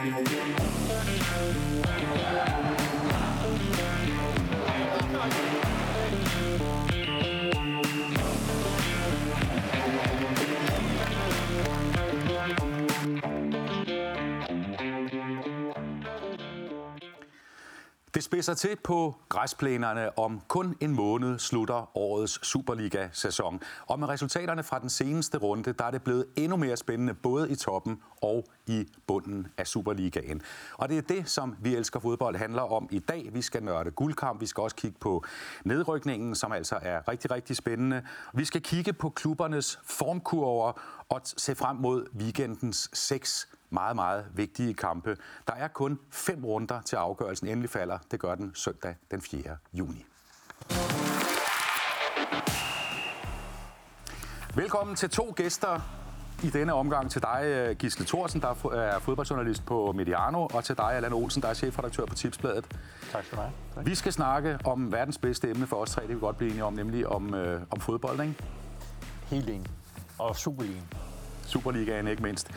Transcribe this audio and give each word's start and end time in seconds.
Thank 0.00 0.28
you. 2.72 2.77
Spidser 18.28 18.54
til 18.54 18.76
på 18.84 19.16
græsplænerne. 19.28 20.18
Om 20.18 20.40
kun 20.48 20.76
en 20.80 20.94
måned 20.94 21.38
slutter 21.38 21.96
årets 21.96 22.46
Superliga-sæson. 22.46 23.60
Og 23.86 23.98
med 23.98 24.08
resultaterne 24.08 24.62
fra 24.62 24.78
den 24.78 24.88
seneste 24.88 25.38
runde, 25.38 25.72
der 25.72 25.84
er 25.84 25.90
det 25.90 26.02
blevet 26.02 26.24
endnu 26.36 26.56
mere 26.56 26.76
spændende, 26.76 27.14
både 27.14 27.50
i 27.50 27.54
toppen 27.54 28.02
og 28.22 28.44
i 28.66 28.86
bunden 29.06 29.46
af 29.58 29.66
Superligaen. 29.66 30.42
Og 30.74 30.88
det 30.88 30.98
er 30.98 31.02
det, 31.02 31.28
som 31.28 31.56
vi 31.60 31.76
elsker 31.76 32.00
fodbold 32.00 32.36
handler 32.36 32.62
om 32.62 32.88
i 32.90 32.98
dag. 32.98 33.30
Vi 33.32 33.42
skal 33.42 33.62
nørde 33.62 33.90
guldkamp, 33.90 34.40
vi 34.40 34.46
skal 34.46 34.62
også 34.62 34.76
kigge 34.76 34.98
på 35.00 35.24
nedrykningen, 35.64 36.34
som 36.34 36.52
altså 36.52 36.78
er 36.82 37.08
rigtig, 37.08 37.30
rigtig 37.30 37.56
spændende. 37.56 38.02
Vi 38.34 38.44
skal 38.44 38.62
kigge 38.62 38.92
på 38.92 39.10
klubbernes 39.10 39.80
formkurver 39.84 40.72
og 41.08 41.20
se 41.24 41.54
frem 41.54 41.76
mod 41.76 42.06
weekendens 42.18 42.90
seks 42.92 43.48
meget, 43.70 43.96
meget 43.96 44.26
vigtige 44.34 44.74
kampe. 44.74 45.16
Der 45.46 45.54
er 45.54 45.68
kun 45.68 45.98
fem 46.10 46.44
runder 46.44 46.80
til 46.80 46.96
afgørelsen 46.96 47.48
endelig 47.48 47.70
falder. 47.70 47.98
Det 48.10 48.20
gør 48.20 48.34
den 48.34 48.54
søndag 48.54 48.94
den 49.10 49.20
4. 49.20 49.56
juni. 49.72 50.04
Velkommen 54.54 54.96
til 54.96 55.10
to 55.10 55.32
gæster 55.36 55.80
i 56.42 56.50
denne 56.50 56.74
omgang 56.74 57.10
til 57.10 57.22
dig, 57.22 57.76
Gisle 57.78 58.04
Thorsen, 58.06 58.40
der 58.40 58.72
er 58.74 58.98
fodboldjournalist 58.98 59.66
på 59.66 59.92
Mediano, 59.92 60.46
og 60.46 60.64
til 60.64 60.76
dig, 60.76 60.92
Allan 60.92 61.12
Olsen, 61.12 61.42
der 61.42 61.48
er 61.48 61.54
chefredaktør 61.54 62.06
på 62.06 62.14
Tipsbladet. 62.14 62.64
Tak 63.12 63.24
skal 63.24 63.36
du 63.36 63.42
have. 63.42 63.52
Tak. 63.74 63.86
Vi 63.86 63.94
skal 63.94 64.12
snakke 64.12 64.58
om 64.64 64.92
verdens 64.92 65.18
bedste 65.18 65.50
emne 65.50 65.66
for 65.66 65.76
os 65.76 65.90
tre, 65.90 66.02
det 66.02 66.08
vi 66.08 66.20
godt 66.20 66.36
blive 66.36 66.50
enige 66.50 66.64
om, 66.64 66.72
nemlig 66.72 67.06
om, 67.06 67.34
øh, 67.34 67.62
om 67.70 67.80
fodbold, 67.80 68.20
ikke? 68.20 68.34
Helt 69.26 69.48
enig. 69.48 69.66
Og 70.18 70.36
Superligaen. 70.36 70.92
Superligaen, 71.46 72.08
ikke 72.08 72.22
mindst. 72.22 72.50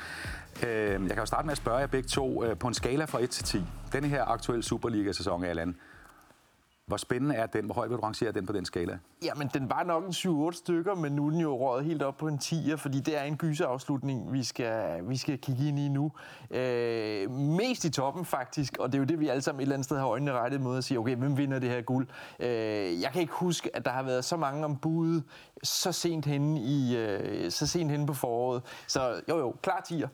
Øh, 0.64 0.92
jeg 0.92 1.00
kan 1.10 1.18
jo 1.18 1.26
starte 1.26 1.46
med 1.46 1.52
at 1.52 1.58
spørge 1.58 1.78
jer 1.78 1.88
begge 1.88 2.08
to 2.08 2.44
øh, 2.44 2.58
på 2.58 2.68
en 2.68 2.74
skala 2.74 3.06
fra 3.06 3.24
1 3.24 3.30
til 3.30 3.44
10. 3.44 3.64
Den 3.94 4.04
her 4.04 4.26
aktuelle 4.26 4.64
Superliga-sæson, 4.64 5.44
Allan, 5.44 5.76
hvor 6.92 6.98
spændende 6.98 7.36
er 7.36 7.46
den? 7.46 7.66
Hvor 7.66 7.74
højt 7.74 7.90
vil 7.90 7.98
du 7.98 8.02
rangere 8.02 8.32
den 8.32 8.46
på 8.46 8.54
den 8.54 8.66
skala? 8.66 8.98
Jamen, 9.24 9.50
den 9.54 9.70
var 9.70 9.84
nok 9.84 10.04
en 10.04 10.12
7-8 10.12 10.52
stykker, 10.52 10.96
men 10.96 11.12
nu 11.12 11.28
er 11.28 11.32
den 11.32 11.40
jo 11.40 11.58
røget 11.58 11.86
helt 11.86 12.04
op 12.04 12.18
på 12.18 12.28
en 12.28 12.40
10'er, 12.44 12.76
fordi 12.76 13.00
det 13.00 13.18
er 13.18 13.24
en 13.24 13.38
gyserafslutning, 13.38 14.34
vi 14.34 14.44
skal, 14.44 15.10
vi 15.10 15.18
skal 15.18 15.38
kigge 15.38 15.68
ind 15.68 15.80
i 15.80 15.88
nu. 15.88 16.12
Øh, 16.52 17.32
mest 17.32 17.86
i 17.86 17.90
toppen 17.90 18.26
faktisk, 18.26 18.78
og 18.78 18.92
det 18.92 18.98
er 18.98 19.00
jo 19.00 19.06
det, 19.06 19.20
vi 19.20 19.28
alle 19.28 19.42
sammen 19.42 19.60
et 19.60 19.64
eller 19.64 19.76
andet 19.76 19.86
sted 19.86 19.98
har 19.98 20.08
øjnene 20.08 20.32
rettet 20.32 20.62
mod 20.62 20.78
at 20.78 20.84
sige, 20.84 21.00
okay, 21.00 21.16
hvem 21.16 21.38
vinder 21.38 21.60
det 21.60 21.70
her 21.70 21.82
guld? 21.82 22.08
Øh, 22.40 23.02
jeg 23.02 23.12
kan 23.12 23.22
ikke 23.22 23.34
huske, 23.34 23.76
at 23.76 23.86
der 23.86 23.92
har 23.92 24.04
været 24.04 24.26
så 24.26 24.38
mange 24.38 24.66
om 24.66 24.78
budet 24.78 25.24
så 25.64 25.92
sent 25.92 26.26
henne, 26.26 26.62
i, 26.62 26.98
øh, 26.98 27.52
så 27.52 27.68
sent 27.68 27.92
henne 27.92 28.08
på 28.08 28.14
foråret. 28.14 28.62
Så 28.88 29.22
jo 29.30 29.38
jo, 29.38 29.56
klar 29.62 29.86
10'er. 29.92 30.08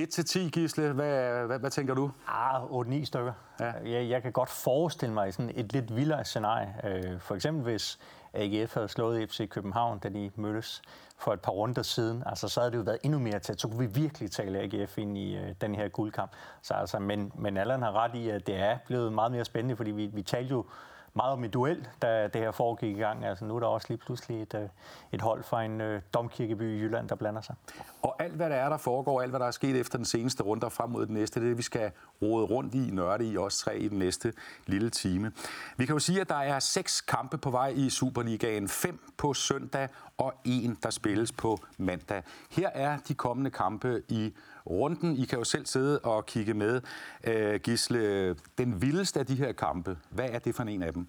1-10, 0.00 0.50
Gisle. 0.50 0.92
Hvad, 0.92 1.46
hvad, 1.46 1.58
hvad 1.58 1.70
tænker 1.70 1.94
du? 1.94 2.10
Ah, 2.28 2.62
8-9 2.62 3.04
stykker. 3.04 3.32
Ja. 3.60 3.72
Jeg, 3.84 4.08
jeg 4.08 4.22
kan 4.22 4.32
godt 4.32 4.48
forestille 4.48 5.14
mig 5.14 5.34
sådan 5.34 5.52
et 5.54 5.72
lidt 5.72 5.96
vildere 5.96 6.24
scenarie. 6.24 6.74
Øh, 6.84 7.20
for 7.20 7.34
eksempel 7.34 7.62
hvis 7.62 7.98
AGF 8.34 8.74
havde 8.74 8.88
slået 8.88 9.30
FC 9.30 9.48
København, 9.48 9.98
da 9.98 10.08
de 10.08 10.30
mødtes 10.36 10.82
for 11.18 11.32
et 11.32 11.40
par 11.40 11.52
runder 11.52 11.82
siden, 11.82 12.22
altså, 12.26 12.48
så 12.48 12.60
havde 12.60 12.70
det 12.70 12.78
jo 12.78 12.82
været 12.82 12.98
endnu 13.02 13.18
mere 13.18 13.38
tæt. 13.38 13.60
Så 13.60 13.68
kunne 13.68 13.88
vi 13.88 14.00
virkelig 14.00 14.30
tale 14.30 14.58
AGF 14.58 14.98
ind 14.98 15.18
i 15.18 15.36
øh, 15.36 15.54
den 15.60 15.74
her 15.74 15.88
guldkamp. 15.88 16.30
Så, 16.62 16.74
altså, 16.74 16.98
men, 16.98 17.32
men 17.34 17.56
Allan 17.56 17.82
har 17.82 17.92
ret 17.92 18.14
i, 18.14 18.28
at 18.28 18.46
det 18.46 18.56
er 18.56 18.78
blevet 18.86 19.12
meget 19.12 19.32
mere 19.32 19.44
spændende, 19.44 19.76
fordi 19.76 19.90
vi, 19.90 20.06
vi 20.06 20.22
talte 20.22 20.50
jo 20.50 20.64
meget 21.16 21.32
om 21.32 21.44
et 21.44 21.54
duel, 21.54 21.88
da 22.02 22.28
det 22.28 22.40
her 22.40 22.50
foregik 22.50 22.96
i 22.96 23.00
gang. 23.00 23.24
Altså, 23.24 23.44
nu 23.44 23.56
er 23.56 23.60
der 23.60 23.66
også 23.66 23.86
lige 23.90 23.98
pludselig 23.98 24.42
et, 24.42 24.54
øh, 24.54 24.68
et 25.12 25.20
hold 25.20 25.42
fra 25.42 25.64
en 25.64 25.80
øh, 25.80 26.02
domkirkeby 26.14 26.78
i 26.78 26.80
Jylland, 26.80 27.08
der 27.08 27.14
blander 27.14 27.40
sig. 27.40 27.54
Og 28.02 28.22
alt, 28.22 28.32
hvad 28.32 28.50
der 28.50 28.56
er, 28.56 28.68
der 28.68 28.76
foregår, 28.76 29.22
alt, 29.22 29.30
hvad 29.30 29.40
der 29.40 29.46
er 29.46 29.50
sket 29.50 29.76
efter 29.76 29.98
den 29.98 30.04
seneste 30.04 30.42
runde 30.42 30.64
og 30.64 30.72
frem 30.72 30.90
mod 30.90 31.06
den 31.06 31.14
næste, 31.14 31.40
det 31.40 31.46
er 31.46 31.50
det, 31.50 31.58
vi 31.58 31.62
skal 31.62 31.90
rode 32.22 32.44
rundt 32.44 32.74
i, 32.74 32.90
nørde 32.92 33.30
i, 33.30 33.36
også 33.36 33.58
tre 33.58 33.78
i 33.78 33.88
den 33.88 33.98
næste 33.98 34.32
lille 34.66 34.90
time. 34.90 35.32
Vi 35.76 35.86
kan 35.86 35.94
jo 35.94 35.98
sige, 35.98 36.20
at 36.20 36.28
der 36.28 36.34
er 36.34 36.58
seks 36.58 37.00
kampe 37.00 37.38
på 37.38 37.50
vej 37.50 37.68
i 37.76 37.90
Superligaen. 37.90 38.68
Fem 38.68 39.12
på 39.16 39.34
søndag 39.34 39.88
og 40.18 40.34
en, 40.44 40.78
der 40.82 40.90
spilles 40.90 41.32
på 41.32 41.58
mandag. 41.78 42.22
Her 42.50 42.68
er 42.68 42.98
de 43.08 43.14
kommende 43.14 43.50
kampe 43.50 44.02
i 44.08 44.34
runden. 44.70 45.16
I 45.16 45.24
kan 45.24 45.38
jo 45.38 45.44
selv 45.44 45.66
sidde 45.66 45.98
og 45.98 46.26
kigge 46.26 46.54
med. 46.54 46.80
Øh, 47.24 47.60
Gisle, 47.60 48.34
den 48.58 48.82
vildeste 48.82 49.20
af 49.20 49.26
de 49.26 49.34
her 49.34 49.52
kampe, 49.52 49.98
hvad 50.10 50.28
er 50.30 50.38
det 50.38 50.54
for 50.54 50.62
en 50.62 50.82
af 50.82 50.92
dem? 50.92 51.08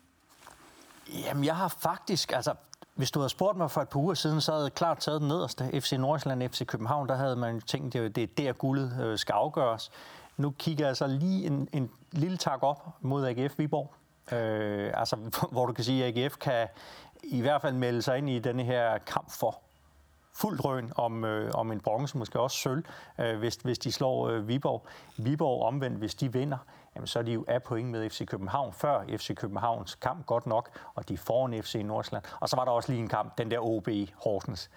Jamen, 1.14 1.44
jeg 1.44 1.56
har 1.56 1.68
faktisk, 1.68 2.32
altså, 2.32 2.54
hvis 2.96 3.12
du 3.12 3.20
havde 3.20 3.30
spurgt 3.30 3.58
mig 3.58 3.72
for 3.72 3.82
et 3.82 3.90
par 3.90 4.00
uger 4.00 4.14
siden, 4.14 4.42
så 4.42 4.52
havde 4.52 4.64
jeg 4.64 4.74
klart 4.74 4.98
taget 4.98 5.22
den 5.22 5.28
nederste. 5.28 5.82
FC 5.82 5.92
Nordsjælland, 5.92 6.50
FC 6.50 6.66
København, 6.66 7.10
der 7.10 7.16
havde 7.16 7.36
man 7.36 7.62
tænkt, 7.62 7.96
at 7.96 8.16
det 8.16 8.24
er 8.24 8.28
der 8.38 8.54
guldet 8.54 9.00
øh, 9.02 9.18
skal 9.18 9.34
afgøres. 9.34 9.92
Nu 10.38 10.54
kigger 10.60 10.86
jeg 10.88 10.98
så 10.98 11.08
lige 11.08 11.46
en, 11.46 11.70
en 11.74 11.90
lille 12.12 12.38
tak 12.38 12.64
op 12.64 12.88
mod 13.02 13.26
AGF 13.28 13.54
Viborg. 13.58 13.94
Øh, 14.32 14.92
altså, 14.94 15.16
hvor 15.52 15.66
du 15.66 15.74
kan 15.74 15.84
sige, 15.84 16.06
at 16.06 16.18
AGF 16.18 16.38
kan 16.38 16.68
i 17.24 17.42
hvert 17.42 17.62
fald 17.62 17.74
melde 17.74 18.02
sig 18.02 18.18
ind 18.18 18.30
i 18.30 18.40
denne 18.40 18.64
her 18.64 18.98
kamp 18.98 19.32
for 19.32 19.62
fuld 20.38 20.58
drøn 20.58 20.92
om, 20.96 21.26
øh, 21.26 21.52
om 21.54 21.72
en 21.72 21.80
bronze, 21.80 22.18
måske 22.18 22.40
også 22.40 22.58
sølv, 22.58 22.84
øh, 23.20 23.38
hvis, 23.38 23.56
hvis 23.56 23.80
de 23.80 23.92
slår 23.92 24.28
øh, 24.28 24.48
Viborg. 24.48 24.86
Viborg 25.18 25.64
omvendt, 25.64 25.98
hvis 25.98 26.16
de 26.16 26.34
vinder, 26.34 26.58
jamen, 26.96 27.08
så 27.08 27.20
er 27.20 27.24
de 27.24 27.32
jo 27.32 27.46
af 27.48 27.64
point 27.64 27.90
med 27.90 28.10
FC 28.10 28.26
København 28.26 28.74
før 28.74 29.04
FC 29.18 29.36
Københavns 29.36 29.96
kamp, 29.96 30.26
godt 30.26 30.48
nok, 30.48 30.70
og 30.96 31.10
de 31.10 31.18
får 31.18 31.26
foran 31.26 31.64
FC 31.64 31.82
Nordsjælland. 31.86 32.24
Og 32.40 32.50
så 32.50 32.56
var 32.56 32.66
der 32.66 32.72
også 32.72 32.92
lige 32.92 33.02
en 33.02 33.08
kamp, 33.08 33.38
den 33.38 33.52
der 33.52 33.60
OB 33.60 33.90
Horsens. 34.16 34.70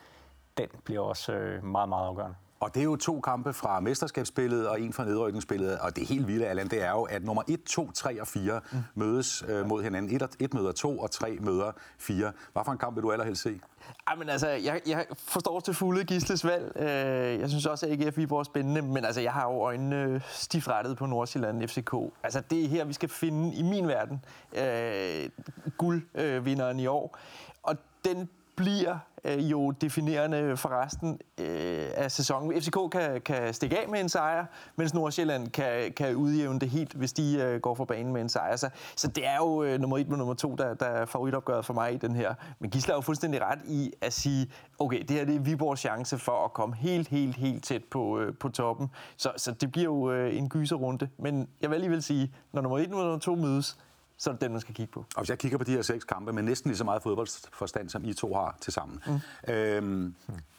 Den 0.58 0.68
bliver 0.84 1.00
også 1.00 1.32
øh, 1.32 1.64
meget, 1.64 1.88
meget 1.88 2.06
afgørende. 2.06 2.36
Og 2.60 2.74
det 2.74 2.80
er 2.80 2.84
jo 2.84 2.96
to 2.96 3.20
kampe 3.20 3.52
fra 3.52 3.80
mesterskabsspillet 3.80 4.68
og 4.68 4.80
en 4.80 4.92
fra 4.92 5.04
nedrykningsspillet. 5.04 5.78
Og 5.78 5.96
det 5.96 6.06
helt 6.08 6.26
vilde, 6.26 6.46
Allan, 6.46 6.68
det 6.68 6.82
er 6.82 6.90
jo, 6.90 7.02
at 7.02 7.24
nummer 7.24 7.42
1, 7.48 7.62
2, 7.62 7.90
3 7.90 8.20
og 8.20 8.26
4 8.26 8.60
mm. 8.72 8.78
mødes 8.94 9.44
øh, 9.48 9.66
mod 9.66 9.82
hinanden. 9.82 10.22
1, 10.22 10.36
1 10.38 10.54
møder 10.54 10.72
2, 10.72 10.98
og 10.98 11.10
3 11.10 11.38
møder 11.40 11.72
4. 11.98 12.32
Hvad 12.52 12.62
for 12.64 12.72
en 12.72 12.78
kamp 12.78 12.96
vil 12.96 13.02
du 13.02 13.12
allerhelst 13.12 13.42
se? 13.42 13.60
Ej, 14.06 14.14
men 14.16 14.28
altså, 14.28 14.48
jeg, 14.48 14.80
jeg 14.86 15.06
forstår 15.18 15.60
til 15.60 15.74
fulde 15.74 16.04
Gisles 16.04 16.44
valg. 16.44 16.72
Øh, 16.76 17.40
jeg 17.40 17.48
synes 17.48 17.66
også, 17.66 17.86
at 17.86 17.92
AGF 17.92 18.16
Viborg 18.16 18.40
er 18.40 18.44
spændende, 18.44 18.82
men 18.82 19.04
altså, 19.04 19.20
jeg 19.20 19.32
har 19.32 19.44
jo 19.44 19.60
øjnene 19.60 20.22
stift 20.28 20.68
rettet 20.68 20.96
på 20.96 21.06
Nordsjælland 21.06 21.68
FCK. 21.68 21.94
Altså, 22.22 22.42
det 22.50 22.64
er 22.64 22.68
her, 22.68 22.84
vi 22.84 22.92
skal 22.92 23.08
finde, 23.08 23.54
i 23.54 23.62
min 23.62 23.88
verden, 23.88 24.24
øh, 24.52 25.30
guldvinderen 25.78 26.76
øh, 26.76 26.82
i 26.82 26.86
år. 26.86 27.18
Og 27.62 27.76
den 28.04 28.28
bliver 28.60 28.98
øh, 29.24 29.50
jo 29.50 29.70
definerende 29.70 30.56
for 30.56 30.68
resten 30.68 31.18
øh, 31.40 31.86
af 31.94 32.10
sæsonen. 32.10 32.62
FCK 32.62 32.78
kan, 32.92 33.20
kan 33.20 33.54
stikke 33.54 33.78
af 33.78 33.88
med 33.88 34.00
en 34.00 34.08
sejr, 34.08 34.46
mens 34.76 34.94
Nordsjælland 34.94 35.48
kan, 35.48 35.92
kan 35.96 36.16
udjævne 36.16 36.60
det 36.60 36.70
helt, 36.70 36.92
hvis 36.92 37.12
de 37.12 37.38
øh, 37.38 37.60
går 37.60 37.74
for 37.74 37.84
banen 37.84 38.12
med 38.12 38.20
en 38.20 38.28
sejr. 38.28 38.56
Så, 38.56 38.70
så 38.96 39.08
det 39.08 39.26
er 39.26 39.36
jo 39.36 39.62
øh, 39.62 39.80
nummer 39.80 39.98
et 39.98 40.08
med 40.08 40.16
nummer 40.16 40.34
to, 40.34 40.54
der, 40.54 40.74
der 40.74 40.86
er 40.86 41.04
favoritopgøret 41.04 41.64
for 41.64 41.74
mig 41.74 41.94
i 41.94 41.96
den 41.96 42.16
her. 42.16 42.34
Men 42.58 42.70
Gisler 42.70 42.94
er 42.94 42.96
jo 42.96 43.00
fuldstændig 43.00 43.42
ret 43.42 43.60
i 43.64 43.92
at 44.00 44.12
sige, 44.12 44.50
okay, 44.78 45.02
det 45.02 45.10
her 45.10 45.24
det 45.24 45.36
er 45.36 45.40
Viborgs 45.40 45.80
chance 45.80 46.18
for 46.18 46.44
at 46.44 46.52
komme 46.52 46.74
helt, 46.76 47.08
helt, 47.08 47.36
helt 47.36 47.64
tæt 47.64 47.84
på, 47.84 48.20
øh, 48.20 48.34
på 48.40 48.48
toppen. 48.48 48.90
Så, 49.16 49.32
så 49.36 49.52
det 49.52 49.72
bliver 49.72 49.84
jo 49.84 50.12
øh, 50.12 50.36
en 50.36 50.48
gyserrunde. 50.48 51.08
Men 51.18 51.48
jeg 51.60 51.70
vil 51.70 51.74
alligevel 51.74 52.02
sige, 52.02 52.34
når 52.52 52.62
nummer 52.62 52.78
et 52.78 52.84
og 52.84 52.90
nummer 52.90 53.18
to 53.18 53.34
mødes, 53.34 53.78
så 54.20 54.30
er 54.30 54.34
det 54.34 54.40
den, 54.40 54.52
man 54.52 54.60
skal 54.60 54.74
kigge 54.74 54.92
på. 54.92 55.00
Og 55.00 55.22
hvis 55.22 55.30
jeg 55.30 55.38
kigger 55.38 55.58
på 55.58 55.64
de 55.64 55.72
her 55.72 55.82
seks 55.82 56.04
kampe 56.04 56.32
med 56.32 56.42
næsten 56.42 56.68
lige 56.68 56.78
så 56.78 56.84
meget 56.84 57.02
fodboldforstand, 57.02 57.88
som 57.88 58.04
I 58.04 58.14
to 58.14 58.34
har 58.34 58.58
til 58.60 58.72
sammen, 58.72 59.00
mm. 59.06 59.52
øhm, 59.52 60.14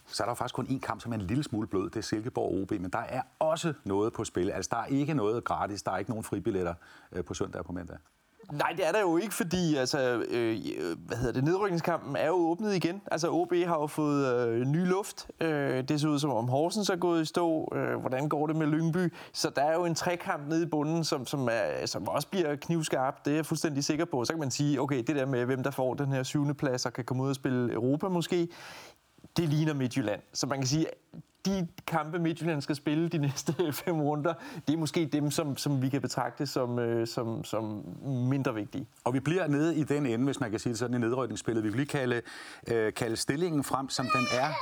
så 0.07 0.23
er 0.23 0.27
der 0.27 0.33
faktisk 0.33 0.55
kun 0.55 0.65
én 0.65 0.79
kamp, 0.79 1.01
som 1.01 1.11
er 1.11 1.15
en 1.15 1.21
lille 1.21 1.43
smule 1.43 1.67
blød. 1.67 1.89
Det 1.89 1.95
er 1.95 2.01
Silkeborg 2.01 2.61
OB, 2.61 2.71
men 2.71 2.89
der 2.89 2.99
er 2.99 3.21
også 3.39 3.73
noget 3.83 4.13
på 4.13 4.23
spil. 4.23 4.49
Altså, 4.49 4.69
der 4.71 4.77
er 4.77 4.85
ikke 4.85 5.13
noget 5.13 5.43
gratis. 5.43 5.83
Der 5.83 5.91
er 5.91 5.97
ikke 5.97 6.11
nogen 6.11 6.23
fribilletter 6.23 6.73
øh, 7.11 7.23
på 7.25 7.33
søndag 7.33 7.59
og 7.59 7.65
på 7.65 7.71
mandag. 7.71 7.97
Nej, 8.51 8.73
det 8.77 8.87
er 8.87 8.91
der 8.91 9.01
jo 9.01 9.17
ikke, 9.17 9.33
fordi 9.33 9.75
altså, 9.75 10.25
øh, 10.29 10.59
øh, 10.77 10.97
hvad 11.07 11.17
hedder 11.17 11.33
det, 11.33 11.43
nedrykningskampen 11.43 12.15
er 12.15 12.27
jo 12.27 12.33
åbnet 12.33 12.75
igen. 12.75 13.01
Altså 13.11 13.29
OB 13.29 13.53
har 13.53 13.79
jo 13.79 13.87
fået 13.87 14.47
øh, 14.47 14.65
ny 14.65 14.87
luft. 14.87 15.27
Øh, 15.39 15.83
det 15.87 16.01
ser 16.01 16.07
ud 16.07 16.19
som 16.19 16.31
om 16.31 16.47
Horsens 16.47 16.89
er 16.89 16.95
gået 16.95 17.21
i 17.21 17.25
stå. 17.25 17.73
Øh, 17.75 17.99
hvordan 17.99 18.29
går 18.29 18.47
det 18.47 18.55
med 18.55 18.67
Lyngby? 18.67 19.13
Så 19.33 19.49
der 19.55 19.61
er 19.61 19.73
jo 19.73 19.85
en 19.85 19.95
trekamp 19.95 20.47
nede 20.49 20.63
i 20.63 20.65
bunden, 20.65 21.03
som, 21.03 21.25
som, 21.25 21.49
er, 21.51 21.85
som 21.85 22.07
også 22.07 22.27
bliver 22.27 22.55
knivskarp. 22.55 23.25
Det 23.25 23.31
er 23.31 23.35
jeg 23.35 23.45
fuldstændig 23.45 23.83
sikker 23.83 24.05
på. 24.05 24.25
Så 24.25 24.33
kan 24.33 24.39
man 24.39 24.51
sige, 24.51 24.81
okay, 24.81 25.03
det 25.07 25.15
der 25.15 25.25
med, 25.25 25.45
hvem 25.45 25.63
der 25.63 25.71
får 25.71 25.93
den 25.93 26.11
her 26.11 26.23
syvende 26.23 26.53
plads 26.53 26.85
og 26.85 26.93
kan 26.93 27.05
komme 27.05 27.23
ud 27.23 27.29
og 27.29 27.35
spille 27.35 27.73
Europa 27.73 28.07
måske, 28.07 28.47
det 29.37 29.49
ligner 29.49 29.73
Midtjylland. 29.73 30.21
Så 30.33 30.47
man 30.47 30.57
kan 30.57 30.67
sige, 30.67 30.85
de 31.45 31.67
kampe, 31.87 32.19
Midtjylland 32.19 32.61
skal 32.61 32.75
spille 32.75 33.09
de 33.09 33.17
næste 33.17 33.55
fem 33.85 34.01
runder, 34.01 34.33
det 34.67 34.73
er 34.73 34.77
måske 34.77 35.05
dem, 35.05 35.31
som, 35.31 35.57
som 35.57 35.81
vi 35.81 35.89
kan 35.89 36.01
betragte 36.01 36.47
som, 36.47 36.79
øh, 36.79 37.07
som, 37.07 37.43
som 37.43 37.85
mindre 38.05 38.53
vigtige. 38.53 38.87
Og 39.03 39.13
vi 39.13 39.19
bliver 39.19 39.47
nede 39.47 39.75
i 39.75 39.83
den 39.83 40.05
ende, 40.05 40.25
hvis 40.25 40.39
man 40.39 40.51
kan 40.51 40.59
sige 40.59 40.71
det 40.71 40.79
sådan, 40.79 40.95
i 40.95 40.99
nedrykningsspillet. 40.99 41.63
Vi 41.63 41.69
vil 41.69 41.77
lige 41.77 41.87
kalde, 41.87 42.21
øh, 42.67 42.93
kalde 42.93 43.15
stillingen 43.15 43.63
frem, 43.63 43.89
som 43.89 44.05
den 44.13 44.25
er 44.33 44.53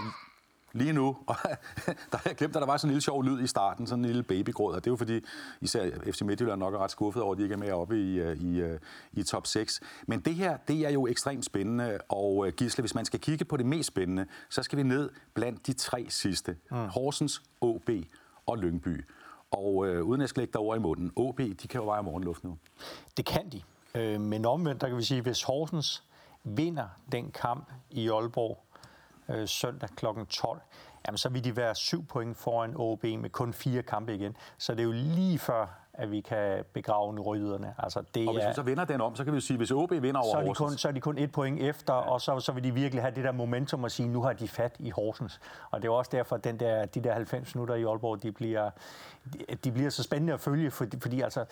lige 0.74 0.94
nu, 0.94 1.18
og 1.28 1.36
der 2.12 2.18
har 2.18 2.22
jeg 2.26 2.36
glemt, 2.36 2.56
at 2.56 2.60
der 2.60 2.66
var 2.66 2.78
sådan 2.78 2.90
en 2.90 2.92
lille 2.92 3.02
sjov 3.02 3.24
lyd 3.24 3.44
i 3.44 3.48
starten, 3.48 3.88
sådan 3.88 4.06
en 4.06 4.06
lille 4.06 4.24
babygråd, 4.24 4.74
og 4.76 4.84
det 4.84 4.88
er 4.88 4.92
jo 4.92 4.96
fordi, 4.96 5.22
især 5.62 5.90
FC 6.12 6.22
Midtjylland 6.22 6.60
nok 6.60 6.74
er 6.74 6.78
ret 6.78 6.92
skuffet 6.92 7.24
over, 7.24 7.32
at 7.32 7.38
de 7.38 7.44
ikke 7.44 7.54
er 7.54 7.60
med 7.60 7.72
oppe 7.72 8.02
i, 8.02 8.20
øh, 8.20 8.38
i, 8.38 8.62
øh, 8.62 8.80
i 9.14 9.24
top 9.24 9.48
6. 9.48 9.82
Men 10.08 10.20
det 10.20 10.36
her, 10.36 10.58
det 10.58 10.86
er 10.86 10.90
jo 10.90 11.08
ekstremt 11.08 11.46
spændende, 11.46 12.00
og 12.10 12.48
øh, 12.48 12.54
Gisle, 12.54 12.82
hvis 12.82 12.96
man 12.96 13.06
skal 13.06 13.20
kigge 13.20 13.46
på 13.46 13.58
det 13.58 13.66
mest 13.66 13.88
spændende, 13.88 14.26
så 14.50 14.64
skal 14.64 14.78
vi 14.78 14.84
ned 14.84 15.10
blandt 15.34 15.68
de 15.68 15.74
tre 15.74 16.06
sidste. 16.10 16.56
Mm. 16.72 16.78
Horsens, 16.78 17.42
OB 17.62 17.90
og 18.46 18.58
Lyngby. 18.58 19.06
Og 19.52 19.88
øh, 19.88 20.04
uden 20.04 20.22
at 20.22 20.30
slægge 20.30 20.54
dig 20.54 20.62
over 20.62 20.76
i 20.76 20.80
munden, 20.80 21.12
OB, 21.16 21.40
de 21.40 21.68
kan 21.70 21.82
jo 21.82 21.86
veje 21.86 22.04
morgenluft 22.04 22.44
nu. 22.44 22.58
Det 23.18 23.26
kan 23.26 23.50
de. 23.52 23.62
Øh, 23.96 24.22
men 24.22 24.46
omvendt, 24.46 24.82
der 24.82 24.88
kan 24.88 24.98
vi 24.98 25.04
sige, 25.04 25.22
hvis 25.22 25.44
Horsens 25.44 26.04
vinder 26.44 26.88
den 27.12 27.32
kamp 27.32 27.72
i 27.90 28.10
Aalborg 28.10 28.69
øh, 29.30 29.48
søndag 29.48 29.90
kl. 29.90 30.06
12, 30.30 30.62
jamen 31.08 31.18
så 31.18 31.30
vil 31.30 31.44
de 31.44 31.56
være 31.56 31.76
syv 31.76 32.06
point 32.06 32.38
foran 32.38 32.74
OB 32.76 33.04
med 33.04 33.30
kun 33.30 33.54
fire 33.54 33.82
kampe 33.82 34.16
igen. 34.16 34.38
Så 34.58 34.72
det 34.72 34.80
er 34.80 34.84
jo 34.84 34.92
lige 34.92 35.40
før, 35.40 35.80
at 36.00 36.12
vi 36.12 36.22
kan 36.22 36.64
begrave 36.74 37.20
ryderne. 37.20 37.74
Altså, 37.78 38.04
det 38.16 38.28
og 38.28 38.34
hvis 38.34 38.44
er, 38.44 38.48
vi 38.48 38.54
så 38.54 38.62
vinder 38.62 38.86
den 38.86 39.02
om, 39.02 39.16
så 39.16 39.24
kan 39.24 39.34
vi 39.34 39.42
sige, 39.42 39.58
hvis 39.58 39.72
OB 39.72 39.92
vinder 39.92 40.22
over 40.22 40.32
så 40.32 40.38
er 40.38 40.44
de 40.44 40.54
kun, 40.54 40.78
Så 40.78 40.88
er 40.88 40.92
de 40.92 41.02
kun 41.02 41.18
et 41.18 41.32
point 41.32 41.60
efter, 41.60 41.94
ja. 41.94 42.00
og 42.00 42.22
så, 42.22 42.40
så 42.40 42.52
vil 42.52 42.64
de 42.64 42.74
virkelig 42.74 43.04
have 43.04 43.16
det 43.16 43.24
der 43.24 43.32
momentum 43.32 43.86
at 43.86 43.92
sige, 43.92 44.08
nu 44.08 44.22
har 44.22 44.34
de 44.34 44.48
fat 44.48 44.76
i 44.80 44.90
Horsens. 44.90 45.40
Og 45.72 45.82
det 45.82 45.88
er 45.88 45.92
også 45.92 46.12
derfor, 46.14 46.36
at 46.36 46.44
den 46.44 46.60
der, 46.60 46.86
de 46.86 47.04
der 47.04 47.14
90 47.14 47.56
minutter 47.56 47.76
i 47.76 47.84
Aalborg, 47.84 48.24
de 48.24 48.32
bliver, 48.32 48.70
de, 49.34 49.56
de 49.64 49.72
bliver 49.72 49.90
så 49.90 50.04
spændende 50.04 50.34
at 50.34 50.40
følge, 50.40 50.72
fordi, 50.72 51.00
fordi 51.00 51.22
altså, 51.22 51.46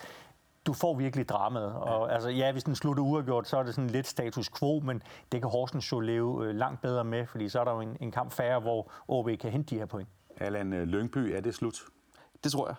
du 0.68 0.72
får 0.72 0.94
virkelig 0.94 1.28
dramaet. 1.28 1.72
Og. 1.74 2.12
Altså, 2.12 2.28
ja, 2.28 2.52
hvis 2.52 2.64
den 2.64 2.74
slutter 2.74 3.02
uafgjort, 3.02 3.48
så 3.48 3.56
er 3.56 3.62
det 3.62 3.74
sådan 3.74 3.90
lidt 3.90 4.06
status 4.06 4.50
quo, 4.58 4.80
men 4.80 5.02
det 5.32 5.40
kan 5.40 5.50
Horsens 5.50 5.92
jo 5.92 6.00
leve 6.00 6.46
øh, 6.46 6.54
langt 6.54 6.80
bedre 6.80 7.04
med, 7.04 7.26
fordi 7.26 7.48
så 7.48 7.60
er 7.60 7.64
der 7.64 7.72
jo 7.72 7.80
en, 7.80 7.96
en 8.00 8.10
kamp 8.10 8.32
færre, 8.32 8.60
hvor 8.60 8.92
OB 9.08 9.28
kan 9.40 9.50
hente 9.50 9.74
de 9.74 9.78
her 9.78 9.86
point. 9.86 10.08
Allan 10.36 10.72
øh, 10.72 10.86
Lyngby, 10.86 11.18
er 11.18 11.40
det 11.40 11.54
slut? 11.54 11.74
Det 12.44 12.52
tror 12.52 12.68
jeg. 12.68 12.76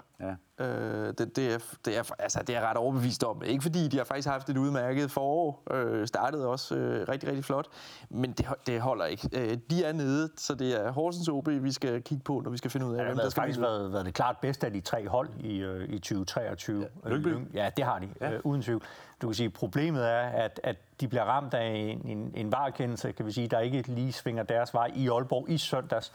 Ja. 0.60 0.66
Øh, 0.66 1.14
det, 1.18 1.36
det, 1.36 1.54
er, 1.54 1.60
det, 1.86 1.98
er, 1.98 2.12
altså, 2.20 2.44
det 2.48 2.56
er 2.56 2.62
ret 2.62 2.78
overbevist 2.78 3.24
om. 3.24 3.44
Ikke 3.44 3.62
fordi 3.62 3.88
de 3.88 3.98
har 3.98 4.04
faktisk 4.04 4.28
haft 4.28 4.50
et 4.50 4.58
udmærket 4.58 5.12
forår. 5.12 5.64
Øh, 5.72 6.08
startede 6.08 6.48
også 6.48 6.76
øh, 6.76 7.08
rigtig, 7.10 7.30
rigtig 7.30 7.46
flot. 7.46 7.68
Men 8.10 8.32
det, 8.32 8.48
det 8.68 8.82
holder 8.82 9.06
ikke. 9.06 9.30
Øh, 9.34 9.58
de 9.70 9.84
er 9.84 9.94
nede, 9.94 10.30
så 10.38 10.56
det 10.56 10.86
er 10.86 10.92
Horsens 10.92 11.28
OB, 11.28 11.48
vi 11.48 11.72
skal 11.72 12.02
kigge 12.02 12.24
på, 12.24 12.42
når 12.44 12.52
vi 12.52 12.58
skal 12.58 12.72
finde 12.72 12.86
ud 12.86 12.96
af, 12.96 13.00
ja, 13.00 13.04
hvem 13.04 13.18
der 13.18 13.30
skal 13.30 13.42
faktisk 13.42 13.60
været, 13.60 13.94
været 13.94 14.06
det 14.06 14.14
klart 14.14 14.38
bedste 14.42 14.68
af 14.68 14.74
de 14.74 14.82
tre 14.82 15.08
hold 15.08 15.30
i, 15.40 15.58
øh, 15.58 15.90
i 15.90 16.00
2023. 16.00 16.88
Ja. 17.04 17.10
Lyngby? 17.10 17.56
Ja, 17.56 17.70
det 17.78 17.86
har 17.86 18.00
de, 18.00 18.10
ja. 18.22 18.32
øh, 18.32 18.40
uden 18.44 18.62
tvivl. 18.62 18.84
Du 19.22 19.28
kan 19.28 19.34
sige, 19.34 19.50
problemet 19.50 20.10
er, 20.10 20.20
at, 20.20 20.60
at 20.64 20.76
de 21.02 21.08
bliver 21.08 21.24
ramt 21.24 21.54
af 21.54 21.66
en, 21.66 22.18
en, 22.18 22.32
en 22.36 22.52
varekendelse, 22.52 23.12
kan 23.12 23.26
vi 23.26 23.32
sige, 23.32 23.48
der 23.48 23.60
ikke 23.60 23.82
lige 23.82 24.14
svinger 24.14 24.44
deres 24.44 24.74
vej 24.74 24.92
i 24.96 25.10
Aalborg 25.10 25.50
i 25.50 25.58
søndags 25.58 26.14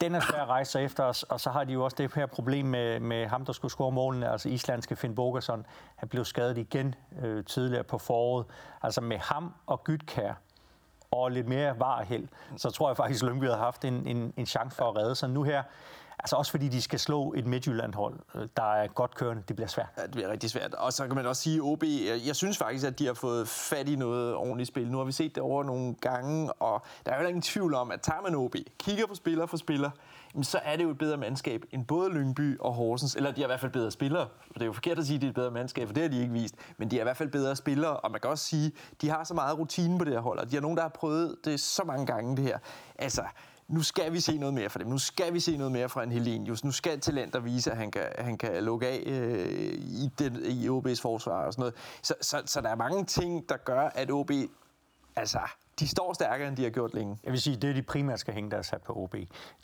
den 0.00 0.14
er 0.14 0.20
svær 0.20 0.42
at 0.42 0.48
rejse 0.48 0.72
sig 0.72 0.84
efter 0.84 1.04
os, 1.04 1.22
og 1.22 1.40
så 1.40 1.50
har 1.50 1.64
de 1.64 1.72
jo 1.72 1.84
også 1.84 1.94
det 1.98 2.14
her 2.14 2.26
problem 2.26 2.66
med, 2.66 3.00
med 3.00 3.26
ham, 3.26 3.44
der 3.44 3.52
skulle 3.52 3.72
score 3.72 3.92
målene, 3.92 4.30
altså 4.30 4.48
islandske 4.48 4.96
Finn 4.96 5.14
Bogason. 5.14 5.66
Han 5.96 6.08
blev 6.08 6.24
skadet 6.24 6.58
igen 6.58 6.94
øh, 7.22 7.44
tidligere 7.44 7.84
på 7.84 7.98
foråret. 7.98 8.46
Altså 8.82 9.00
med 9.00 9.18
ham 9.18 9.54
og 9.66 9.84
Gytkær 9.84 10.34
og 11.10 11.30
lidt 11.30 11.48
mere 11.48 11.80
varehæld, 11.80 12.28
så 12.56 12.70
tror 12.70 12.88
jeg 12.88 12.96
faktisk, 12.96 13.24
at 13.24 13.28
Lyngby 13.28 13.44
havde 13.44 13.58
haft 13.58 13.84
en, 13.84 14.06
en, 14.06 14.32
en 14.36 14.46
chance 14.46 14.76
for 14.76 14.88
at 14.88 14.96
redde 14.96 15.14
sig. 15.14 15.30
Nu 15.30 15.42
her 15.42 15.62
Altså 16.24 16.36
også 16.36 16.50
fordi 16.50 16.68
de 16.68 16.82
skal 16.82 16.98
slå 16.98 17.34
et 17.36 17.46
Midtjylland-hold, 17.46 18.18
øh, 18.34 18.48
der 18.56 18.72
er 18.72 18.86
godt 18.86 19.14
kørende. 19.14 19.42
Det 19.48 19.56
bliver 19.56 19.68
svært. 19.68 19.88
Ja, 19.96 20.02
det 20.02 20.10
bliver 20.10 20.30
rigtig 20.30 20.50
svært. 20.50 20.74
Og 20.74 20.92
så 20.92 21.06
kan 21.06 21.16
man 21.16 21.26
også 21.26 21.42
sige, 21.42 21.60
OB, 21.62 21.82
jeg 22.26 22.36
synes 22.36 22.58
faktisk, 22.58 22.86
at 22.86 22.98
de 22.98 23.06
har 23.06 23.14
fået 23.14 23.48
fat 23.48 23.88
i 23.88 23.96
noget 23.96 24.34
ordentligt 24.34 24.68
spil. 24.68 24.90
Nu 24.90 24.98
har 24.98 25.04
vi 25.04 25.12
set 25.12 25.34
det 25.34 25.42
over 25.42 25.64
nogle 25.64 25.94
gange, 25.94 26.52
og 26.52 26.82
der 27.06 27.12
er 27.12 27.22
jo 27.22 27.28
ingen 27.28 27.42
tvivl 27.42 27.74
om, 27.74 27.90
at 27.90 28.00
tager 28.00 28.20
man 28.20 28.34
OB, 28.34 28.56
kigger 28.78 29.06
på 29.06 29.14
spiller 29.14 29.46
for 29.46 29.56
spiller, 29.56 29.90
så 30.42 30.60
er 30.64 30.76
det 30.76 30.84
jo 30.84 30.90
et 30.90 30.98
bedre 30.98 31.16
mandskab 31.16 31.64
end 31.70 31.84
både 31.84 32.10
Lyngby 32.10 32.58
og 32.60 32.72
Horsens. 32.72 33.14
Eller 33.14 33.32
de 33.32 33.40
er 33.40 33.44
i 33.44 33.48
hvert 33.48 33.60
fald 33.60 33.72
bedre 33.72 33.90
spillere. 33.90 34.28
Det 34.54 34.62
er 34.62 34.66
jo 34.66 34.72
forkert 34.72 34.98
at 34.98 35.06
sige, 35.06 35.14
at 35.14 35.20
det 35.20 35.26
er 35.26 35.30
et 35.30 35.34
bedre 35.34 35.50
mandskab, 35.50 35.88
for 35.88 35.94
det 35.94 36.02
har 36.02 36.10
de 36.10 36.20
ikke 36.20 36.32
vist. 36.32 36.54
Men 36.76 36.90
de 36.90 36.96
er 36.96 37.00
i 37.00 37.02
hvert 37.02 37.16
fald 37.16 37.28
bedre 37.28 37.56
spillere, 37.56 37.96
og 37.96 38.10
man 38.10 38.20
kan 38.20 38.30
også 38.30 38.44
sige, 38.44 38.66
at 38.66 39.02
de 39.02 39.10
har 39.10 39.24
så 39.24 39.34
meget 39.34 39.58
rutine 39.58 39.98
på 39.98 40.04
det 40.04 40.12
her 40.12 40.20
hold, 40.20 40.38
og 40.38 40.50
de 40.50 40.56
har 40.56 40.60
nogen, 40.60 40.76
der 40.76 40.82
har 40.82 40.88
prøvet 40.88 41.36
det 41.44 41.60
så 41.60 41.82
mange 41.86 42.06
gange, 42.06 42.36
det 42.36 42.44
her. 42.44 42.58
Altså, 42.98 43.22
nu 43.68 43.82
skal 43.82 44.12
vi 44.12 44.20
se 44.20 44.38
noget 44.38 44.54
mere 44.54 44.70
fra 44.70 44.78
dem. 44.78 44.86
Nu 44.86 44.98
skal 44.98 45.34
vi 45.34 45.40
se 45.40 45.56
noget 45.56 45.72
mere 45.72 45.88
fra 45.88 46.02
en 46.02 46.12
Helenius. 46.12 46.64
Nu 46.64 46.70
skal 46.70 47.00
talenter 47.00 47.40
vise, 47.40 47.70
at 47.70 47.76
han 47.76 47.90
kan, 47.90 48.06
han 48.18 48.38
kan 48.38 48.64
lukke 48.64 48.88
af 48.88 49.02
øh, 49.06 49.72
i, 49.74 50.10
den, 50.18 50.36
i 50.44 50.68
OB's 50.68 51.00
forsvar 51.02 51.46
og 51.46 51.52
sådan 51.52 51.60
noget. 51.60 51.74
Så, 52.02 52.14
så, 52.20 52.42
så 52.46 52.60
der 52.60 52.68
er 52.68 52.76
mange 52.76 53.04
ting, 53.04 53.48
der 53.48 53.56
gør, 53.56 53.80
at 53.94 54.10
OB 54.10 54.30
altså, 55.16 55.38
de 55.78 55.88
står 55.88 56.12
stærkere, 56.12 56.48
end 56.48 56.56
de 56.56 56.62
har 56.62 56.70
gjort 56.70 56.94
længe. 56.94 57.18
Jeg 57.24 57.32
vil 57.32 57.40
sige, 57.40 57.56
det 57.56 57.76
de 57.76 57.82
primært 57.82 58.20
skal 58.20 58.34
hænge 58.34 58.50
deres 58.50 58.68
hat 58.68 58.82
på 58.82 58.92
OB, 58.92 59.14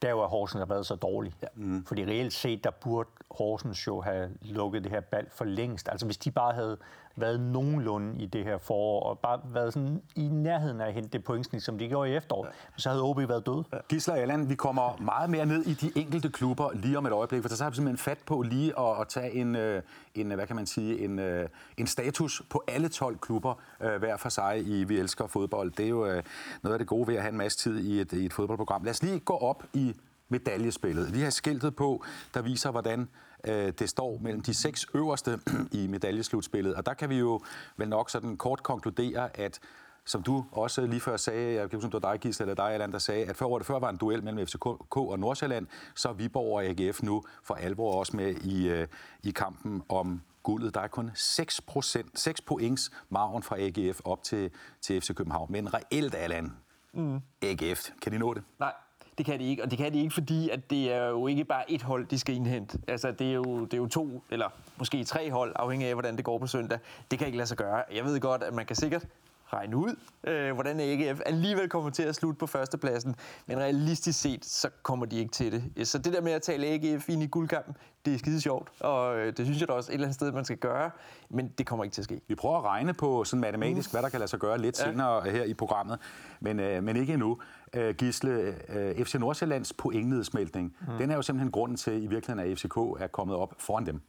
er 0.03 0.11
jo, 0.11 0.23
at 0.23 0.29
Horsens 0.29 0.59
har 0.59 0.67
været 0.67 0.87
så 0.87 0.95
dårlig. 0.95 1.35
Ja. 1.43 1.47
Mm. 1.55 1.85
Fordi 1.85 2.05
reelt 2.05 2.33
set, 2.33 2.65
der 2.65 2.71
burde 2.71 3.11
Horsens 3.31 3.87
jo 3.87 4.01
have 4.01 4.31
lukket 4.43 4.85
det 4.85 4.93
her 4.93 5.01
bal 5.01 5.27
for 5.31 5.45
længst. 5.45 5.89
Altså 5.89 6.07
hvis 6.07 6.17
de 6.17 6.31
bare 6.31 6.55
havde 6.55 6.77
været 7.21 7.41
nogenlunde 7.41 8.23
i 8.23 8.27
det 8.27 8.45
her 8.45 8.59
forår, 8.59 9.03
og 9.03 9.19
bare 9.19 9.41
været 9.45 9.73
sådan 9.73 10.03
i 10.17 10.29
nærheden 10.29 10.81
af 10.81 10.87
at 10.87 10.95
hente 10.95 11.09
det 11.09 11.25
pointsnit, 11.25 11.63
som 11.63 11.79
de 11.79 11.89
gjorde 11.89 12.11
i 12.11 12.17
efteråret, 12.17 12.49
ja. 12.49 12.53
så 12.77 12.89
havde 12.89 13.03
OB 13.03 13.17
været 13.17 13.47
død. 13.47 13.65
Ja. 13.73 13.79
Gisler 13.89 14.15
Allan, 14.15 14.49
vi 14.49 14.55
kommer 14.55 14.97
meget 15.03 15.31
mere 15.31 15.47
ned 15.47 15.67
i 15.67 15.75
de 15.75 15.93
enkelte 15.97 16.31
klubber 16.31 16.71
lige 16.75 16.99
om 16.99 17.07
et 17.07 17.13
øjeblik, 17.13 17.43
for 17.43 17.49
så 17.49 17.65
har 17.65 17.71
vi 17.71 17.77
simpelthen 17.77 17.99
fat 17.99 18.19
på 18.27 18.43
lige 18.43 18.79
at, 18.79 19.01
at 19.01 19.09
tage 19.09 19.33
en, 19.33 19.57
øh, 19.57 19.83
en, 20.15 20.31
hvad 20.31 20.47
kan 20.47 20.57
man 20.57 20.67
sige, 20.67 21.05
en, 21.05 21.19
øh, 21.19 21.49
en 21.77 21.87
status 21.87 22.43
på 22.51 22.63
alle 22.69 22.89
12 22.89 23.19
klubber 23.19 23.55
øh, 23.81 23.97
hver 23.99 24.17
for 24.17 24.29
sig 24.29 24.67
i 24.67 24.85
Vi 24.85 24.99
Elsker 24.99 25.27
Fodbold. 25.27 25.71
Det 25.71 25.85
er 25.85 25.89
jo 25.89 26.23
noget 26.63 26.75
af 26.75 26.79
det 26.79 26.87
gode 26.87 27.09
ved 27.09 27.15
at 27.15 27.23
have 27.23 27.33
en 27.33 27.39
masse 27.39 27.59
tid 27.59 27.79
i 27.79 28.01
et, 28.01 28.13
i 28.13 28.25
et 28.25 28.33
fodboldprogram. 28.33 28.85
Lad 28.85 28.91
os 28.91 29.03
lige 29.03 29.19
gå 29.19 29.37
op 29.37 29.65
i 29.73 29.95
medaljespillet. 30.31 31.15
Vi 31.15 31.21
har 31.21 31.31
skiltet 31.31 31.77
på, 31.77 32.05
der 32.35 32.43
viser, 32.43 32.71
hvordan 32.71 33.09
øh, 33.45 33.73
det 33.79 33.89
står 33.89 34.19
mellem 34.23 34.43
de 34.43 34.55
seks 34.55 34.87
øverste 34.95 35.39
i 35.81 35.87
medaljeslutspillet. 35.87 36.75
Og 36.75 36.87
der 36.87 36.95
kan 36.95 37.09
vi 37.09 37.19
jo 37.19 37.41
vel 37.77 37.89
nok 37.89 38.11
sådan 38.11 38.37
kort 38.37 38.63
konkludere, 38.63 39.37
at 39.37 39.61
som 40.05 40.23
du 40.23 40.45
også 40.53 40.87
lige 40.87 41.01
før 41.01 41.17
sagde, 41.17 41.55
jeg 41.55 41.71
kan 41.71 41.77
huske, 41.77 41.87
om 41.87 41.91
det 41.91 42.03
var 42.03 42.13
dig, 42.13 42.21
Gisle, 42.21 42.43
eller 42.43 42.55
dig, 42.55 42.73
eller 42.73 42.87
der 42.87 42.99
sagde, 42.99 43.25
at 43.25 43.37
før 43.37 43.47
året 43.47 43.67
før 43.67 43.79
var 43.79 43.91
en 43.91 43.97
duel 43.97 44.25
mellem 44.25 44.47
FCK 44.47 44.67
og 44.97 45.19
Nordsjælland, 45.19 45.67
så 45.95 46.09
er 46.09 46.13
Viborg 46.13 46.55
og 46.55 46.65
AGF 46.65 47.03
nu 47.03 47.23
for 47.43 47.55
alvor 47.55 47.99
også 47.99 48.17
med 48.17 48.35
i, 48.35 48.69
øh, 48.69 48.87
i 49.23 49.31
kampen 49.31 49.83
om 49.89 50.23
guldet. 50.43 50.75
Der 50.75 50.81
er 50.81 50.89
kun 50.89 51.11
6%, 51.15 52.11
6 52.15 52.41
points 52.41 52.91
margen 53.09 53.43
fra 53.43 53.57
AGF 53.59 54.01
op 54.05 54.23
til, 54.23 54.51
til 54.81 55.01
FC 55.01 55.15
København. 55.15 55.53
Men 55.53 55.75
reelt, 55.75 56.15
Allan, 56.15 56.53
mm. 56.93 57.21
AGF, 57.43 57.91
kan 58.03 58.13
de 58.13 58.19
nå 58.19 58.35
det? 58.35 58.43
Nej, 58.59 58.73
det 59.21 59.27
kan 59.27 59.41
de 59.41 59.45
ikke, 59.45 59.63
og 59.63 59.71
det 59.71 59.79
kan 59.79 59.93
de 59.93 59.99
ikke, 59.99 60.15
fordi 60.15 60.49
at 60.51 60.71
det 60.71 60.93
er 60.93 61.09
jo 61.09 61.27
ikke 61.27 61.45
bare 61.45 61.71
et 61.71 61.83
hold, 61.83 62.07
de 62.07 62.19
skal 62.19 62.35
indhente. 62.35 62.79
Altså, 62.89 63.11
det 63.11 63.29
er 63.29 63.33
jo, 63.33 63.65
det 63.65 63.75
er 63.75 63.79
jo 63.79 63.87
to, 63.87 64.23
eller 64.31 64.49
måske 64.79 65.05
tre 65.05 65.31
hold, 65.31 65.53
afhængig 65.57 65.89
af, 65.89 65.95
hvordan 65.95 66.17
det 66.17 66.25
går 66.25 66.39
på 66.39 66.47
søndag. 66.47 66.79
Det 67.11 67.19
kan 67.19 67.27
ikke 67.27 67.39
lade 67.39 67.47
sig 67.47 67.57
gøre. 67.57 67.83
Jeg 67.95 68.05
ved 68.05 68.21
godt, 68.21 68.43
at 68.43 68.55
man 68.55 68.67
kan 68.67 68.77
sikkert 68.77 69.07
regne 69.53 69.77
ud, 69.77 69.97
øh, 70.25 70.53
hvordan 70.53 70.81
AGF 70.81 71.21
alligevel 71.27 71.69
kommer 71.69 71.91
til 71.91 72.03
at 72.03 72.15
slutte 72.15 72.39
på 72.39 72.47
førstepladsen. 72.47 73.17
Men 73.47 73.59
realistisk 73.59 74.21
set, 74.21 74.45
så 74.45 74.69
kommer 74.83 75.07
de 75.07 75.19
ikke 75.19 75.33
til 75.33 75.53
det. 75.53 75.89
Så 75.89 75.99
det 75.99 76.13
der 76.13 76.21
med 76.21 76.33
at 76.33 76.43
tale 76.43 76.67
AGF 76.67 77.09
ind 77.09 77.23
i 77.23 77.27
guldkampen, 77.27 77.77
det 78.05 78.15
er 78.15 78.19
skide 78.19 78.41
sjovt. 78.41 78.69
Og 78.81 79.19
øh, 79.19 79.27
det 79.37 79.47
synes 79.47 79.61
jeg 79.61 79.69
da 79.69 79.73
også 79.73 79.91
et 79.93 79.95
eller 79.95 80.07
andet 80.07 80.15
sted, 80.15 80.33
man 80.33 80.45
skal 80.45 80.57
gøre. 80.57 80.91
Men 81.29 81.49
det 81.49 81.67
kommer 81.67 81.85
ikke 81.85 81.95
til 81.95 82.01
at 82.01 82.05
ske. 82.05 82.21
Vi 82.29 82.35
prøver 82.35 82.59
at 82.59 82.65
regne 82.65 82.95
på 82.95 83.25
sådan 83.25 83.41
matematisk, 83.41 83.91
mm. 83.91 83.93
hvad 83.93 84.03
der 84.03 84.09
kan 84.09 84.21
lade 84.21 84.31
sig 84.31 84.39
gøre 84.39 84.59
lidt 84.59 84.81
ja. 84.81 84.85
senere 84.85 85.31
her 85.31 85.45
i 85.45 85.55
programmet. 85.55 85.99
Men, 86.41 86.61
øh, 86.61 86.83
men 86.83 86.97
ikke 86.97 87.13
endnu. 87.13 87.39
Øh, 87.75 87.95
Gisle, 87.95 88.55
øh, 88.69 89.05
FC 89.05 89.15
Nordsjællands 89.15 89.73
pointnedsmeltning, 89.73 90.77
mm. 90.81 90.99
den 90.99 91.11
er 91.11 91.17
jo 91.17 91.23
simpelthen 91.23 91.51
grunden 91.51 91.77
til, 91.77 92.03
i 92.03 92.07
virkeligheden, 92.07 92.51
at 92.51 92.59
FCK 92.59 92.77
er 92.77 93.07
kommet 93.13 93.37
op 93.37 93.55
foran 93.59 93.87
dem. 93.87 94.01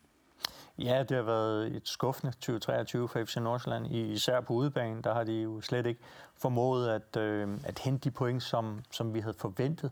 Ja, 0.80 1.04
det 1.10 1.18
har 1.18 1.24
været 1.24 1.76
et 1.76 1.88
skuffende 1.88 2.32
2023 2.32 3.08
for 3.08 3.24
FC 3.26 3.36
Nordsjælland. 3.36 3.88
Især 3.88 4.42
på 4.42 4.54
udebanen, 4.54 5.04
der 5.04 5.14
har 5.14 5.24
de 5.24 5.34
jo 5.34 5.62
slet 5.62 5.86
ikke 5.86 6.02
formået 6.38 6.90
at, 6.90 7.18
øh, 7.18 7.48
at 7.64 7.80
hente 7.80 8.10
de 8.10 8.12
point, 8.12 8.44
som, 8.44 8.80
som 8.92 9.14
vi 9.14 9.20
havde 9.20 9.36
forventet. 9.38 9.92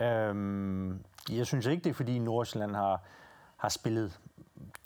Øh, 0.00 0.94
jeg 1.30 1.46
synes 1.46 1.66
ikke, 1.66 1.84
det 1.84 1.90
er 1.90 1.94
fordi 1.94 2.18
Nordsjælland 2.18 2.74
har, 2.74 3.02
har 3.64 3.68
spillet 3.68 4.20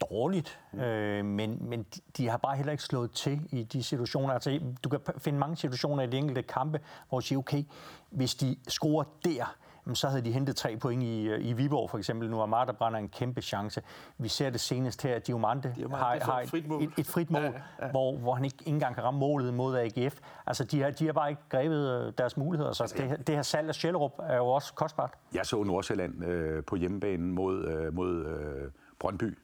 dårligt, 0.01 0.59
øh, 0.73 1.25
men, 1.25 1.57
men 1.69 1.85
de 2.17 2.29
har 2.29 2.37
bare 2.37 2.55
heller 2.55 2.71
ikke 2.71 2.83
slået 2.83 3.11
til 3.11 3.41
i 3.51 3.63
de 3.63 3.83
situationer. 3.83 4.33
Altså, 4.33 4.59
du 4.83 4.89
kan 4.89 4.99
finde 5.17 5.39
mange 5.39 5.55
situationer 5.57 6.03
i 6.03 6.07
de 6.07 6.17
enkelte 6.17 6.41
kampe, 6.41 6.79
hvor 7.09 7.19
du 7.19 7.25
siger, 7.25 7.39
okay, 7.39 7.63
hvis 8.09 8.35
de 8.35 8.55
scorer 8.67 9.03
der, 9.25 9.55
så 9.95 10.07
havde 10.07 10.21
de 10.21 10.31
hentet 10.31 10.55
tre 10.55 10.77
point 10.77 11.03
i, 11.03 11.27
øh, 11.27 11.45
i 11.45 11.53
Viborg 11.53 11.89
for 11.89 11.97
eksempel. 11.97 12.29
Nu 12.29 12.41
er 12.41 12.45
Marta 12.45 12.71
brænder 12.71 12.99
en 12.99 13.09
kæmpe 13.09 13.41
chance. 13.41 13.81
Vi 14.17 14.27
ser 14.27 14.49
det 14.49 14.59
senest 14.59 15.01
her, 15.01 15.15
at 15.15 15.27
Diomante, 15.27 15.73
Diomante 15.75 16.05
har, 16.05 16.19
har 16.31 16.41
et, 16.41 16.49
frit 16.49 16.67
mål, 16.67 16.83
et, 16.83 16.89
et 16.97 17.07
frit 17.07 17.31
mål 17.31 17.41
ja, 17.41 17.51
ja. 17.81 17.91
Hvor, 17.91 18.17
hvor 18.17 18.33
han 18.33 18.45
ikke, 18.45 18.57
ikke 18.59 18.69
engang 18.69 18.95
kan 18.95 19.03
ramme 19.03 19.19
målet 19.19 19.53
mod 19.53 19.77
AGF. 19.77 20.19
Altså, 20.47 20.63
de 20.63 20.81
har, 20.81 20.91
de 20.91 21.05
har 21.05 21.13
bare 21.13 21.29
ikke 21.29 21.41
grebet 21.49 22.05
øh, 22.07 22.13
deres 22.17 22.37
muligheder. 22.37 22.71
Så 22.71 22.83
altså, 22.83 22.97
det, 22.97 23.27
det 23.27 23.35
her 23.35 23.41
salg 23.41 23.67
af 23.67 23.75
Sjællerup 23.75 24.13
er 24.19 24.37
jo 24.37 24.47
også 24.47 24.73
kostbart. 24.73 25.13
Jeg 25.33 25.45
så 25.45 25.63
Nordsjælland 25.63 26.25
øh, 26.25 26.63
på 26.63 26.75
hjemmebanen 26.75 27.31
mod, 27.31 27.65
øh, 27.65 27.93
mod 27.93 28.25
øh, 28.25 28.71
Brøndby. 28.99 29.37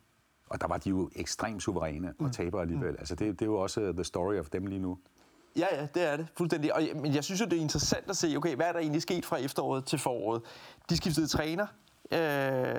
Og 0.50 0.62
der 0.62 0.68
var 0.68 0.78
de 0.78 0.90
jo 0.90 1.10
ekstremt 1.16 1.64
suveræne 1.64 2.14
og 2.20 2.26
mm. 2.26 2.32
taber 2.32 2.62
alligevel. 2.62 2.92
Mm. 2.92 2.98
Altså 3.00 3.16
det, 3.16 3.40
det 3.40 3.42
er 3.42 3.50
jo 3.50 3.56
også 3.56 3.94
the 3.94 4.04
story 4.04 4.40
of 4.40 4.46
dem 4.46 4.66
lige 4.66 4.82
nu. 4.82 4.98
Ja, 5.58 5.68
ja, 5.72 5.88
det 5.94 6.04
er 6.04 6.18
det. 6.18 6.28
Fuldstændig. 6.38 6.74
Og, 6.74 6.82
men 6.96 7.16
jeg 7.16 7.24
synes 7.24 7.42
jo, 7.42 7.46
det 7.46 7.58
er 7.58 7.62
interessant 7.62 8.10
at 8.10 8.18
se, 8.18 8.34
okay, 8.38 8.56
hvad 8.56 8.66
er 8.66 8.72
der 8.72 8.80
egentlig 8.80 9.02
sket 9.02 9.26
fra 9.26 9.38
efteråret 9.38 9.86
til 9.86 10.00
foråret? 10.00 10.42
De 10.90 10.98
skiftede 10.98 11.28
træner. 11.28 11.68
Øh, 12.12 12.76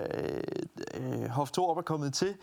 øh, 0.95 1.28
Hof 1.28 1.50
Torup 1.50 1.76
er 1.76 1.83
kommet 1.83 2.14
til 2.14 2.35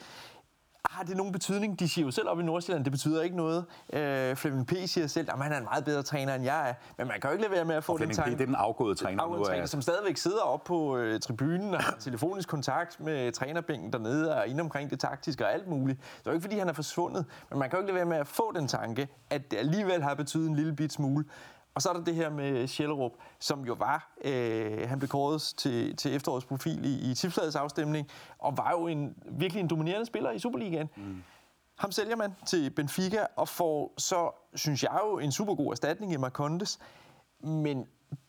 har 0.94 1.04
det 1.04 1.18
nogen 1.18 1.32
betydning? 1.32 1.80
De 1.80 1.90
siger 1.90 2.06
jo 2.06 2.12
selv 2.12 2.30
op 2.30 2.40
i 2.40 2.44
Nordsjælland, 2.44 2.84
det 2.84 2.92
betyder 2.92 3.22
ikke 3.22 3.36
noget. 3.36 3.66
Øh, 3.94 4.36
Flemming 4.36 4.68
P. 4.68 4.74
siger 4.86 5.08
selv, 5.08 5.28
at 5.34 5.44
han 5.44 5.52
er 5.52 5.58
en 5.58 5.64
meget 5.64 5.86
bedre 5.86 6.04
træner, 6.04 6.36
end 6.36 6.44
jeg 6.44 6.70
er. 6.70 6.74
Men 6.98 7.08
man 7.08 7.22
kan 7.22 7.30
jo 7.30 7.32
ikke 7.32 7.42
lade 7.42 7.54
være 7.54 7.66
med 7.66 7.76
at 7.76 7.84
få 7.84 7.98
den 7.98 8.10
tanke. 8.10 8.32
Det 8.32 8.42
er 8.42 8.46
den 8.46 8.56
afgåede 8.56 8.96
træner, 8.96 9.24
afgåede 9.24 9.44
træner 9.44 9.66
som 9.66 9.82
stadigvæk 9.82 10.18
sidder 10.18 10.42
op 10.42 10.64
på 10.64 10.98
øh, 10.98 11.20
tribunen 11.20 11.74
og 11.74 11.84
har 11.84 11.96
telefonisk 12.00 12.50
kontakt 12.50 13.00
med 13.00 13.32
trænerbænken 13.32 13.94
dernede 13.94 14.36
og 14.36 14.48
ind 14.48 14.62
omkring 14.62 14.90
det 14.90 15.00
taktiske 15.00 15.46
og 15.46 15.54
alt 15.54 15.68
muligt. 15.68 16.00
Det 16.00 16.28
er 16.28 16.32
jo 16.32 16.32
ikke, 16.32 16.44
fordi 16.44 16.58
han 16.58 16.70
er 16.70 16.74
forsvundet, 16.74 17.26
men 17.50 17.60
man 17.60 17.70
kan 17.70 17.78
jo 17.78 17.82
ikke 17.82 17.94
lade 17.94 17.96
være 17.96 18.10
med 18.10 18.18
at 18.18 18.28
få 18.28 18.52
den 18.56 18.68
tanke, 18.68 19.08
at 19.30 19.52
det 19.52 19.58
alligevel 19.58 20.04
har 20.04 20.14
betydet 20.14 20.50
en 20.50 20.56
lille 20.56 20.76
bit 20.76 20.94
smule. 20.94 21.26
Og 21.76 21.82
så 21.82 21.90
er 21.90 21.94
der 21.94 22.04
det 22.04 22.16
her 22.16 22.30
med 22.30 22.68
Schellerup, 22.68 23.12
som 23.40 23.66
jo 23.66 23.74
var, 23.74 24.14
øh, 24.26 24.90
han 24.90 25.00
blev 25.00 25.10
kåret 25.10 25.42
til, 25.42 25.96
til 25.96 26.16
efterårets 26.16 26.46
profil 26.46 26.86
i, 26.86 27.12
i 27.12 27.14
Tipsladets 27.16 27.56
afstemning, 27.56 28.10
og 28.38 28.58
var 28.58 28.72
jo 28.72 28.88
en, 28.88 29.16
virkelig 29.32 29.62
en 29.62 29.68
dominerende 29.68 30.06
spiller 30.06 30.32
i 30.32 30.40
Superligaen. 30.40 30.90
Mm. 30.96 31.24
Ham 31.76 31.92
sælger 31.92 32.16
man 32.16 32.34
til 32.46 32.70
Benfica, 32.70 33.26
og 33.36 33.48
får 33.48 33.94
så, 33.98 34.32
synes 34.56 34.84
jeg 34.84 35.00
jo, 35.04 35.20
en 35.20 35.32
super 35.32 35.56
god 35.56 35.72
erstatning 35.72 36.14
i 36.14 36.18
Marcondes. 36.18 36.80
Men 37.40 37.86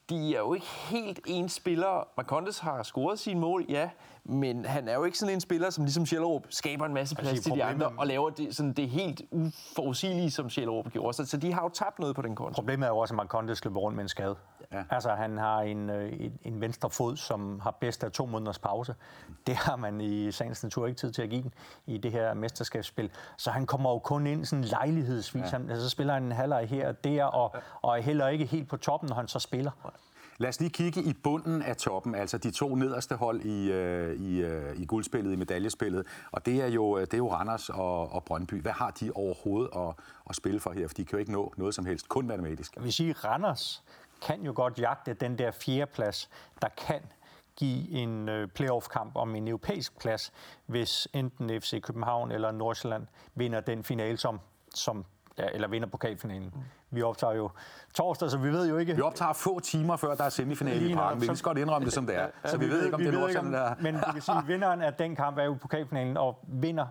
de 0.08 0.34
er 0.34 0.38
jo 0.38 0.54
ikke 0.54 0.66
helt 0.66 1.20
ens 1.26 1.52
spillere. 1.52 2.04
Marcondes 2.16 2.58
har 2.58 2.82
scoret 2.82 3.18
sine 3.18 3.40
mål, 3.40 3.64
ja, 3.68 3.90
men 4.24 4.64
han 4.64 4.88
er 4.88 4.94
jo 4.94 5.04
ikke 5.04 5.18
sådan 5.18 5.34
en 5.34 5.40
spiller, 5.40 5.70
som 5.70 5.84
ligesom 5.84 6.06
Schellerup 6.06 6.46
skaber 6.50 6.86
en 6.86 6.94
masse 6.94 7.14
plads 7.14 7.28
altså, 7.28 7.42
til 7.42 7.52
de 7.52 7.64
andre, 7.64 7.92
og 7.98 8.06
laver 8.06 8.30
det, 8.30 8.56
sådan 8.56 8.72
det 8.72 8.88
helt 8.88 9.22
uforudsigelige, 9.30 10.30
som 10.30 10.50
Schellerup 10.50 10.90
gjorde. 10.90 11.16
Så, 11.16 11.26
så 11.26 11.36
de 11.36 11.52
har 11.52 11.62
jo 11.62 11.68
tabt 11.68 11.98
noget 11.98 12.16
på 12.16 12.22
den 12.22 12.36
konto. 12.36 12.54
Problemet 12.54 12.86
er 12.86 12.90
jo 12.90 12.98
også, 12.98 13.14
at 13.14 13.16
Marcondes 13.16 13.64
løber 13.64 13.80
rundt 13.80 13.96
med 13.96 14.04
en 14.04 14.08
skade. 14.08 14.36
Ja. 14.72 14.82
Altså, 14.90 15.10
han 15.10 15.38
har 15.38 15.60
en, 15.60 15.90
øh, 15.90 16.12
en, 16.20 16.38
en 16.42 16.60
venstre 16.60 16.90
fod, 16.90 17.16
som 17.16 17.60
har 17.60 17.70
bedst 17.70 18.04
af 18.04 18.12
to 18.12 18.26
måneders 18.26 18.58
pause. 18.58 18.94
Det 19.46 19.54
har 19.54 19.76
man 19.76 20.00
i 20.00 20.32
sagens 20.32 20.62
natur 20.62 20.86
ikke 20.86 20.98
tid 20.98 21.12
til 21.12 21.22
at 21.22 21.30
give 21.30 21.50
i 21.86 21.98
det 21.98 22.12
her 22.12 22.34
mesterskabsspil. 22.34 23.10
Så 23.36 23.50
han 23.50 23.66
kommer 23.66 23.90
jo 23.90 23.98
kun 23.98 24.26
ind 24.26 24.44
sådan 24.44 24.64
lejlighedsvis. 24.64 25.42
Ja. 25.42 25.48
Han, 25.48 25.70
altså, 25.70 25.84
så 25.84 25.90
spiller 25.90 26.14
han 26.14 26.22
en 26.22 26.32
halvleg 26.32 26.68
her 26.68 26.88
og 26.88 27.04
der, 27.04 27.24
og, 27.24 27.54
og 27.82 27.98
er 27.98 28.02
heller 28.02 28.28
ikke 28.28 28.44
helt 28.44 28.68
på 28.68 28.76
toppen, 28.76 29.08
når 29.08 29.16
han 29.16 29.28
så 29.28 29.38
spiller. 29.38 29.70
Lad 30.38 30.48
os 30.48 30.60
lige 30.60 30.70
kigge 30.70 31.02
i 31.02 31.12
bunden 31.12 31.62
af 31.62 31.76
toppen, 31.76 32.14
altså 32.14 32.38
de 32.38 32.50
to 32.50 32.74
nederste 32.74 33.16
hold 33.16 33.40
i, 33.40 33.72
øh, 33.72 34.20
i, 34.20 34.42
øh, 34.42 34.80
i 34.80 34.84
guldspillet, 34.84 35.32
i 35.32 35.36
medaljespillet. 35.36 36.06
Og 36.32 36.46
det 36.46 36.62
er 36.62 36.66
jo, 36.66 37.00
det 37.00 37.14
er 37.14 37.18
jo 37.18 37.32
Randers 37.32 37.68
og, 37.68 38.12
og 38.12 38.24
Brøndby. 38.24 38.62
Hvad 38.62 38.72
har 38.72 38.90
de 38.90 39.10
overhovedet 39.14 39.70
at, 39.76 39.94
at 40.30 40.36
spille 40.36 40.60
for 40.60 40.72
her? 40.72 40.88
For 40.88 40.94
de 40.94 41.04
kan 41.04 41.16
jo 41.16 41.18
ikke 41.18 41.32
nå 41.32 41.52
noget 41.56 41.74
som 41.74 41.86
helst, 41.86 42.08
kun 42.08 42.26
matematisk. 42.26 42.74
Jeg 42.76 42.84
vil 42.84 42.92
sige, 42.92 43.12
Randers 43.12 43.82
kan 44.22 44.42
jo 44.42 44.52
godt 44.56 44.78
jagte 44.78 45.14
den 45.14 45.38
der 45.38 45.50
fjerdeplads, 45.50 46.30
der 46.62 46.68
kan 46.68 47.00
give 47.56 47.90
en 47.90 48.28
øh, 48.28 48.48
playoff-kamp 48.48 49.16
om 49.16 49.34
en 49.34 49.48
europæisk 49.48 49.98
plads, 49.98 50.32
hvis 50.66 51.08
enten 51.12 51.60
FC 51.62 51.82
København 51.82 52.32
eller 52.32 52.52
Nordsjælland 52.52 53.06
vinder 53.34 53.60
den 53.60 53.84
finale, 53.84 54.16
som, 54.16 54.40
som 54.74 55.04
ja, 55.38 55.46
eller 55.52 55.68
vinder 55.68 55.88
pokalfinalen. 55.88 56.54
Vi 56.94 57.02
optager 57.02 57.34
jo 57.34 57.50
torsdag, 57.94 58.30
så 58.30 58.38
vi 58.38 58.52
ved 58.52 58.68
jo 58.68 58.76
ikke... 58.76 58.94
Vi 58.94 59.02
optager 59.02 59.32
få 59.32 59.60
timer 59.60 59.96
før 59.96 60.14
der 60.14 60.24
er 60.24 60.28
semifinale 60.28 60.90
i 60.90 60.94
Parken. 60.94 61.20
Vi 61.20 61.26
kan 61.26 61.36
godt 61.42 61.58
indrømme 61.58 61.84
det, 61.84 61.92
som 61.92 62.06
det 62.06 62.16
er. 62.16 62.26
Ja, 62.44 62.50
så 62.50 62.56
vi, 62.56 62.66
vi 62.66 62.72
ved 62.72 62.84
ikke, 62.84 62.94
om 62.94 63.00
det 63.00 63.14
er 63.14 63.18
Nordsjælland, 63.18 63.52
der... 63.52 63.74
Men 63.80 63.94
det 63.94 64.14
vil 64.14 64.22
sige, 64.22 64.38
at 64.38 64.48
vinderen 64.48 64.82
af 64.82 64.94
den 64.94 65.16
kamp 65.16 65.38
er 65.38 65.44
jo 65.44 65.56
pokalfinalen, 65.60 66.16
og 66.16 66.38
vinder 66.48 66.86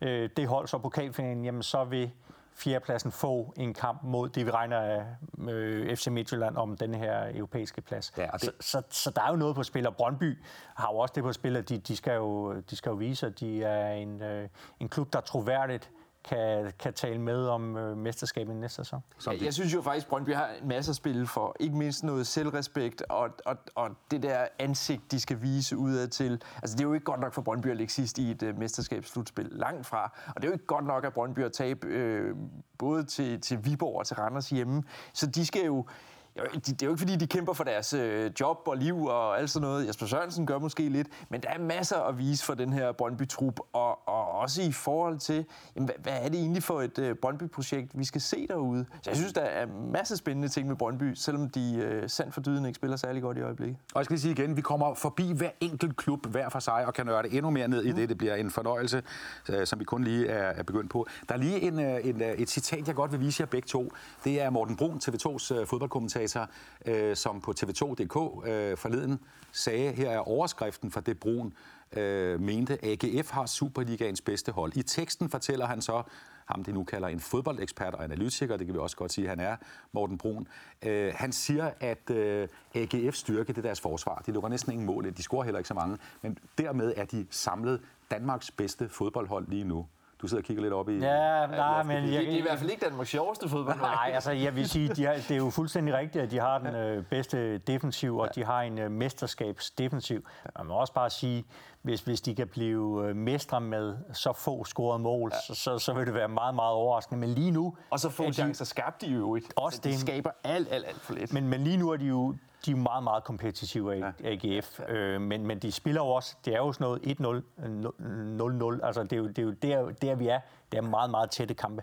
øh, 0.00 0.30
det 0.36 0.48
hold 0.48 0.68
så 0.68 0.78
pokalfinalen, 0.78 1.44
jamen 1.44 1.62
så 1.62 1.84
vil 1.84 2.10
fjerdepladsen 2.54 3.12
få 3.12 3.54
en 3.56 3.74
kamp 3.74 4.02
mod 4.02 4.28
det, 4.28 4.46
vi 4.46 4.50
regner 4.50 4.78
af 4.78 5.04
øh, 5.48 5.96
FC 5.96 6.06
Midtjylland 6.06 6.56
om 6.56 6.76
den 6.76 6.94
her 6.94 7.30
europæiske 7.34 7.80
plads. 7.80 8.12
Ja, 8.16 8.28
det... 8.32 8.42
så, 8.42 8.50
så, 8.60 8.82
så 8.90 9.10
der 9.10 9.22
er 9.22 9.30
jo 9.30 9.36
noget 9.36 9.54
på 9.54 9.62
spil, 9.62 9.86
og 9.86 9.96
Brøndby 9.96 10.38
har 10.74 10.88
jo 10.92 10.98
også 10.98 11.12
det 11.14 11.22
på 11.22 11.32
spil, 11.32 11.56
at 11.56 11.68
de, 11.68 11.78
de, 11.78 11.96
skal, 11.96 12.14
jo, 12.14 12.60
de 12.70 12.76
skal 12.76 12.90
jo 12.90 12.96
vise, 12.96 13.26
at 13.26 13.40
de 13.40 13.64
er 13.64 13.92
en, 13.92 14.22
øh, 14.22 14.48
en 14.80 14.88
klub, 14.88 15.12
der 15.12 15.20
troværdigt 15.20 15.90
kan, 16.24 16.72
kan 16.78 16.94
tale 16.94 17.18
med 17.18 17.46
om 17.46 17.76
øh, 17.76 17.96
mesterskabet 17.96 18.56
næste 18.56 18.76
sæson. 18.76 19.02
Ja, 19.26 19.32
jeg 19.44 19.54
synes 19.54 19.74
jo 19.74 19.82
faktisk, 19.82 20.06
at 20.06 20.10
Brøndby 20.10 20.34
har 20.34 20.48
en 20.62 20.68
masse 20.68 20.90
at 20.90 20.96
spille 20.96 21.26
for. 21.26 21.56
Ikke 21.60 21.76
mindst 21.76 22.04
noget 22.04 22.26
selvrespekt 22.26 23.02
og, 23.08 23.30
og, 23.46 23.56
og 23.74 23.90
det 24.10 24.22
der 24.22 24.46
ansigt, 24.58 25.12
de 25.12 25.20
skal 25.20 25.42
vise 25.42 25.76
udad 25.76 26.08
til. 26.08 26.42
Altså, 26.62 26.76
det 26.76 26.84
er 26.84 26.88
jo 26.88 26.92
ikke 26.92 27.04
godt 27.04 27.20
nok 27.20 27.32
for 27.32 27.42
Brøndby 27.42 27.66
at 27.66 27.76
ligge 27.76 27.92
sidst 27.92 28.18
i 28.18 28.30
et 28.30 28.42
øh, 28.42 28.58
mesterskabsslutspil. 28.58 29.48
Langt 29.50 29.86
fra. 29.86 30.12
Og 30.26 30.34
det 30.36 30.44
er 30.44 30.48
jo 30.48 30.52
ikke 30.52 30.66
godt 30.66 30.86
nok, 30.86 31.04
at 31.04 31.12
Brøndby 31.12 31.40
at 31.44 31.52
tabe 31.52 31.86
øh, 31.86 32.36
både 32.78 33.04
til, 33.04 33.40
til 33.40 33.64
Viborg 33.64 33.98
og 33.98 34.06
til 34.06 34.16
Randers 34.16 34.50
hjemme. 34.50 34.82
Så 35.12 35.26
de 35.26 35.46
skal 35.46 35.64
jo 35.64 35.86
det 36.34 36.82
er 36.82 36.86
jo 36.86 36.90
ikke 36.90 36.98
fordi, 36.98 37.16
de 37.16 37.26
kæmper 37.26 37.52
for 37.52 37.64
deres 37.64 37.92
øh, 37.92 38.30
job 38.40 38.58
og 38.66 38.76
liv 38.76 39.04
og 39.04 39.38
alt 39.38 39.50
sådan 39.50 39.68
noget. 39.68 39.86
Jesper 39.86 40.06
Sørensen 40.06 40.46
gør 40.46 40.58
måske 40.58 40.88
lidt, 40.88 41.08
men 41.28 41.40
der 41.40 41.48
er 41.48 41.58
masser 41.58 41.96
at 41.96 42.18
vise 42.18 42.44
for 42.44 42.54
den 42.54 42.72
her 42.72 42.92
Brøndby-trup, 42.92 43.60
og, 43.72 44.08
og 44.08 44.30
også 44.30 44.62
i 44.62 44.72
forhold 44.72 45.18
til, 45.18 45.46
jamen, 45.76 45.86
hvad, 45.86 45.94
hvad 46.02 46.12
er 46.12 46.28
det 46.28 46.40
egentlig 46.40 46.62
for 46.62 46.82
et 46.82 46.98
øh, 46.98 47.16
Brøndby-projekt, 47.16 47.98
vi 47.98 48.04
skal 48.04 48.20
se 48.20 48.46
derude? 48.46 48.86
Så 49.02 49.10
jeg 49.10 49.16
synes, 49.16 49.32
der 49.32 49.40
er 49.40 49.66
masser 49.92 50.14
af 50.14 50.18
spændende 50.18 50.48
ting 50.48 50.68
med 50.68 50.76
Brøndby, 50.76 51.14
selvom 51.14 51.50
de 51.50 51.76
øh, 51.76 52.08
sandt 52.08 52.34
for 52.34 52.40
dyden 52.40 52.66
ikke 52.66 52.76
spiller 52.76 52.96
særlig 52.96 53.22
godt 53.22 53.38
i 53.38 53.40
øjeblikket. 53.40 53.76
Og 53.94 53.98
jeg 53.98 54.04
skal 54.04 54.14
lige 54.14 54.22
sige 54.22 54.32
igen, 54.32 54.56
vi 54.56 54.60
kommer 54.60 54.94
forbi 54.94 55.32
hver 55.32 55.50
enkelt 55.60 55.96
klub 55.96 56.26
hver 56.26 56.48
for 56.48 56.58
sig, 56.58 56.86
og 56.86 56.94
kan 56.94 57.06
nørde 57.06 57.28
endnu 57.28 57.50
mere 57.50 57.68
ned 57.68 57.84
i 57.84 57.90
mm. 57.90 57.96
det. 57.96 58.08
Det 58.08 58.18
bliver 58.18 58.34
en 58.34 58.50
fornøjelse, 58.50 59.02
øh, 59.48 59.66
som 59.66 59.80
vi 59.80 59.84
kun 59.84 60.04
lige 60.04 60.26
er, 60.26 60.48
er 60.48 60.62
begyndt 60.62 60.90
på. 60.90 61.06
Der 61.28 61.34
er 61.34 61.38
lige 61.38 61.60
en, 61.60 61.78
en, 61.78 62.22
et 62.36 62.50
citat, 62.50 62.86
jeg 62.88 62.94
godt 62.94 63.12
vil 63.12 63.20
vise 63.20 63.40
jer 63.40 63.46
begge 63.46 63.66
to. 63.66 63.92
Det 64.24 64.42
er 64.42 64.50
Morten 64.50 64.76
Brun, 64.76 65.00
TV2's 65.04 65.54
øh, 65.54 65.66
fodboldkommentator, 65.66 66.23
kommentator, 66.24 66.48
øh, 66.86 67.16
som 67.16 67.40
på 67.40 67.54
TV2.dk 67.60 68.48
øh, 68.48 68.76
forleden 68.76 69.20
sagde, 69.52 69.92
her 69.92 70.10
er 70.10 70.18
overskriften 70.18 70.90
for 70.90 71.00
det 71.00 71.20
Brun 71.20 71.52
øh, 71.92 72.40
mente, 72.40 72.78
AGF 72.84 73.30
har 73.30 73.46
Superligaens 73.46 74.20
bedste 74.20 74.52
hold. 74.52 74.76
I 74.76 74.82
teksten 74.82 75.28
fortæller 75.28 75.66
han 75.66 75.82
så, 75.82 76.02
ham 76.46 76.64
det 76.64 76.74
nu 76.74 76.84
kalder 76.84 77.08
en 77.08 77.20
fodboldekspert 77.20 77.94
og 77.94 78.04
analytiker, 78.04 78.56
det 78.56 78.66
kan 78.66 78.74
vi 78.74 78.78
også 78.80 78.96
godt 78.96 79.12
sige, 79.12 79.28
han 79.28 79.40
er, 79.40 79.56
Morten 79.92 80.18
Brun. 80.18 80.48
Øh, 80.82 81.12
han 81.16 81.32
siger, 81.32 81.70
at 81.80 82.10
øh, 82.10 82.48
AGF 82.74 83.14
styrke 83.14 83.52
det 83.52 83.64
deres 83.64 83.80
forsvar. 83.80 84.22
De 84.26 84.32
lukker 84.32 84.48
næsten 84.48 84.72
ingen 84.72 84.86
mål, 84.86 85.14
de 85.16 85.22
scorer 85.22 85.44
heller 85.44 85.58
ikke 85.58 85.68
så 85.68 85.74
mange, 85.74 85.98
men 86.22 86.38
dermed 86.58 86.94
er 86.96 87.04
de 87.04 87.26
samlet 87.30 87.80
Danmarks 88.10 88.50
bedste 88.50 88.88
fodboldhold 88.88 89.48
lige 89.48 89.64
nu. 89.64 89.86
Du 90.24 90.28
sidder 90.28 90.42
og 90.42 90.46
kigger 90.46 90.62
lidt 90.62 90.74
op 90.74 90.88
i... 90.88 90.98
Ja, 90.98 91.46
nej, 91.46 91.82
men... 91.82 91.96
Jeg, 91.96 92.04
det 92.04 92.34
er 92.34 92.38
i 92.38 92.40
hvert 92.40 92.58
fald 92.58 92.70
ikke 92.70 92.84
Danmarks 92.84 93.10
sjoveste 93.10 93.48
fodbold. 93.48 93.80
Nej, 93.80 94.10
altså 94.14 94.32
jeg 94.32 94.56
vil 94.56 94.68
sige, 94.68 94.88
de 94.88 95.04
har, 95.04 95.14
det 95.14 95.30
er 95.30 95.36
jo 95.36 95.50
fuldstændig 95.50 95.94
rigtigt, 95.94 96.24
at 96.24 96.30
de 96.30 96.40
har 96.40 96.58
den 96.58 96.74
øh, 96.74 97.04
bedste 97.04 97.58
defensiv, 97.58 98.16
og 98.18 98.34
de 98.34 98.44
har 98.44 98.62
en 98.62 98.78
øh, 98.78 98.90
mesterskabsdefensiv. 98.90 100.24
Man 100.58 100.66
må 100.66 100.74
også 100.74 100.92
bare 100.92 101.10
sige, 101.10 101.44
hvis, 101.82 102.00
hvis 102.00 102.20
de 102.20 102.34
kan 102.34 102.48
blive 102.48 103.08
øh, 103.08 103.16
mestre 103.16 103.60
med 103.60 103.96
så 104.12 104.32
få 104.32 104.64
scorede 104.64 104.98
mål, 104.98 105.30
ja. 105.34 105.54
så, 105.54 105.60
så, 105.62 105.78
så 105.78 105.92
vil 105.92 106.06
det 106.06 106.14
være 106.14 106.28
meget, 106.28 106.54
meget 106.54 106.72
overraskende. 106.72 107.20
Men 107.20 107.30
lige 107.30 107.50
nu... 107.50 107.76
Og 107.90 108.00
så 108.00 108.10
få 108.10 108.32
chancer 108.32 108.64
skabte 108.64 109.06
de 109.06 109.12
jo 109.12 109.34
ikke. 109.36 109.48
Også 109.56 109.76
altså, 109.76 109.88
det. 109.88 109.92
De 109.92 110.00
skaber 110.00 110.30
alt, 110.44 110.68
alt, 110.70 110.86
alt 110.86 111.00
for 111.00 111.14
lidt. 111.14 111.32
Men, 111.32 111.48
men 111.48 111.64
lige 111.64 111.76
nu 111.76 111.90
er 111.90 111.96
de 111.96 112.04
jo 112.04 112.34
de 112.66 112.70
er 112.70 112.76
meget, 112.76 113.04
meget 113.04 113.24
kompetitive 113.24 113.94
af 113.94 114.12
ja. 114.22 114.30
AGF, 114.30 114.80
ja. 114.80 114.94
øh, 114.94 115.20
men, 115.20 115.46
men 115.46 115.58
de 115.58 115.72
spiller 115.72 116.00
jo 116.00 116.08
også, 116.08 116.36
det 116.44 116.54
er 116.54 116.58
jo 116.58 116.72
sådan 116.72 116.84
noget 116.84 117.00
1-0, 117.02 118.78
0-0, 118.78 118.86
altså 118.86 119.02
det 119.02 119.12
er 119.12 119.16
jo, 119.16 119.26
det 119.26 119.38
er 119.38 119.42
jo 119.42 119.50
der, 119.50 119.90
der, 120.02 120.14
vi 120.14 120.28
er. 120.28 120.40
Det 120.72 120.78
er 120.78 120.82
meget, 120.82 121.10
meget 121.10 121.30
tætte 121.30 121.54
kampe. 121.54 121.82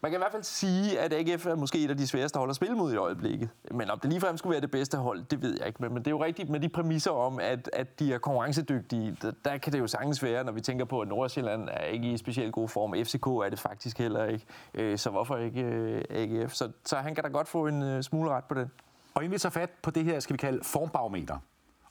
Man 0.00 0.10
kan 0.10 0.18
i 0.18 0.22
hvert 0.22 0.32
fald 0.32 0.42
sige, 0.42 1.00
at 1.00 1.12
AGF 1.12 1.46
er 1.46 1.54
måske 1.54 1.84
et 1.84 1.90
af 1.90 1.96
de 1.96 2.06
sværeste 2.06 2.38
hold 2.38 2.50
at 2.50 2.56
spille 2.56 2.76
mod 2.76 2.92
i 2.92 2.96
øjeblikket. 2.96 3.48
Men 3.70 3.90
om 3.90 4.00
det 4.00 4.10
ligefrem 4.10 4.36
skulle 4.36 4.50
være 4.50 4.60
det 4.60 4.70
bedste 4.70 4.96
hold, 4.96 5.24
det 5.24 5.42
ved 5.42 5.56
jeg 5.58 5.66
ikke. 5.66 5.82
Men, 5.82 5.94
men 5.94 5.98
det 5.98 6.06
er 6.06 6.10
jo 6.10 6.24
rigtigt 6.24 6.48
med 6.48 6.60
de 6.60 6.68
præmisser 6.68 7.10
om, 7.10 7.38
at, 7.42 7.70
at 7.72 7.98
de 7.98 8.14
er 8.14 8.18
konkurrencedygtige. 8.18 9.16
Der, 9.22 9.32
der 9.44 9.58
kan 9.58 9.72
det 9.72 9.78
jo 9.78 9.86
sagtens 9.86 10.22
være, 10.22 10.44
når 10.44 10.52
vi 10.52 10.60
tænker 10.60 10.84
på, 10.84 11.00
at 11.00 11.08
Nordsjælland 11.08 11.68
er 11.72 11.84
ikke 11.84 12.12
i 12.12 12.16
specielt 12.16 12.52
god 12.52 12.68
form. 12.68 12.94
FCK 13.04 13.26
er 13.26 13.48
det 13.50 13.58
faktisk 13.58 13.98
heller 13.98 14.24
ikke. 14.24 14.46
Øh, 14.74 14.98
så 14.98 15.10
hvorfor 15.10 15.36
ikke 15.36 15.62
øh, 15.62 16.04
AGF? 16.10 16.52
Så, 16.52 16.70
så 16.84 16.96
han 16.96 17.14
kan 17.14 17.24
da 17.24 17.30
godt 17.30 17.48
få 17.48 17.66
en 17.66 17.82
øh, 17.82 18.02
smule 18.02 18.30
ret 18.30 18.44
på 18.44 18.54
den. 18.54 18.70
Og 19.18 19.24
inden 19.24 19.34
vi 19.34 19.38
tager 19.38 19.50
fat 19.50 19.70
på 19.82 19.90
det 19.90 20.04
her, 20.04 20.20
skal 20.20 20.32
vi 20.32 20.38
kalde 20.38 20.64
formbarometer, 20.64 21.38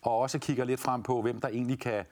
og 0.02 0.18
også 0.18 0.40
kigger 0.40 0.66
lidt 0.66 0.80
frem 0.80 1.04
på, 1.04 1.22
hvem 1.22 1.42
der 1.42 1.48
egentlig 1.48 1.80
kan, 1.80 2.06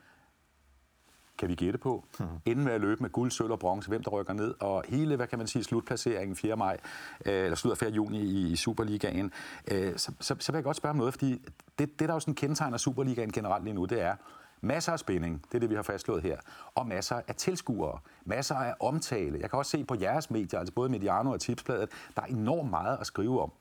kan 1.38 1.50
vi 1.50 1.56
gætte 1.56 1.80
på, 1.80 2.06
mm. 2.20 2.26
inden 2.46 2.66
med 2.66 2.74
at 2.74 2.82
løbe 2.82 3.02
med 3.02 3.10
guld, 3.10 3.32
sølv 3.32 3.52
og 3.52 3.60
bronze, 3.60 3.90
hvem 3.90 4.04
der 4.04 4.12
rykker 4.12 4.34
ned, 4.34 4.54
og 4.60 4.84
hele, 4.88 5.16
hvad 5.16 5.28
kan 5.28 5.38
man 5.38 5.48
sige, 5.48 5.64
slutplaceringen 5.64 6.36
4. 6.36 6.56
maj, 6.56 6.78
øh, 7.26 7.34
eller 7.34 7.56
slut 7.56 7.72
af 7.72 7.78
4. 7.78 7.90
juni 7.90 8.20
i, 8.20 8.52
i 8.52 8.56
Superligaen, 8.56 9.32
øh, 9.72 9.98
så, 9.98 10.12
så, 10.20 10.36
så 10.40 10.52
vil 10.52 10.58
jeg 10.58 10.64
godt 10.64 10.78
spørge 10.78 10.92
om 10.92 10.98
noget, 10.98 11.14
fordi 11.14 11.32
det, 11.80 12.00
det 12.00 12.10
der 12.10 12.14
jo 12.14 12.20
sådan 12.20 12.36
kendetegner 12.36 12.78
Superligaen 12.78 13.32
generelt 13.32 13.64
lige 13.64 13.74
nu, 13.74 13.86
det 13.86 14.02
er, 14.02 14.16
Masser 14.62 14.92
af 14.92 15.00
spænding, 15.00 15.42
det 15.48 15.56
er 15.56 15.60
det, 15.60 15.70
vi 15.70 15.76
har 15.76 15.82
fastslået 15.82 16.22
her, 16.22 16.38
og 16.76 16.88
masser 16.88 17.22
af 17.28 17.36
tilskuere, 17.36 18.00
masser 18.26 18.56
af 18.56 18.74
omtale. 18.80 19.40
Jeg 19.42 19.50
kan 19.50 19.60
også 19.60 19.72
se 19.72 19.84
på 19.84 19.96
jeres 20.02 20.32
medier, 20.32 20.60
altså 20.60 20.74
både 20.74 20.90
Mediano 20.90 21.32
og 21.32 21.42
Tipsbladet, 21.42 21.90
der 22.16 22.22
er 22.22 22.26
enormt 22.26 22.70
meget 22.70 22.98
at 23.02 23.08
skrive 23.08 23.42
om. 23.42 23.52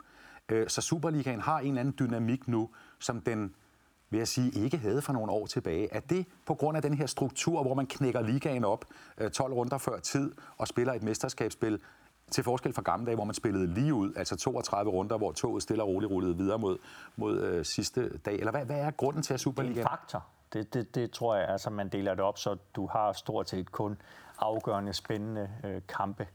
Øh, 0.48 0.68
så 0.68 0.80
Superligaen 0.80 1.40
har 1.40 1.58
en 1.58 1.66
eller 1.66 1.80
anden 1.80 1.94
dynamik 1.98 2.48
nu, 2.48 2.70
som 2.98 3.20
den 3.20 3.54
vil 4.10 4.18
jeg 4.18 4.28
sige, 4.28 4.50
ikke 4.64 4.76
havde 4.76 5.02
for 5.02 5.12
nogle 5.12 5.32
år 5.32 5.46
tilbage. 5.46 5.94
Er 5.94 6.00
det 6.00 6.26
på 6.46 6.54
grund 6.54 6.76
af 6.76 6.82
den 6.82 6.94
her 6.94 7.06
struktur, 7.06 7.62
hvor 7.62 7.74
man 7.74 7.86
knækker 7.86 8.20
ligaen 8.20 8.64
op 8.64 8.84
12 9.32 9.52
øh, 9.52 9.58
runder 9.58 9.78
før 9.78 9.98
tid 9.98 10.32
og 10.58 10.68
spiller 10.68 10.92
et 10.92 11.02
mesterskabsspil, 11.02 11.80
til 12.30 12.44
forskel 12.44 12.72
fra 12.72 12.82
gamle 12.82 13.06
dage, 13.06 13.14
hvor 13.14 13.24
man 13.24 13.34
spillede 13.34 13.66
lige 13.66 13.94
ud, 13.94 14.12
altså 14.16 14.36
32 14.36 14.92
runder, 14.92 15.18
hvor 15.18 15.32
toget 15.32 15.62
stille 15.62 15.82
og 15.82 15.88
roligt 15.88 16.12
rullede 16.12 16.36
videre 16.36 16.58
mod, 16.58 16.78
mod 17.16 17.40
øh, 17.40 17.64
sidste 17.64 18.18
dag? 18.18 18.34
Eller 18.34 18.50
hvad, 18.50 18.64
hvad 18.64 18.80
er 18.80 18.90
grunden 18.90 19.22
til, 19.22 19.34
at 19.34 19.40
Superligaen... 19.40 19.76
Det 19.76 19.84
er 19.84 19.88
en 19.88 19.98
faktor. 19.98 20.26
Det, 20.52 20.74
det, 20.74 20.94
det 20.94 21.10
tror 21.10 21.36
jeg, 21.36 21.48
altså 21.48 21.70
man 21.70 21.88
deler 21.88 22.14
det 22.14 22.24
op, 22.24 22.38
så 22.38 22.56
du 22.76 22.86
har 22.86 23.12
stort 23.12 23.48
set 23.48 23.72
kun 23.72 23.96
afgørende, 24.38 24.92
spændende 24.92 25.50
øh, 25.64 25.82
kampe. 25.88 26.26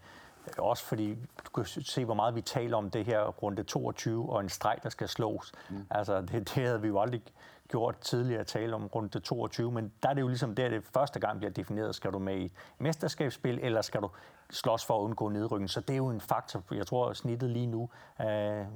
Også 0.58 0.84
fordi 0.84 1.18
du 1.46 1.50
kan 1.56 1.66
se, 1.66 2.06
hvor 2.06 2.14
meget 2.14 2.36
vi 2.36 2.42
taler 2.42 2.78
om 2.78 2.90
det 2.90 3.06
her 3.06 3.28
runde 3.28 3.64
22 3.64 4.30
og 4.30 4.42
en 4.42 4.50
streg, 4.50 4.80
der 4.84 4.90
skal 4.90 5.08
slås. 5.08 5.52
Mm. 5.70 5.86
Altså, 5.90 6.22
det, 6.32 6.32
det 6.32 6.50
havde 6.50 6.82
vi 6.82 6.88
jo 6.88 7.00
aldrig 7.00 7.22
gjort 7.68 7.98
tidligere 7.98 8.40
at 8.40 8.48
tale 8.48 8.76
om 8.76 8.88
runde 8.88 9.20
22, 9.20 9.72
men 9.72 9.92
der 10.04 10.10
er 10.10 10.14
det 10.14 10.22
jo 10.22 10.28
ligesom 10.28 10.56
der, 10.56 10.70
det 10.70 10.84
første 10.84 11.20
gang 11.20 11.38
bliver 11.38 11.52
defineret, 11.52 11.96
skal 11.96 12.12
du 12.12 12.20
med 12.20 12.38
i 12.38 12.52
mesterskabsspil, 12.78 13.60
eller 13.62 13.82
skal 13.82 14.02
du 14.02 14.10
slås 14.52 14.86
for 14.86 14.98
at 15.00 15.02
undgå 15.02 15.30
nedrykning. 15.30 15.70
Så 15.70 15.80
det 15.80 15.94
er 15.94 15.98
jo 15.98 16.10
en 16.10 16.22
faktor. 16.22 16.64
Jeg 16.72 16.88
tror, 16.88 17.14
snittet 17.14 17.50
lige 17.50 17.68
nu 17.68 17.90
er 18.18 18.66
9.997, 18.66 18.72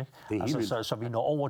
ikke? 0.00 0.12
Det 0.28 0.38
er 0.38 0.42
altså, 0.42 0.68
så, 0.68 0.82
så 0.82 0.96
vi 0.96 1.08
når 1.08 1.20
over 1.20 1.48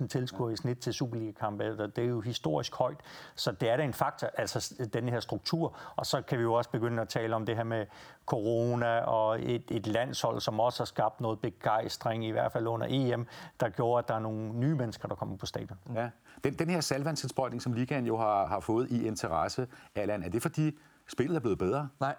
10.000 0.00 0.06
tilskuere 0.06 0.52
i 0.52 0.56
snit 0.56 0.78
til 0.78 0.94
Superliga-kampe. 0.94 1.76
Det 1.86 1.98
er 1.98 2.08
jo 2.08 2.20
historisk 2.20 2.74
højt. 2.74 3.00
Så 3.34 3.52
det 3.52 3.70
er 3.70 3.76
da 3.76 3.82
en 3.82 3.92
faktor, 3.92 4.30
altså 4.38 4.84
den 4.92 5.08
her 5.08 5.20
struktur. 5.20 5.76
Og 5.96 6.06
så 6.06 6.22
kan 6.22 6.38
vi 6.38 6.42
jo 6.42 6.54
også 6.54 6.70
begynde 6.70 7.02
at 7.02 7.08
tale 7.08 7.36
om 7.36 7.46
det 7.46 7.56
her 7.56 7.64
med 7.64 7.86
corona 8.26 9.00
og 9.00 9.42
et, 9.42 9.64
et 9.70 9.86
landshold, 9.86 10.40
som 10.40 10.60
også 10.60 10.80
har 10.80 10.86
skabt 10.86 11.20
noget 11.20 11.40
begejstring, 11.40 12.26
i 12.26 12.30
hvert 12.30 12.52
fald 12.52 12.66
under 12.66 12.86
EM, 12.90 13.26
der 13.60 13.68
gjorde, 13.68 13.98
at 13.98 14.08
der 14.08 14.14
er 14.14 14.18
nogle 14.18 14.52
nye 14.52 14.74
mennesker, 14.74 15.08
der 15.08 15.14
kommer 15.14 15.36
på 15.36 15.46
stadion. 15.46 15.78
Ja. 15.94 16.10
Den, 16.44 16.54
den 16.54 16.70
her 16.70 16.80
salvandsindsprøjtning, 16.80 17.62
som 17.62 17.72
ligaen 17.72 18.06
jo 18.06 18.16
har, 18.16 18.46
har 18.46 18.60
fået 18.60 18.90
i 18.90 19.06
interesse, 19.06 19.66
Allan, 19.94 20.22
er 20.22 20.28
det 20.28 20.42
fordi 20.42 20.78
spillet 21.08 21.36
er 21.36 21.40
blevet 21.40 21.58
bedre? 21.58 21.88
Nej, 22.00 22.14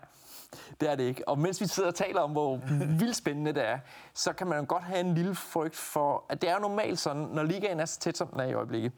det 0.81 0.91
er 0.91 0.95
det 0.95 1.03
ikke. 1.03 1.27
Og 1.27 1.39
mens 1.39 1.61
vi 1.61 1.67
sidder 1.67 1.89
og 1.89 1.95
taler 1.95 2.21
om, 2.21 2.31
hvor 2.31 2.59
vildt 2.99 3.15
spændende 3.15 3.53
det 3.53 3.67
er, 3.67 3.79
så 4.13 4.33
kan 4.33 4.47
man 4.47 4.59
jo 4.59 4.65
godt 4.67 4.83
have 4.83 4.99
en 4.99 5.13
lille 5.13 5.35
frygt 5.35 5.75
for, 5.75 6.25
at 6.29 6.41
det 6.41 6.49
er 6.49 6.59
normalt 6.59 6.99
sådan, 6.99 7.21
når 7.21 7.43
ligaen 7.43 7.79
er 7.79 7.85
så 7.85 7.99
tæt, 7.99 8.17
som 8.17 8.27
den 8.27 8.39
er 8.39 8.45
i 8.45 8.53
øjeblikket, 8.53 8.91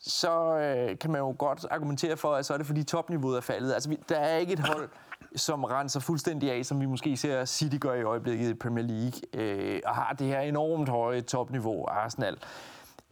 så 0.00 0.56
øh, 0.56 0.98
kan 0.98 1.10
man 1.10 1.20
jo 1.20 1.34
godt 1.38 1.66
argumentere 1.70 2.16
for, 2.16 2.34
at 2.34 2.46
så 2.46 2.54
er 2.54 2.58
det 2.58 2.66
fordi 2.66 2.82
topniveauet 2.82 3.36
er 3.36 3.40
faldet. 3.40 3.72
Altså, 3.72 3.88
vi, 3.88 3.98
der 4.08 4.16
er 4.16 4.36
ikke 4.36 4.52
et 4.52 4.58
hold, 4.58 4.88
som 5.36 5.64
renser 5.64 6.00
fuldstændig 6.00 6.52
af, 6.52 6.66
som 6.66 6.80
vi 6.80 6.86
måske 6.86 7.16
ser 7.16 7.44
City 7.44 7.76
gør 7.80 7.94
i 7.94 8.02
øjeblikket 8.02 8.50
i 8.50 8.54
Premier 8.54 8.84
League, 8.84 9.20
øh, 9.34 9.80
og 9.86 9.94
har 9.94 10.12
det 10.12 10.26
her 10.26 10.40
enormt 10.40 10.88
høje 10.88 11.20
topniveau, 11.20 11.86
Arsenal. 11.86 12.38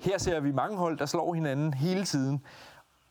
Her 0.04 0.18
ser 0.18 0.40
vi 0.40 0.52
mange 0.52 0.76
hold, 0.76 0.98
der 0.98 1.06
slår 1.06 1.34
hinanden 1.34 1.74
hele 1.74 2.04
tiden. 2.04 2.42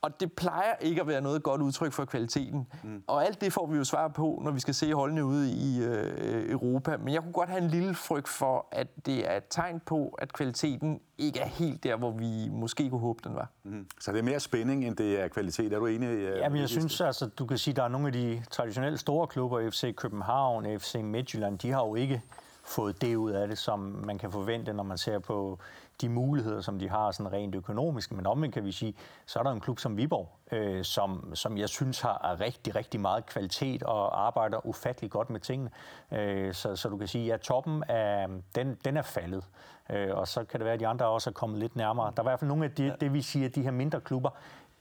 Og 0.02 0.20
det 0.20 0.34
plejer 0.34 0.74
ikke 0.82 1.02
at 1.02 1.08
være 1.08 1.22
noget 1.22 1.44
godt 1.44 1.62
udtryk 1.62 1.94
for 1.94 2.06
kvaliteten. 2.06 2.68
Mm. 2.84 3.04
Og 3.08 3.26
alt 3.26 3.42
det 3.42 3.54
får 3.54 3.68
vi 3.68 3.78
jo 3.78 3.84
svar 3.84 4.08
på, 4.08 4.42
når 4.44 4.52
vi 4.52 4.60
skal 4.60 4.74
se 4.74 4.94
holdene 4.94 5.26
ude 5.26 5.52
i 5.52 5.84
øh, 5.84 6.52
Europa. 6.52 6.98
Men 6.98 7.14
jeg 7.14 7.22
kunne 7.22 7.34
godt 7.34 7.50
have 7.50 7.62
en 7.64 7.70
lille 7.70 7.96
frygt 7.96 8.28
for, 8.28 8.68
at 8.72 8.88
det 9.06 9.32
er 9.32 9.38
et 9.38 9.44
tegn 9.50 9.80
på, 9.86 10.16
at 10.18 10.34
kvaliteten 10.34 11.00
ikke 11.18 11.40
er 11.40 11.46
helt 11.46 11.84
der, 11.84 11.96
hvor 11.96 12.12
vi 12.12 12.50
måske 12.50 12.90
kunne 12.90 13.02
håbe, 13.02 13.20
den 13.24 13.36
var. 13.36 13.50
Mm. 13.64 13.88
Så 14.00 14.12
det 14.12 14.20
er 14.20 14.24
mere 14.24 14.40
spænding, 14.40 14.86
end 14.86 14.96
det 14.96 15.22
er 15.22 15.28
kvalitet. 15.28 15.74
Er 15.74 15.80
du 15.80 15.86
enig? 15.86 16.08
Øh, 16.08 16.38
ja, 16.38 16.50
men 16.50 16.62
jeg 16.62 16.70
synes, 16.70 17.02
altså, 17.02 17.26
du 17.26 17.46
kan 17.46 17.58
sige, 17.58 17.72
at 17.72 17.76
der 17.76 17.84
er 17.84 17.88
nogle 17.88 18.08
af 18.08 18.14
de 18.14 18.44
traditionelle 18.52 18.98
store 18.98 19.28
klubber, 19.28 19.70
FC 19.70 19.96
København, 19.96 20.80
FC 20.80 20.96
Midtjylland, 20.96 21.60
de 21.60 21.72
har 21.72 21.86
jo 21.86 21.96
ikke 21.96 22.22
fået 22.64 23.02
det 23.02 23.16
ud 23.16 23.32
af 23.32 23.48
det, 23.48 23.58
som 23.58 23.80
man 23.80 24.18
kan 24.18 24.32
forvente, 24.32 24.74
når 24.74 24.84
man 24.84 24.98
ser 24.98 25.20
på 25.20 25.60
de 26.02 26.10
muligheder, 26.10 26.62
som 26.62 26.80
de 26.80 26.90
har 26.90 27.12
sådan 27.12 27.34
rent 27.34 27.56
økonomisk. 27.56 28.12
Men 28.12 28.28
omvendt 28.28 28.54
kan 28.54 28.66
vi 28.66 28.72
sige, 28.72 28.96
så 29.26 29.40
er 29.40 29.44
der 29.44 29.52
en 29.52 29.60
klub 29.60 29.80
som 29.80 29.98
Viborg, 29.98 30.30
øh, 30.52 30.84
som, 30.84 31.36
som 31.36 31.58
jeg 31.58 31.70
synes 31.70 32.02
har 32.02 32.38
rigtig, 32.40 32.76
rigtig 32.76 33.00
meget 33.00 33.26
kvalitet 33.26 33.84
og 33.84 34.28
arbejder 34.28 34.66
ufattelig 34.66 35.12
godt 35.12 35.30
med 35.30 35.40
tingene. 35.40 35.70
Øh, 36.12 36.54
så, 36.54 36.76
så 36.76 36.90
du 36.90 36.98
kan 36.98 37.08
sige, 37.08 37.34
at 37.34 37.42
toppen 37.42 37.84
er, 37.88 38.28
den, 38.56 38.78
den 38.86 38.98
er 38.98 39.02
faldet. 39.02 39.44
Øh, 39.90 40.18
og 40.18 40.28
så 40.28 40.44
kan 40.44 40.60
det 40.60 40.66
være, 40.66 40.74
at 40.74 40.80
de 40.80 40.88
andre 40.88 41.06
også 41.06 41.30
er 41.30 41.34
kommet 41.34 41.60
lidt 41.60 41.76
nærmere. 41.76 42.06
Der 42.06 42.24
er 42.24 42.24
i 42.24 42.30
hvert 42.30 42.40
fald 42.40 42.48
nogle 42.48 42.66
af 42.66 42.72
de, 42.72 42.84
ja. 42.84 42.96
det, 43.02 43.14
vi 43.14 43.22
siger, 43.22 43.50
de 43.50 43.62
her 43.62 43.72
mindre 43.72 44.02
klubber, 44.02 44.30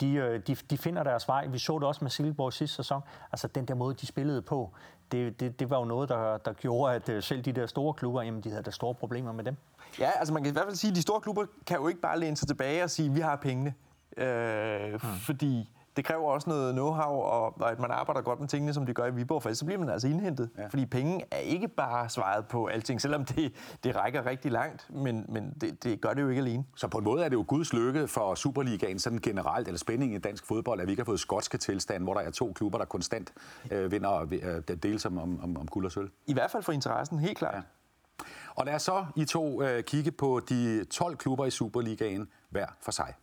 de, 0.01 0.14
øh, 0.14 0.40
de, 0.46 0.55
de 0.55 0.79
finder 0.79 1.03
deres 1.03 1.29
vej. 1.29 1.46
Vi 1.46 1.59
så 1.59 1.79
det 1.79 1.88
også 1.88 2.05
med 2.05 2.11
Silkeborg 2.11 2.53
sidste 2.53 2.77
sæson. 2.77 3.03
Altså 3.33 3.48
den 3.48 3.64
der 3.68 3.75
måde, 3.75 3.94
de 3.94 4.07
spillede 4.07 4.42
på, 4.42 4.70
det, 5.12 5.40
det, 5.40 5.61
det 5.61 5.70
var 5.70 5.79
jo 5.79 5.85
noget, 5.85 6.09
der, 6.09 6.38
der 6.38 6.53
gjorde, 6.53 6.94
at 6.94 7.09
øh, 7.09 7.22
selv 7.22 7.42
de 7.42 7.53
der 7.53 7.66
store 7.66 7.94
klubber, 7.94 8.22
jamen 8.22 8.40
de 8.40 8.51
havde 8.51 8.62
der 8.62 8.70
store 8.70 8.94
problemer 8.94 9.33
med 9.33 9.44
dem. 9.44 9.57
Ja, 9.98 10.11
altså 10.11 10.35
man 10.35 10.42
kan 10.42 10.50
i 10.50 10.52
hvert 10.52 10.64
fald 10.64 10.76
sige, 10.76 10.90
at 10.90 10.96
de 10.96 11.02
store 11.02 11.20
klubber 11.20 11.44
kan 11.66 11.76
jo 11.76 11.88
ikke 11.88 12.00
bare 12.00 12.18
læne 12.18 12.37
sig 12.37 12.48
tilbage 12.48 12.85
og 12.85 12.90
sige, 12.90 13.09
at 13.09 13.14
vi 13.14 13.20
har 13.20 13.37
pengene. 13.37 13.74
Øh, 14.16 14.90
hmm. 14.90 15.00
Fordi 15.00 15.70
det 15.96 16.05
kræver 16.05 16.31
også 16.31 16.50
noget 16.50 16.72
know-how, 16.74 17.09
og, 17.09 17.70
at 17.70 17.78
man 17.78 17.90
arbejder 17.90 18.20
godt 18.20 18.40
med 18.40 18.48
tingene, 18.48 18.74
som 18.74 18.87
de 18.87 18.94
gør 18.94 19.07
i 19.07 19.14
Viborg, 19.14 19.42
for 19.42 19.52
så 19.52 19.64
bliver 19.64 19.78
man 19.78 19.88
altså 19.88 20.09
indhentet. 20.09 20.50
Ja. 20.59 20.66
Fordi 20.66 20.87
penge 20.87 21.24
er 21.31 21.37
ikke 21.37 21.68
bare 21.68 22.09
svaret 22.09 22.46
på 22.46 22.66
alting, 22.66 23.00
selvom 23.00 23.24
det, 23.24 23.52
det 23.85 23.96
rækker 23.96 24.26
rigtig 24.26 24.52
langt, 24.52 24.87
men, 24.90 25.26
men 25.28 25.55
det, 25.61 25.85
det 25.85 26.00
gør 26.00 26.14
det 26.14 26.22
jo 26.22 26.28
ikke 26.28 26.40
alene. 26.40 26.64
Så 26.76 26.88
på 26.88 26.98
en 26.98 27.05
måde 27.05 27.24
er 27.24 27.28
det 27.28 27.37
jo 27.37 27.44
Guds 27.48 27.72
lykke 27.72 28.09
for 28.09 28.35
Superligaen 28.35 28.98
sådan 28.98 29.18
generelt, 29.18 29.68
eller 29.68 29.78
spændingen 29.78 30.16
i 30.16 30.20
dansk 30.20 30.46
fodbold, 30.46 30.81
at 30.81 30.87
vi 30.87 30.92
ikke 30.92 31.00
har 31.00 31.05
fået 31.05 31.20
skotske 31.20 31.59
tilstand, 31.59 32.02
hvor 32.02 32.14
der 32.14 32.20
er 32.20 32.31
to 32.31 32.52
klubber, 32.52 32.78
der 32.78 32.85
konstant 32.85 33.33
øh, 33.70 33.90
vinder 33.90 34.09
og 34.09 34.28
øh, 34.33 34.62
deles 34.83 35.07
om, 35.07 35.18
om, 35.18 35.57
om 35.57 35.66
guld 35.66 35.87
og 35.87 35.92
sølv. 35.92 36.11
I 36.26 36.33
hvert 36.33 36.50
fald 36.50 36.62
for 36.62 36.72
interessen, 36.72 37.18
helt 37.18 37.38
klart. 37.38 37.55
Ja. 37.55 37.61
Og 38.54 38.66
lad 38.66 38.74
os 38.74 38.82
så 38.82 39.06
I 39.16 39.24
to 39.24 39.62
øh, 39.62 39.84
kigge 39.84 40.12
på 40.12 40.40
de 40.48 40.84
12 40.84 41.16
klubber 41.16 41.46
i 41.46 41.50
Superligaen 41.50 42.28
hver 42.50 42.66
for 42.80 42.92
sig. 42.92 43.14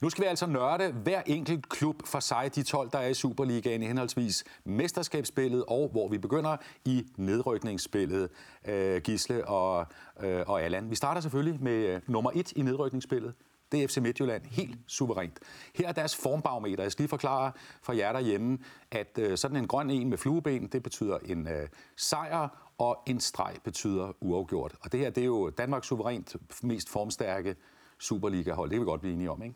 Nu 0.00 0.10
skal 0.10 0.24
vi 0.24 0.28
altså 0.28 0.46
nørde 0.46 0.92
hver 0.92 1.22
enkelt 1.26 1.68
klub 1.68 2.06
for 2.06 2.20
sig, 2.20 2.50
de 2.54 2.62
12, 2.62 2.90
der 2.90 2.98
er 2.98 3.08
i 3.08 3.14
Superligaen 3.14 3.82
i 3.82 3.86
henholdsvis 3.86 4.44
mesterskabsspillet 4.64 5.64
og 5.68 5.88
hvor 5.88 6.08
vi 6.08 6.18
begynder 6.18 6.56
i 6.84 7.06
nedrykningsspillet, 7.16 8.30
øh, 8.68 9.00
Gisle 9.00 9.48
og, 9.48 9.86
øh, 10.20 10.42
og 10.46 10.62
Allan. 10.62 10.90
Vi 10.90 10.94
starter 10.94 11.20
selvfølgelig 11.20 11.62
med 11.62 11.72
øh, 11.72 12.00
nummer 12.06 12.30
1 12.34 12.52
i 12.52 12.62
nedrykningsspillet, 12.62 13.34
det 13.72 13.82
er 13.82 13.88
FC 13.88 13.96
Midtjylland 13.96 14.44
helt 14.44 14.78
suverænt. 14.86 15.38
Her 15.74 15.88
er 15.88 15.92
deres 15.92 16.16
formbarometer. 16.16 16.82
Jeg 16.82 16.92
skal 16.92 17.02
lige 17.02 17.08
forklare 17.08 17.52
for 17.82 17.92
jer 17.92 18.12
derhjemme, 18.12 18.58
at 18.90 19.18
øh, 19.18 19.38
sådan 19.38 19.56
en 19.56 19.66
grøn 19.66 19.90
en 19.90 20.10
med 20.10 20.18
flueben, 20.18 20.66
det 20.66 20.82
betyder 20.82 21.18
en 21.18 21.48
øh, 21.48 21.68
sejr, 21.96 22.72
og 22.78 23.02
en 23.06 23.20
streg 23.20 23.54
betyder 23.64 24.12
uafgjort. 24.20 24.74
Og 24.80 24.92
det 24.92 25.00
her, 25.00 25.10
det 25.10 25.20
er 25.20 25.26
jo 25.26 25.50
Danmarks 25.50 25.86
suverænt 25.86 26.36
mest 26.62 26.88
formstærke 26.88 27.56
Superliga-hold. 27.98 28.70
Det 28.70 28.76
kan 28.76 28.80
vi 28.80 28.90
godt 28.90 29.00
blive 29.00 29.14
enige 29.14 29.30
om, 29.30 29.42
ikke? 29.42 29.54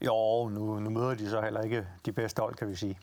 Jo, 0.00 0.48
nu, 0.48 0.80
nu 0.80 0.90
møder 0.90 1.14
de 1.14 1.30
så 1.30 1.40
heller 1.40 1.60
ikke 1.62 1.86
de 2.06 2.12
bedste 2.12 2.40
hold, 2.40 2.54
kan 2.54 2.68
vi 2.68 2.74
sige. 2.74 2.98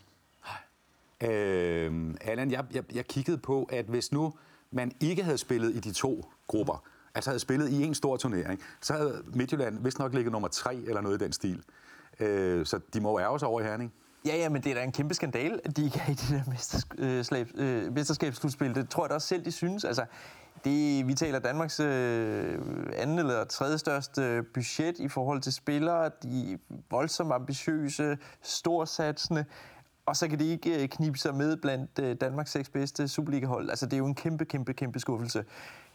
Øh, 1.24 2.14
Allan, 2.22 2.52
jeg, 2.52 2.66
jeg, 2.74 2.96
jeg 2.96 3.08
kiggede 3.08 3.38
på, 3.38 3.64
at 3.64 3.86
hvis 3.86 4.12
nu 4.12 4.34
man 4.72 4.92
ikke 5.02 5.24
havde 5.24 5.38
spillet 5.38 5.76
i 5.76 5.80
de 5.80 5.92
to 5.92 6.32
grupper, 6.48 6.84
altså 7.16 7.30
havde 7.30 7.40
spillet 7.40 7.70
i 7.70 7.84
en 7.84 7.96
stor 7.96 8.18
turnering, 8.18 8.60
så 8.82 8.94
havde 8.94 9.24
Midtjylland 9.34 9.84
vist 9.84 10.00
nok 10.00 10.14
ligget 10.14 10.32
nummer 10.32 10.48
tre 10.48 10.76
eller 10.76 11.02
noget 11.02 11.22
i 11.22 11.24
den 11.24 11.32
stil. 11.32 11.64
Øh, 12.20 12.66
så 12.66 12.80
de 12.94 13.02
må 13.02 13.20
ærge 13.20 13.40
sig 13.40 13.48
over 13.48 13.62
i 13.62 13.64
Herning. 13.64 13.94
Ja, 14.26 14.36
ja, 14.36 14.50
men 14.50 14.64
det 14.64 14.72
er 14.72 14.76
da 14.76 14.84
en 14.84 14.92
kæmpe 14.92 15.14
skandal, 15.14 15.60
at 15.66 15.78
de 15.78 15.86
ikke 15.86 16.02
er 16.08 16.12
i 16.12 16.14
det 16.14 16.30
der 16.30 16.52
mesterskab, 16.52 17.48
øh, 17.60 17.86
øh, 17.86 17.94
mesterskabsslutspil. 17.94 18.76
Det 18.76 18.90
tror 18.90 19.04
jeg 19.04 19.10
da 19.10 19.16
også 19.16 19.28
selv, 19.28 19.46
de 19.46 19.52
synes. 19.52 19.86
Altså, 19.86 20.06
det, 20.64 21.08
vi 21.08 21.14
taler 21.14 21.40
Danmarks 21.40 21.80
øh, 21.80 22.60
anden 22.94 23.20
eller 23.20 23.44
tredje 23.44 23.78
største 23.78 24.22
øh, 24.22 24.44
budget 24.54 25.00
i 25.00 25.08
forhold 25.08 25.42
til 25.42 25.54
spillere. 25.54 26.12
De 26.24 26.54
er 26.54 26.58
voldsomt 26.90 27.32
ambitiøse, 27.34 28.18
storsatsende. 28.42 29.46
Og 30.06 30.16
så 30.16 30.28
kan 30.28 30.40
de 30.40 30.46
ikke 30.46 30.84
øh, 30.84 30.90
knibe 30.90 31.18
sig 31.18 31.36
med 31.36 31.58
blandt 31.58 32.22
Danmarks 32.22 32.52
seks 32.52 32.70
bedste 32.70 33.08
Superliga-hold. 33.08 33.70
Altså, 33.70 33.86
det 33.86 33.94
er 33.94 33.98
jo 33.98 34.06
en 34.06 34.16
kæmpe, 34.16 34.46
kæmpe, 34.46 34.74
kæmpe 34.74 35.00
skuffelse. 35.00 35.46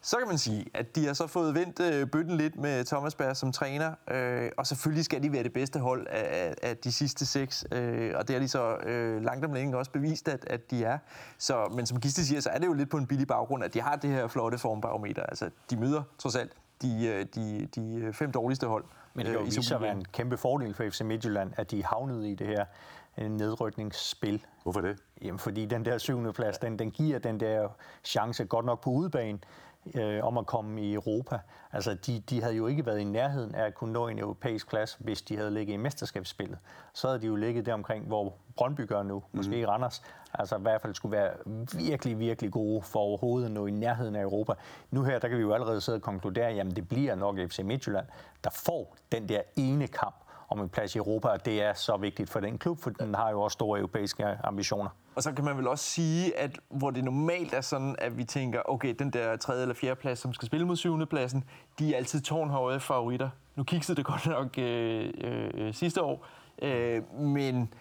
Så 0.03 0.17
kan 0.19 0.29
man 0.29 0.39
sige, 0.39 0.67
at 0.75 0.97
de 0.97 1.07
har 1.07 1.13
så 1.13 1.27
fået 1.27 1.55
vendt 1.55 1.81
øh, 1.81 2.07
bøtten 2.07 2.37
lidt 2.37 2.57
med 2.57 2.85
Thomas 2.85 3.15
Berg 3.15 3.37
som 3.37 3.53
træner, 3.53 3.95
øh, 4.11 4.51
og 4.57 4.67
selvfølgelig 4.67 5.05
skal 5.05 5.23
de 5.23 5.33
være 5.33 5.43
det 5.43 5.53
bedste 5.53 5.79
hold 5.79 6.07
af, 6.11 6.55
af 6.63 6.77
de 6.77 6.93
sidste 6.93 7.27
seks, 7.27 7.67
øh, 7.73 8.13
og 8.17 8.29
det 8.29 8.35
har 8.37 8.41
de 8.41 8.49
så 8.49 8.77
øh, 8.77 9.23
langt 9.23 9.45
om 9.45 9.53
længe 9.53 9.77
også 9.77 9.91
bevist, 9.91 10.29
at, 10.29 10.45
at 10.47 10.71
de 10.71 10.85
er. 10.85 10.99
Så, 11.39 11.73
men 11.75 11.87
som 11.87 12.01
Gisle 12.01 12.25
siger, 12.25 12.41
så 12.41 12.51
er 12.51 12.59
det 12.59 12.67
jo 12.67 12.73
lidt 12.73 12.91
på 12.91 12.97
en 12.97 13.07
billig 13.07 13.27
baggrund, 13.27 13.65
at 13.65 13.75
de 13.75 13.81
har 13.81 13.97
det 13.97 14.11
her 14.11 14.29
flotte 14.29 14.59
formbarometer. 14.59 15.23
Altså, 15.23 15.51
de 15.71 15.77
møder 15.77 16.03
trods 16.19 16.37
alt 16.37 16.53
de, 16.83 17.07
øh, 17.07 17.27
de, 17.35 17.69
de 17.75 18.13
fem 18.13 18.33
dårligste 18.33 18.67
hold. 18.67 18.85
Men 19.15 19.27
det 19.27 19.33
kan 19.33 19.41
jo 19.41 19.45
vise 19.45 19.63
sig 19.63 19.75
at 19.75 19.83
være 19.83 19.93
en 19.93 20.05
kæmpe 20.05 20.37
fordel 20.37 20.75
for 20.75 20.85
FC 20.91 21.01
Midtjylland, 21.01 21.53
at 21.57 21.71
de 21.71 21.85
havnede 21.85 22.31
i 22.31 22.35
det 22.35 22.47
her 22.47 22.65
nedrykningsspil. 23.29 24.47
Hvorfor 24.63 24.81
det? 24.81 24.99
Jamen, 25.23 25.39
fordi 25.39 25.67
den 25.67 25.85
der 25.85 25.99
syvende 25.99 26.33
plads, 26.33 26.59
den, 26.59 26.79
den 26.79 26.91
giver 26.91 27.19
den 27.19 27.41
der 27.41 27.69
chance 28.05 28.45
godt 28.45 28.67
nok 28.67 28.83
på 28.83 28.91
udebane, 28.91 29.39
øh, 29.95 30.25
om 30.25 30.39
at 30.39 30.47
komme 30.47 30.83
i 30.83 30.95
Europa. 30.95 31.39
Altså, 31.73 31.95
de, 31.95 32.21
de 32.21 32.43
havde 32.43 32.55
jo 32.55 32.67
ikke 32.67 32.87
været 32.87 32.99
i 32.99 33.05
nærheden 33.05 33.55
af 33.55 33.65
at 33.67 33.75
kunne 33.75 33.93
nå 33.93 34.09
en 34.09 34.19
europæisk 34.19 34.69
plads, 34.69 34.97
hvis 35.01 35.23
de 35.23 35.37
havde 35.37 35.51
ligget 35.51 35.75
i 35.75 35.77
mesterskabsspillet. 35.77 36.59
Så 36.93 37.07
havde 37.07 37.21
de 37.21 37.27
jo 37.27 37.37
ligget 37.37 37.67
der 37.67 37.75
omkring, 37.75 38.07
hvor 38.07 38.35
Brøndby 38.57 38.87
gør 38.89 39.03
nu, 39.03 39.23
måske 39.33 39.63
mm. 39.63 39.69
Randers. 39.69 40.03
Altså 40.35 40.57
i 40.57 40.61
hvert 40.61 40.83
fald 40.83 40.95
skulle 40.95 41.17
være 41.17 41.31
virkelig, 41.77 42.19
virkelig 42.19 42.53
gode 42.53 42.83
for 42.83 43.01
overhovedet 43.01 43.47
at 43.47 43.53
nå 43.53 43.67
i 43.67 43.71
nærheden 43.71 44.17
af 44.17 44.23
Europa. 44.23 44.53
Nu 44.91 45.03
her, 45.03 45.19
der 45.19 45.29
kan 45.29 45.37
vi 45.37 45.43
jo 45.43 45.53
allerede 45.53 45.81
sidde 45.81 45.97
og 45.97 46.03
konkludere, 46.03 46.53
jamen 46.53 46.77
det 46.77 46.89
bliver 46.89 47.15
nok 47.15 47.39
FC 47.39 47.59
Midtjylland, 47.65 48.07
der 48.45 48.51
får 48.51 48.97
den 49.13 49.29
der 49.29 49.41
ene 49.57 49.87
kamp 49.87 50.15
om 50.49 50.61
en 50.61 50.69
plads 50.69 50.95
i 50.95 50.99
Europa, 50.99 51.29
og 51.29 51.45
det 51.45 51.63
er 51.63 51.75
så 51.75 51.97
vigtigt 51.97 52.31
for 52.31 52.41
den 52.41 52.59
klub, 52.59 52.79
for 52.79 52.91
den 52.91 53.15
har 53.15 53.31
jo 53.31 53.41
også 53.41 53.55
store 53.55 53.79
europæiske 53.79 54.27
ambitioner. 54.45 54.91
Og 55.21 55.25
så 55.25 55.33
kan 55.33 55.45
man 55.45 55.57
vel 55.57 55.69
også 55.69 55.85
sige, 55.85 56.39
at 56.39 56.61
hvor 56.69 56.91
det 56.91 57.05
normalt 57.05 57.55
er 57.55 57.61
sådan, 57.61 57.97
at 57.99 58.17
vi 58.17 58.25
tænker, 58.25 58.63
okay, 58.65 58.95
den 58.99 59.11
der 59.11 59.37
tredje 59.37 59.63
eller 59.63 59.75
fjerde 59.75 60.01
plads, 60.01 60.19
som 60.19 60.33
skal 60.33 60.47
spille 60.47 60.67
mod 60.67 60.77
syvende 60.77 61.07
pladsen, 61.07 61.45
de 61.79 61.93
er 61.93 61.97
altid 61.97 62.21
tårnhøje 62.21 62.81
favoritter. 62.81 63.31
Nu 63.57 63.65
kiggede 63.65 63.97
det 63.97 64.05
godt 64.05 64.27
nok 64.27 64.59
øh, 64.59 65.13
øh, 65.19 65.51
øh, 65.55 65.75
sidste 65.75 66.03
år, 66.03 66.27
øh, 66.63 67.19
men 67.19 67.75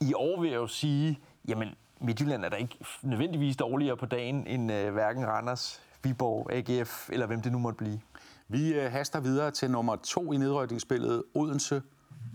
i 0.00 0.14
år 0.14 0.40
vil 0.40 0.50
jeg 0.50 0.56
jo 0.56 0.66
sige, 0.66 1.18
jamen 1.48 1.68
Midtjylland 2.00 2.44
er 2.44 2.48
da 2.48 2.56
ikke 2.56 2.78
nødvendigvis 3.02 3.56
dårligere 3.56 3.96
på 3.96 4.06
dagen 4.06 4.46
end 4.46 4.72
øh, 4.72 4.92
hverken 4.92 5.26
Randers, 5.26 5.82
Viborg, 6.02 6.52
AGF 6.52 7.10
eller 7.12 7.26
hvem 7.26 7.42
det 7.42 7.52
nu 7.52 7.58
måtte 7.58 7.76
blive. 7.76 8.00
Vi 8.48 8.74
øh, 8.74 8.92
haster 8.92 9.20
videre 9.20 9.50
til 9.50 9.70
nummer 9.70 9.96
to 9.96 10.32
i 10.32 10.36
nedrykningsspillet, 10.36 11.22
Odense 11.34 11.82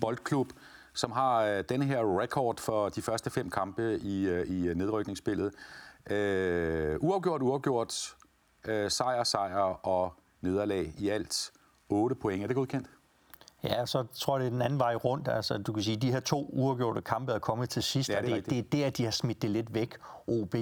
Boldklub, 0.02 0.48
som 0.93 1.12
har 1.12 1.43
øh, 1.43 1.63
denne 1.69 1.86
her 1.86 2.19
rekord 2.19 2.60
for 2.60 2.89
de 2.89 3.01
første 3.01 3.30
fem 3.30 3.49
kampe 3.49 3.99
i, 3.99 4.27
øh, 4.27 4.47
i 4.47 4.67
øh, 4.67 4.75
nedrykningsspillet. 4.75 5.51
Øh, 6.10 6.97
uafgjort, 6.99 7.41
uafgjort, 7.41 8.15
øh, 8.65 8.91
sejr, 8.91 9.23
sejr 9.23 9.88
og 9.88 10.13
nederlag 10.41 10.93
i 10.97 11.10
alt 11.10 11.51
8 11.89 12.15
point. 12.15 12.43
Er 12.43 12.47
det 12.47 12.56
godkendt? 12.56 12.88
Ja, 13.63 13.86
så 13.86 14.06
tror 14.13 14.38
jeg, 14.38 14.41
det 14.41 14.47
er 14.47 14.51
den 14.51 14.62
anden 14.62 14.80
vej 14.80 14.95
rundt. 14.95 15.27
Altså, 15.27 15.58
du 15.58 15.73
kan 15.73 15.84
sige, 15.84 15.95
at 15.95 16.01
de 16.01 16.12
her 16.12 16.19
to 16.19 16.49
uafgjorte 16.49 17.01
kampe 17.01 17.32
er 17.32 17.39
kommet 17.39 17.69
til 17.69 17.84
sidst, 17.84 18.10
Ja, 18.10 18.17
og 18.17 18.23
det 18.23 18.32
er 18.32 18.36
det, 18.36 18.49
det 18.49 18.80
er 18.80 18.84
der, 18.84 18.89
de 18.89 19.04
har 19.04 19.12
smidt 19.12 19.41
det 19.41 19.49
lidt 19.49 19.73
væk, 19.73 19.97
OB. 20.27 20.56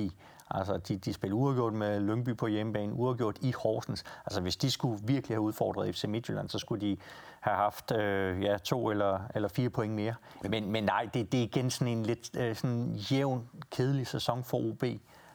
Altså, 0.51 0.77
de, 0.77 0.97
de 0.97 1.13
spiller 1.13 1.38
uafgjort 1.38 1.73
med 1.73 1.99
Lyngby 1.99 2.38
på 2.38 2.47
hjemmebane, 2.47 2.93
uafgjort 2.93 3.38
i 3.41 3.53
Horsens. 3.63 4.03
Altså, 4.25 4.41
hvis 4.41 4.57
de 4.57 4.71
skulle 4.71 4.99
virkelig 5.03 5.35
have 5.35 5.41
udfordret 5.41 5.95
FC 5.95 6.03
Midtjylland, 6.03 6.49
så 6.49 6.59
skulle 6.59 6.88
de 6.88 6.97
have 7.39 7.55
haft 7.55 7.91
øh, 7.91 8.43
ja, 8.43 8.57
to 8.57 8.89
eller, 8.89 9.19
eller 9.35 9.49
fire 9.49 9.69
point 9.69 9.93
mere. 9.93 10.13
Men, 10.49 10.71
men 10.71 10.83
nej, 10.83 11.09
det, 11.13 11.31
det 11.31 11.39
er 11.39 11.43
igen 11.43 11.69
sådan 11.69 11.97
en 11.97 12.03
lidt 12.03 12.38
øh, 12.38 12.55
sådan 12.55 12.95
jævn, 12.95 13.49
kedelig 13.71 14.07
sæson 14.07 14.43
for 14.43 14.57
OB. 14.57 14.83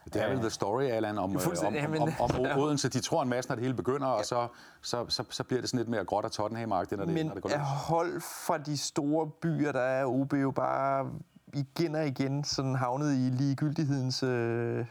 Det 0.05 0.23
er 0.23 0.29
vel 0.29 0.39
the 0.39 0.51
story, 0.51 0.83
Allan, 0.83 1.19
om, 1.19 1.37
øh, 1.37 1.43
om, 1.67 1.75
om, 2.01 2.13
om, 2.21 2.31
om 2.41 2.59
Odense. 2.59 2.89
De 2.89 3.01
tror 3.01 3.23
en 3.23 3.29
masse, 3.29 3.51
når 3.51 3.55
det 3.55 3.63
hele 3.63 3.75
begynder, 3.75 4.07
og 4.07 4.25
så, 4.25 4.49
så, 4.83 5.05
så, 5.09 5.25
så 5.31 5.45
bliver 5.45 5.61
det 5.61 5.71
sådan 5.71 5.79
lidt 5.79 5.89
mere 5.89 6.05
gråt 6.05 6.25
og 6.25 6.33
tottenham 6.33 6.69
når 6.69 6.85
det, 6.85 7.09
Men 7.09 7.27
når 7.27 7.35
det 7.35 7.43
går 7.43 7.51
er 7.51 7.59
løs. 7.59 7.67
hold 7.89 8.21
fra 8.21 8.59
de 8.59 8.79
store 8.79 9.31
byer, 9.43 9.73
der 9.73 9.81
er 9.81 10.05
OB 10.07 10.33
jo 10.33 10.51
bare 10.51 11.11
igen 11.55 11.95
og 11.95 12.07
igen 12.07 12.45
sådan 12.45 12.75
havnet 12.75 13.15
i 13.15 13.31
ligegyldighedens 13.31 14.23
øh, 14.23 14.87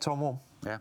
tomrum. 0.00 0.36
Ja. 0.66 0.76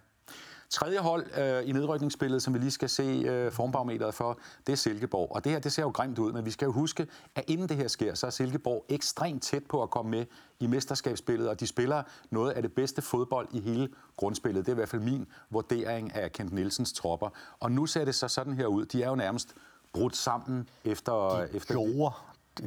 Tredje 0.69 0.99
hold 0.99 1.25
øh, 1.37 1.69
i 1.69 1.71
nedrykningsspillet, 1.71 2.43
som 2.43 2.53
vi 2.53 2.59
lige 2.59 2.71
skal 2.71 2.89
se 2.89 3.03
øh, 3.03 3.51
formbarometeret 3.51 4.13
for, 4.13 4.39
det 4.67 4.73
er 4.73 4.77
Silkeborg. 4.77 5.35
Og 5.35 5.43
det 5.43 5.51
her, 5.51 5.59
det 5.59 5.71
ser 5.71 5.83
jo 5.83 5.89
grimt 5.89 6.19
ud, 6.19 6.33
men 6.33 6.45
vi 6.45 6.51
skal 6.51 6.65
jo 6.65 6.71
huske, 6.71 7.07
at 7.35 7.43
inden 7.47 7.69
det 7.69 7.77
her 7.77 7.87
sker, 7.87 8.13
så 8.13 8.27
er 8.27 8.29
Silkeborg 8.31 8.85
ekstremt 8.89 9.43
tæt 9.43 9.63
på 9.69 9.83
at 9.83 9.89
komme 9.89 10.11
med 10.11 10.25
i 10.59 10.67
mesterskabsspillet, 10.67 11.49
og 11.49 11.59
de 11.59 11.67
spiller 11.67 12.03
noget 12.29 12.51
af 12.51 12.61
det 12.61 12.73
bedste 12.73 13.01
fodbold 13.01 13.47
i 13.51 13.59
hele 13.59 13.89
grundspillet. 14.17 14.65
Det 14.65 14.71
er 14.71 14.75
i 14.75 14.79
hvert 14.79 14.89
fald 14.89 15.01
min 15.01 15.25
vurdering 15.49 16.15
af 16.15 16.31
Kent 16.31 16.53
Nielsens 16.53 16.93
tropper. 16.93 17.29
Og 17.59 17.71
nu 17.71 17.85
ser 17.85 18.05
det 18.05 18.15
så 18.15 18.27
sådan 18.27 18.53
her 18.53 18.65
ud. 18.65 18.85
De 18.85 19.03
er 19.03 19.09
jo 19.09 19.15
nærmest 19.15 19.55
brudt 19.93 20.15
sammen 20.15 20.69
efter... 20.85 21.29
de 21.29 21.55
efter 21.55 21.73
gjorde, 21.73 22.15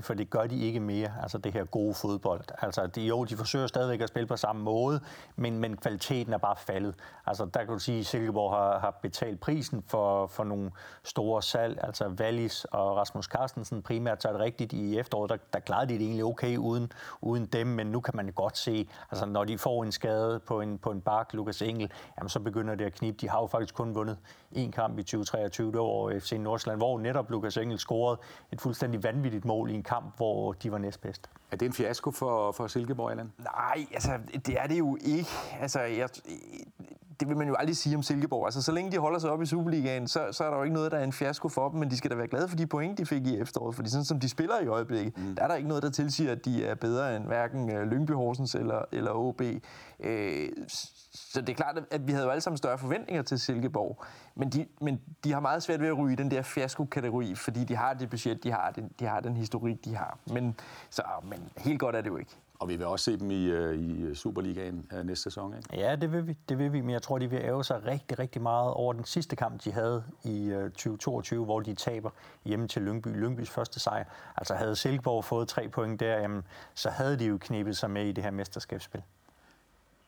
for 0.00 0.14
det 0.14 0.30
gør 0.30 0.46
de 0.46 0.60
ikke 0.60 0.80
mere, 0.80 1.12
altså 1.22 1.38
det 1.38 1.52
her 1.52 1.64
gode 1.64 1.94
fodbold. 1.94 2.44
Altså, 2.62 2.86
de, 2.86 3.02
jo, 3.02 3.24
de 3.24 3.36
forsøger 3.36 3.66
stadigvæk 3.66 4.00
at 4.00 4.08
spille 4.08 4.26
på 4.26 4.36
samme 4.36 4.62
måde, 4.62 5.00
men, 5.36 5.58
men 5.58 5.76
kvaliteten 5.76 6.32
er 6.32 6.38
bare 6.38 6.56
faldet. 6.56 6.94
Altså, 7.26 7.44
der 7.44 7.64
kan 7.64 7.68
du 7.68 7.78
sige, 7.78 7.98
at 7.98 8.06
Silkeborg 8.06 8.52
har, 8.52 8.78
har 8.78 8.98
betalt 9.02 9.40
prisen 9.40 9.82
for, 9.86 10.26
for 10.26 10.44
nogle 10.44 10.70
store 11.02 11.42
salg, 11.42 11.78
altså 11.82 12.08
Wallis 12.08 12.64
og 12.64 12.96
Rasmus 12.96 13.24
Carstensen 13.24 13.82
primært, 13.82 14.22
så 14.22 14.28
er 14.28 14.32
det 14.32 14.40
rigtigt, 14.40 14.72
i 14.72 14.98
efteråret, 14.98 15.30
der, 15.30 15.36
der 15.52 15.60
klarede 15.60 15.92
de 15.92 15.98
det 15.98 16.02
egentlig 16.02 16.24
okay 16.24 16.56
uden, 16.56 16.92
uden 17.20 17.46
dem, 17.46 17.66
men 17.66 17.86
nu 17.86 18.00
kan 18.00 18.16
man 18.16 18.32
godt 18.32 18.58
se, 18.58 18.88
altså 19.10 19.26
når 19.26 19.44
de 19.44 19.58
får 19.58 19.84
en 19.84 19.92
skade 19.92 20.40
på 20.40 20.60
en, 20.60 20.78
på 20.78 20.90
en 20.90 21.00
bak, 21.00 21.34
Lukas 21.34 21.62
Engel, 21.62 21.90
jamen, 22.18 22.28
så 22.28 22.40
begynder 22.40 22.74
det 22.74 22.84
at 22.84 22.92
knibe. 22.92 23.16
De 23.20 23.28
har 23.28 23.40
jo 23.40 23.46
faktisk 23.46 23.74
kun 23.74 23.94
vundet 23.94 24.18
en 24.52 24.72
kamp 24.72 24.98
i 24.98 25.02
2023, 25.02 25.66
det 25.66 25.78
var 25.78 25.84
over 25.84 26.20
FC 26.20 26.32
Nordsjælland, 26.32 26.80
hvor 26.80 26.98
netop 26.98 27.30
Lukas 27.30 27.56
Engel 27.56 27.78
scorede 27.78 28.20
et 28.52 28.60
fuldstændig 28.60 29.02
vanvittigt 29.02 29.44
mål 29.44 29.70
i 29.70 29.74
en 29.80 29.84
kamp, 29.84 30.16
hvor 30.16 30.52
de 30.52 30.72
var 30.72 30.78
næstbedst. 30.78 31.30
Er 31.50 31.56
det 31.56 31.66
en 31.66 31.72
fiasko 31.72 32.10
for, 32.10 32.52
for 32.52 32.66
Silkeborg, 32.66 33.10
Allan? 33.10 33.32
Nej, 33.38 33.86
altså, 33.94 34.18
det 34.46 34.60
er 34.60 34.66
det 34.66 34.78
jo 34.78 34.98
ikke. 35.00 35.28
Altså, 35.60 35.80
jeg, 35.80 36.08
det 37.20 37.28
vil 37.28 37.36
man 37.36 37.48
jo 37.48 37.54
aldrig 37.54 37.76
sige 37.76 37.96
om 37.96 38.02
Silkeborg. 38.02 38.46
Altså, 38.46 38.62
så 38.62 38.72
længe 38.72 38.92
de 38.92 38.98
holder 38.98 39.18
sig 39.18 39.30
op 39.30 39.42
i 39.42 39.46
Superligaen, 39.46 40.08
så, 40.08 40.28
så 40.32 40.44
er 40.44 40.50
der 40.50 40.56
jo 40.56 40.62
ikke 40.62 40.74
noget, 40.74 40.92
der 40.92 40.98
er 40.98 41.04
en 41.04 41.12
fiasko 41.12 41.48
for 41.48 41.68
dem, 41.68 41.78
men 41.78 41.90
de 41.90 41.96
skal 41.96 42.10
da 42.10 42.16
være 42.16 42.28
glade 42.28 42.48
for 42.48 42.56
de 42.56 42.66
point, 42.66 42.98
de 42.98 43.06
fik 43.06 43.26
i 43.26 43.38
efteråret. 43.38 43.74
Fordi 43.74 43.90
sådan 43.90 44.04
som 44.04 44.20
de 44.20 44.28
spiller 44.28 44.60
i 44.60 44.66
øjeblikket, 44.66 45.18
mm. 45.18 45.34
der 45.34 45.42
er 45.42 45.48
der 45.48 45.54
ikke 45.54 45.68
noget, 45.68 45.82
der 45.82 45.90
tilsiger, 45.90 46.32
at 46.32 46.44
de 46.44 46.64
er 46.64 46.74
bedre 46.74 47.16
end 47.16 47.24
hverken 47.24 47.70
øh, 47.70 47.90
Lyngby 47.90 48.12
Horsens 48.12 48.54
eller, 48.54 48.82
eller 48.92 49.10
OB. 49.12 49.42
Øh, 50.00 50.48
så 51.32 51.40
det 51.40 51.48
er 51.48 51.54
klart, 51.54 51.78
at 51.90 52.06
vi 52.06 52.12
havde 52.12 52.24
jo 52.24 52.30
alle 52.30 52.40
sammen 52.40 52.56
større 52.56 52.78
forventninger 52.78 53.22
til 53.22 53.40
Silkeborg. 53.40 54.04
Men 54.34 54.50
de, 54.50 54.66
men 54.80 55.00
de 55.24 55.32
har 55.32 55.40
meget 55.40 55.62
svært 55.62 55.80
ved 55.80 55.88
at 55.88 55.98
ryge 55.98 56.12
i 56.12 56.16
den 56.16 56.30
der 56.30 56.42
fiasko-kategori, 56.42 57.34
fordi 57.34 57.64
de 57.64 57.76
har 57.76 57.94
det 57.94 58.10
budget, 58.10 58.44
de 58.44 58.50
har, 58.50 58.70
den, 58.70 58.90
de 59.00 59.06
har 59.06 59.20
den 59.20 59.36
historik, 59.36 59.84
de 59.84 59.96
har. 59.96 60.18
Men, 60.26 60.56
så, 60.90 61.02
men 61.24 61.50
helt 61.56 61.80
godt 61.80 61.96
er 61.96 62.00
det 62.00 62.10
jo 62.10 62.16
ikke. 62.16 62.36
Og 62.60 62.68
vi 62.68 62.76
vil 62.76 62.86
også 62.86 63.04
se 63.04 63.18
dem 63.18 63.30
i, 63.30 63.44
øh, 63.44 63.78
i 63.78 64.14
Superligaen 64.14 64.86
øh, 64.92 65.06
næste 65.06 65.22
sæson, 65.22 65.56
ikke? 65.56 65.76
Ja, 65.76 65.96
det 65.96 66.12
vil 66.12 66.26
vi, 66.26 66.36
det 66.48 66.58
vil 66.58 66.72
vi, 66.72 66.80
men 66.80 66.90
jeg 66.90 67.02
tror, 67.02 67.18
de 67.18 67.30
vil 67.30 67.40
æve 67.42 67.64
sig 67.64 67.86
rigtig, 67.86 68.18
rigtig 68.18 68.42
meget 68.42 68.72
over 68.72 68.92
den 68.92 69.04
sidste 69.04 69.36
kamp, 69.36 69.64
de 69.64 69.72
havde 69.72 70.04
i 70.24 70.44
øh, 70.44 70.70
2022, 70.70 71.44
hvor 71.44 71.60
de 71.60 71.74
taber 71.74 72.10
hjemme 72.44 72.68
til 72.68 72.82
Lyngby. 72.82 73.08
Lyngbys 73.08 73.50
første 73.50 73.80
sejr. 73.80 74.04
Altså 74.36 74.54
havde 74.54 74.76
Silkeborg 74.76 75.24
fået 75.24 75.48
tre 75.48 75.68
point 75.68 76.00
der, 76.00 76.20
jamen, 76.20 76.42
så 76.74 76.90
havde 76.90 77.18
de 77.18 77.24
jo 77.24 77.38
knebet 77.40 77.76
sig 77.76 77.90
med 77.90 78.06
i 78.06 78.12
det 78.12 78.24
her 78.24 78.30
mesterskabsspil. 78.30 79.02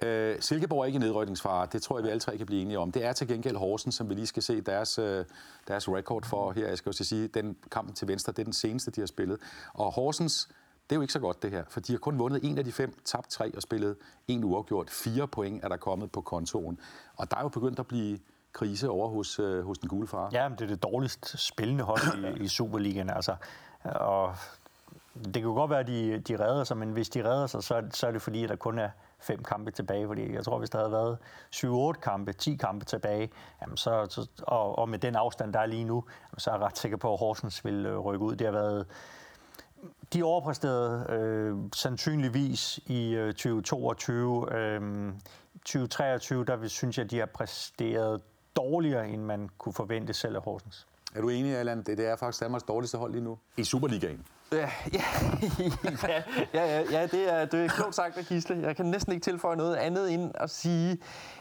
Øh, 0.02 0.40
Silkeborg 0.40 0.80
er 0.80 0.84
ikke 0.84 0.96
i 0.96 1.00
nedrykningsfare. 1.00 1.68
Det 1.72 1.82
tror 1.82 1.98
jeg, 1.98 2.04
vi 2.04 2.08
alle 2.08 2.20
tre 2.20 2.36
kan 2.36 2.46
blive 2.46 2.62
enige 2.62 2.78
om. 2.78 2.92
Det 2.92 3.04
er 3.04 3.12
til 3.12 3.28
gengæld 3.28 3.56
Horsens, 3.56 3.94
som 3.94 4.08
vi 4.08 4.14
lige 4.14 4.26
skal 4.26 4.42
se 4.42 4.60
deres, 4.60 4.98
øh, 4.98 5.24
deres 5.68 5.88
record 5.88 6.24
for 6.24 6.52
her. 6.52 6.68
Jeg 6.68 6.78
skal 6.78 6.90
også 6.90 7.04
sige, 7.04 7.28
den 7.28 7.56
kamp 7.70 7.94
til 7.94 8.08
venstre, 8.08 8.32
det 8.32 8.38
er 8.38 8.44
den 8.44 8.52
seneste, 8.52 8.90
de 8.90 9.00
har 9.00 9.06
spillet. 9.06 9.38
Og 9.74 9.92
Horsens, 9.92 10.48
det 10.90 10.92
er 10.92 10.96
jo 10.96 11.02
ikke 11.02 11.12
så 11.12 11.20
godt 11.20 11.42
det 11.42 11.50
her, 11.50 11.64
for 11.68 11.80
de 11.80 11.92
har 11.92 11.98
kun 11.98 12.18
vundet 12.18 12.44
en 12.44 12.58
af 12.58 12.64
de 12.64 12.72
fem, 12.72 12.94
tabt 13.04 13.30
tre 13.30 13.56
og 13.56 13.62
spillet 13.62 13.96
en 14.28 14.44
uafgjort. 14.44 14.90
Fire 14.90 15.28
point 15.28 15.64
er 15.64 15.68
der 15.68 15.76
kommet 15.76 16.12
på 16.12 16.20
kontoen. 16.20 16.78
Og 17.16 17.30
der 17.30 17.36
er 17.36 17.42
jo 17.42 17.48
begyndt 17.48 17.78
at 17.78 17.86
blive 17.86 18.18
krise 18.52 18.88
over 18.90 19.08
hos, 19.08 19.38
øh, 19.38 19.64
hos 19.66 19.78
den 19.78 19.88
gule 19.88 20.06
far. 20.06 20.30
Ja, 20.32 20.48
men 20.48 20.58
det 20.58 20.64
er 20.64 20.68
det 20.68 20.82
dårligst 20.82 21.38
spillende 21.38 21.84
hold 21.84 22.00
i, 22.40 22.42
i 22.44 22.48
Superligaen. 22.48 23.10
Altså, 23.10 23.36
og 23.84 24.34
det 25.14 25.32
kan 25.32 25.42
jo 25.42 25.52
godt 25.52 25.70
være, 25.70 25.80
at 25.80 25.86
de, 25.86 26.18
de 26.18 26.44
redder 26.44 26.64
sig, 26.64 26.76
men 26.76 26.92
hvis 26.92 27.08
de 27.08 27.24
redder 27.24 27.46
sig, 27.46 27.62
så, 27.62 27.82
så 27.90 28.06
er 28.06 28.10
det 28.10 28.22
fordi, 28.22 28.42
at 28.44 28.48
der 28.48 28.56
kun 28.56 28.78
er 28.78 28.90
fem 29.22 29.42
kampe 29.42 29.70
tilbage. 29.70 30.06
Fordi 30.06 30.34
jeg 30.34 30.44
tror, 30.44 30.58
hvis 30.58 30.70
der 30.70 30.78
havde 30.78 30.92
været 30.92 31.18
7-8 31.96 32.00
kampe, 32.00 32.32
10 32.32 32.56
kampe 32.56 32.84
tilbage, 32.84 33.30
jamen 33.62 33.76
så, 33.76 34.28
og, 34.42 34.78
og 34.78 34.88
med 34.88 34.98
den 34.98 35.16
afstand, 35.16 35.52
der 35.52 35.60
er 35.60 35.66
lige 35.66 35.84
nu, 35.84 36.04
jamen 36.32 36.38
så 36.38 36.50
er 36.50 36.54
jeg 36.54 36.62
ret 36.62 36.78
sikker 36.78 36.96
på, 36.96 37.12
at 37.12 37.18
Horsens 37.18 37.64
vil 37.64 37.86
øh, 37.86 37.98
rykke 37.98 38.24
ud. 38.24 38.36
Det 38.36 38.46
har 38.46 38.52
været 38.52 38.86
de 40.12 40.22
overpræsterede 40.22 41.06
øh, 41.08 41.56
sandsynligvis 41.74 42.78
i 42.86 43.14
øh, 43.14 43.32
2022. 43.32 44.54
Øh, 44.54 45.12
2023, 45.64 46.44
der 46.44 46.56
vil, 46.56 46.70
synes 46.70 46.98
jeg, 46.98 47.10
de 47.10 47.18
har 47.18 47.26
præsteret 47.26 48.22
dårligere, 48.56 49.08
end 49.08 49.22
man 49.22 49.48
kunne 49.58 49.72
forvente 49.72 50.12
selv 50.12 50.36
af 50.36 50.42
Horsens. 50.42 50.86
Er 51.14 51.20
du 51.20 51.28
enig, 51.28 51.56
Allan? 51.56 51.82
Det, 51.82 51.98
det 51.98 52.06
er 52.06 52.16
faktisk 52.16 52.40
Danmarks 52.42 52.64
dårligste 52.64 52.98
hold 52.98 53.12
lige 53.12 53.24
nu. 53.24 53.38
I 53.56 53.64
Superligaen. 53.64 54.26
Ja, 54.52 54.70
ja, 54.92 56.22
ja, 56.54 56.64
ja, 56.64 56.82
ja, 56.90 57.06
det, 57.06 57.32
er, 57.34 57.44
det 57.44 57.64
er 57.64 57.68
klogt 57.68 57.94
sagt 57.94 58.18
af 58.18 58.24
Gisle. 58.24 58.58
Jeg 58.62 58.76
kan 58.76 58.86
næsten 58.86 59.12
ikke 59.12 59.24
tilføje 59.24 59.56
noget 59.56 59.76
andet 59.76 60.14
end 60.14 60.30
at 60.34 60.50
sige, 60.50 60.98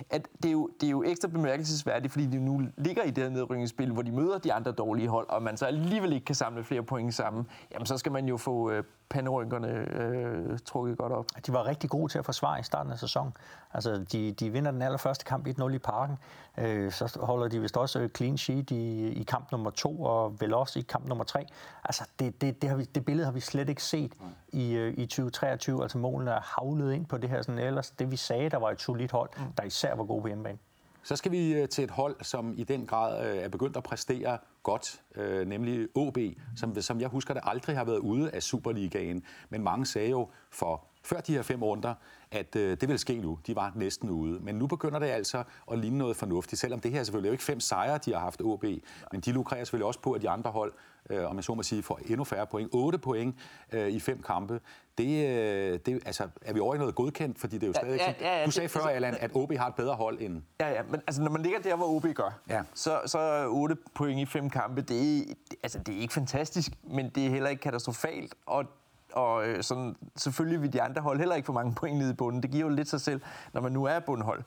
at 0.09 0.27
det 0.43 0.49
er 0.49 0.51
jo, 0.51 0.69
det 0.81 0.87
er 0.87 0.91
jo 0.91 1.03
ekstra 1.03 1.27
bemærkelsesværdigt, 1.27 2.11
fordi 2.11 2.25
de 2.25 2.39
nu 2.39 2.61
ligger 2.77 3.03
i 3.03 3.11
det 3.11 3.23
her 3.23 3.31
nedrykningsspil, 3.31 3.91
hvor 3.91 4.01
de 4.01 4.11
møder 4.11 4.37
de 4.37 4.53
andre 4.53 4.71
dårlige 4.71 5.07
hold, 5.07 5.29
og 5.29 5.43
man 5.43 5.57
så 5.57 5.65
alligevel 5.65 6.13
ikke 6.13 6.25
kan 6.25 6.35
samle 6.35 6.63
flere 6.63 6.83
point 6.83 7.13
sammen. 7.13 7.47
Jamen, 7.71 7.85
så 7.85 7.97
skal 7.97 8.11
man 8.11 8.25
jo 8.25 8.37
få 8.37 8.71
øh, 8.71 8.83
panderynkerne 9.11 9.67
øh, 9.67 10.59
trukket 10.65 10.97
godt 10.97 11.13
op. 11.13 11.25
De 11.47 11.53
var 11.53 11.65
rigtig 11.65 11.89
gode 11.89 12.11
til 12.11 12.19
at 12.19 12.25
forsvare 12.25 12.59
i 12.59 12.63
starten 12.63 12.91
af 12.91 12.99
sæsonen. 12.99 13.33
Altså, 13.73 14.05
de, 14.11 14.31
de 14.31 14.49
vinder 14.49 14.71
den 14.71 14.81
allerførste 14.81 15.25
kamp 15.25 15.47
1-0 15.47 15.73
i 15.73 15.77
parken. 15.77 16.17
Øh, 16.57 16.91
så 16.91 17.17
holder 17.21 17.47
de 17.47 17.61
vist 17.61 17.77
også 17.77 18.09
clean 18.15 18.37
sheet 18.37 18.71
i, 18.71 19.07
i 19.07 19.23
kamp 19.23 19.51
nummer 19.51 19.69
to, 19.69 20.03
og 20.03 20.41
vel 20.41 20.53
også 20.53 20.79
i 20.79 20.81
kamp 20.81 21.07
nummer 21.07 21.23
tre. 21.23 21.45
Altså, 21.83 22.03
det, 22.19 22.41
det, 22.41 22.61
det, 22.61 22.69
har 22.69 22.77
vi, 22.77 22.83
det 22.83 23.00
billede 23.01 23.25
har 23.25 23.31
vi 23.31 23.39
slet 23.39 23.69
ikke 23.69 23.83
set 23.83 24.13
i, 24.53 24.73
øh, 24.73 24.93
i 24.97 25.05
2023. 25.05 25.81
Altså, 25.81 25.97
målene 25.97 26.31
er 26.31 26.59
havlet 26.59 26.93
ind 26.93 27.05
på 27.05 27.17
det 27.17 27.29
her 27.29 27.41
sådan 27.41 27.59
ellers. 27.59 27.89
Det 27.89 28.11
vi 28.11 28.15
sagde, 28.15 28.49
der 28.49 28.57
var 28.57 28.69
et 28.69 28.81
solidt 28.81 29.11
hold, 29.11 29.29
der 29.57 29.63
især 29.63 29.95
var 29.95 30.03
gode 30.03 30.21
på 30.21 30.27
hjemmebane. 30.27 30.57
Så 31.03 31.15
skal 31.15 31.31
vi 31.31 31.53
øh, 31.53 31.69
til 31.69 31.83
et 31.83 31.91
hold, 31.91 32.15
som 32.21 32.53
i 32.57 32.63
den 32.63 32.85
grad 32.85 33.31
øh, 33.31 33.37
er 33.37 33.49
begyndt 33.49 33.77
at 33.77 33.83
præstere 33.83 34.37
godt, 34.63 35.01
øh, 35.15 35.47
nemlig 35.47 35.87
OB, 35.95 36.17
som, 36.55 36.81
som 36.81 37.01
jeg 37.01 37.09
husker, 37.09 37.33
det 37.33 37.43
aldrig 37.45 37.77
har 37.77 37.83
været 37.83 37.97
ude 37.97 38.31
af 38.31 38.43
Superligaen. 38.43 39.23
Men 39.49 39.63
mange 39.63 39.85
sagde 39.85 40.09
jo 40.09 40.29
for 40.51 40.83
før 41.03 41.21
de 41.21 41.33
her 41.33 41.41
fem 41.41 41.63
runder, 41.63 41.93
at 42.31 42.55
øh, 42.55 42.77
det 42.81 42.89
vil 42.89 42.99
ske 42.99 43.17
nu. 43.17 43.39
De 43.47 43.55
var 43.55 43.71
næsten 43.75 44.09
ude. 44.09 44.39
Men 44.39 44.55
nu 44.55 44.67
begynder 44.67 44.99
det 44.99 45.07
altså 45.07 45.43
at 45.71 45.79
ligne 45.79 45.97
noget 45.97 46.15
fornuftigt, 46.15 46.59
selvom 46.59 46.79
det 46.79 46.91
her 46.91 47.03
selvfølgelig 47.03 47.27
er 47.27 47.31
jo 47.31 47.33
ikke 47.33 47.43
fem 47.43 47.59
sejre, 47.59 47.97
de 47.97 48.13
har 48.13 48.19
haft 48.19 48.41
OB, 48.41 48.63
men 49.11 49.21
de 49.21 49.31
lukrerer 49.31 49.63
selvfølgelig 49.63 49.87
også 49.87 49.99
på, 49.99 50.11
at 50.11 50.21
de 50.21 50.29
andre 50.29 50.51
hold, 50.51 50.73
øh, 51.09 51.29
om 51.29 51.35
jeg 51.35 51.43
så 51.43 51.53
må 51.53 51.63
sige, 51.63 51.83
får 51.83 51.99
endnu 52.07 52.23
færre 52.23 52.47
point. 52.47 52.69
8 52.73 52.97
point 52.97 53.35
øh, 53.71 53.89
i 53.89 53.99
fem 53.99 54.21
kampe. 54.21 54.59
Det, 54.97 55.27
øh, 55.29 55.79
det, 55.85 56.01
altså, 56.05 56.27
er 56.41 56.53
vi 56.53 56.59
over 56.59 56.75
i 56.75 56.77
noget 56.77 56.95
godkendt? 56.95 57.39
Fordi 57.39 57.55
det 57.55 57.63
er 57.63 57.67
jo 57.67 57.73
stadig... 57.73 57.97
Ja, 57.97 58.13
ja, 58.21 58.39
ja, 58.39 58.45
du 58.45 58.51
sagde 58.51 58.67
det, 58.67 58.71
før, 58.71 58.79
altså- 58.79 58.95
Allan, 58.95 59.17
at 59.19 59.31
OB 59.33 59.53
har 59.57 59.67
et 59.67 59.75
bedre 59.75 59.95
hold 59.95 60.21
end... 60.21 60.41
Ja, 60.59 60.69
ja, 60.69 60.81
men 60.89 61.01
altså, 61.07 61.21
når 61.21 61.31
man 61.31 61.41
ligger 61.41 61.59
der, 61.59 61.75
hvor 61.75 61.85
OB 61.85 62.05
gør, 62.15 62.39
ja. 62.49 62.61
så, 62.73 63.01
så 63.05 63.19
er 63.19 63.47
8 63.47 63.75
point 63.95 64.19
i 64.19 64.25
fem 64.25 64.49
kampe, 64.49 64.81
det 64.81 65.17
er, 65.17 65.33
altså, 65.63 65.79
det 65.79 65.95
er 65.95 65.99
ikke 65.99 66.13
fantastisk, 66.13 66.71
men 66.83 67.09
det 67.09 67.25
er 67.25 67.29
heller 67.29 67.49
ikke 67.49 67.61
katastrofalt. 67.61 68.35
Og 68.45 68.65
og 69.13 69.47
øh, 69.47 69.63
sådan, 69.63 69.95
selvfølgelig 70.15 70.61
vil 70.61 70.73
de 70.73 70.81
andre 70.81 71.01
hold 71.01 71.19
heller 71.19 71.35
ikke 71.35 71.45
få 71.45 71.53
mange 71.53 71.75
point 71.75 71.97
nede 71.97 72.11
i 72.11 72.13
bunden. 72.13 72.43
Det 72.43 72.51
giver 72.51 72.63
jo 72.63 72.69
lidt 72.69 72.87
sig 72.87 73.01
selv, 73.01 73.21
når 73.53 73.61
man 73.61 73.71
nu 73.71 73.83
er 73.83 73.99
bundhold. 73.99 74.43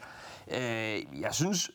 Øh, 0.51 1.21
jeg 1.21 1.35
synes, 1.35 1.71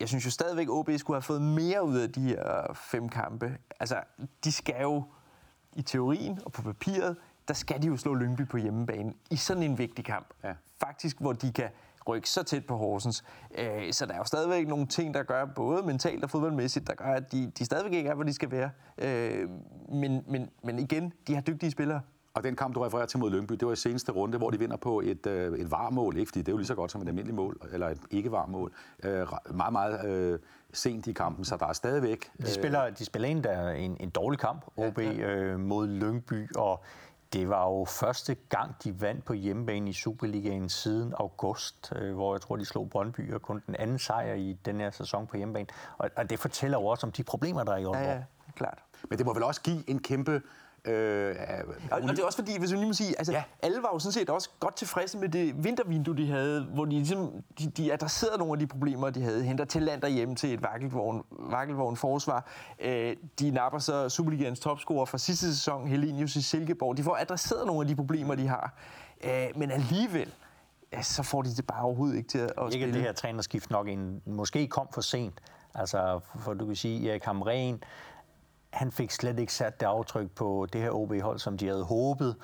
jeg 0.00 0.08
synes 0.08 0.26
jo 0.26 0.30
stadigvæk, 0.30 0.66
at 0.66 0.70
OB 0.70 0.90
skulle 0.96 1.14
have 1.16 1.22
fået 1.22 1.42
mere 1.42 1.84
ud 1.84 1.96
af 1.96 2.12
de 2.12 2.20
her 2.20 2.72
fem 2.74 3.08
kampe. 3.08 3.58
Altså, 3.80 4.00
de 4.44 4.52
skal 4.52 4.82
jo 4.82 5.04
i 5.72 5.82
teorien 5.82 6.38
og 6.44 6.52
på 6.52 6.62
papiret, 6.62 7.16
der 7.48 7.54
skal 7.54 7.82
de 7.82 7.86
jo 7.86 7.96
slå 7.96 8.14
Lyngby 8.14 8.48
på 8.48 8.56
hjemmebane 8.56 9.12
i 9.30 9.36
sådan 9.36 9.62
en 9.62 9.78
vigtig 9.78 10.04
kamp. 10.04 10.26
Ja. 10.44 10.52
Faktisk, 10.80 11.20
hvor 11.20 11.32
de 11.32 11.52
kan 11.52 11.68
rykke 12.08 12.30
så 12.30 12.42
tæt 12.42 12.66
på 12.66 12.76
Horsens. 12.76 13.24
Øh, 13.58 13.92
så 13.92 14.06
der 14.06 14.12
er 14.12 14.18
jo 14.18 14.24
stadigvæk 14.24 14.68
nogle 14.68 14.86
ting, 14.86 15.14
der 15.14 15.22
gør, 15.22 15.44
både 15.44 15.82
mentalt 15.82 16.24
og 16.24 16.30
fodboldmæssigt, 16.30 16.86
der 16.86 16.94
gør, 16.94 17.04
at 17.04 17.32
de, 17.32 17.50
de 17.58 17.64
stadigvæk 17.64 17.92
ikke 17.92 18.10
er, 18.10 18.14
hvor 18.14 18.24
de 18.24 18.32
skal 18.32 18.50
være. 18.50 18.70
Øh, 18.98 19.48
men, 19.88 20.24
men, 20.28 20.50
men 20.62 20.78
igen, 20.78 21.12
de 21.26 21.34
har 21.34 21.40
dygtige 21.40 21.70
spillere. 21.70 22.00
Og 22.34 22.44
den 22.44 22.56
kamp, 22.56 22.74
du 22.74 22.80
refererer 22.80 23.06
til 23.06 23.18
mod 23.18 23.30
Lyngby, 23.30 23.54
det 23.54 23.66
var 23.66 23.72
i 23.72 23.76
seneste 23.76 24.12
runde, 24.12 24.38
hvor 24.38 24.50
de 24.50 24.58
vinder 24.58 24.76
på 24.76 25.00
et, 25.00 25.26
øh, 25.26 25.58
et 25.58 25.70
varmål, 25.70 26.16
ikke? 26.16 26.28
fordi 26.28 26.40
det 26.40 26.48
er 26.48 26.52
jo 26.52 26.56
lige 26.56 26.66
så 26.66 26.74
godt 26.74 26.92
som 26.92 27.02
et 27.02 27.08
almindeligt 27.08 27.36
mål, 27.36 27.60
eller 27.72 27.88
et 27.88 27.98
ikke-varmål. 28.10 28.72
Øh, 29.02 29.26
meget, 29.54 29.72
meget 29.72 30.04
øh, 30.08 30.38
sent 30.72 31.06
i 31.06 31.12
kampen, 31.12 31.44
så 31.44 31.56
der 31.56 31.66
er 31.66 31.72
stadigvæk... 31.72 32.30
Øh... 32.38 32.46
De 32.46 32.50
spiller, 32.50 32.90
de 32.90 33.04
spiller 33.04 33.28
en, 33.28 33.44
der 33.44 33.70
en, 33.70 33.96
en 34.00 34.10
dårlig 34.10 34.40
kamp, 34.40 34.64
OB, 34.76 34.98
ja, 34.98 35.12
ja. 35.12 35.30
Øh, 35.30 35.60
mod 35.60 35.86
Lyngby, 35.86 36.56
og 36.56 36.84
det 37.32 37.48
var 37.48 37.64
jo 37.64 37.84
første 37.84 38.34
gang, 38.34 38.74
de 38.84 39.00
vandt 39.00 39.24
på 39.24 39.32
hjemmebane 39.32 39.90
i 39.90 39.92
Superligaen 39.92 40.68
siden 40.68 41.14
august, 41.16 41.92
øh, 41.96 42.14
hvor 42.14 42.34
jeg 42.34 42.40
tror, 42.40 42.56
de 42.56 42.64
slog 42.64 42.90
Brøndby, 42.90 43.34
og 43.34 43.42
kun 43.42 43.62
den 43.66 43.76
anden 43.78 43.98
sejr 43.98 44.34
i 44.34 44.58
den 44.64 44.80
her 44.80 44.90
sæson 44.90 45.26
på 45.26 45.36
hjemmebane. 45.36 45.66
Og, 45.98 46.10
og 46.16 46.30
det 46.30 46.38
fortæller 46.38 46.78
jo 46.78 46.86
også 46.86 47.06
om 47.06 47.12
de 47.12 47.22
problemer, 47.22 47.64
der 47.64 47.72
er 47.72 47.76
i 47.76 47.84
Aalborg. 47.84 48.02
Ja, 48.02 48.12
ja, 48.12 48.22
klart. 48.56 48.78
Men 49.08 49.18
det 49.18 49.26
må 49.26 49.34
vel 49.34 49.42
også 49.42 49.62
give 49.62 49.90
en 49.90 49.98
kæmpe 49.98 50.42
Øh, 50.84 51.36
og, 51.90 52.00
og 52.02 52.08
det 52.08 52.18
er 52.18 52.24
også 52.24 52.38
fordi, 52.38 52.58
hvis 52.58 52.72
vi 52.72 52.76
lige 52.76 52.86
må 52.86 52.92
sige, 52.92 53.18
altså, 53.18 53.32
ja. 53.32 53.42
alle 53.62 53.82
var 53.82 53.90
jo 53.92 53.98
sådan 53.98 54.12
set 54.12 54.30
også 54.30 54.50
godt 54.60 54.76
tilfredse 54.76 55.18
med 55.18 55.28
det 55.28 55.64
vintervindue, 55.64 56.16
de 56.16 56.26
havde, 56.26 56.64
hvor 56.64 56.84
de, 56.84 56.90
ligesom, 56.90 57.32
de, 57.58 57.70
de 57.70 57.92
adresserede 57.92 58.38
nogle 58.38 58.52
af 58.52 58.58
de 58.58 58.66
problemer, 58.66 59.10
de 59.10 59.22
havde. 59.22 59.44
Henter 59.44 59.64
til 59.64 59.82
land 59.82 60.06
hjem 60.06 60.34
til 60.34 60.54
et 60.54 60.62
vakkelvogn, 60.62 61.24
vakkelvogn 61.30 61.96
forsvar. 61.96 62.46
Øh, 62.80 63.16
de 63.40 63.50
napper 63.50 63.78
så 63.78 64.08
Superligans 64.08 64.60
topscorer 64.60 65.04
fra 65.04 65.18
sidste 65.18 65.54
sæson, 65.54 65.88
Helinius 65.88 66.36
i 66.36 66.42
Silkeborg. 66.42 66.96
De 66.96 67.02
får 67.02 67.16
adresseret 67.20 67.66
nogle 67.66 67.80
af 67.80 67.88
de 67.88 67.96
problemer, 67.96 68.34
de 68.34 68.48
har. 68.48 68.74
Øh, 69.24 69.46
men 69.56 69.70
alligevel, 69.70 70.32
ja, 70.92 71.02
så 71.02 71.22
får 71.22 71.42
de 71.42 71.54
det 71.56 71.66
bare 71.66 71.82
overhovedet 71.82 72.16
ikke 72.16 72.28
til 72.28 72.38
at, 72.38 72.52
at 72.58 72.74
Ikke 72.74 72.92
det 72.92 73.02
her 73.02 73.12
trænerskift 73.12 73.70
nok 73.70 73.88
en, 73.88 74.22
måske 74.26 74.66
kom 74.66 74.88
for 74.92 75.00
sent. 75.00 75.40
Altså, 75.74 76.20
for 76.38 76.54
du 76.54 76.66
kan 76.66 76.76
sige, 76.76 77.10
Erik 77.10 77.24
Hamren, 77.24 77.82
han 78.72 78.92
fik 78.92 79.10
slet 79.10 79.38
ikke 79.38 79.52
sat 79.52 79.80
det 79.80 79.86
aftryk 79.86 80.30
på 80.30 80.66
det 80.72 80.80
her 80.80 80.90
OB-hold, 80.90 81.38
som 81.38 81.58
de 81.58 81.66
havde 81.66 81.84
håbet. 81.84 82.36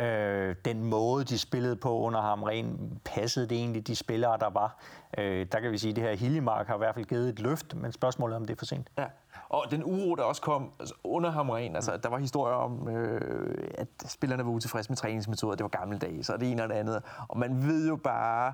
Øh, 0.00 0.56
den 0.64 0.84
måde, 0.84 1.24
de 1.24 1.38
spillede 1.38 1.76
på 1.76 1.98
under 1.98 2.20
ham, 2.20 2.42
rent 2.42 3.04
passede 3.04 3.48
det 3.48 3.58
egentlig 3.58 3.86
de 3.86 3.96
spillere, 3.96 4.38
der 4.38 4.50
var. 4.50 4.76
Øh, 5.18 5.46
der 5.52 5.60
kan 5.60 5.72
vi 5.72 5.78
sige, 5.78 5.90
at 5.90 5.96
det 5.96 6.04
her 6.04 6.14
Hiljemark 6.14 6.66
har 6.66 6.74
i 6.74 6.78
hvert 6.78 6.94
fald 6.94 7.04
givet 7.04 7.28
et 7.28 7.40
løft, 7.40 7.74
men 7.74 7.92
spørgsmålet 7.92 8.34
er, 8.34 8.40
om 8.40 8.44
det 8.44 8.54
er 8.54 8.58
for 8.58 8.64
sent. 8.64 8.88
Ja. 8.98 9.04
Og 9.48 9.64
den 9.70 9.84
uro, 9.84 10.14
der 10.14 10.22
også 10.22 10.42
kom 10.42 10.70
altså 10.80 10.94
under 11.04 11.30
Hamren, 11.30 11.76
altså 11.76 11.96
der 11.96 12.08
var 12.08 12.18
historier 12.18 12.54
om, 12.54 12.88
øh, 12.88 13.68
at 13.74 13.88
spillerne 14.06 14.44
var 14.44 14.50
utilfredse 14.50 14.90
med 14.90 14.96
træningsmetoder, 14.96 15.54
det 15.54 15.62
var 15.62 15.68
gammeldags, 15.68 16.30
og 16.30 16.40
det 16.40 16.50
ene 16.50 16.62
og 16.62 16.68
det 16.68 16.74
andet. 16.74 17.02
Og 17.28 17.38
man 17.38 17.66
ved 17.66 17.88
jo 17.88 17.96
bare, 17.96 18.52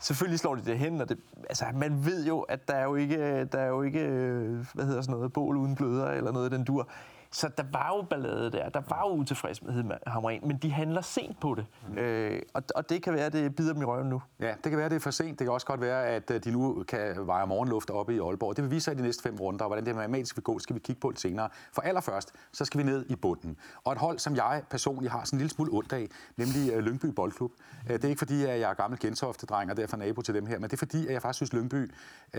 selvfølgelig 0.00 0.38
slår 0.38 0.54
de 0.54 0.62
det 0.64 0.78
hen, 0.78 1.00
og 1.00 1.08
det, 1.08 1.18
altså, 1.48 1.64
man 1.74 2.04
ved 2.04 2.26
jo, 2.26 2.40
at 2.40 2.68
der 2.68 2.74
er 2.74 2.84
jo 2.84 2.94
ikke, 2.94 3.44
der 3.44 3.58
er 3.58 3.68
jo 3.68 3.82
ikke 3.82 4.00
øh, 4.00 4.66
hvad 4.74 4.84
hedder 4.84 5.02
sådan 5.02 5.14
noget, 5.16 5.32
bål 5.32 5.56
uden 5.56 5.74
bløder 5.74 6.10
eller 6.10 6.32
noget 6.32 6.52
den 6.52 6.64
dur. 6.64 6.88
Så 7.32 7.50
der 7.56 7.64
var 7.72 7.96
jo 7.96 8.02
ballade 8.02 8.52
der, 8.52 8.68
der 8.68 8.82
var 8.88 9.08
jo 9.08 9.14
utilfredshed 9.14 9.82
med 9.82 9.96
Hamren, 10.06 10.40
men 10.46 10.56
de 10.56 10.70
handler 10.70 11.00
sent 11.00 11.40
på 11.40 11.54
det. 11.54 11.66
Mm. 11.88 11.98
Øh, 11.98 12.42
og, 12.54 12.62
og 12.74 12.90
det 12.90 13.02
kan 13.02 13.14
være, 13.14 13.26
at 13.26 13.32
det 13.32 13.56
bider 13.56 13.72
dem 13.72 13.82
i 13.82 13.84
røven 13.84 14.08
nu. 14.08 14.22
Ja, 14.40 14.54
det 14.64 14.70
kan 14.70 14.76
være, 14.76 14.84
at 14.84 14.90
det 14.90 14.96
er 14.96 15.00
for 15.00 15.10
sent. 15.10 15.38
Det 15.38 15.44
kan 15.44 15.52
også 15.52 15.66
godt 15.66 15.80
være, 15.80 16.06
at 16.06 16.30
øh, 16.30 16.44
de 16.44 16.50
nu 16.50 16.84
kan 16.88 17.26
veje 17.26 17.46
morgenluft 17.46 17.90
oppe 17.90 18.14
i 18.14 18.18
Aalborg. 18.18 18.56
Det 18.56 18.64
vil 18.64 18.70
vise 18.70 18.84
sig 18.84 18.94
i 18.94 18.96
de 18.96 19.02
næste 19.02 19.22
fem 19.22 19.36
runder, 19.36 19.64
og 19.64 19.68
hvordan 19.68 19.86
det 19.86 19.94
matematisk 19.96 20.36
vil 20.36 20.42
gå, 20.42 20.58
skal 20.58 20.74
vi 20.74 20.80
kigge 20.80 21.00
på 21.00 21.10
lidt 21.10 21.20
senere. 21.20 21.48
For 21.72 21.82
allerførst, 21.82 22.32
så 22.52 22.64
skal 22.64 22.78
vi 22.78 22.84
ned 22.84 23.06
i 23.08 23.16
bunden. 23.16 23.56
Og 23.84 23.92
et 23.92 23.98
hold, 23.98 24.18
som 24.18 24.36
jeg 24.36 24.62
personligt 24.70 25.12
har 25.12 25.24
sådan 25.24 25.36
en 25.36 25.38
lille 25.38 25.50
smule 25.50 25.72
ondt 25.72 25.92
af, 25.92 26.08
nemlig 26.36 26.72
øh, 26.72 26.78
Lyngby 26.78 27.06
Boldklub. 27.06 27.52
Øh, 27.86 27.92
det 27.92 28.04
er 28.04 28.08
ikke 28.08 28.18
fordi, 28.18 28.44
at 28.44 28.60
jeg 28.60 28.70
er 28.70 28.74
gammel 28.74 28.98
Gentofte-dreng 28.98 29.70
og 29.70 29.76
derfor 29.76 29.96
nabo 29.96 30.22
til 30.22 30.34
dem 30.34 30.46
her, 30.46 30.58
men 30.58 30.70
det 30.70 30.72
er 30.72 30.76
fordi, 30.76 31.06
at 31.06 31.12
jeg 31.12 31.22
faktisk 31.22 31.36
synes, 31.36 31.52
Lyngby 31.52 31.92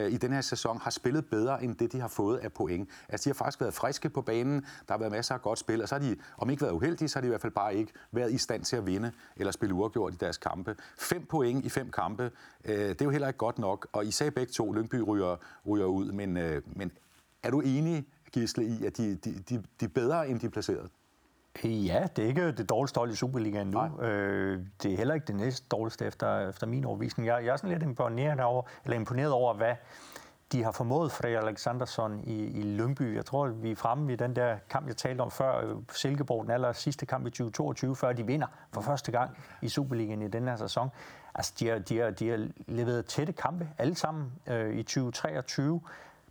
i 0.09 0.17
den 0.17 0.33
her 0.33 0.41
sæson 0.41 0.77
har 0.81 0.91
spillet 0.91 1.25
bedre 1.25 1.63
end 1.63 1.75
det, 1.75 1.91
de 1.91 1.99
har 1.99 2.07
fået 2.07 2.37
af 2.37 2.53
point. 2.53 2.89
Altså, 3.09 3.23
de 3.23 3.29
har 3.29 3.33
faktisk 3.33 3.61
været 3.61 3.73
friske 3.73 4.09
på 4.09 4.21
banen. 4.21 4.65
Der 4.87 4.93
har 4.93 4.99
været 4.99 5.11
masser 5.11 5.35
af 5.35 5.41
godt 5.41 5.59
spil, 5.59 5.81
og 5.81 5.87
så 5.87 5.95
har 5.95 5.99
de, 5.99 6.15
om 6.37 6.49
ikke 6.49 6.61
været 6.61 6.71
uheldige, 6.71 7.09
så 7.09 7.15
har 7.15 7.21
de 7.21 7.27
i 7.27 7.29
hvert 7.29 7.41
fald 7.41 7.53
bare 7.53 7.75
ikke 7.75 7.93
været 8.11 8.31
i 8.31 8.37
stand 8.37 8.63
til 8.63 8.75
at 8.75 8.85
vinde 8.85 9.11
eller 9.35 9.51
spille 9.51 9.75
uafgjort 9.75 10.13
i 10.13 10.17
deres 10.17 10.37
kampe. 10.37 10.75
Fem 10.97 11.25
point 11.25 11.65
i 11.65 11.69
fem 11.69 11.91
kampe, 11.91 12.31
øh, 12.65 12.75
det 12.75 13.01
er 13.01 13.05
jo 13.05 13.11
heller 13.11 13.27
ikke 13.27 13.37
godt 13.37 13.59
nok, 13.59 13.87
og 13.91 14.05
I 14.05 14.11
sagde 14.11 14.31
begge 14.31 14.53
to, 14.53 14.71
Lyngby 14.71 14.95
ryger, 15.07 15.35
ryger 15.67 15.85
ud, 15.85 16.11
men, 16.11 16.37
øh, 16.37 16.61
men 16.65 16.91
er 17.43 17.51
du 17.51 17.59
enig, 17.59 18.05
Gisle, 18.31 18.63
i, 18.63 18.85
at 18.85 18.97
de, 18.97 19.15
de, 19.15 19.33
de, 19.49 19.63
de 19.79 19.85
er 19.85 19.89
bedre, 19.89 20.29
end 20.29 20.39
de 20.39 20.45
er 20.45 20.49
placeret? 20.49 20.89
Ja, 21.63 22.07
det 22.15 22.23
er 22.23 22.27
ikke 22.27 22.51
det 22.51 22.69
dårligste 22.69 22.97
hold 22.97 23.11
i 23.11 23.15
Superligaen 23.15 23.67
nu. 23.67 24.01
Øh, 24.01 24.59
det 24.83 24.93
er 24.93 24.97
heller 24.97 25.13
ikke 25.13 25.27
det 25.27 25.35
næste 25.35 25.67
dårligste 25.71 26.05
efter, 26.05 26.49
efter 26.49 26.67
min 26.67 26.85
overvisning. 26.85 27.27
Jeg, 27.27 27.45
jeg 27.45 27.53
er 27.53 27.57
sådan 27.57 27.69
lidt 27.69 27.83
imponeret 27.83 28.39
over, 28.39 28.63
eller 28.83 28.95
imponeret 28.95 29.31
over, 29.31 29.53
hvad, 29.53 29.75
de 30.51 30.63
har 30.63 30.71
formået 30.71 31.11
Frederik 31.11 31.47
Alexandersson 31.47 32.23
i, 32.23 32.43
i 32.45 32.61
Lyngby. 32.61 33.15
Jeg 33.15 33.25
tror, 33.25 33.47
vi 33.47 33.71
er 33.71 33.75
fremme 33.75 34.13
i 34.13 34.15
den 34.15 34.35
der 34.35 34.57
kamp, 34.69 34.87
jeg 34.87 34.97
talte 34.97 35.21
om 35.21 35.31
før, 35.31 35.65
øh, 35.65 35.75
Silkeborg, 35.93 36.43
den 36.43 36.51
aller 36.51 36.73
sidste 36.73 37.05
kamp 37.05 37.27
i 37.27 37.29
2022, 37.29 37.95
før 37.95 38.13
de 38.13 38.25
vinder 38.25 38.47
for 38.73 38.81
første 38.81 39.11
gang 39.11 39.37
i 39.61 39.69
Superligaen 39.69 40.21
i 40.21 40.27
den 40.27 40.47
her 40.47 40.55
sæson. 40.55 40.89
Altså, 41.35 41.53
de 41.59 41.67
har, 41.67 41.79
de 41.79 41.97
har, 41.97 42.09
de 42.09 42.29
har 42.29 42.47
leveret 42.67 43.05
tætte 43.05 43.33
kampe, 43.33 43.69
alle 43.77 43.95
sammen 43.95 44.31
øh, 44.47 44.75
i 44.75 44.83
2023 44.83 45.81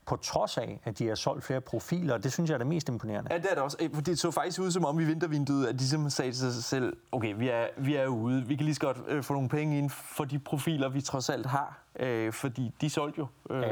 på 0.07 0.17
trods 0.17 0.59
af, 0.59 0.81
at 0.85 0.99
de 0.99 1.09
har 1.09 1.15
solgt 1.15 1.45
flere 1.45 1.61
profiler, 1.61 2.15
og 2.15 2.25
det 2.25 2.33
synes 2.33 2.51
jeg 2.51 2.55
er 2.55 2.59
det 2.59 2.67
mest 2.67 2.89
imponerende. 2.89 3.33
Ja, 3.33 3.39
det 3.39 3.47
er 3.51 3.55
det 3.55 3.63
også. 3.63 3.89
For 3.95 4.03
det 4.03 4.19
så 4.19 4.31
faktisk 4.31 4.61
ud 4.61 4.71
som 4.71 4.85
om 4.85 5.01
i 5.01 5.05
vintervinduet, 5.05 5.67
at 5.67 5.79
de 5.79 5.89
simpelthen 5.89 6.11
sagde 6.11 6.33
til 6.33 6.53
sig 6.53 6.65
selv, 6.65 6.97
okay, 7.13 7.35
vi 7.39 7.49
er, 7.49 7.67
vi 7.77 7.97
er 7.97 8.07
ude, 8.07 8.47
vi 8.47 8.55
kan 8.55 8.65
lige 8.65 8.75
så 8.75 8.81
godt 8.81 8.97
øh, 9.09 9.23
få 9.23 9.33
nogle 9.35 9.49
penge 9.49 9.79
ind 9.79 9.91
for 9.91 10.25
de 10.25 10.39
profiler, 10.39 10.89
vi 10.89 11.01
trods 11.01 11.31
alt 11.31 11.47
har, 11.47 11.79
øh, 11.99 12.33
fordi 12.33 12.75
de 12.81 12.91
solgte 12.91 13.19
jo 13.19 13.27
øh, 13.51 13.63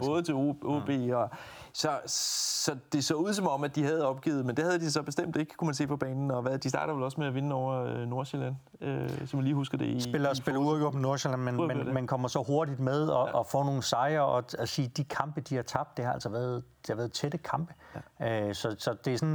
både 0.00 0.22
til 0.22 0.34
OB 0.34 0.88
mm. 0.88 1.10
og 1.10 1.30
så, 1.72 2.00
så 2.06 2.76
det 2.92 3.04
så 3.04 3.14
ud 3.14 3.32
som 3.32 3.46
om, 3.46 3.64
at 3.64 3.76
de 3.76 3.84
havde 3.84 4.06
opgivet, 4.06 4.46
men 4.46 4.56
det 4.56 4.64
havde 4.64 4.80
de 4.80 4.90
så 4.90 5.02
bestemt 5.02 5.36
ikke, 5.36 5.54
kunne 5.56 5.66
man 5.66 5.74
se 5.74 5.86
på 5.86 5.96
banen. 5.96 6.30
Og 6.30 6.42
hvad, 6.42 6.58
de 6.58 6.68
starter 6.68 6.94
vel 6.94 7.02
også 7.02 7.20
med 7.20 7.26
at 7.26 7.34
vinde 7.34 7.54
over 7.54 7.84
øh, 7.84 8.06
Nordsjælland, 8.06 8.54
øh, 8.80 9.26
som 9.26 9.36
man 9.36 9.44
lige 9.44 9.54
husker 9.54 9.78
det 9.78 9.86
i... 9.86 10.00
Spiller, 10.00 10.32
i 10.32 10.34
spiller 10.34 10.60
uafgjort 10.60 10.94
med 10.94 11.02
Nordsjælland, 11.02 11.42
men, 11.42 11.56
men 11.56 11.94
man 11.94 12.06
kommer 12.06 12.28
så 12.28 12.42
hurtigt 12.42 12.80
med 12.80 13.08
og, 13.08 13.28
ja. 13.28 13.34
og 13.34 13.46
får 13.46 13.64
nogle 13.64 13.82
sejre, 13.82 14.24
og 14.24 14.44
at 14.58 14.68
sige, 14.68 14.88
de 14.88 15.04
kampe, 15.04 15.40
de 15.40 15.54
har 15.54 15.62
tabt, 15.62 15.96
det 15.96 16.04
har 16.04 16.12
altså 16.12 16.28
været, 16.28 16.64
det 16.82 16.88
har 16.88 16.96
været 16.96 17.12
tætte 17.12 17.38
kampe. 17.38 17.74
Ja. 18.20 18.48
Øh, 18.48 18.54
så, 18.54 18.74
så 18.78 18.96
det 19.04 19.12
er 19.14 19.18
sådan, 19.18 19.34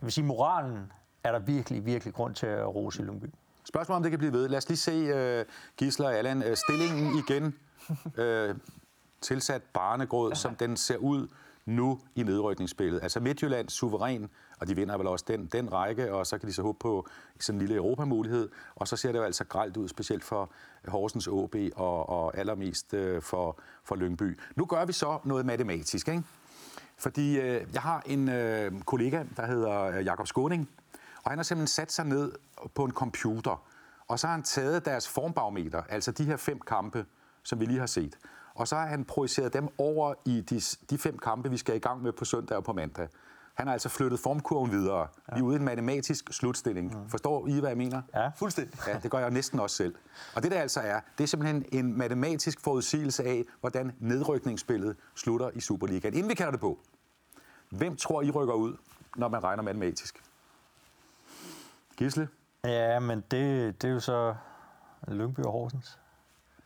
jeg 0.00 0.06
vil 0.06 0.12
sige, 0.12 0.24
moralen 0.24 0.92
er 1.24 1.32
der 1.32 1.38
virkelig, 1.38 1.86
virkelig 1.86 2.14
grund 2.14 2.34
til 2.34 2.46
at 2.46 2.74
rose 2.74 3.02
i 3.02 3.04
Lyngby. 3.04 3.26
Spørgsmål 3.64 3.96
om 3.96 4.02
det 4.02 4.10
kan 4.10 4.18
blive 4.18 4.32
ved. 4.32 4.48
Lad 4.48 4.58
os 4.58 4.68
lige 4.68 4.78
se, 4.78 5.40
uh, 5.40 5.46
Gisler 5.76 6.06
og 6.06 6.14
Allan, 6.14 6.38
uh, 6.38 6.54
stillingen 6.54 7.18
igen. 7.18 7.54
Uh, 8.04 8.56
tilsat 9.20 9.62
barnegråd, 9.62 10.34
som 10.34 10.54
den 10.54 10.76
ser 10.76 10.96
ud 10.96 11.28
nu 11.66 12.00
i 12.14 12.22
nedrykningsspillet. 12.22 13.02
Altså 13.02 13.20
Midtjylland 13.20 13.68
suveræn, 13.68 14.28
og 14.60 14.68
de 14.68 14.76
vinder 14.76 14.96
vel 14.96 15.06
også 15.06 15.24
den, 15.28 15.46
den 15.46 15.72
række, 15.72 16.14
og 16.14 16.26
så 16.26 16.38
kan 16.38 16.48
de 16.48 16.52
så 16.52 16.62
håbe 16.62 16.78
på 16.78 17.08
sådan 17.40 17.56
en 17.56 17.66
lille 17.66 17.74
Europamulighed. 17.76 18.48
Og 18.74 18.88
så 18.88 18.96
ser 18.96 19.12
det 19.12 19.18
jo 19.18 19.24
altså 19.24 19.44
gralt 19.44 19.76
ud, 19.76 19.88
specielt 19.88 20.24
for 20.24 20.50
Horsens 20.88 21.26
OB 21.26 21.54
og, 21.76 22.08
og 22.08 22.38
allermest 22.38 22.94
øh, 22.94 23.22
for, 23.22 23.60
for 23.84 23.96
Lyngby. 23.96 24.38
Nu 24.56 24.64
gør 24.64 24.84
vi 24.84 24.92
så 24.92 25.18
noget 25.24 25.46
matematisk, 25.46 26.08
ikke? 26.08 26.22
Fordi 26.98 27.38
øh, 27.40 27.66
jeg 27.72 27.82
har 27.82 28.02
en 28.06 28.28
øh, 28.28 28.80
kollega, 28.80 29.24
der 29.36 29.46
hedder 29.46 29.82
øh, 29.82 30.04
Jakob 30.04 30.26
Skåning, 30.26 30.68
og 31.24 31.30
han 31.30 31.38
har 31.38 31.42
simpelthen 31.42 31.66
sat 31.66 31.92
sig 31.92 32.06
ned 32.06 32.32
på 32.74 32.84
en 32.84 32.92
computer, 32.92 33.62
og 34.08 34.18
så 34.18 34.26
har 34.26 34.34
han 34.34 34.42
taget 34.42 34.84
deres 34.84 35.08
formbarometer, 35.08 35.82
altså 35.88 36.12
de 36.12 36.24
her 36.24 36.36
fem 36.36 36.60
kampe, 36.60 37.06
som 37.42 37.60
vi 37.60 37.64
lige 37.64 37.78
har 37.78 37.86
set, 37.86 38.18
og 38.54 38.68
så 38.68 38.76
har 38.76 38.86
han 38.86 39.04
projiceret 39.04 39.52
dem 39.52 39.68
over 39.78 40.14
i 40.24 40.40
de, 40.40 40.60
de 40.90 40.98
fem 40.98 41.18
kampe, 41.18 41.50
vi 41.50 41.56
skal 41.56 41.76
i 41.76 41.78
gang 41.78 42.02
med 42.02 42.12
på 42.12 42.24
søndag 42.24 42.56
og 42.56 42.64
på 42.64 42.72
mandag. 42.72 43.08
Han 43.54 43.66
har 43.66 43.72
altså 43.72 43.88
flyttet 43.88 44.20
formkurven 44.20 44.70
videre. 44.70 44.98
Ja. 45.00 45.34
Vi 45.34 45.40
er 45.40 45.44
ude 45.44 45.56
i 45.56 45.58
en 45.58 45.64
matematisk 45.64 46.32
slutstilling. 46.32 46.98
Mm. 46.98 47.08
Forstår 47.08 47.46
I, 47.46 47.60
hvad 47.60 47.70
jeg 47.70 47.76
mener? 47.76 48.02
Ja. 48.14 48.28
Fuldstændig. 48.28 48.78
Ja, 48.86 48.98
det 49.02 49.10
gør 49.10 49.18
jeg 49.18 49.30
næsten 49.30 49.60
også 49.60 49.76
selv. 49.76 49.94
Og 50.34 50.42
det 50.42 50.50
der 50.50 50.60
altså 50.60 50.80
er, 50.80 51.00
det 51.18 51.24
er 51.24 51.28
simpelthen 51.28 51.64
en 51.72 51.98
matematisk 51.98 52.60
forudsigelse 52.60 53.24
af, 53.24 53.44
hvordan 53.60 53.92
nedrykningsspillet 53.98 54.96
slutter 55.14 55.50
i 55.54 55.60
Superligaen. 55.60 56.14
Inden 56.14 56.28
vi 56.28 56.34
kalder 56.34 56.50
det 56.50 56.60
på, 56.60 56.78
hvem 57.68 57.96
tror 57.96 58.22
I 58.22 58.30
rykker 58.30 58.54
ud, 58.54 58.76
når 59.16 59.28
man 59.28 59.44
regner 59.44 59.62
matematisk? 59.62 60.22
Gisle? 61.96 62.28
Ja, 62.64 63.00
men 63.00 63.24
det, 63.30 63.82
det 63.82 63.88
er 63.88 63.92
jo 63.92 64.00
så 64.00 64.34
Lyngby 65.08 65.40
og 65.40 65.52
Horsens. 65.52 65.98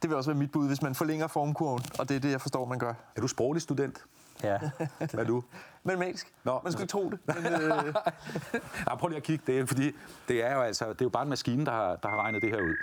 Det 0.05 0.11
vil 0.11 0.17
også 0.17 0.31
være 0.31 0.38
mit 0.38 0.53
bud, 0.53 0.67
hvis 0.67 0.83
man 0.83 0.95
forlænger 0.95 1.27
formkurven, 1.27 1.81
og 1.99 2.09
det 2.09 2.17
er 2.17 2.21
det, 2.21 2.31
jeg 2.31 2.40
forstår, 2.40 2.64
man 2.64 2.79
gør. 2.79 2.95
Er 3.17 3.21
du 3.21 3.29
sproglig 3.29 3.62
student? 3.62 4.05
Ja. 4.43 4.59
Hvad 4.99 5.14
er 5.14 5.25
du? 5.25 5.43
Matematisk. 5.85 6.33
Nå. 6.45 6.61
Man 6.64 6.73
skulle 6.73 6.87
tro 6.87 7.11
det. 7.11 7.19
Men, 7.27 7.47
øh, 7.62 7.95
Ja, 8.88 8.97
prøv 8.97 9.09
lige 9.09 9.17
at 9.17 9.23
kigge. 9.23 9.45
Det 9.47 9.59
er, 9.61 9.67
fordi 9.67 9.93
det 10.29 10.45
er 10.45 10.55
jo 10.55 10.61
altså, 10.61 10.85
det 10.88 11.01
er 11.01 11.05
jo 11.05 11.09
bare 11.09 11.23
en 11.23 11.29
maskine, 11.29 11.67
der 11.67 11.73
har, 11.73 11.97
der 11.97 12.09
har 12.09 12.17
regnet 12.23 12.43
det 12.43 12.51
her 12.51 12.57
ud. 12.62 12.75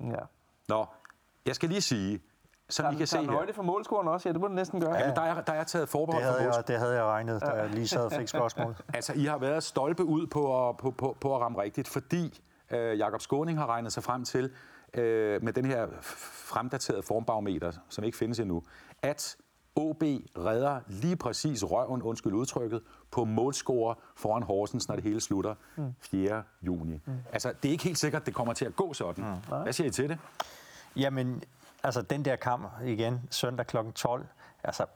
ja. 0.00 0.20
Nå, 0.68 0.86
jeg 1.46 1.54
skal 1.54 1.68
lige 1.68 1.80
sige, 1.80 2.20
som 2.68 2.94
I 2.94 2.96
kan 2.96 3.06
se 3.06 3.18
her. 3.18 3.30
højde 3.30 3.52
for 3.52 3.62
målscoren 3.62 4.08
også? 4.08 4.28
Ja, 4.28 4.32
det 4.32 4.40
må 4.40 4.46
den 4.48 4.54
næsten 4.54 4.80
gøre. 4.80 4.94
Ja, 4.94 5.06
men 5.06 5.16
der 5.16 5.22
er, 5.22 5.40
der 5.40 5.52
er 5.52 5.64
taget 5.64 5.82
Det 5.82 5.88
forbehold 5.88 6.24
for 6.24 6.30
havde, 6.32 6.44
måls. 6.44 6.56
jeg, 6.56 6.68
det 6.68 6.78
havde 6.78 6.94
jeg 6.94 7.04
regnet, 7.04 7.40
da 7.42 7.46
jeg 7.50 7.70
lige 7.70 7.88
sad 7.88 8.04
og 8.04 8.12
fik 8.12 8.28
spørgsmål. 8.38 8.76
Altså, 8.94 9.12
I 9.12 9.24
har 9.24 9.38
været 9.38 9.62
stolpe 9.62 10.04
ud 10.04 10.26
på 10.26 10.68
at, 10.68 10.76
på, 10.76 10.90
på, 10.90 11.16
på 11.20 11.34
at 11.36 11.40
ramme 11.40 11.62
rigtigt, 11.62 11.88
fordi 11.88 12.40
øh, 12.70 12.98
Jakob 12.98 13.20
Skåning 13.20 13.58
har 13.58 13.66
regnet 13.66 13.92
sig 13.92 14.02
frem 14.02 14.24
til, 14.24 14.50
øh, 14.94 15.42
med 15.42 15.52
den 15.52 15.64
her 15.64 15.86
fremdaterede 16.02 17.02
formbarometer, 17.02 17.72
som 17.88 18.04
ikke 18.04 18.18
findes 18.18 18.38
endnu, 18.38 18.62
at 19.02 19.36
OB 19.76 20.02
redder 20.38 20.80
lige 20.86 21.16
præcis 21.16 21.64
røven, 21.64 22.02
undskyld 22.02 22.32
udtrykket, 22.32 22.82
på 23.10 23.24
målscorer 23.24 23.94
foran 24.16 24.42
Horsens, 24.42 24.88
når 24.88 24.94
det 24.94 25.04
hele 25.04 25.20
slutter 25.20 25.54
4. 26.00 26.42
juni. 26.62 27.00
Mm. 27.06 27.12
Altså, 27.32 27.52
det 27.62 27.68
er 27.68 27.72
ikke 27.72 27.84
helt 27.84 27.98
sikkert, 27.98 28.22
at 28.22 28.26
det 28.26 28.34
kommer 28.34 28.54
til 28.54 28.64
at 28.64 28.76
gå 28.76 28.94
sådan. 28.94 29.24
Mm. 29.24 29.62
Hvad 29.62 29.72
siger 29.72 29.88
I 29.88 29.90
til 29.90 30.08
det? 30.08 30.18
Jamen, 30.96 31.42
altså 31.82 32.02
den 32.02 32.24
der 32.24 32.36
kamp 32.36 32.68
igen, 32.84 33.20
søndag 33.30 33.66
kl. 33.66 33.76
12, 33.94 34.26
altså 34.64 34.86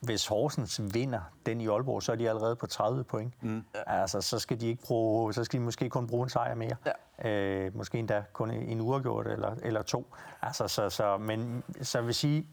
hvis 0.00 0.26
Horsens 0.26 0.80
vinder 0.94 1.20
den 1.46 1.60
i 1.60 1.68
Aalborg, 1.68 2.02
så 2.02 2.12
er 2.12 2.16
de 2.16 2.28
allerede 2.28 2.56
på 2.56 2.66
30 2.66 3.04
point. 3.04 3.42
Mm. 3.42 3.64
Altså, 3.86 4.20
så 4.20 4.38
skal 4.38 4.60
de 4.60 4.66
ikke 4.66 4.82
bruge, 4.82 5.34
så 5.34 5.44
skal 5.44 5.60
de 5.60 5.64
måske 5.64 5.90
kun 5.90 6.06
bruge 6.06 6.22
en 6.22 6.30
sejr 6.30 6.54
mere. 6.54 6.76
Ja. 7.24 7.30
Øh, 7.30 7.76
måske 7.76 7.98
endda 7.98 8.24
kun 8.32 8.50
en 8.50 8.80
uafgjort 8.80 9.26
eller, 9.26 9.54
eller 9.62 9.82
to. 9.82 10.06
Altså, 10.42 10.68
så, 10.68 10.90
så, 10.90 11.18
men 11.18 11.62
så 11.82 12.02
vil 12.02 12.14
sige, 12.14 12.46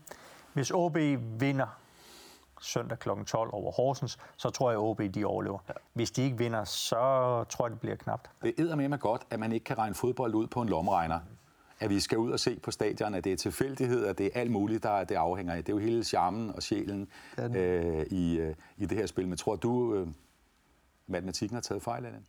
hvis 0.53 0.71
OB 0.71 0.97
vinder 1.39 1.77
søndag 2.61 2.99
kl. 2.99 3.09
12 3.27 3.49
over 3.53 3.71
Horsens, 3.71 4.17
så 4.37 4.49
tror 4.49 4.71
jeg, 4.71 4.79
at 4.79 4.83
OB 4.83 5.01
de 5.15 5.25
overlever. 5.25 5.59
Ja. 5.67 5.73
Hvis 5.93 6.11
de 6.11 6.21
ikke 6.21 6.37
vinder, 6.37 6.63
så 6.63 6.97
tror 7.49 7.65
jeg, 7.65 7.71
det 7.71 7.79
bliver 7.79 7.95
knapt. 7.95 8.29
Det 8.41 8.53
er 8.59 8.75
med 8.75 8.99
godt, 8.99 9.21
at 9.29 9.39
man 9.39 9.51
ikke 9.51 9.63
kan 9.63 9.77
regne 9.77 9.95
fodbold 9.95 10.35
ud 10.35 10.47
på 10.47 10.61
en 10.61 10.69
lommeregner. 10.69 11.19
At 11.83 11.89
vi 11.89 11.99
skal 11.99 12.17
ud 12.17 12.31
og 12.31 12.39
se 12.39 12.59
på 12.59 12.71
stadion, 12.71 13.13
at 13.13 13.23
det 13.23 13.31
er 13.31 13.37
tilfældighed, 13.37 14.05
at 14.05 14.17
det 14.17 14.25
er 14.25 14.39
alt 14.39 14.51
muligt, 14.51 14.83
der 14.83 15.03
det 15.03 15.15
afhænger 15.15 15.53
af. 15.53 15.63
Det 15.63 15.73
er 15.73 15.77
jo 15.77 15.79
hele 15.79 16.03
charmen 16.03 16.49
og 16.49 16.63
sjælen 16.63 17.07
øh, 17.55 18.05
i, 18.11 18.37
øh, 18.37 18.55
i 18.77 18.85
det 18.85 18.97
her 18.97 19.05
spil. 19.05 19.27
Men 19.27 19.37
tror 19.37 19.55
du, 19.55 19.95
øh, 19.95 20.07
matematikken 21.07 21.55
har 21.55 21.61
taget 21.61 21.83
fejl 21.83 22.05
af 22.05 22.11
det? 22.11 22.21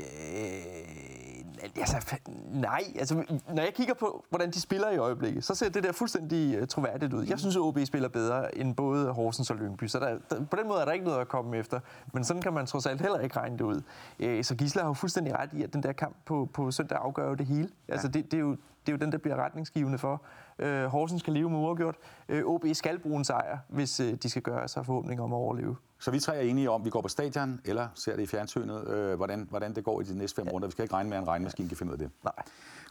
Øh, 0.00 1.35
altså, 1.76 1.96
fa- 1.96 2.30
nej, 2.60 2.82
altså, 2.98 3.14
når 3.54 3.62
jeg 3.62 3.74
kigger 3.74 3.94
på, 3.94 4.24
hvordan 4.30 4.50
de 4.50 4.60
spiller 4.60 4.90
i 4.90 4.96
øjeblikket, 4.96 5.44
så 5.44 5.54
ser 5.54 5.68
det 5.68 5.82
der 5.82 5.92
fuldstændig 5.92 6.62
uh, 6.62 6.68
troværdigt 6.68 7.12
ud. 7.12 7.26
Jeg 7.26 7.38
synes, 7.38 7.56
at 7.56 7.60
OB 7.60 7.78
spiller 7.84 8.08
bedre 8.08 8.58
end 8.58 8.74
både 8.74 9.12
Horsens 9.12 9.50
og 9.50 9.56
Lyngby, 9.56 9.86
så 9.86 9.98
der, 9.98 10.18
der, 10.30 10.44
på 10.44 10.56
den 10.56 10.68
måde 10.68 10.80
er 10.80 10.84
der 10.84 10.92
ikke 10.92 11.04
noget 11.04 11.20
at 11.20 11.28
komme 11.28 11.56
efter. 11.56 11.80
Men 12.12 12.24
sådan 12.24 12.42
kan 12.42 12.52
man 12.52 12.66
trods 12.66 12.86
alt 12.86 13.00
heller 13.00 13.18
ikke 13.18 13.36
regne 13.36 13.58
det 13.58 13.64
ud. 13.64 13.82
Øh, 14.20 14.44
så 14.44 14.54
Gisle 14.54 14.80
har 14.80 14.88
jo 14.88 14.94
fuldstændig 14.94 15.34
ret 15.38 15.50
i, 15.52 15.62
at 15.62 15.72
den 15.72 15.82
der 15.82 15.92
kamp 15.92 16.16
på, 16.24 16.48
på 16.52 16.70
søndag 16.70 16.98
afgør 16.98 17.28
jo 17.28 17.34
det 17.34 17.46
hele. 17.46 17.68
Altså, 17.88 18.08
det, 18.08 18.24
det, 18.24 18.34
er 18.34 18.40
jo, 18.40 18.50
det 18.50 18.88
er 18.88 18.92
jo 18.92 18.98
den, 18.98 19.12
der 19.12 19.18
bliver 19.18 19.36
retningsgivende 19.36 19.98
for. 19.98 20.22
Øh, 20.58 20.84
Horsens 20.84 21.22
kan 21.22 21.32
leve 21.34 21.50
med 21.50 21.58
uafgjort. 21.58 21.96
Øh, 22.28 22.44
OB 22.44 22.64
skal 22.72 22.98
bruge 22.98 23.16
en 23.16 23.24
sejr, 23.24 23.58
hvis 23.68 24.00
øh, 24.00 24.14
de 24.14 24.30
skal 24.30 24.42
gøre 24.42 24.68
sig 24.68 24.86
forhåbninger 24.86 25.24
om 25.24 25.32
at 25.32 25.36
overleve. 25.36 25.76
Så 25.98 26.10
vi 26.10 26.20
tre 26.20 26.36
er 26.36 26.40
enige 26.40 26.70
om, 26.70 26.80
at 26.80 26.84
vi 26.84 26.90
går 26.90 27.00
på 27.00 27.08
stadion, 27.08 27.60
eller 27.64 27.88
ser 27.94 28.16
det 28.16 28.22
i 28.22 28.26
fjernsynet, 28.26 28.88
øh, 28.88 29.14
hvordan, 29.14 29.46
hvordan 29.50 29.74
det 29.74 29.84
går 29.84 30.00
i 30.00 30.04
de 30.04 30.18
næste 30.18 30.36
fem 30.36 30.46
ja. 30.46 30.52
runder. 30.52 30.68
Vi 30.68 30.72
skal 30.72 30.82
ikke 30.82 30.94
regne 30.94 31.08
med, 31.08 31.16
at 31.16 31.22
en 31.22 31.28
regnemaskine 31.28 31.68
kan 31.68 31.76
finde 31.76 31.90
ud 31.90 31.94
af 31.94 31.98
det. 31.98 32.10
Nej. 32.24 32.32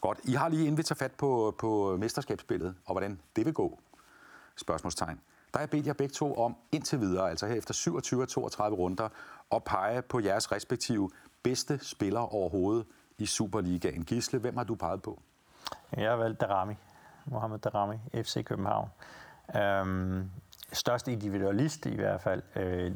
Godt. 0.02 0.20
I 0.24 0.34
har 0.34 0.50
lige 0.50 0.62
inden 0.62 0.78
vi 0.78 0.84
tager 0.84 0.98
fat 0.98 1.12
på, 1.12 1.56
på 1.58 1.98
mesterskabsspillet, 2.00 2.76
og 2.86 2.94
hvordan 2.94 3.20
det 3.36 3.46
vil 3.46 3.54
gå, 3.54 3.80
spørgsmålstegn. 4.56 5.20
Der 5.54 5.60
har 5.60 5.62
jeg 5.62 5.70
bedt 5.70 5.88
jer 5.88 5.94
begge 5.94 6.14
to 6.14 6.36
om 6.36 6.56
indtil 6.72 7.00
videre, 7.00 7.30
altså 7.30 7.48
her 7.48 7.56
efter 7.56 7.74
27 7.74 8.22
og 8.22 8.30
32 8.30 8.78
runder, 8.78 9.10
at 9.52 9.64
pege 9.64 10.02
på 10.02 10.20
jeres 10.20 10.52
respektive 10.52 11.10
bedste 11.44 11.80
spillere 11.82 12.28
overhovedet 12.28 12.86
i 13.18 13.26
Superligaen. 13.26 14.04
Gisle, 14.04 14.40
hvem 14.40 14.58
har 14.58 14.64
du 14.64 14.76
peget 14.76 15.02
på? 15.02 15.22
Jeg 15.98 16.10
har 16.10 16.18
valgt 16.18 16.42
Darami. 16.42 16.74
Mohamed 17.26 17.60
Darami, 17.60 17.96
FC 18.14 18.46
København. 18.46 18.90
Øhm, 19.56 20.32
største 20.76 21.12
individualist 21.12 21.86
i 21.86 21.96
hvert 21.96 22.22
fald. 22.22 22.42
Øh, 22.56 22.92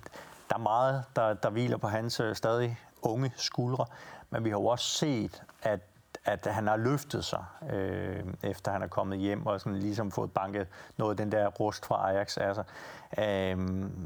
der 0.49 0.55
er 0.55 0.59
meget, 0.59 1.03
der, 1.15 1.33
der 1.33 1.49
hviler 1.49 1.77
på 1.77 1.87
hans 1.87 2.19
øh, 2.19 2.35
stadig 2.35 2.79
unge 3.01 3.33
skuldre, 3.35 3.85
men 4.29 4.43
vi 4.43 4.49
har 4.49 4.57
jo 4.57 4.65
også 4.65 4.85
set, 4.85 5.43
at 5.63 5.79
at 6.25 6.45
han 6.45 6.67
har 6.67 6.77
løftet 6.77 7.25
sig, 7.25 7.45
øh, 7.73 8.23
efter 8.43 8.71
han 8.71 8.81
er 8.81 8.87
kommet 8.87 9.19
hjem 9.19 9.45
og 9.45 9.61
sådan 9.61 9.79
ligesom 9.79 10.11
fået 10.11 10.31
banket 10.31 10.67
noget 10.97 11.11
af 11.11 11.17
den 11.17 11.31
der 11.31 11.47
rust 11.47 11.85
fra 11.85 12.09
Ajax. 12.11 12.37
Altså, 12.37 12.63
øh, 13.17 13.57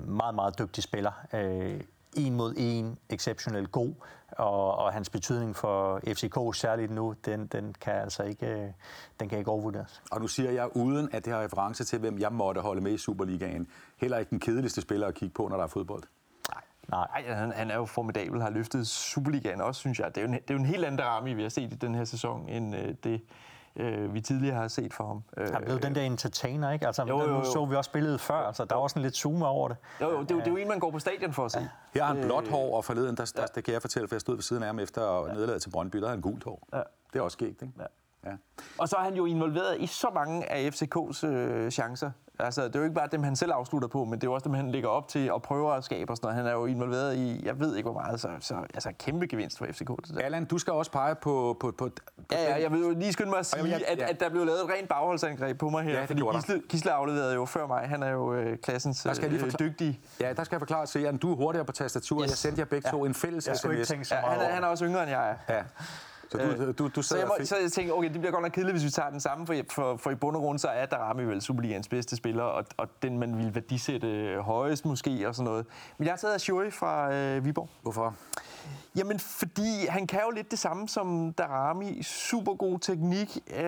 meget, 0.08 0.36
meget 0.36 0.60
dygtig 0.60 0.84
spiller. 0.84 1.12
Øh, 1.34 1.82
en 2.18 2.36
mod 2.36 2.54
en, 2.58 2.98
exceptionelt 3.10 3.72
god, 3.72 3.94
og, 4.38 4.78
og 4.78 4.94
hans 4.94 5.10
betydning 5.10 5.56
for 5.56 6.00
FCK 6.08 6.56
særligt 6.56 6.92
nu, 6.92 7.16
den, 7.26 7.48
den 7.48 7.76
kan 7.82 7.94
altså 7.94 8.24
ikke, 8.24 8.48
øh, 8.48 8.70
den 9.20 9.30
kan 9.30 9.38
ikke 9.38 9.52
overvurderes. 9.52 10.02
Og 10.12 10.22
nu 10.22 10.28
siger 10.28 10.52
jeg, 10.52 10.78
uden 10.78 11.10
at 11.12 11.26
det 11.26 11.34
har 11.34 11.44
reference 11.44 11.84
til, 11.84 12.00
hvem 12.00 12.20
jeg 12.20 12.34
måtte 12.34 12.62
holde 12.62 12.82
med 12.82 12.92
i 12.94 12.98
Superligaen, 12.98 13.68
heller 13.98 14.18
ikke 14.18 14.30
den 14.30 14.40
kedeligste 14.40 14.82
spiller 14.82 15.08
at 15.08 15.14
kigge 15.14 15.34
på, 15.34 15.48
når 15.48 15.58
der 15.58 15.64
er 15.64 15.68
fodbold. 15.68 16.04
Nej. 16.50 16.62
Nej, 16.90 17.36
han, 17.36 17.52
han 17.52 17.72
er 17.72 17.76
jo 17.76 17.86
formidabel, 17.86 18.42
har 18.42 18.50
løftet 18.50 18.88
Superligaen 18.88 19.62
også, 19.62 19.80
synes 19.80 20.00
jeg. 20.00 20.16
Det 20.16 20.18
er 20.18 20.22
jo 20.22 20.28
en, 20.28 20.34
det 20.34 20.50
er 20.50 20.54
jo 20.54 20.60
en 20.60 20.66
helt 20.66 20.86
anden 20.86 20.98
Darami, 20.98 21.34
vi 21.34 21.42
har 21.42 21.50
set 21.50 21.74
i 21.74 21.76
den 21.76 21.96
her 21.96 22.04
sæson, 22.04 22.50
end 22.50 22.76
øh, 22.76 22.96
det, 23.04 23.22
øh, 23.76 24.14
vi 24.14 24.22
tidligere 24.22 24.56
har 24.56 24.68
set 24.68 24.94
for 24.94 25.08
ham. 25.08 25.24
Øh, 25.38 25.54
Han 25.54 25.64
blev 25.66 25.80
den 25.80 25.96
der 25.96 26.02
entertainer, 26.02 26.72
ikke? 26.72 26.88
Altså, 26.88 27.04
Jo, 27.08 27.20
jo, 27.22 27.30
jo. 27.30 27.38
Nu 27.38 27.44
så 27.44 27.66
vi 27.66 27.76
også 27.76 27.92
billedet 27.92 28.22
før, 28.22 28.36
altså, 28.36 28.66
der 28.66 28.76
var 28.76 28.88
sådan 28.88 29.02
lidt 29.02 29.16
zoom 29.16 29.44
over 29.44 29.68
det. 29.68 29.78
jo, 30.02 30.12
jo, 30.12 30.22
det, 30.22 30.32
er 30.32 30.36
jo, 30.36 30.40
det 30.40 30.48
er 30.48 30.52
jo 30.52 30.58
en, 30.58 30.68
man 30.68 30.80
går 30.80 30.92
på 30.92 31.00
stadion 31.00 31.34
for 31.34 31.46
at 31.46 31.52
se. 31.52 31.70
Her 31.94 32.04
har 32.04 32.14
han 32.14 32.24
blåt 32.24 32.48
hår, 32.48 32.78
og 32.78 32.86
forleden, 32.86 33.18
der, 33.18 33.32
der, 33.36 33.46
det 33.46 33.64
kan 33.64 33.74
jeg 33.74 33.82
fortælle, 33.82 34.08
for 34.08 34.16
jeg 34.16 34.22
stod 34.22 34.36
ved 34.36 34.42
siden 34.44 34.64
af 34.64 34.68
ham 34.68 34.80
efter 34.80 35.26
ja. 35.28 35.34
nederlaget 35.34 35.62
til 35.62 35.70
Brøndby, 35.70 35.98
der 35.98 36.04
havde 36.06 36.16
han 36.16 36.22
gult 36.22 36.44
hår. 36.44 36.68
Ja. 36.74 36.82
Det 37.14 37.20
er 37.20 37.24
også 37.24 37.36
skægt, 37.36 37.62
ikke? 37.62 37.74
Ja. 37.80 37.84
Ja. 38.26 38.36
Og 38.78 38.90
så 38.90 38.96
er 38.96 39.02
han 39.04 39.14
jo 39.14 39.26
involveret 39.26 39.78
i 39.80 39.88
så 39.88 40.08
mange 40.14 40.52
af 40.52 40.70
FCK's 40.70 41.28
øh, 41.28 41.72
chancer. 41.72 42.12
Altså, 42.40 42.64
det 42.68 42.76
er 42.76 42.80
jo 42.80 42.84
ikke 42.84 42.96
bare 42.96 43.08
dem, 43.12 43.24
han 43.24 43.36
selv 43.36 43.52
afslutter 43.52 43.88
på, 43.88 44.04
men 44.04 44.14
det 44.14 44.24
er 44.24 44.28
jo 44.28 44.34
også 44.34 44.44
dem, 44.44 44.54
han 44.54 44.72
lægger 44.72 44.90
op 44.90 45.08
til 45.08 45.32
og 45.32 45.42
prøver 45.42 45.72
at 45.74 45.84
skabe 45.84 46.12
og 46.12 46.18
sådan 46.18 46.26
noget. 46.28 46.36
Han 46.38 46.46
er 46.48 46.52
jo 46.52 46.66
involveret 46.66 47.16
i, 47.16 47.42
jeg 47.46 47.60
ved 47.60 47.76
ikke 47.76 47.90
hvor 47.90 48.02
meget, 48.02 48.20
så, 48.20 48.30
så 48.40 48.56
altså, 48.74 48.92
kæmpe 49.00 49.28
gevinst 49.28 49.58
for 49.58 49.66
FCK. 49.72 49.88
Det 50.08 50.16
der. 50.16 50.22
Allan, 50.22 50.46
du 50.46 50.58
skal 50.58 50.74
også 50.74 50.92
pege 50.92 51.16
på... 51.16 51.58
på, 51.60 51.72
på, 51.78 51.90
på 51.90 51.90
Ja, 52.32 52.44
ja, 52.44 52.62
jeg 52.62 52.72
vil 52.72 52.80
jo 52.82 52.90
lige 52.90 53.14
skynde 53.14 53.30
mig 53.30 53.40
at 53.40 53.54
Og 53.54 53.60
jeg- 53.60 53.66
sige, 53.68 53.76
jeg- 53.80 53.88
at, 53.88 53.98
ja. 53.98 54.10
at 54.10 54.20
der 54.20 54.30
blev 54.30 54.46
lavet 54.46 54.60
et 54.64 54.70
rent 54.70 54.90
bagholdsangreb 54.90 55.58
på 55.60 55.70
mig 55.70 55.84
her, 55.84 55.94
Ja, 56.00 56.06
fordi. 56.06 56.22
Gisle, 56.34 56.62
Gisle 56.70 56.92
afleverede 56.92 57.34
jo 57.34 57.46
før 57.46 57.68
mig. 57.68 57.82
Han 57.90 58.04
er 58.04 58.10
jo 58.10 58.34
øh, 58.34 58.58
klassens 58.58 59.04
Der 59.04 59.14
skal 59.14 59.24
jeg 59.24 59.32
lige 59.32 59.46
øh, 59.46 59.52
forklare- 59.52 59.70
dygtige. 59.70 60.00
Ja, 60.20 60.34
der 60.34 60.44
skal 60.44 60.56
jeg 60.56 60.62
forklare 60.62 60.86
til 60.86 61.02
jer, 61.02 61.12
du 61.12 61.32
er 61.32 61.36
hurtigere 61.36 61.66
på 61.66 61.72
tastaturet. 61.72 62.24
Yes. 62.24 62.32
Jeg 62.32 62.38
sendte 62.38 62.60
jer 62.60 62.66
begge 62.66 62.90
to 62.92 63.06
en 63.06 63.14
fælles 63.14 63.48
ikke 63.48 63.86
sms. 63.86 64.12
Ja, 64.12 64.16
han, 64.16 64.40
er, 64.42 64.50
han 64.54 64.64
er 64.64 64.68
også 64.68 64.86
yngre, 64.86 65.02
end 65.04 65.12
jeg 65.12 65.30
er. 65.48 65.56
Ja. 65.56 65.64
Så 66.34 66.66
du, 66.66 66.72
du, 66.72 66.88
du 66.96 67.02
Så 67.02 67.18
jeg, 67.18 67.28
må, 67.28 67.46
så 67.46 67.56
jeg 67.62 67.72
tænker, 67.72 67.94
okay, 67.94 68.10
det 68.10 68.20
bliver 68.20 68.32
godt 68.32 68.44
nok 68.44 68.52
kedeligt, 68.52 68.74
hvis 68.74 68.86
vi 68.86 68.90
tager 68.90 69.10
den 69.10 69.20
samme, 69.20 69.48
for, 69.48 69.56
for, 69.70 69.98
for 69.98 70.12
i 70.12 70.16
bund 70.16 70.36
og 70.36 70.42
grund, 70.42 70.60
så 70.60 70.68
er 70.68 70.86
Darami 70.86 71.24
vel 71.24 71.42
Superligans 71.42 71.88
bedste 71.88 72.16
spiller, 72.16 72.44
og, 72.44 72.66
og 72.78 72.88
den, 73.02 73.20
man 73.20 73.38
vil 73.38 73.56
værdisætte 73.56 74.38
højest 74.42 74.86
måske, 74.86 75.28
og 75.28 75.36
sådan 75.36 75.46
noget. 75.46 75.66
Men 75.98 76.06
jeg 76.06 76.12
har 76.12 76.18
taget 76.18 76.36
Ashuri 76.36 76.72
fra 76.72 77.14
øh, 77.14 77.46
Viborg. 77.46 77.70
Hvorfor? 77.82 78.16
Jamen, 78.96 79.20
fordi 79.20 79.86
han 79.90 80.08
kan 80.08 80.20
jo 80.26 80.32
lidt 80.32 80.52
det 80.52 80.60
samme 80.60 80.90
som 80.90 81.34
Darami. 81.34 82.04
Super 82.04 82.54
god 82.54 82.80
teknik, 82.80 83.38
øh, 83.48 83.64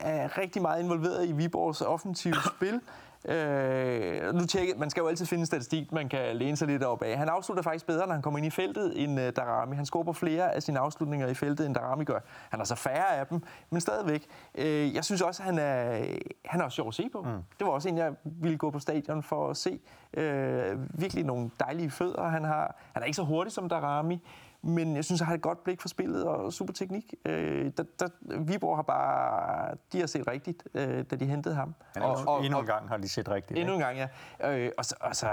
er 0.00 0.38
rigtig 0.38 0.62
meget 0.62 0.82
involveret 0.82 1.28
i 1.28 1.32
Viborgs 1.32 1.80
offensive 1.80 2.34
spil. 2.56 2.80
Øh, 3.28 4.34
nu 4.34 4.46
tjekker, 4.46 4.76
man 4.76 4.90
skal 4.90 5.00
jo 5.00 5.06
altid 5.06 5.26
finde 5.26 5.40
en 5.40 5.46
statistik, 5.46 5.92
man 5.92 6.08
kan 6.08 6.36
læne 6.36 6.56
sig 6.56 6.68
lidt 6.68 6.82
op 6.82 7.02
af. 7.02 7.18
Han 7.18 7.28
afslutter 7.28 7.62
faktisk 7.62 7.86
bedre, 7.86 8.06
når 8.06 8.12
han 8.12 8.22
kommer 8.22 8.38
ind 8.38 8.46
i 8.46 8.50
feltet, 8.50 9.02
end 9.02 9.20
uh, 9.20 9.28
Darami. 9.36 9.76
Han 9.76 9.86
scorer 9.86 10.04
på 10.04 10.12
flere 10.12 10.54
af 10.54 10.62
sine 10.62 10.78
afslutninger 10.78 11.26
i 11.28 11.34
feltet, 11.34 11.66
end 11.66 11.74
Darami 11.74 12.04
gør. 12.04 12.18
Han 12.50 12.60
har 12.60 12.64
så 12.64 12.74
færre 12.74 13.16
af 13.16 13.26
dem, 13.26 13.42
men 13.70 13.80
stadigvæk. 13.80 14.26
Øh, 14.54 14.94
jeg 14.94 15.04
synes 15.04 15.22
også, 15.22 15.42
at 15.42 15.46
han 15.46 15.58
er, 15.58 16.04
han 16.44 16.60
er 16.60 16.64
også 16.64 16.76
sjov 16.76 16.88
at 16.88 16.94
se 16.94 17.08
på. 17.12 17.22
Mm. 17.22 17.42
Det 17.58 17.66
var 17.66 17.70
også 17.72 17.88
en, 17.88 17.98
jeg 17.98 18.12
ville 18.24 18.58
gå 18.58 18.70
på 18.70 18.78
stadion 18.78 19.22
for 19.22 19.50
at 19.50 19.56
se. 19.56 19.80
Øh, 20.14 21.00
virkelig 21.00 21.24
nogle 21.24 21.50
dejlige 21.60 21.90
fødder, 21.90 22.28
han 22.28 22.44
har. 22.44 22.76
Han 22.92 23.02
er 23.02 23.06
ikke 23.06 23.16
så 23.16 23.24
hurtig 23.24 23.52
som 23.52 23.68
Darami, 23.68 24.22
men 24.64 24.96
jeg 24.96 25.04
synes, 25.04 25.20
jeg 25.20 25.26
har 25.26 25.34
et 25.34 25.42
godt 25.42 25.64
blik 25.64 25.80
for 25.80 25.88
spillet 25.88 26.24
og 26.24 26.52
super 26.52 26.72
teknik. 26.72 27.14
Øh, 27.24 27.72
der, 27.76 27.84
der, 28.00 28.08
Viborg 28.38 28.76
har 28.76 28.82
bare, 28.82 29.76
de 29.92 30.00
har 30.00 30.06
set 30.06 30.28
rigtigt, 30.28 30.62
øh, 30.74 31.04
da 31.10 31.16
de 31.16 31.26
hentede 31.26 31.54
ham. 31.54 31.74
Og, 32.00 32.16
og, 32.26 32.44
endnu 32.44 32.60
en 32.60 32.66
gang 32.66 32.88
har 32.88 32.96
de 32.96 33.08
set 33.08 33.28
rigtigt. 33.28 33.58
Endnu 33.58 33.74
en 33.74 33.80
gang, 33.80 33.96
ja. 33.96 34.08
Øh, 34.50 34.70
og, 34.78 34.84
så, 34.84 34.94
og 35.00 35.16
så, 35.16 35.28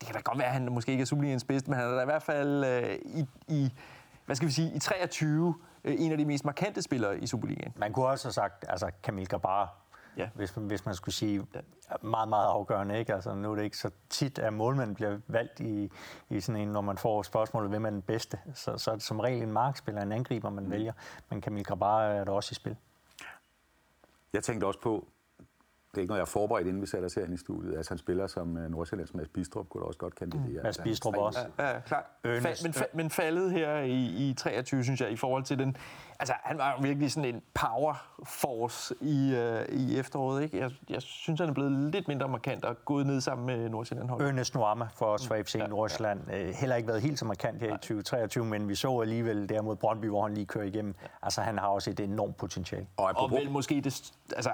det 0.00 0.06
kan 0.06 0.14
da 0.14 0.20
godt 0.20 0.38
være, 0.38 0.46
at 0.46 0.52
han 0.52 0.72
måske 0.72 0.92
ikke 0.92 1.02
er 1.02 1.06
Superligaens 1.06 1.44
bedste, 1.44 1.70
men 1.70 1.78
han 1.78 1.88
er 1.88 1.94
da 1.94 2.02
i 2.02 2.04
hvert 2.04 2.22
fald 2.22 2.64
øh, 2.64 2.98
i, 3.04 3.26
i, 3.48 3.72
hvad 4.26 4.36
skal 4.36 4.48
vi 4.48 4.52
sige, 4.52 4.72
i 4.74 4.78
23 4.78 5.54
øh, 5.84 5.94
en 5.98 6.12
af 6.12 6.18
de 6.18 6.24
mest 6.24 6.44
markante 6.44 6.82
spillere 6.82 7.18
i 7.18 7.26
Superligaen. 7.26 7.72
Man 7.76 7.92
kunne 7.92 8.06
også 8.06 8.26
have 8.26 8.32
sagt, 8.32 8.64
altså 8.68 8.90
Kamil 9.02 9.28
Gabar, 9.28 9.87
ja. 10.18 10.28
hvis, 10.34 10.50
hvis 10.50 10.86
man 10.86 10.94
skulle 10.94 11.14
sige 11.14 11.46
meget, 12.02 12.28
meget 12.28 12.46
afgørende. 12.46 12.98
Ikke? 12.98 13.14
Altså, 13.14 13.34
nu 13.34 13.50
er 13.52 13.56
det 13.56 13.64
ikke 13.64 13.76
så 13.76 13.90
tit, 14.08 14.38
at 14.38 14.52
målmanden 14.52 14.94
bliver 14.94 15.18
valgt 15.26 15.60
i, 15.60 15.90
i 16.30 16.40
sådan 16.40 16.60
en, 16.60 16.68
når 16.68 16.80
man 16.80 16.98
får 16.98 17.22
spørgsmålet, 17.22 17.70
hvem 17.70 17.86
er 17.86 17.90
den 17.90 18.02
bedste. 18.02 18.38
Så, 18.54 18.78
så 18.78 18.90
er 18.90 18.94
det 18.94 19.04
som 19.04 19.20
regel 19.20 19.42
en 19.42 19.52
markspiller, 19.52 20.02
en 20.02 20.12
angriber, 20.12 20.50
man 20.50 20.64
mm. 20.64 20.70
vælger. 20.70 20.92
Men 21.30 21.40
Kamil 21.40 21.64
Grabar 21.64 22.02
er 22.02 22.24
der 22.24 22.32
også 22.32 22.48
i 22.52 22.54
spil. 22.54 22.76
Jeg 24.32 24.42
tænkte 24.44 24.64
også 24.64 24.80
på, 24.80 25.08
det 25.90 25.96
er 25.96 26.00
ikke 26.00 26.10
noget, 26.10 26.18
jeg 26.18 26.24
har 26.26 26.30
forberedt, 26.30 26.66
inden 26.68 26.82
vi 26.82 26.86
sætter 26.86 27.06
os 27.06 27.14
herinde 27.14 27.34
i 27.34 27.38
studiet. 27.38 27.76
Altså, 27.76 27.90
han 27.90 27.98
spiller 27.98 28.26
som 28.26 28.56
uh, 28.56 28.62
Nordsjællands 28.62 29.14
Mads 29.14 29.28
Bistrup, 29.28 29.68
kunne 29.68 29.80
da 29.80 29.86
også 29.86 29.98
godt 29.98 30.14
kandidere. 30.14 30.48
Mm. 30.48 30.54
Mads 30.54 30.64
altså, 30.64 30.82
Bistrup 30.82 31.16
også. 31.16 31.38
Ja, 31.58 31.68
ja 31.68 31.80
klart. 31.80 32.04
Fa- 32.26 32.62
men, 32.62 32.74
fa- 32.74 32.90
men 32.96 33.10
faldet 33.10 33.52
her 33.52 33.78
i, 33.78 34.28
i 34.28 34.34
23, 34.34 34.84
synes 34.84 35.00
jeg, 35.00 35.10
i 35.10 35.16
forhold 35.16 35.44
til 35.44 35.58
den... 35.58 35.76
Altså, 36.20 36.34
han 36.44 36.58
var 36.58 36.78
virkelig 36.82 37.12
sådan 37.12 37.34
en 37.34 37.42
power 37.54 37.94
force 38.24 38.94
i, 39.00 39.34
uh, 39.34 39.78
i 39.78 39.98
efteråret, 39.98 40.42
ikke? 40.42 40.58
Jeg, 40.58 40.70
jeg 40.88 41.02
synes, 41.02 41.40
han 41.40 41.48
er 41.48 41.52
blevet 41.52 41.72
lidt 41.72 42.08
mindre 42.08 42.28
markant 42.28 42.64
og 42.64 42.84
gået 42.84 43.06
ned 43.06 43.20
sammen 43.20 43.46
med 43.46 43.68
Nordsjælland. 43.68 44.08
Hold. 44.08 44.22
Ernest 44.22 44.54
Nuama 44.54 44.88
for 44.94 45.16
fra 45.28 45.40
FC 45.40 45.54
ja, 45.54 45.66
Nordsjælland. 45.66 46.20
Ja. 46.28 46.42
Øh, 46.42 46.54
heller 46.54 46.76
ikke 46.76 46.88
været 46.88 47.02
helt 47.02 47.18
så 47.18 47.24
markant 47.24 47.60
her 47.60 47.68
Nej. 47.68 47.76
i 47.76 47.78
2023, 47.78 48.44
men 48.44 48.68
vi 48.68 48.74
så 48.74 49.00
alligevel 49.00 49.48
der 49.48 49.62
mod 49.62 49.76
Brøndby, 49.76 50.06
hvor 50.06 50.22
han 50.22 50.34
lige 50.34 50.46
kører 50.46 50.64
igennem. 50.64 50.94
Altså, 51.22 51.40
han 51.40 51.58
har 51.58 51.66
også 51.66 51.90
et 51.90 52.00
enormt 52.00 52.36
potentiale. 52.36 52.86
Og, 52.96 53.12
og 53.16 53.30
vel 53.30 53.50
måske 53.50 53.74
det, 53.74 54.12
altså, 54.36 54.50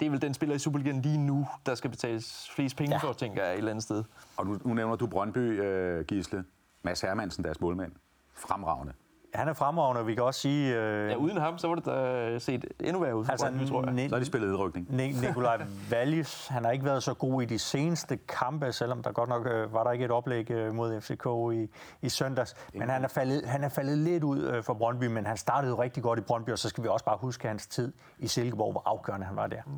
det 0.00 0.06
er 0.06 0.10
vel 0.10 0.22
den 0.22 0.34
spiller 0.34 0.56
i 0.56 0.58
Superligaen 0.58 1.02
lige 1.02 1.18
nu, 1.18 1.48
der 1.66 1.74
skal 1.74 1.90
betales 1.90 2.50
flest 2.50 2.76
penge 2.76 2.94
ja. 2.94 2.98
for, 3.08 3.12
tænker 3.12 3.42
jeg, 3.42 3.52
et 3.52 3.58
eller 3.58 3.70
andet 3.70 3.84
sted. 3.84 4.04
Og 4.36 4.46
nu, 4.46 4.58
nu 4.64 4.74
nævner 4.74 4.96
du 4.96 5.06
Brøndby, 5.06 5.60
uh, 5.60 6.04
Gisle. 6.04 6.44
Mads 6.82 7.00
Hermansen, 7.00 7.44
deres 7.44 7.60
målmand. 7.60 7.92
Fremragende. 8.34 8.92
Han 9.34 9.48
er 9.48 9.52
fremragende, 9.52 10.06
vi 10.06 10.14
kan 10.14 10.24
også 10.24 10.40
sige... 10.40 10.76
Øh, 10.76 11.10
ja, 11.10 11.16
uden 11.16 11.36
ham, 11.36 11.58
så 11.58 11.68
var 11.68 11.74
det 11.74 11.86
da 11.86 12.38
set 12.38 12.64
endnu 12.80 13.00
værre 13.00 13.16
ud 13.16 13.24
for 13.24 13.32
altså, 13.32 13.46
Brøndby, 13.46 13.68
tror 13.68 13.84
jeg. 13.86 14.08
Så 14.08 14.14
har 14.14 14.20
de 14.20 14.24
spillet 14.26 14.48
udrykning. 14.48 14.86
Nikolaj 15.20 15.60
Wallis, 15.92 16.46
han 16.48 16.64
har 16.64 16.70
ikke 16.70 16.84
været 16.84 17.02
så 17.02 17.14
god 17.14 17.42
i 17.42 17.44
de 17.44 17.58
seneste 17.58 18.16
kampe, 18.16 18.72
selvom 18.72 19.02
der 19.02 19.12
godt 19.12 19.28
nok 19.28 19.46
øh, 19.46 19.74
var 19.74 19.84
der 19.84 19.90
ikke 19.90 20.04
et 20.04 20.10
oplæg 20.10 20.50
øh, 20.50 20.74
mod 20.74 21.00
FCK 21.00 21.26
i, 21.54 21.68
i 22.06 22.08
søndags. 22.08 22.54
Men 22.74 22.88
han 22.88 23.04
er, 23.04 23.08
faldet, 23.08 23.46
han 23.46 23.64
er 23.64 23.68
faldet 23.68 23.98
lidt 23.98 24.24
ud 24.24 24.42
øh, 24.42 24.62
for 24.62 24.74
Brøndby, 24.74 25.04
men 25.04 25.26
han 25.26 25.36
startede 25.36 25.78
rigtig 25.78 26.02
godt 26.02 26.18
i 26.18 26.22
Brøndby, 26.22 26.50
og 26.50 26.58
så 26.58 26.68
skal 26.68 26.84
vi 26.84 26.88
også 26.88 27.04
bare 27.04 27.18
huske 27.20 27.48
hans 27.48 27.66
tid 27.66 27.92
i 28.18 28.26
Silkeborg, 28.26 28.72
hvor 28.72 28.82
afgørende 28.86 29.26
han 29.26 29.36
var 29.36 29.46
der. 29.46 29.62
Mm. 29.66 29.72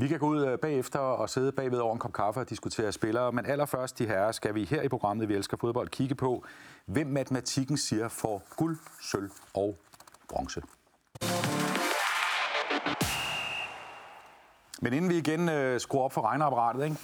Vi 0.00 0.08
kan 0.08 0.18
gå 0.18 0.26
ud 0.26 0.46
øh, 0.46 0.58
bagefter 0.58 0.98
og 0.98 1.30
sidde 1.30 1.52
bagved 1.52 1.78
over 1.78 1.92
en 1.92 1.98
kop 1.98 2.12
kaffe 2.12 2.40
og 2.40 2.50
diskutere 2.50 2.92
spillere, 2.92 3.32
men 3.32 3.46
allerførst, 3.46 3.98
de 3.98 4.06
herrer, 4.06 4.32
skal 4.32 4.54
vi 4.54 4.64
her 4.64 4.82
i 4.82 4.88
programmet 4.88 5.28
Vi 5.28 5.34
Elsker 5.34 5.56
Fodbold 5.56 5.88
kigge 5.88 6.14
på, 6.14 6.44
hvem 6.86 7.06
matematikken 7.06 7.76
siger 7.76 8.08
får 8.08 8.42
guld, 8.56 8.78
sølv 9.02 9.30
og 9.54 9.78
bronze. 10.28 10.62
Men 14.82 14.92
inden 14.92 15.10
vi 15.10 15.18
igen 15.18 15.48
øh, 15.48 15.80
skruer 15.80 16.04
op 16.04 16.12
for 16.12 16.22
regneapparatet, 16.22 16.84
ikke, 16.84 16.96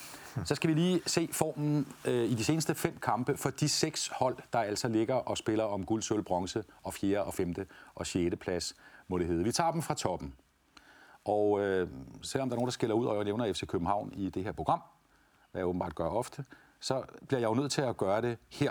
så 0.45 0.55
skal 0.55 0.69
vi 0.69 0.75
lige 0.75 1.01
se 1.07 1.29
formen 1.33 1.87
øh, 2.05 2.25
i 2.25 2.35
de 2.35 2.45
seneste 2.45 2.75
fem 2.75 2.99
kampe 3.03 3.37
for 3.37 3.51
de 3.51 3.69
seks 3.69 4.11
hold, 4.13 4.37
der 4.53 4.59
altså 4.59 4.89
ligger 4.89 5.15
og 5.15 5.39
spiller 5.39 5.65
om 5.65 5.85
guld, 5.85 6.03
sølv, 6.03 6.23
bronze 6.23 6.65
og 6.83 6.95
4. 6.95 7.25
og 7.25 7.35
5. 7.35 7.55
og 7.95 8.07
6. 8.07 8.37
plads, 8.41 8.75
må 9.09 9.19
det 9.19 9.27
hedde. 9.27 9.45
Vi 9.45 9.53
tager 9.53 9.73
dem 9.73 9.83
fra 9.83 9.95
toppen. 9.95 10.35
Og 11.27 11.61
øh, 11.61 11.89
selvom 12.23 12.49
der 12.49 12.55
er 12.55 12.59
nogen, 12.59 12.67
der 12.67 12.73
skiller 12.73 12.95
ud, 12.95 13.07
og 13.07 13.17
jeg 13.17 13.25
nævner 13.25 13.53
FC 13.53 13.67
København 13.67 14.13
i 14.15 14.31
det 14.31 14.45
her 14.45 14.53
program, 14.53 14.81
hvad 15.53 15.61
jeg 15.61 15.67
åbenbart 15.67 15.95
gør 15.95 16.09
ofte, 16.09 16.45
så 16.81 17.03
bliver 17.29 17.41
jeg 17.41 17.49
jo 17.49 17.55
nødt 17.55 17.73
til 17.73 17.83
at 17.83 17.97
gøre 17.97 18.23
det 18.23 18.39
her, 18.49 18.71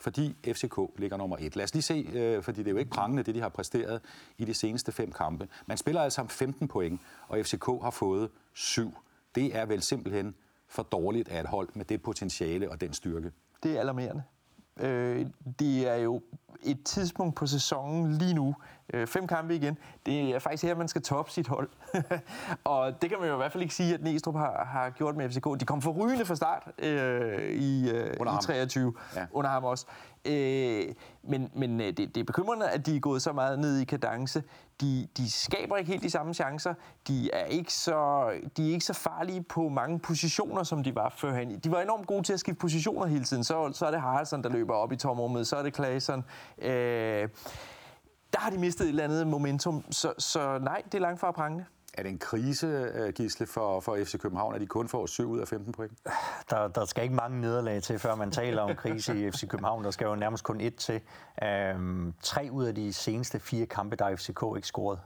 fordi 0.00 0.36
FCK 0.52 0.78
ligger 0.96 1.16
nummer 1.16 1.36
et. 1.40 1.56
Lad 1.56 1.64
os 1.64 1.74
lige 1.74 1.82
se, 1.82 2.10
øh, 2.12 2.42
fordi 2.42 2.58
det 2.58 2.66
er 2.66 2.70
jo 2.70 2.76
ikke 2.76 2.90
prangende, 2.90 3.22
det 3.22 3.34
de 3.34 3.40
har 3.40 3.48
præsteret 3.48 4.00
i 4.38 4.44
de 4.44 4.54
seneste 4.54 4.92
fem 4.92 5.12
kampe. 5.12 5.48
Man 5.66 5.76
spiller 5.76 6.02
altså 6.02 6.20
om 6.20 6.28
15 6.28 6.68
point, 6.68 7.00
og 7.28 7.38
FCK 7.38 7.66
har 7.82 7.90
fået 7.90 8.30
7. 8.54 8.92
Det 9.34 9.56
er 9.56 9.66
vel 9.66 9.82
simpelthen 9.82 10.34
for 10.68 10.82
dårligt 10.82 11.28
af 11.28 11.40
et 11.40 11.46
hold 11.46 11.68
med 11.74 11.84
det 11.84 12.02
potentiale 12.02 12.70
og 12.70 12.80
den 12.80 12.92
styrke. 12.92 13.32
Det 13.62 13.76
er 13.76 13.80
alarmerende. 13.80 14.22
Øh, 14.80 15.26
det 15.58 15.88
er 15.88 15.96
jo 15.96 16.22
et 16.62 16.82
tidspunkt 16.84 17.34
på 17.34 17.46
sæsonen 17.46 18.12
lige 18.12 18.34
nu, 18.34 18.54
øh, 18.94 19.06
fem 19.06 19.26
kampe 19.26 19.56
igen, 19.56 19.78
det 20.06 20.20
er 20.20 20.38
faktisk 20.38 20.62
her, 20.64 20.74
man 20.74 20.88
skal 20.88 21.02
toppe 21.02 21.30
sit 21.30 21.46
hold. 21.46 21.68
og 22.64 23.02
det 23.02 23.10
kan 23.10 23.18
man 23.20 23.28
jo 23.28 23.34
i 23.34 23.36
hvert 23.36 23.52
fald 23.52 23.62
ikke 23.62 23.74
sige, 23.74 23.94
at 23.94 24.02
Næstrup 24.02 24.34
har, 24.34 24.64
har 24.64 24.90
gjort 24.90 25.16
med 25.16 25.30
FCK. 25.30 25.60
De 25.60 25.64
kom 25.64 25.82
for 25.82 25.90
rygende 25.90 26.24
fra 26.24 26.34
start 26.36 26.62
øh, 26.78 27.52
i, 27.52 27.90
øh, 27.90 28.14
i 28.14 28.42
23, 28.42 28.94
ja. 29.16 29.26
under 29.32 29.50
ham 29.50 29.64
også. 29.64 29.86
Øh, 30.24 30.94
men 31.22 31.50
men 31.54 31.80
øh, 31.80 31.86
det, 31.86 31.96
det 31.96 32.16
er 32.16 32.24
bekymrende, 32.24 32.68
at 32.68 32.86
de 32.86 32.96
er 32.96 33.00
gået 33.00 33.22
så 33.22 33.32
meget 33.32 33.58
ned 33.58 33.78
i 33.78 33.84
kadence. 33.84 34.42
De, 34.80 35.08
de 35.16 35.30
skaber 35.30 35.76
ikke 35.76 35.90
helt 35.90 36.02
de 36.02 36.10
samme 36.10 36.34
chancer. 36.34 36.74
De 37.08 37.30
er 37.32 37.44
ikke 37.44 37.72
så, 37.72 38.30
de 38.56 38.68
er 38.68 38.72
ikke 38.72 38.84
så 38.84 38.92
farlige 38.92 39.42
på 39.42 39.68
mange 39.68 39.98
positioner, 39.98 40.62
som 40.62 40.82
de 40.84 40.94
var 40.94 41.14
førhen. 41.16 41.58
De 41.58 41.70
var 41.70 41.80
enormt 41.80 42.06
gode 42.06 42.22
til 42.22 42.32
at 42.32 42.40
skifte 42.40 42.60
positioner 42.60 43.06
hele 43.06 43.24
tiden. 43.24 43.44
Så, 43.44 43.72
så 43.72 43.86
er 43.86 43.90
det 43.90 44.00
Haraldsson, 44.00 44.42
der 44.42 44.48
løber 44.48 44.74
op 44.74 44.92
i 44.92 44.96
tomrummet. 44.96 45.46
Så 45.46 45.56
er 45.56 45.62
det 45.62 45.74
Claesson. 45.74 46.24
Øh, 46.58 47.28
der 48.32 48.38
har 48.38 48.50
de 48.50 48.58
mistet 48.58 48.84
et 48.84 48.88
eller 48.88 49.04
andet 49.04 49.26
momentum. 49.26 49.84
Så, 49.90 50.12
så 50.18 50.58
nej, 50.58 50.82
det 50.84 50.94
er 50.94 50.98
langt 50.98 51.20
fra 51.20 51.30
prangende. 51.30 51.64
Er 51.94 52.02
det 52.02 52.10
en 52.10 52.18
krise, 52.18 52.66
øh, 52.66 53.12
Gisle, 53.12 53.46
for, 53.46 53.80
for 53.80 53.96
FC 54.04 54.18
København, 54.18 54.54
at 54.54 54.60
de 54.60 54.66
kun 54.66 54.88
får 54.88 55.06
7 55.06 55.30
ud 55.30 55.38
af 55.38 55.48
15 55.48 55.72
point? 55.72 55.92
Der, 56.50 56.68
der 56.68 56.84
skal 56.84 57.02
ikke 57.02 57.14
mange 57.14 57.40
nederlag 57.40 57.82
til, 57.82 57.98
før 57.98 58.14
man 58.14 58.30
taler 58.30 58.62
om 58.62 58.76
krise 58.76 59.26
i 59.26 59.30
FC 59.30 59.48
København. 59.48 59.84
Der 59.84 59.90
skal 59.90 60.04
jo 60.04 60.14
nærmest 60.14 60.44
kun 60.44 60.60
et 60.60 60.76
til. 60.76 61.00
Øhm, 61.42 62.14
tre 62.22 62.48
ud 62.52 62.64
af 62.64 62.74
de 62.74 62.92
seneste 62.92 63.40
fire 63.40 63.66
kampe, 63.66 63.96
der 63.96 64.04
er 64.04 64.16
FCK 64.16 64.42
ikke 64.56 64.68
scoret. 64.68 65.00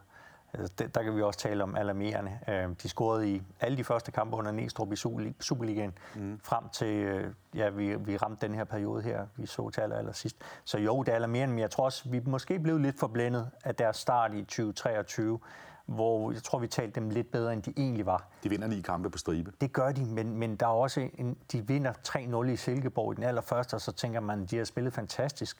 Altså, 0.54 0.74
det, 0.78 0.94
der 0.94 1.02
kan 1.02 1.16
vi 1.16 1.22
også 1.22 1.40
tale 1.40 1.62
om 1.62 1.76
alarmerende. 1.76 2.38
Øhm, 2.48 2.74
de 2.74 2.88
scorede 2.88 3.30
i 3.30 3.42
alle 3.60 3.76
de 3.76 3.84
første 3.84 4.12
kampe 4.12 4.36
under 4.36 4.52
Næstrup 4.52 4.92
i 4.92 4.96
Superligaen, 5.40 5.98
mm. 6.14 6.40
frem 6.44 6.64
til, 6.72 6.86
øh, 6.86 7.34
ja, 7.54 7.68
vi, 7.68 7.96
vi 7.96 8.16
ramte 8.16 8.46
den 8.46 8.54
her 8.54 8.64
periode 8.64 9.02
her, 9.02 9.26
vi 9.36 9.46
så 9.46 9.70
til 9.70 9.80
aller, 9.80 9.96
aller 9.96 10.12
sidst. 10.12 10.36
Så 10.64 10.78
jo, 10.78 11.02
det 11.02 11.12
er 11.12 11.16
alarmerende, 11.16 11.54
men 11.54 11.60
jeg 11.60 11.70
tror 11.70 11.84
også, 11.84 12.08
vi 12.08 12.20
måske 12.26 12.58
blev 12.58 12.78
lidt 12.78 12.98
forblændet 12.98 13.50
af 13.64 13.74
deres 13.74 13.96
start 13.96 14.34
i 14.34 14.42
2023, 14.42 15.38
hvor 15.86 16.32
jeg 16.32 16.42
tror, 16.42 16.58
vi 16.58 16.66
talte 16.66 17.00
dem 17.00 17.10
lidt 17.10 17.30
bedre, 17.30 17.52
end 17.52 17.62
de 17.62 17.72
egentlig 17.76 18.06
var. 18.06 18.28
De 18.42 18.48
vinder 18.48 18.66
ni 18.66 18.80
kampe 18.80 19.10
på 19.10 19.18
stribe. 19.18 19.52
Det 19.60 19.72
gør 19.72 19.92
de, 19.92 20.04
men, 20.04 20.36
men 20.36 20.56
der 20.56 20.66
er 20.66 20.70
også 20.70 21.08
en, 21.14 21.36
de 21.52 21.66
vinder 21.66 21.92
3-0 22.08 22.52
i 22.52 22.56
Silkeborg 22.56 23.12
i 23.12 23.16
den 23.16 23.24
allerførste, 23.24 23.74
og 23.74 23.80
så 23.80 23.92
tænker 23.92 24.20
man, 24.20 24.46
de 24.46 24.56
har 24.56 24.64
spillet 24.64 24.92
fantastisk. 24.92 25.58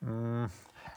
Mm, 0.00 0.44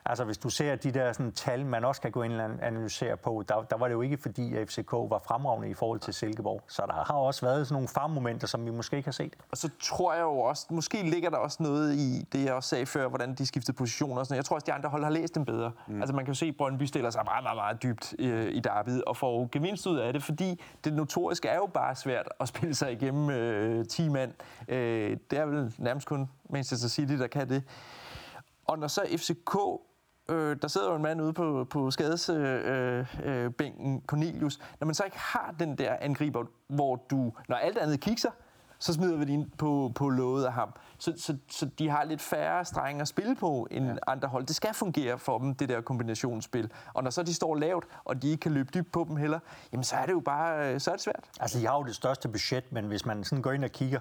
Altså 0.09 0.23
hvis 0.23 0.37
du 0.37 0.49
ser 0.49 0.75
de 0.75 0.91
der 0.91 1.13
sådan, 1.13 1.31
tal, 1.31 1.65
man 1.65 1.85
også 1.85 2.01
kan 2.01 2.11
gå 2.11 2.23
ind 2.23 2.33
og 2.33 2.49
analysere 2.61 3.17
på, 3.17 3.43
der, 3.47 3.61
der 3.61 3.77
var 3.77 3.87
det 3.87 3.93
jo 3.93 4.01
ikke 4.01 4.17
fordi, 4.17 4.55
at 4.55 4.67
FCK 4.69 4.91
var 4.91 5.21
fremragende 5.27 5.69
i 5.69 5.73
forhold 5.73 5.99
til 5.99 6.13
Silkeborg. 6.13 6.61
Så 6.67 6.83
der 6.87 6.93
har 6.93 7.13
også 7.13 7.45
været 7.45 7.67
sådan 7.67 7.73
nogle 7.73 7.87
farmomenter, 7.87 8.47
som 8.47 8.65
vi 8.65 8.71
måske 8.71 8.97
ikke 8.97 9.07
har 9.07 9.11
set. 9.11 9.35
Og 9.51 9.57
så 9.57 9.69
tror 9.83 10.13
jeg 10.13 10.21
jo 10.21 10.39
også, 10.39 10.67
måske 10.69 11.09
ligger 11.09 11.29
der 11.29 11.37
også 11.37 11.63
noget 11.63 11.95
i 11.95 12.27
det, 12.31 12.45
jeg 12.45 12.53
også 12.53 12.69
sagde 12.69 12.85
før, 12.85 13.07
hvordan 13.07 13.35
de 13.35 13.45
skiftede 13.45 13.77
positioner. 13.77 14.17
Og 14.19 14.25
sådan. 14.25 14.35
Jeg 14.35 14.45
tror 14.45 14.55
også, 14.55 14.65
de 14.65 14.73
andre 14.73 14.89
hold 14.89 15.03
har 15.03 15.11
læst 15.11 15.35
dem 15.35 15.45
bedre. 15.45 15.71
Mm. 15.87 16.01
Altså 16.01 16.15
man 16.15 16.25
kan 16.25 16.33
jo 16.33 16.37
se, 16.37 16.45
at 16.45 16.55
Brøndby 16.57 16.83
stiller 16.83 17.09
sig 17.09 17.21
meget, 17.25 17.43
meget, 17.43 17.55
meget 17.55 17.83
dybt 17.83 18.15
øh, 18.19 18.55
i 18.55 18.59
derbyet 18.59 19.03
og 19.03 19.17
får 19.17 19.49
gevinst 19.51 19.87
ud 19.87 19.97
af 19.97 20.13
det, 20.13 20.23
fordi 20.23 20.61
det 20.83 20.93
notoriske 20.93 21.47
er 21.47 21.55
jo 21.55 21.65
bare 21.73 21.95
svært 21.95 22.29
at 22.39 22.47
spille 22.53 22.75
sig 22.75 22.91
igennem 22.91 23.29
øh, 23.29 23.85
10 23.85 24.09
mand. 24.09 24.33
Øh, 24.67 25.17
det 25.31 25.39
er 25.39 25.45
vel 25.45 25.73
nærmest 25.77 26.07
kun 26.07 26.29
Manchester 26.49 26.89
City, 26.89 27.13
der 27.13 27.27
kan 27.27 27.49
det. 27.49 27.63
Og 28.67 28.79
når 28.79 28.87
så 28.87 29.01
FCK 29.17 29.57
Øh, 30.29 30.57
der 30.61 30.67
sidder 30.67 30.89
jo 30.89 30.95
en 30.95 31.01
mand 31.01 31.21
ude 31.21 31.33
på, 31.33 31.67
på 31.69 31.91
skadesbænken, 31.91 33.87
øh, 33.87 33.93
øh, 33.93 34.01
Cornelius. 34.07 34.59
Når 34.79 34.85
man 34.85 34.95
så 34.95 35.03
ikke 35.03 35.19
har 35.19 35.55
den 35.59 35.77
der 35.77 35.95
angriber, 36.01 36.43
hvor 36.67 37.05
du, 37.09 37.33
når 37.47 37.55
alt 37.55 37.77
andet 37.77 37.99
kigger, 37.99 38.29
så 38.79 38.93
smider 38.93 39.17
vi 39.17 39.25
det 39.25 39.29
ind 39.29 39.51
på, 39.57 39.91
på 39.95 40.09
låget 40.09 40.45
af 40.45 40.53
ham. 40.53 40.73
Så, 40.97 41.13
så, 41.17 41.37
så 41.49 41.65
de 41.79 41.89
har 41.89 42.03
lidt 42.03 42.21
færre 42.21 42.65
strenge 42.65 43.01
at 43.01 43.07
spille 43.07 43.35
på 43.35 43.67
end 43.71 43.87
ja. 43.87 43.95
andre 44.07 44.27
hold. 44.27 44.45
Det 44.45 44.55
skal 44.55 44.73
fungere 44.73 45.19
for 45.19 45.37
dem, 45.37 45.55
det 45.55 45.69
der 45.69 45.81
kombinationsspil. 45.81 46.71
Og 46.93 47.03
når 47.03 47.09
så 47.09 47.23
de 47.23 47.33
står 47.33 47.55
lavt, 47.55 47.85
og 48.05 48.21
de 48.21 48.29
ikke 48.29 48.41
kan 48.41 48.51
løbe 48.51 48.69
dybt 48.73 48.91
på 48.91 49.05
dem 49.09 49.15
heller, 49.15 49.39
jamen 49.71 49.83
så 49.83 49.95
er 49.95 50.05
det 50.05 50.13
jo 50.13 50.19
bare 50.19 50.73
øh, 50.73 50.79
så 50.79 50.91
er 50.91 50.95
det 50.95 51.03
svært. 51.03 51.29
Altså, 51.39 51.59
jeg 51.59 51.69
har 51.69 51.77
jo 51.77 51.83
det 51.83 51.95
største 51.95 52.29
budget, 52.29 52.71
men 52.71 52.85
hvis 52.85 53.05
man 53.05 53.23
sådan 53.23 53.41
går 53.41 53.51
ind 53.51 53.63
og 53.63 53.71
kigger, 53.71 53.99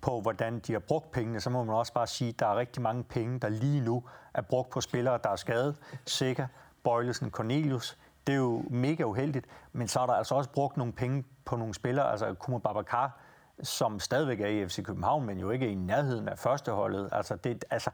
på, 0.00 0.20
hvordan 0.20 0.58
de 0.58 0.72
har 0.72 0.78
brugt 0.80 1.10
pengene, 1.10 1.40
så 1.40 1.50
må 1.50 1.64
man 1.64 1.74
også 1.74 1.92
bare 1.92 2.06
sige, 2.06 2.28
at 2.28 2.38
der 2.38 2.46
er 2.46 2.56
rigtig 2.56 2.82
mange 2.82 3.04
penge, 3.04 3.38
der 3.40 3.48
lige 3.48 3.80
nu 3.80 4.02
er 4.38 4.42
brugt 4.42 4.70
på 4.70 4.80
spillere, 4.80 5.18
der 5.24 5.30
er 5.30 5.36
skadet. 5.36 5.76
Sikker, 6.06 6.46
Bøjlesen, 6.84 7.30
Cornelius. 7.30 7.98
Det 8.26 8.32
er 8.32 8.36
jo 8.36 8.64
mega 8.70 9.04
uheldigt, 9.04 9.46
men 9.72 9.88
så 9.88 10.00
er 10.00 10.06
der 10.06 10.12
altså 10.12 10.34
også 10.34 10.50
brugt 10.50 10.76
nogle 10.76 10.92
penge 10.92 11.24
på 11.44 11.56
nogle 11.56 11.74
spillere, 11.74 12.10
altså 12.10 12.34
Kuma 12.34 12.58
Babacar, 12.58 13.20
som 13.62 14.00
stadigvæk 14.00 14.40
er 14.40 14.46
i 14.46 14.68
FC 14.68 14.82
København, 14.82 15.26
men 15.26 15.38
jo 15.38 15.50
ikke 15.50 15.68
i 15.68 15.74
nærheden 15.74 16.28
af 16.28 16.38
førsteholdet. 16.38 17.08
Altså, 17.12 17.36
det, 17.36 17.64
altså, 17.70 17.90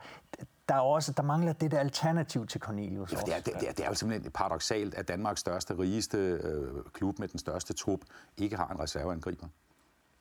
der, 0.68 0.74
er 0.74 0.80
også, 0.80 1.12
der 1.12 1.22
mangler 1.22 1.52
det 1.52 1.70
der 1.70 1.80
alternativ 1.80 2.46
til 2.46 2.60
Cornelius. 2.60 3.12
Ja, 3.12 3.16
det, 3.16 3.36
er, 3.36 3.40
det, 3.40 3.68
er, 3.68 3.72
det 3.72 3.84
er 3.84 3.88
jo 3.88 3.94
simpelthen 3.94 4.32
paradoxalt, 4.32 4.94
at 4.94 5.08
Danmarks 5.08 5.40
største, 5.40 5.78
rigeste 5.78 6.18
øh, 6.18 6.84
klub 6.92 7.18
med 7.18 7.28
den 7.28 7.38
største 7.38 7.72
trup 7.72 8.00
ikke 8.36 8.56
har 8.56 8.68
en 8.68 8.80
reserveangriber. 8.80 9.46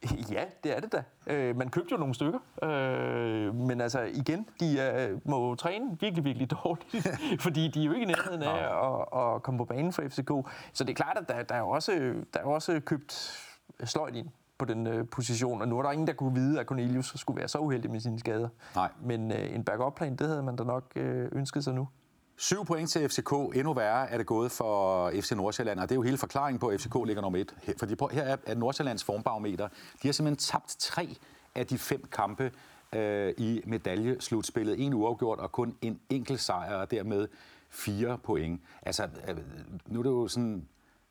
Ja, 0.32 0.44
det 0.64 0.78
er 0.78 0.80
det 0.80 0.92
da. 0.92 1.04
Øh, 1.28 1.58
man 1.58 1.70
købte 1.70 1.92
jo 1.92 1.98
nogle 1.98 2.16
stykker, 2.16 2.40
øh, 2.64 3.56
men 3.56 3.82
altså 3.82 4.02
igen, 4.02 4.48
de 4.60 4.80
øh, 4.82 5.20
må 5.30 5.56
træne 5.56 5.98
virkelig, 6.00 6.24
virkelig 6.26 6.52
dårligt, 6.52 7.08
fordi 7.44 7.68
de 7.68 7.82
er 7.82 7.86
jo 7.86 7.92
ikke 7.92 8.04
i 8.04 8.08
nærheden 8.08 8.44
af 8.44 8.88
at, 8.88 9.34
at 9.36 9.44
komme 9.44 9.58
på 9.58 9.66
banen 9.66 9.94
for 9.94 10.02
FCK. 10.02 10.32
Så 10.74 10.84
det 10.84 10.90
er 10.90 10.94
klart, 10.94 11.18
at 11.18 11.30
der, 11.30 11.44
der, 11.44 11.56
er, 11.56 11.62
også, 11.62 12.14
der 12.34 12.40
er 12.40 12.44
også 12.44 12.80
købt 12.80 13.40
sløjt 13.84 14.16
ind 14.16 14.28
på 14.58 14.66
den 14.66 14.88
øh, 14.88 15.08
position, 15.08 15.62
og 15.62 15.68
nu 15.68 15.80
er 15.80 15.84
der 15.84 15.92
ingen, 15.92 16.08
der 16.08 16.14
kunne 16.14 16.34
vide, 16.34 16.60
at 16.60 16.66
Cornelius 16.66 17.14
skulle 17.16 17.38
være 17.38 17.48
så 17.48 17.58
uheldig 17.58 17.92
med 17.92 18.00
sine 18.00 18.20
skader. 18.20 18.50
Nej. 18.76 18.90
Men 19.02 19.32
øh, 19.32 19.56
en 19.56 19.64
backup-plan, 19.64 20.16
det 20.16 20.28
havde 20.28 20.44
man 20.44 20.56
da 20.56 20.64
nok 20.64 20.84
øh, 20.96 21.30
ønsket 21.32 21.64
sig 21.64 21.74
nu. 21.74 21.88
Syv 22.38 22.66
point 22.66 22.90
til 22.90 23.10
FCK. 23.10 23.32
Endnu 23.32 23.74
værre 23.74 24.10
er 24.10 24.18
det 24.18 24.26
gået 24.26 24.52
for 24.52 25.12
FC 25.12 25.32
Nordsjælland, 25.32 25.80
og 25.80 25.90
det 25.90 25.96
er 25.96 25.96
jo 25.96 26.02
hele 26.02 26.18
forklaringen 26.18 26.60
på, 26.60 26.68
at 26.68 26.82
FCK 26.82 26.96
ligger 27.06 27.22
nummer 27.22 27.40
et. 27.40 27.76
Fordi 27.80 27.96
på, 27.96 28.08
her 28.08 28.38
er 28.46 28.56
Nordsjællands 28.56 29.04
formbarometer. 29.04 29.68
De 30.02 30.08
har 30.08 30.12
simpelthen 30.14 30.38
tabt 30.38 30.76
tre 30.80 31.16
af 31.56 31.68
de 31.68 31.78
fem 31.78 32.04
kampe 32.12 32.52
øh, 32.96 33.34
i 33.38 33.62
medaljeslutspillet. 33.66 34.86
En 34.86 34.94
uafgjort 34.94 35.40
og 35.40 35.52
kun 35.52 35.76
en 35.82 36.00
enkelt 36.10 36.40
sejr, 36.40 36.76
og 36.76 36.92
dermed 36.92 37.28
fire 37.70 38.18
point. 38.18 38.62
Altså, 38.82 39.04
øh, 39.04 39.38
nu 39.88 40.00
er 40.00 40.04
det 40.04 40.10
jo 40.10 40.28
sådan... 40.28 40.68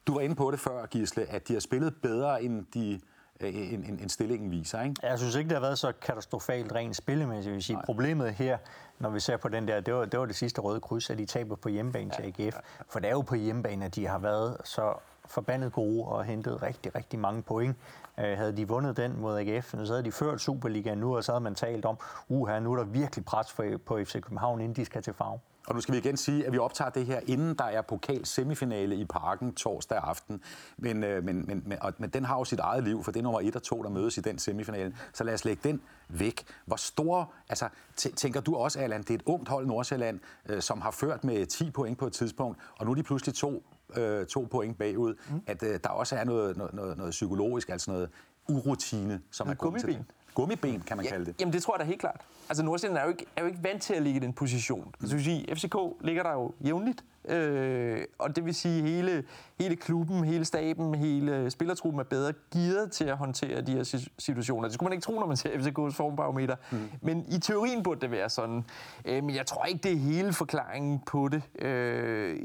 Du 0.07 0.15
var 0.15 0.21
inde 0.21 0.35
på 0.35 0.51
det 0.51 0.61
før, 0.61 0.87
Gisle, 0.87 1.23
at 1.23 1.49
de 1.49 1.53
har 1.53 1.61
spillet 1.61 1.95
bedre, 2.03 2.43
end 2.43 2.67
de 2.75 3.01
en, 3.41 3.85
en, 3.85 3.99
en 4.03 4.09
stillingen 4.09 4.51
viser. 4.51 4.83
Ikke? 4.83 4.95
Jeg 5.03 5.19
synes 5.19 5.35
ikke, 5.35 5.49
det 5.49 5.57
har 5.57 5.61
været 5.61 5.79
så 5.79 5.93
katastrofalt 5.93 6.73
rent 6.73 6.97
spillemæssigt. 6.97 7.55
Vil 7.55 7.63
sige. 7.63 7.79
Problemet 7.85 8.35
her, 8.35 8.59
når 8.99 9.11
vi 9.11 9.21
ser 9.21 9.37
på 9.37 9.49
den 9.49 9.69
der, 9.69 9.81
det 9.81 9.95
var 9.95 10.05
det, 10.05 10.21
var 10.21 10.27
det 10.27 10.37
sidste 10.37 10.61
røde 10.61 10.81
kryds, 10.81 11.11
at 11.11 11.19
de 11.19 11.27
taber 11.27 11.57
på 11.57 11.69
hjemmebane 11.69 12.11
til 12.11 12.23
AGF. 12.23 12.57
For 12.89 13.01
det 13.01 13.09
er 13.09 13.13
jo 13.13 13.21
på 13.21 13.35
hjemmebane, 13.35 13.85
at 13.85 13.95
de 13.95 14.07
har 14.07 14.19
været 14.19 14.57
så 14.65 14.95
forbandet 15.25 15.73
gode 15.73 16.05
og 16.05 16.25
hentet 16.25 16.63
rigtig, 16.63 16.95
rigtig 16.95 17.19
mange 17.19 17.43
point. 17.43 17.77
Øh, 18.19 18.37
havde 18.39 18.57
de 18.57 18.69
vundet 18.69 18.97
den 18.97 19.21
mod 19.21 19.39
AGF, 19.39 19.71
så 19.71 19.93
havde 19.93 20.05
de 20.05 20.13
ført 20.13 20.41
Superligaen 20.41 20.99
nu, 20.99 21.17
og 21.17 21.25
så 21.25 21.33
havde 21.33 21.45
man 21.45 21.55
talt 21.55 21.85
om, 21.85 21.99
uha, 22.29 22.59
nu 22.59 22.73
er 22.73 22.77
der 22.77 22.85
virkelig 22.85 23.25
pres 23.25 23.53
for, 23.53 23.65
på 23.87 23.99
FC 24.05 24.13
København, 24.13 24.61
inden 24.61 24.77
de 24.77 24.85
skal 24.85 25.03
til 25.03 25.15
farve. 25.15 25.39
Og 25.67 25.75
nu 25.75 25.81
skal 25.81 25.93
vi 25.95 25.99
igen 25.99 26.17
sige, 26.17 26.47
at 26.47 26.53
vi 26.53 26.59
optager 26.59 26.91
det 26.91 27.07
her, 27.07 27.21
inden 27.27 27.55
der 27.55 27.65
er 27.65 27.83
pokal 27.83 28.27
semifinale 28.27 28.97
i 28.97 29.05
parken 29.05 29.55
torsdag 29.55 29.99
aften. 29.99 30.43
Men, 30.77 31.05
øh, 31.05 31.25
men, 31.25 31.47
men, 31.47 31.63
men, 31.67 31.79
og, 31.83 31.93
men 31.99 32.11
den 32.11 32.25
har 32.25 32.39
jo 32.39 32.45
sit 32.45 32.59
eget 32.59 32.85
liv, 32.85 33.05
for 33.05 33.13
det 33.13 33.19
er 33.19 33.23
nummer 33.23 33.41
1 33.41 33.57
og 33.57 33.63
2, 33.63 33.83
der 33.83 33.91
mødes 33.91 34.19
i 34.19 34.21
den 34.21 34.39
semifinale. 34.39 34.97
Så 35.13 35.25
lad 35.25 35.35
os 35.35 35.45
lægge 35.45 35.69
den 35.69 35.83
væk. 36.09 36.45
Hvor 36.67 36.77
stor, 36.77 37.33
altså 37.49 37.69
tænker 37.97 38.41
du 38.41 38.57
også, 38.57 38.81
Allan, 38.81 39.03
det 39.03 39.11
er 39.11 39.15
et 39.15 39.23
ungt 39.27 39.49
hold 39.49 39.67
Nordsjælland, 39.67 40.21
øh, 40.49 40.63
som 40.63 40.81
har 40.81 40.91
ført 40.91 41.25
med 41.25 41.47
10 41.47 41.71
point 41.71 41.99
på 41.99 42.07
et 42.07 42.13
tidspunkt, 42.13 42.59
og 42.79 42.87
nu 42.87 42.91
er 42.91 42.95
de 42.95 43.03
pludselig 43.03 43.35
to, 43.35 43.65
øh, 43.97 44.27
to 44.27 44.49
point 44.51 44.79
bagud, 44.79 45.15
mm. 45.31 45.43
at 45.47 45.63
øh, 45.63 45.81
der 45.85 45.91
også 45.91 46.17
er 46.17 46.25
noget, 46.25 46.57
noget, 46.57 46.75
noget, 46.75 46.97
noget 46.97 47.11
psykologisk, 47.11 47.69
altså 47.69 47.91
noget 47.91 48.11
urutine, 48.49 49.21
som 49.31 49.49
er 49.49 49.55
kommet 49.55 49.81
til 49.81 49.95
det. 49.95 50.05
Gummiben, 50.35 50.81
kan 50.81 50.97
man 50.97 51.07
ja, 51.07 51.11
kalde 51.11 51.27
det. 51.27 51.35
Jamen, 51.41 51.53
det 51.53 51.63
tror 51.63 51.75
jeg 51.75 51.81
da 51.81 51.85
helt 51.85 52.01
klart. 52.01 52.21
Altså, 52.49 52.63
Nordsjælland 52.63 52.99
er 52.99 53.03
jo 53.03 53.09
ikke, 53.09 53.27
er 53.37 53.43
jo 53.43 53.49
ikke 53.49 53.65
vant 53.65 53.83
til 53.83 53.95
at 53.95 54.03
ligge 54.03 54.17
i 54.17 54.21
den 54.21 54.33
position. 54.33 54.95
Altså, 55.01 55.17
vil 55.17 55.25
sige, 55.25 55.57
FCK 55.57 55.77
ligger 56.01 56.23
der 56.23 56.33
jo 56.33 56.53
jævnligt, 56.65 57.05
øh, 57.25 58.05
og 58.19 58.37
det 58.37 58.45
vil 58.45 58.55
sige, 58.55 58.83
hele, 58.83 59.25
hele 59.59 59.77
klubben, 59.77 60.25
hele 60.25 60.45
staben, 60.45 60.95
hele 60.95 61.51
spillertruppen 61.51 62.01
er 62.01 62.05
bedre 62.05 62.33
gearet 62.53 62.93
til 62.93 63.05
at 63.05 63.17
håndtere 63.17 63.61
de 63.61 63.73
her 63.73 64.09
situationer. 64.19 64.69
Det 64.69 64.75
skulle 64.75 64.89
man 64.89 64.93
ikke 64.93 65.03
tro, 65.03 65.13
når 65.13 65.27
man 65.27 65.37
ser 65.37 65.51
FCK's 65.51 65.97
formbarometer. 65.97 66.57
Mm. 66.71 66.79
Men 67.03 67.25
i 67.29 67.39
teorien 67.39 67.83
burde 67.83 68.01
det 68.01 68.11
være 68.11 68.31
sådan. 68.31 68.65
Øh, 69.05 69.25
men 69.25 69.35
jeg 69.35 69.47
tror 69.47 69.65
ikke, 69.65 69.81
det 69.83 69.93
er 69.93 69.97
hele 69.97 70.33
forklaringen 70.33 71.01
på 71.07 71.29
det. 71.29 71.65
Øh, 71.65 72.39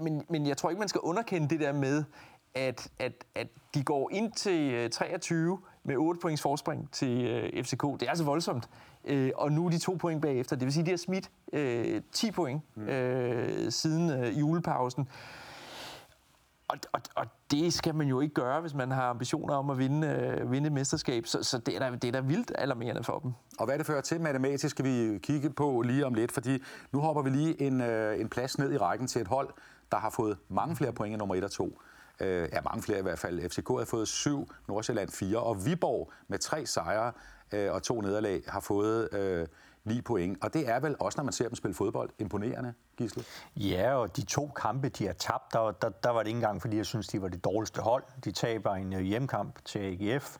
men, 0.00 0.22
men 0.28 0.46
jeg 0.46 0.56
tror 0.56 0.70
ikke, 0.70 0.80
man 0.80 0.88
skal 0.88 1.00
underkende 1.00 1.48
det 1.48 1.60
der 1.60 1.72
med, 1.72 2.04
at, 2.54 2.88
at, 2.98 3.12
at 3.34 3.46
de 3.74 3.82
går 3.82 4.10
ind 4.12 4.32
til 4.32 4.90
23 4.90 5.58
med 5.84 5.96
8 5.96 6.20
points 6.20 6.42
forspring 6.42 6.90
til 6.92 7.24
øh, 7.26 7.64
FCK. 7.64 7.82
Det 7.82 8.02
er 8.02 8.08
altså 8.08 8.24
voldsomt. 8.24 8.68
Øh, 9.04 9.30
og 9.34 9.52
nu 9.52 9.66
er 9.66 9.70
de 9.70 9.78
to 9.78 9.94
point 9.94 10.22
bagefter. 10.22 10.56
Det 10.56 10.64
vil 10.64 10.72
sige, 10.72 10.80
at 10.80 10.86
de 10.86 10.90
har 10.90 10.96
smidt 10.96 11.30
øh, 11.52 12.02
10 12.12 12.30
point 12.30 12.62
mm. 12.74 12.88
øh, 12.88 13.72
siden 13.72 14.10
øh, 14.10 14.40
julepausen. 14.40 15.08
Og, 16.68 16.78
og, 16.92 17.00
og 17.14 17.26
det 17.50 17.72
skal 17.72 17.94
man 17.94 18.06
jo 18.06 18.20
ikke 18.20 18.34
gøre, 18.34 18.60
hvis 18.60 18.74
man 18.74 18.90
har 18.90 19.10
ambitioner 19.10 19.54
om 19.54 19.70
at 19.70 19.78
vinde, 19.78 20.08
øh, 20.08 20.52
vinde 20.52 20.66
et 20.66 20.72
mesterskab. 20.72 21.26
Så, 21.26 21.42
så 21.42 21.58
det, 21.58 21.76
er 21.76 21.78
da, 21.78 21.96
det 21.96 22.04
er 22.04 22.12
da 22.12 22.20
vildt 22.20 22.52
alarmerende 22.54 23.04
for 23.04 23.18
dem. 23.18 23.32
Og 23.58 23.66
hvad 23.66 23.78
det 23.78 23.86
fører 23.86 24.00
til 24.00 24.20
matematisk, 24.20 24.70
skal 24.70 24.84
vi 24.84 25.18
kigge 25.18 25.50
på 25.50 25.82
lige 25.82 26.06
om 26.06 26.14
lidt, 26.14 26.32
fordi 26.32 26.62
nu 26.92 27.00
hopper 27.00 27.22
vi 27.22 27.30
lige 27.30 27.62
en, 27.62 27.80
øh, 27.80 28.20
en 28.20 28.28
plads 28.28 28.58
ned 28.58 28.72
i 28.72 28.76
rækken 28.76 29.06
til 29.06 29.20
et 29.20 29.28
hold, 29.28 29.48
der 29.92 29.98
har 29.98 30.10
fået 30.10 30.38
mange 30.48 30.76
flere 30.76 30.92
point 30.92 31.12
end 31.12 31.18
nummer 31.18 31.34
1 31.34 31.44
og 31.44 31.50
2 31.50 31.78
øh, 32.20 32.48
ja, 32.52 32.60
mange 32.60 32.82
flere 32.82 32.98
i 32.98 33.02
hvert 33.02 33.18
fald. 33.18 33.48
FCK 33.48 33.68
har 33.68 33.84
fået 33.84 34.08
syv, 34.08 34.48
Nordsjælland 34.68 35.08
fire, 35.10 35.38
og 35.38 35.66
Viborg 35.66 36.12
med 36.28 36.38
tre 36.38 36.66
sejre 36.66 37.12
øh, 37.52 37.72
og 37.72 37.82
to 37.82 38.00
nederlag 38.00 38.42
har 38.48 38.60
fået 38.60 39.14
øh, 39.14 39.46
ni 39.84 40.00
point. 40.00 40.38
Og 40.44 40.54
det 40.54 40.68
er 40.68 40.80
vel 40.80 40.96
også, 41.00 41.18
når 41.18 41.24
man 41.24 41.32
ser 41.32 41.48
dem 41.48 41.56
spille 41.56 41.74
fodbold, 41.74 42.10
imponerende, 42.18 42.74
Gisle? 42.96 43.24
Ja, 43.56 43.94
og 43.94 44.16
de 44.16 44.24
to 44.24 44.48
kampe, 44.56 44.88
de 44.88 45.06
har 45.06 45.12
tabt, 45.12 45.52
der, 45.52 45.70
der, 45.70 45.88
der 45.88 46.10
var 46.10 46.18
det 46.18 46.26
ikke 46.26 46.36
engang, 46.36 46.60
fordi 46.60 46.76
jeg 46.76 46.86
synes, 46.86 47.08
de 47.08 47.22
var 47.22 47.28
det 47.28 47.44
dårligste 47.44 47.80
hold. 47.80 48.04
De 48.24 48.32
taber 48.32 48.74
en 48.74 48.92
øh, 48.92 49.00
hjemkamp 49.00 49.64
til 49.64 49.78
AGF, 49.78 50.36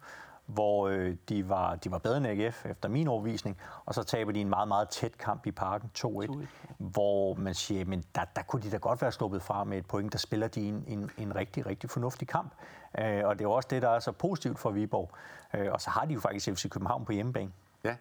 hvor 0.54 0.88
øh, 0.88 1.16
de, 1.28 1.48
var, 1.48 1.74
de 1.74 1.90
var 1.90 1.98
bedre 1.98 2.16
end 2.16 2.26
AGF 2.26 2.66
efter 2.66 2.88
min 2.88 3.08
overvisning, 3.08 3.56
og 3.84 3.94
så 3.94 4.02
taber 4.02 4.32
de 4.32 4.40
en 4.40 4.48
meget, 4.48 4.68
meget 4.68 4.88
tæt 4.88 5.18
kamp 5.18 5.46
i 5.46 5.50
parken 5.50 5.90
2-1, 5.98 6.46
hvor 6.78 7.34
man 7.34 7.54
siger, 7.54 7.84
men 7.84 8.04
der, 8.14 8.24
der 8.36 8.42
kunne 8.42 8.62
de 8.62 8.70
da 8.70 8.76
godt 8.76 9.02
være 9.02 9.12
sluppet 9.12 9.42
fra 9.42 9.64
med 9.64 9.78
et 9.78 9.86
point, 9.86 10.12
der 10.12 10.18
spiller 10.18 10.48
de 10.48 10.60
en, 10.60 10.84
en, 10.86 11.10
en 11.18 11.36
rigtig, 11.36 11.66
rigtig 11.66 11.90
fornuftig 11.90 12.28
kamp. 12.28 12.52
Øh, 12.98 13.22
og 13.24 13.38
det 13.38 13.44
er 13.44 13.48
også 13.48 13.68
det, 13.70 13.82
der 13.82 13.88
er 13.88 14.00
så 14.00 14.12
positivt 14.12 14.58
for 14.58 14.70
Viborg. 14.70 15.10
Øh, 15.54 15.72
og 15.72 15.80
så 15.80 15.90
har 15.90 16.04
de 16.04 16.14
jo 16.14 16.20
faktisk 16.20 16.48
FC 16.56 16.68
København 16.68 17.04
på 17.04 17.12
hjemmebane. 17.12 17.52
Ja, 17.84 17.96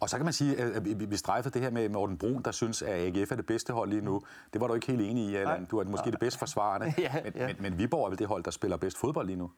og 0.00 0.08
så 0.08 0.16
kan 0.16 0.24
man 0.24 0.32
sige, 0.32 0.60
at 0.60 1.10
vi 1.10 1.16
strejfede 1.16 1.54
det 1.54 1.62
her 1.62 1.70
med 1.70 1.88
Morten 1.88 2.18
Brun, 2.18 2.42
der 2.42 2.50
synes, 2.50 2.82
at 2.82 3.16
AGF 3.16 3.32
er 3.32 3.36
det 3.36 3.46
bedste 3.46 3.72
hold 3.72 3.90
lige 3.90 4.02
nu. 4.02 4.22
Det 4.52 4.60
var 4.60 4.66
du 4.66 4.74
ikke 4.74 4.86
helt 4.86 5.00
enig 5.00 5.24
i, 5.24 5.36
Allan. 5.36 5.64
Du 5.64 5.78
er 5.78 5.84
måske 5.84 6.10
det 6.10 6.20
bedste 6.20 6.38
forsvarende. 6.38 6.94
ja, 6.98 7.14
ja. 7.24 7.46
Men, 7.46 7.46
men, 7.46 7.56
men 7.58 7.78
Viborg 7.78 8.04
er 8.04 8.08
vel 8.08 8.18
det 8.18 8.26
hold, 8.26 8.44
der 8.44 8.50
spiller 8.50 8.76
bedst 8.76 8.98
fodbold 8.98 9.26
lige 9.26 9.36
nu? 9.36 9.50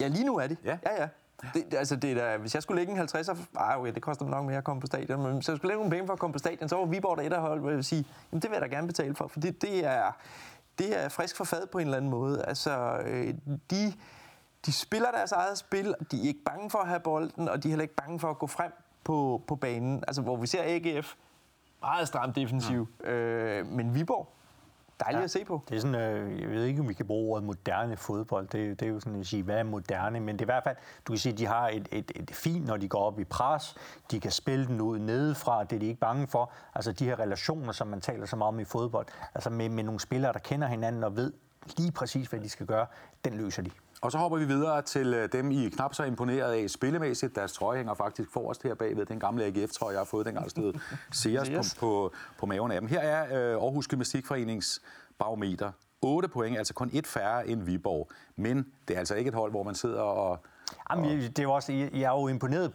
Ja, 0.00 0.08
lige 0.08 0.24
nu 0.24 0.36
er 0.36 0.46
det. 0.46 0.56
Ja, 0.64 0.78
ja. 0.86 1.02
ja. 1.02 1.08
Det, 1.54 1.64
det, 1.70 1.78
altså, 1.78 1.96
det 1.96 2.10
er 2.10 2.14
da, 2.14 2.36
hvis 2.36 2.54
jeg 2.54 2.62
skulle 2.62 2.80
lægge 2.80 2.92
en 2.92 2.98
50'er... 2.98 3.36
Ej, 3.58 3.76
okay, 3.78 3.94
det 3.94 4.02
koster 4.02 4.26
nok 4.26 4.44
mere 4.44 4.56
at 4.56 4.64
komme 4.64 4.80
på 4.80 4.86
stadion. 4.86 5.22
Men 5.22 5.34
hvis 5.34 5.48
jeg 5.48 5.56
skulle 5.56 5.68
lægge 5.68 5.78
nogle 5.78 5.90
penge 5.90 6.06
for 6.06 6.12
at 6.12 6.18
komme 6.18 6.32
på 6.32 6.38
stadion, 6.38 6.68
så 6.68 6.76
var 6.76 6.84
Viborg 6.84 7.16
der 7.16 7.22
et 7.22 7.32
af 7.32 7.40
hold, 7.40 7.60
hvor 7.60 7.68
jeg 7.70 7.76
vil 7.76 7.84
sige, 7.84 8.06
jamen, 8.32 8.42
det 8.42 8.50
vil 8.50 8.56
jeg 8.60 8.70
da 8.70 8.76
gerne 8.76 8.86
betale 8.86 9.14
for. 9.14 9.28
For 9.28 9.40
det, 9.40 9.62
det, 9.62 9.86
er, 9.86 10.12
det 10.78 11.04
er 11.04 11.08
frisk 11.08 11.36
for 11.36 11.44
fad 11.44 11.66
på 11.66 11.78
en 11.78 11.84
eller 11.84 11.96
anden 11.96 12.10
måde. 12.10 12.44
Altså, 12.44 12.98
øh, 13.04 13.34
de, 13.70 13.92
de 14.66 14.72
spiller 14.72 15.10
deres 15.10 15.32
eget 15.32 15.58
spil, 15.58 15.94
de 16.10 16.22
er 16.22 16.28
ikke 16.28 16.44
bange 16.44 16.70
for 16.70 16.78
at 16.78 16.88
have 16.88 17.00
bolden, 17.00 17.48
og 17.48 17.62
de 17.62 17.68
er 17.68 17.70
heller 17.70 17.82
ikke 17.82 17.94
bange 17.94 18.20
for 18.20 18.30
at 18.30 18.38
gå 18.38 18.46
frem 18.46 18.72
på, 19.04 19.42
på 19.46 19.56
banen. 19.56 20.04
Altså, 20.06 20.22
hvor 20.22 20.36
vi 20.36 20.46
ser 20.46 20.62
AGF 20.64 21.14
meget 21.80 22.08
stramt 22.08 22.36
defensiv. 22.36 22.88
Ja. 23.04 23.10
Øh, 23.10 23.66
men 23.66 23.94
Viborg, 23.94 24.28
Dejligt 25.04 25.20
ja, 25.20 25.24
at 25.24 25.30
se 25.30 25.44
på. 25.44 25.62
Det 25.68 25.76
er 25.76 25.80
sådan, 25.80 25.94
øh, 25.94 26.40
jeg 26.40 26.50
ved 26.50 26.64
ikke, 26.64 26.80
om 26.80 26.88
vi 26.88 26.94
kan 26.94 27.06
bruge 27.06 27.32
ordet 27.32 27.44
moderne 27.44 27.96
fodbold. 27.96 28.48
Det, 28.48 28.80
det 28.80 28.86
er 28.86 28.90
jo 28.90 29.00
sådan 29.00 29.20
at 29.20 29.26
sige, 29.26 29.42
hvad 29.42 29.56
er 29.56 29.62
moderne? 29.62 30.20
Men 30.20 30.34
det 30.34 30.40
er 30.40 30.44
i 30.44 30.52
hvert 30.54 30.64
fald, 30.64 30.76
du 31.06 31.12
kan 31.12 31.18
sige, 31.18 31.32
at 31.32 31.38
de 31.38 31.46
har 31.46 31.68
et, 31.68 31.88
et, 31.92 32.12
et 32.16 32.30
fint, 32.30 32.66
når 32.66 32.76
de 32.76 32.88
går 32.88 32.98
op 32.98 33.20
i 33.20 33.24
pres. 33.24 33.76
De 34.10 34.20
kan 34.20 34.30
spille 34.30 34.66
den 34.66 34.80
ud 34.80 34.98
nedefra. 34.98 35.64
Det 35.64 35.76
er 35.76 35.80
de 35.80 35.86
ikke 35.86 36.00
bange 36.00 36.26
for. 36.26 36.52
Altså 36.74 36.92
de 36.92 37.04
her 37.04 37.18
relationer, 37.18 37.72
som 37.72 37.86
man 37.86 38.00
taler 38.00 38.26
så 38.26 38.36
meget 38.36 38.48
om 38.48 38.60
i 38.60 38.64
fodbold. 38.64 39.06
Altså 39.34 39.50
med, 39.50 39.68
med 39.68 39.84
nogle 39.84 40.00
spillere, 40.00 40.32
der 40.32 40.38
kender 40.38 40.68
hinanden 40.68 41.04
og 41.04 41.16
ved 41.16 41.32
lige 41.78 41.92
præcis, 41.92 42.28
hvad 42.28 42.40
de 42.40 42.48
skal 42.48 42.66
gøre. 42.66 42.86
Den 43.24 43.34
løser 43.34 43.62
de. 43.62 43.70
Og 44.02 44.12
så 44.12 44.18
hopper 44.18 44.38
vi 44.38 44.44
videre 44.44 44.82
til 44.82 45.14
øh, 45.14 45.28
dem, 45.32 45.50
I 45.50 45.66
er 45.66 45.70
knap 45.70 45.94
så 45.94 46.04
imponeret 46.04 46.52
af 46.52 46.70
spillemæssigt. 46.70 47.36
Deres 47.36 47.52
trøje 47.52 47.76
hænger 47.76 47.94
faktisk 47.94 48.32
forrest 48.32 48.62
her 48.62 48.74
bagved. 48.74 49.06
Den 49.06 49.20
gamle 49.20 49.44
AGF-trøje, 49.44 49.92
jeg 49.92 50.00
har 50.00 50.04
fået, 50.04 50.26
dengang 50.26 50.50
stod 50.50 50.72
Sears 51.12 51.74
på, 51.74 51.80
på, 51.80 52.12
på 52.38 52.46
maven 52.46 52.72
af 52.72 52.80
dem. 52.80 52.88
Her 52.88 53.00
er 53.00 53.24
øh, 53.24 53.62
Aarhus 53.62 53.88
Gymnastikforenings 53.88 54.82
barometer. 55.18 55.72
8 56.00 56.28
point, 56.28 56.58
altså 56.58 56.74
kun 56.74 56.90
et 56.92 57.06
færre 57.06 57.48
end 57.48 57.62
Viborg. 57.62 58.10
Men 58.36 58.66
det 58.88 58.94
er 58.94 58.98
altså 58.98 59.14
ikke 59.14 59.28
et 59.28 59.34
hold, 59.34 59.50
hvor 59.50 59.62
man 59.62 59.74
sidder 59.74 60.00
og... 60.00 60.38
Jamen, 60.90 61.20
det 61.20 61.38
er 61.38 61.42
jo 61.42 61.52
også, 61.52 61.72
jeg 61.72 62.02
er 62.02 62.20
jo 62.20 62.28
imponeret 62.28 62.72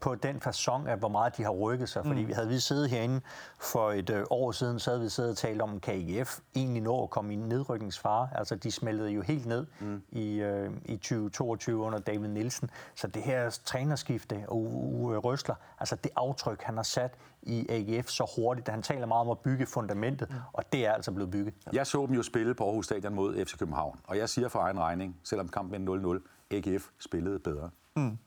på 0.00 0.14
den 0.14 0.40
fasong 0.40 0.88
af, 0.88 0.98
hvor 0.98 1.08
meget 1.08 1.36
de 1.36 1.42
har 1.42 1.50
rykket 1.50 1.88
sig. 1.88 2.04
Fordi 2.06 2.24
mm. 2.24 2.32
havde 2.34 2.48
vi 2.48 2.58
siddet 2.58 2.90
herinde 2.90 3.20
for 3.58 3.90
et 3.92 4.10
øh, 4.10 4.24
år 4.30 4.52
siden, 4.52 4.78
så 4.78 4.90
havde 4.90 5.02
vi 5.02 5.08
siddet 5.08 5.30
og 5.30 5.36
talt 5.36 5.62
om, 5.62 5.80
KIF 5.80 6.38
egentlig 6.56 6.82
når 6.82 7.02
at 7.02 7.10
komme 7.10 7.32
i 7.32 7.36
nedrykningsfare. 7.36 8.28
Altså, 8.34 8.56
de 8.56 8.70
smeltede 8.70 9.10
jo 9.10 9.22
helt 9.22 9.46
ned 9.46 9.66
mm. 9.80 10.02
i, 10.10 10.40
øh, 10.40 10.70
i 10.84 10.96
2022 10.96 11.76
under 11.82 11.98
David 11.98 12.28
Nielsen. 12.28 12.70
Så 12.94 13.06
det 13.06 13.22
her 13.22 13.60
trænerskifte 13.64 14.44
og 14.48 14.56
Uwe 14.56 15.16
Røsler, 15.16 15.54
altså 15.80 15.96
det 15.96 16.10
aftryk, 16.16 16.62
han 16.62 16.76
har 16.76 16.82
sat 16.82 17.14
i 17.42 17.66
AGF 17.68 18.08
så 18.08 18.32
hurtigt, 18.36 18.68
han 18.68 18.82
taler 18.82 19.06
meget 19.06 19.20
om 19.20 19.30
at 19.30 19.38
bygge 19.38 19.66
fundamentet, 19.66 20.30
mm. 20.30 20.36
og 20.52 20.72
det 20.72 20.86
er 20.86 20.92
altså 20.92 21.12
blevet 21.12 21.30
bygget. 21.30 21.54
Jeg 21.72 21.86
så 21.86 22.06
dem 22.06 22.14
jo 22.14 22.22
spille 22.22 22.54
på 22.54 22.64
Aarhus 22.64 22.84
Stadion 22.84 23.14
mod 23.14 23.44
FC 23.44 23.58
København, 23.58 24.00
og 24.04 24.18
jeg 24.18 24.28
siger 24.28 24.48
for 24.48 24.58
egen 24.58 24.80
regning, 24.80 25.16
selvom 25.24 25.48
kampen 25.48 25.88
er 25.88 26.18
0-0, 26.50 26.56
AGF 26.56 26.88
spillede 26.98 27.38
bedre. 27.38 27.70
Mm. 27.96 28.18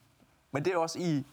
Men 0.52 0.64
det 0.64 0.72
er 0.72 0.76
også 0.76 0.98
i 0.98 1.24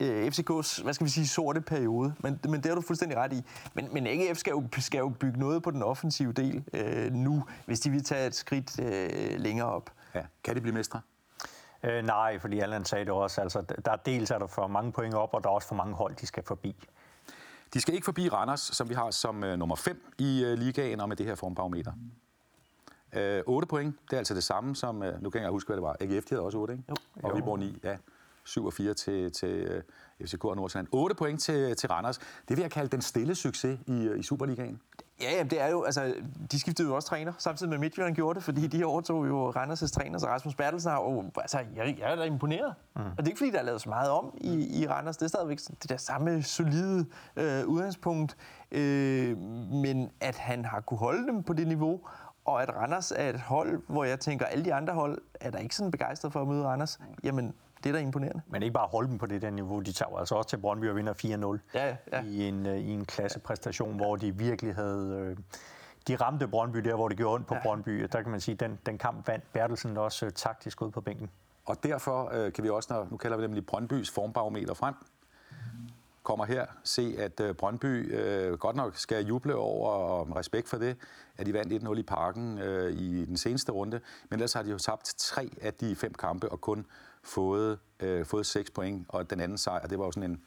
øh, 0.00 0.26
FCK's, 0.26 0.82
hvad 0.82 0.92
skal 0.94 1.04
vi 1.04 1.10
sige, 1.10 1.28
sorte 1.28 1.60
periode. 1.60 2.14
Men, 2.18 2.40
men 2.44 2.54
det 2.54 2.66
har 2.66 2.74
du 2.74 2.80
fuldstændig 2.80 3.18
ret 3.18 3.32
i. 3.32 3.42
Men, 3.74 3.88
men 3.92 4.06
AGF 4.06 4.38
skal 4.38 4.50
jo, 4.50 4.68
skal 4.78 4.98
jo 4.98 5.08
bygge 5.08 5.38
noget 5.38 5.62
på 5.62 5.70
den 5.70 5.82
offensive 5.82 6.32
del 6.32 6.64
øh, 6.72 7.12
nu, 7.12 7.44
hvis 7.66 7.80
de 7.80 7.90
vil 7.90 8.04
tage 8.04 8.26
et 8.26 8.34
skridt 8.34 8.80
øh, 8.80 9.40
længere 9.40 9.68
op. 9.68 9.92
Ja. 10.14 10.22
Kan 10.44 10.56
de 10.56 10.60
blive 10.60 10.74
mestre? 10.74 11.00
Øh, 11.82 12.04
nej, 12.04 12.38
fordi 12.38 12.58
Allan 12.58 12.84
sagde 12.84 13.04
det 13.04 13.12
også. 13.12 13.40
Altså, 13.40 13.62
der 13.84 13.92
er 13.92 13.96
dels 13.96 14.30
er 14.30 14.38
der 14.38 14.46
for 14.46 14.66
mange 14.66 14.92
point 14.92 15.14
op, 15.14 15.34
og 15.34 15.42
der 15.42 15.48
er 15.48 15.52
også 15.54 15.68
for 15.68 15.74
mange 15.74 15.94
hold, 15.94 16.16
de 16.16 16.26
skal 16.26 16.42
forbi. 16.42 16.76
De 17.74 17.80
skal 17.80 17.94
ikke 17.94 18.04
forbi 18.04 18.28
Randers, 18.28 18.60
som 18.60 18.88
vi 18.88 18.94
har 18.94 19.10
som 19.10 19.42
uh, 19.42 19.48
nummer 19.48 19.76
5 19.76 20.12
i 20.18 20.44
uh, 20.44 20.52
ligaen, 20.52 21.00
og 21.00 21.08
med 21.08 21.16
det 21.16 21.26
her 21.26 21.34
formbarometer. 21.34 21.92
Uh, 23.16 23.54
8 23.54 23.68
point, 23.68 23.96
det 24.04 24.12
er 24.12 24.18
altså 24.18 24.34
det 24.34 24.44
samme 24.44 24.76
som, 24.76 25.02
uh, 25.02 25.22
nu 25.22 25.30
kan 25.30 25.42
jeg 25.42 25.50
huske, 25.50 25.68
hvad 25.68 25.76
det 25.76 25.82
var. 25.82 25.96
AGF, 26.00 26.24
de 26.24 26.34
havde 26.34 26.42
også 26.42 26.58
8, 26.58 26.72
ikke? 26.72 26.84
Jo. 26.88 26.94
Og 27.22 27.36
vi 27.36 27.42
bruger 27.42 27.58
9, 27.58 27.80
ja. 27.84 27.96
7 28.48 28.66
og 28.66 28.72
4 28.72 28.94
til, 28.94 29.32
til 29.32 29.82
uh, 30.20 30.26
FCK 30.26 30.44
og 30.44 30.56
Nordsjælland. 30.56 30.88
8 30.92 31.14
point 31.14 31.40
til, 31.40 31.76
til 31.76 31.88
Randers. 31.88 32.18
Det 32.18 32.56
vil 32.56 32.62
jeg 32.62 32.70
kalde 32.70 32.88
den 32.88 33.02
stille 33.02 33.34
succes 33.34 33.78
i, 33.86 34.08
uh, 34.08 34.18
i 34.18 34.22
Superligaen. 34.22 34.80
Ja, 35.22 35.36
jamen, 35.36 35.50
det 35.50 35.60
er 35.60 35.68
jo, 35.68 35.82
altså, 35.82 36.14
de 36.52 36.60
skiftede 36.60 36.88
jo 36.88 36.94
også 36.94 37.08
træner, 37.08 37.32
samtidig 37.38 37.70
med 37.70 37.78
Midtjylland 37.78 38.14
gjorde 38.14 38.34
det, 38.34 38.44
fordi 38.44 38.66
de 38.66 38.84
overtog 38.84 39.28
jo 39.28 39.50
Randers' 39.50 39.92
træner, 39.92 40.18
så 40.18 40.26
Rasmus 40.26 40.54
Bertelsen 40.54 40.90
har 40.90 41.00
jo, 41.00 41.24
altså, 41.36 41.58
jeg, 41.76 41.96
jeg 41.98 42.12
er 42.12 42.16
da 42.16 42.22
imponeret. 42.22 42.74
Mm. 42.96 43.02
Og 43.02 43.16
det 43.16 43.24
er 43.24 43.28
ikke, 43.28 43.38
fordi 43.38 43.50
der 43.50 43.58
er 43.58 43.62
lavet 43.62 43.80
så 43.80 43.88
meget 43.88 44.10
om 44.10 44.34
i, 44.40 44.82
i 44.82 44.86
Randers, 44.86 45.16
det 45.16 45.24
er 45.24 45.28
stadigvæk 45.28 45.58
det 45.82 45.90
der 45.90 45.96
samme 45.96 46.42
solide 46.42 47.06
øh, 47.36 47.66
udgangspunkt, 47.66 48.36
øh, 48.70 49.38
men 49.72 50.10
at 50.20 50.36
han 50.36 50.64
har 50.64 50.80
kunne 50.80 50.98
holde 50.98 51.26
dem 51.26 51.42
på 51.42 51.52
det 51.52 51.66
niveau, 51.66 52.00
og 52.44 52.62
at 52.62 52.76
Randers 52.76 53.12
er 53.16 53.28
et 53.28 53.40
hold, 53.40 53.82
hvor 53.88 54.04
jeg 54.04 54.20
tænker, 54.20 54.46
alle 54.46 54.64
de 54.64 54.74
andre 54.74 54.94
hold 54.94 55.18
er 55.40 55.50
der 55.50 55.58
ikke 55.58 55.74
sådan 55.74 55.90
begejstret 55.90 56.32
for 56.32 56.42
at 56.42 56.48
møde 56.48 56.64
Randers, 56.64 57.00
jamen 57.24 57.54
det 57.84 57.88
er 57.88 57.92
da 57.92 57.98
imponerende. 57.98 58.42
Men 58.46 58.62
ikke 58.62 58.72
bare 58.72 58.86
holde 58.86 59.08
dem 59.08 59.18
på 59.18 59.26
det 59.26 59.42
der 59.42 59.50
niveau, 59.50 59.80
de 59.80 59.92
tager 59.92 60.18
altså 60.18 60.34
også 60.34 60.48
til 60.48 60.56
Brøndby 60.56 60.88
og 60.88 60.96
vinder 60.96 61.58
4-0 61.64 61.78
ja, 61.78 61.96
ja. 62.12 62.22
i 62.22 62.48
en, 62.48 62.66
øh, 62.66 62.78
i 62.78 62.90
en 62.90 63.04
klassepræstation, 63.04 63.90
ja. 63.90 63.96
hvor 63.96 64.16
de 64.16 64.36
virkelig 64.36 64.74
havde... 64.74 65.16
Øh, 65.18 65.36
de 66.08 66.16
ramte 66.16 66.48
Brøndby 66.48 66.78
der, 66.78 66.94
hvor 66.94 67.08
det 67.08 67.16
gjorde 67.16 67.34
ondt 67.34 67.46
på 67.46 67.54
ja. 67.54 67.62
Brøndby. 67.62 68.08
Der 68.12 68.22
kan 68.22 68.30
man 68.30 68.40
sige, 68.40 68.52
at 68.52 68.60
den, 68.60 68.78
den 68.86 68.98
kamp 68.98 69.28
vandt 69.28 69.52
Bertelsen 69.52 69.96
også 69.96 70.26
øh, 70.26 70.32
taktisk 70.32 70.82
ud 70.82 70.90
på 70.90 71.00
bænken. 71.00 71.30
Og 71.64 71.82
derfor 71.82 72.30
øh, 72.34 72.52
kan 72.52 72.64
vi 72.64 72.70
også, 72.70 72.92
når, 72.92 73.08
nu 73.10 73.16
kalder 73.16 73.36
vi 73.36 73.42
dem 73.42 73.52
lige 73.52 73.64
Brøndbys 73.64 74.10
formbarometer 74.10 74.74
frem, 74.74 74.94
kommer 76.28 76.44
her 76.44 76.66
se, 76.84 77.14
at 77.18 77.40
øh, 77.40 77.54
Brøndby 77.54 78.14
øh, 78.14 78.58
godt 78.58 78.76
nok 78.76 78.96
skal 78.96 79.26
juble 79.26 79.54
over 79.54 79.90
og 79.90 80.36
respekt 80.36 80.68
for 80.68 80.76
det, 80.76 80.96
at 81.36 81.46
de 81.46 81.52
vandt 81.52 81.84
1-0 81.84 81.98
i 81.98 82.02
parken 82.02 82.58
øh, 82.58 82.92
i 82.92 83.24
den 83.24 83.36
seneste 83.36 83.72
runde. 83.72 84.00
Men 84.28 84.38
ellers 84.38 84.52
har 84.52 84.62
de 84.62 84.70
jo 84.70 84.78
tabt 84.78 85.14
tre 85.18 85.50
af 85.62 85.74
de 85.74 85.96
fem 85.96 86.14
kampe 86.14 86.48
og 86.48 86.60
kun 86.60 86.86
fået, 87.22 87.78
øh, 88.00 88.26
fået 88.26 88.46
6 88.46 88.70
point, 88.70 89.06
og 89.08 89.30
den 89.30 89.40
anden 89.40 89.58
sejr, 89.58 89.86
det 89.86 89.98
var 89.98 90.04
jo 90.04 90.12
sådan 90.12 90.30
en 90.30 90.42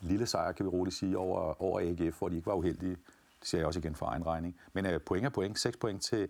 lille 0.00 0.26
sejr, 0.26 0.52
kan 0.52 0.66
vi 0.66 0.70
roligt 0.70 0.96
sige, 0.96 1.18
over, 1.18 1.62
over 1.62 1.80
AGF, 1.80 2.18
hvor 2.18 2.28
de 2.28 2.36
ikke 2.36 2.46
var 2.46 2.54
uheldige. 2.54 2.96
Det 3.40 3.48
siger 3.48 3.60
jeg 3.60 3.66
også 3.66 3.80
igen 3.80 3.94
for 3.94 4.06
egen 4.06 4.26
regning. 4.26 4.56
Men 4.72 4.86
øh, 4.86 5.00
point 5.00 5.26
er 5.26 5.30
point. 5.30 5.58
6 5.58 5.76
point 5.76 6.02
til, 6.02 6.28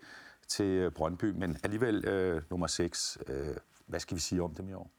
til 0.48 0.90
Brøndby, 0.90 1.24
men 1.24 1.58
alligevel 1.62 2.04
øh, 2.04 2.42
nummer 2.50 2.66
6. 2.66 3.18
Øh, 3.28 3.56
hvad 3.86 4.00
skal 4.00 4.14
vi 4.14 4.20
sige 4.20 4.42
om 4.42 4.54
dem 4.54 4.68
i 4.68 4.72
år? 4.72 4.90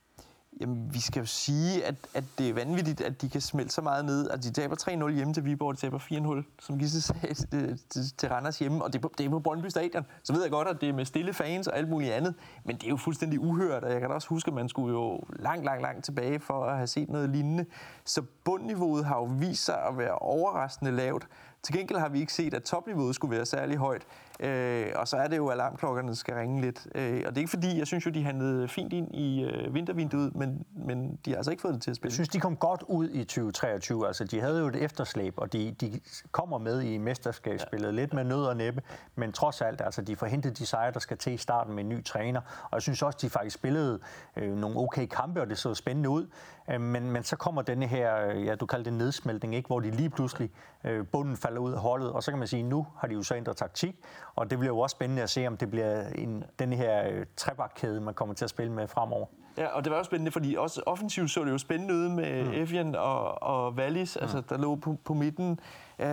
Jamen, 0.62 0.94
vi 0.94 1.00
skal 1.00 1.20
jo 1.20 1.26
sige, 1.26 1.86
at, 1.86 1.96
at 2.14 2.24
det 2.38 2.50
er 2.50 2.54
vanvittigt, 2.54 3.02
at 3.02 3.22
de 3.22 3.30
kan 3.30 3.42
smelte 3.42 3.74
så 3.74 3.82
meget 3.82 4.06
ned. 4.06 4.30
At 4.30 4.44
de 4.44 4.52
taber 4.52 4.76
3-0 5.08 5.10
hjemme 5.10 5.34
til 5.34 5.46
Viborg, 5.46 5.76
de 5.76 5.80
taber 5.80 6.00
4-0, 6.00 6.44
som 6.60 6.80
Gisse 6.80 7.02
sagde, 7.02 7.34
til, 7.34 7.80
til, 7.90 8.14
til 8.18 8.30
Randers 8.30 8.60
hjemme. 8.60 8.84
Og 8.84 8.94
det 8.94 9.00
er, 9.00 9.02
på, 9.02 9.12
det 9.18 9.26
er 9.26 9.30
på 9.30 9.40
Brøndby 9.40 9.68
Stadion. 9.68 10.06
Så 10.24 10.34
ved 10.34 10.42
jeg 10.42 10.52
godt, 10.52 10.68
at 10.68 10.82
det 10.82 10.90
er 10.90 10.94
med 10.94 11.06
stille 11.06 11.34
fans 11.34 11.68
og 11.68 11.78
alt 11.78 11.90
muligt 11.90 12.14
andet. 12.14 12.36
Men 12.66 12.76
det 12.76 12.84
er 12.84 12.90
jo 12.90 12.98
fuldstændig 12.98 13.40
uhørt, 13.40 13.84
og 13.84 13.92
jeg 13.92 14.00
kan 14.00 14.10
da 14.10 14.16
også 14.16 14.28
huske, 14.28 14.48
at 14.48 14.56
man 14.56 14.70
skulle 14.70 14.94
jo 14.94 15.24
langt, 15.40 15.66
langt, 15.66 15.82
langt 15.82 16.06
tilbage 16.06 16.40
for 16.40 16.66
at 16.66 16.76
have 16.76 16.88
set 16.88 17.10
noget 17.10 17.30
lignende. 17.30 17.66
Så 18.06 18.22
bundniveauet 18.44 19.06
har 19.06 19.16
jo 19.16 19.24
vist 19.24 19.66
sig 19.66 19.86
at 19.88 19.98
være 19.98 20.16
overraskende 20.18 20.92
lavt. 20.92 21.28
Til 21.64 21.76
gengæld 21.76 22.00
har 22.00 22.10
vi 22.10 22.20
ikke 22.20 22.34
set, 22.34 22.54
at 22.54 22.64
topniveauet 22.64 23.16
skulle 23.16 23.36
være 23.36 23.46
særlig 23.46 23.78
højt. 23.78 24.02
Øh, 24.40 24.92
og 24.96 25.08
så 25.08 25.18
er 25.18 25.28
det 25.28 25.38
jo, 25.38 25.48
at 25.48 25.54
alarmklokkerne 25.54 26.16
skal 26.16 26.36
ringe 26.36 26.62
lidt. 26.62 26.88
Øh, 26.96 27.24
og 27.26 27.30
det 27.30 27.38
er 27.38 27.38
ikke 27.38 27.50
fordi, 27.50 27.78
jeg 27.78 27.88
synes 27.88 28.06
jo, 28.06 28.12
de 28.12 28.24
handlede 28.24 28.68
fint 28.68 28.94
ind 28.94 29.16
i 29.16 29.44
øh, 29.44 29.74
vintervinduet, 29.74 30.36
men, 30.36 30.66
men 30.76 31.20
de 31.26 31.30
har 31.30 31.38
altså 31.38 31.52
ikke 31.52 31.62
fået 31.62 31.74
det 31.74 31.82
til 31.82 31.90
at 31.92 31.96
spille. 31.96 32.10
Jeg 32.10 32.14
synes, 32.14 32.30
de 32.30 32.40
kom 32.40 32.58
godt 32.58 32.84
ud 32.88 33.10
i 33.10 33.24
2023. 33.24 34.08
Altså, 34.08 34.24
de 34.24 34.42
havde 34.42 34.60
jo 34.60 34.68
et 34.68 34.76
efterslæb, 34.76 35.34
og 35.38 35.54
de, 35.54 35.72
de 35.72 36.00
kommer 36.32 36.58
med 36.58 36.82
i 36.82 36.98
mesterskabsspillet 36.98 37.88
ja. 37.88 37.94
lidt 37.94 38.14
med 38.14 38.24
nød 38.24 38.46
og 38.46 38.58
næppe, 38.58 38.82
men 39.16 39.32
trods 39.32 39.62
alt, 39.62 39.82
altså, 39.82 40.02
de 40.02 40.16
forhentede 40.16 40.54
de 40.54 40.66
sejre, 40.66 40.92
der 40.92 41.00
skal 41.00 41.18
til 41.18 41.34
i 41.34 41.38
starten 41.38 41.76
med 41.76 41.84
en 41.84 41.90
ny 41.90 42.04
træner. 42.04 42.42
Og 42.64 42.74
jeg 42.74 42.82
synes 42.82 43.02
også, 43.02 43.20
de 43.22 43.30
faktisk 43.30 43.56
spillede 43.56 44.00
øh, 44.36 44.56
nogle 44.58 44.80
okay 44.80 45.06
kampe, 45.06 45.42
og 45.42 45.50
det 45.50 45.58
så 45.58 45.74
spændende 45.74 46.10
ud. 46.10 46.28
Øh, 46.70 46.82
men, 46.82 47.12
men 47.12 47.24
så 47.24 47.36
kommer 47.36 47.62
denne 47.62 47.88
her, 47.88 48.28
øh, 48.28 48.46
ja, 48.46 48.56
du 48.56 48.66
kalder 48.66 48.84
det 48.84 48.94
nedsmeltning, 48.94 49.56
ikke? 49.56 49.68
hvor 49.68 49.80
de 49.80 49.92
lige 49.92 50.10
pludselig, 50.10 50.52
øh, 50.84 51.06
bunden 51.08 51.38
falder 51.38 51.53
ud 51.60 51.74
af 51.74 51.80
holdet, 51.80 52.12
og 52.12 52.24
så 52.24 52.32
kan 52.32 52.40
man 52.40 52.48
sige, 52.48 52.64
nu 52.64 52.88
har 52.98 53.08
de 53.08 53.14
jo 53.14 53.24
så 53.24 53.36
ændret 53.36 53.58
taktik, 53.58 53.96
og 54.36 54.50
det 54.50 54.60
bliver 54.60 54.74
jo 54.74 54.80
også 54.80 54.94
spændende 54.94 55.22
at 55.22 55.30
se, 55.30 55.48
om 55.48 55.58
det 55.58 55.70
bliver 55.72 56.08
en, 56.08 56.44
den 56.60 56.74
her 56.74 57.10
øh, 57.10 57.26
trebakkæde, 57.38 58.02
man 58.02 58.14
kommer 58.14 58.36
til 58.36 58.44
at 58.46 58.50
spille 58.50 58.72
med 58.72 58.88
fremover. 58.88 59.26
Ja, 59.58 59.68
og 59.68 59.84
det 59.84 59.92
var 59.92 59.98
også 59.98 60.10
spændende, 60.10 60.32
fordi 60.32 60.56
også 60.56 60.82
offensivt 60.86 61.32
så 61.32 61.44
det 61.44 61.52
jo 61.52 61.58
spændende 61.58 61.94
ud 61.94 62.10
med 62.10 62.44
mm. 62.44 62.52
Evian 62.54 62.96
og, 62.96 63.44
og 63.44 63.74
Wallis, 63.74 64.18
mm. 64.20 64.24
altså 64.24 64.42
der 64.50 64.58
lå 64.58 64.76
på, 64.76 64.98
på 65.04 65.14
midten. 65.14 65.60
Øh, 66.00 66.08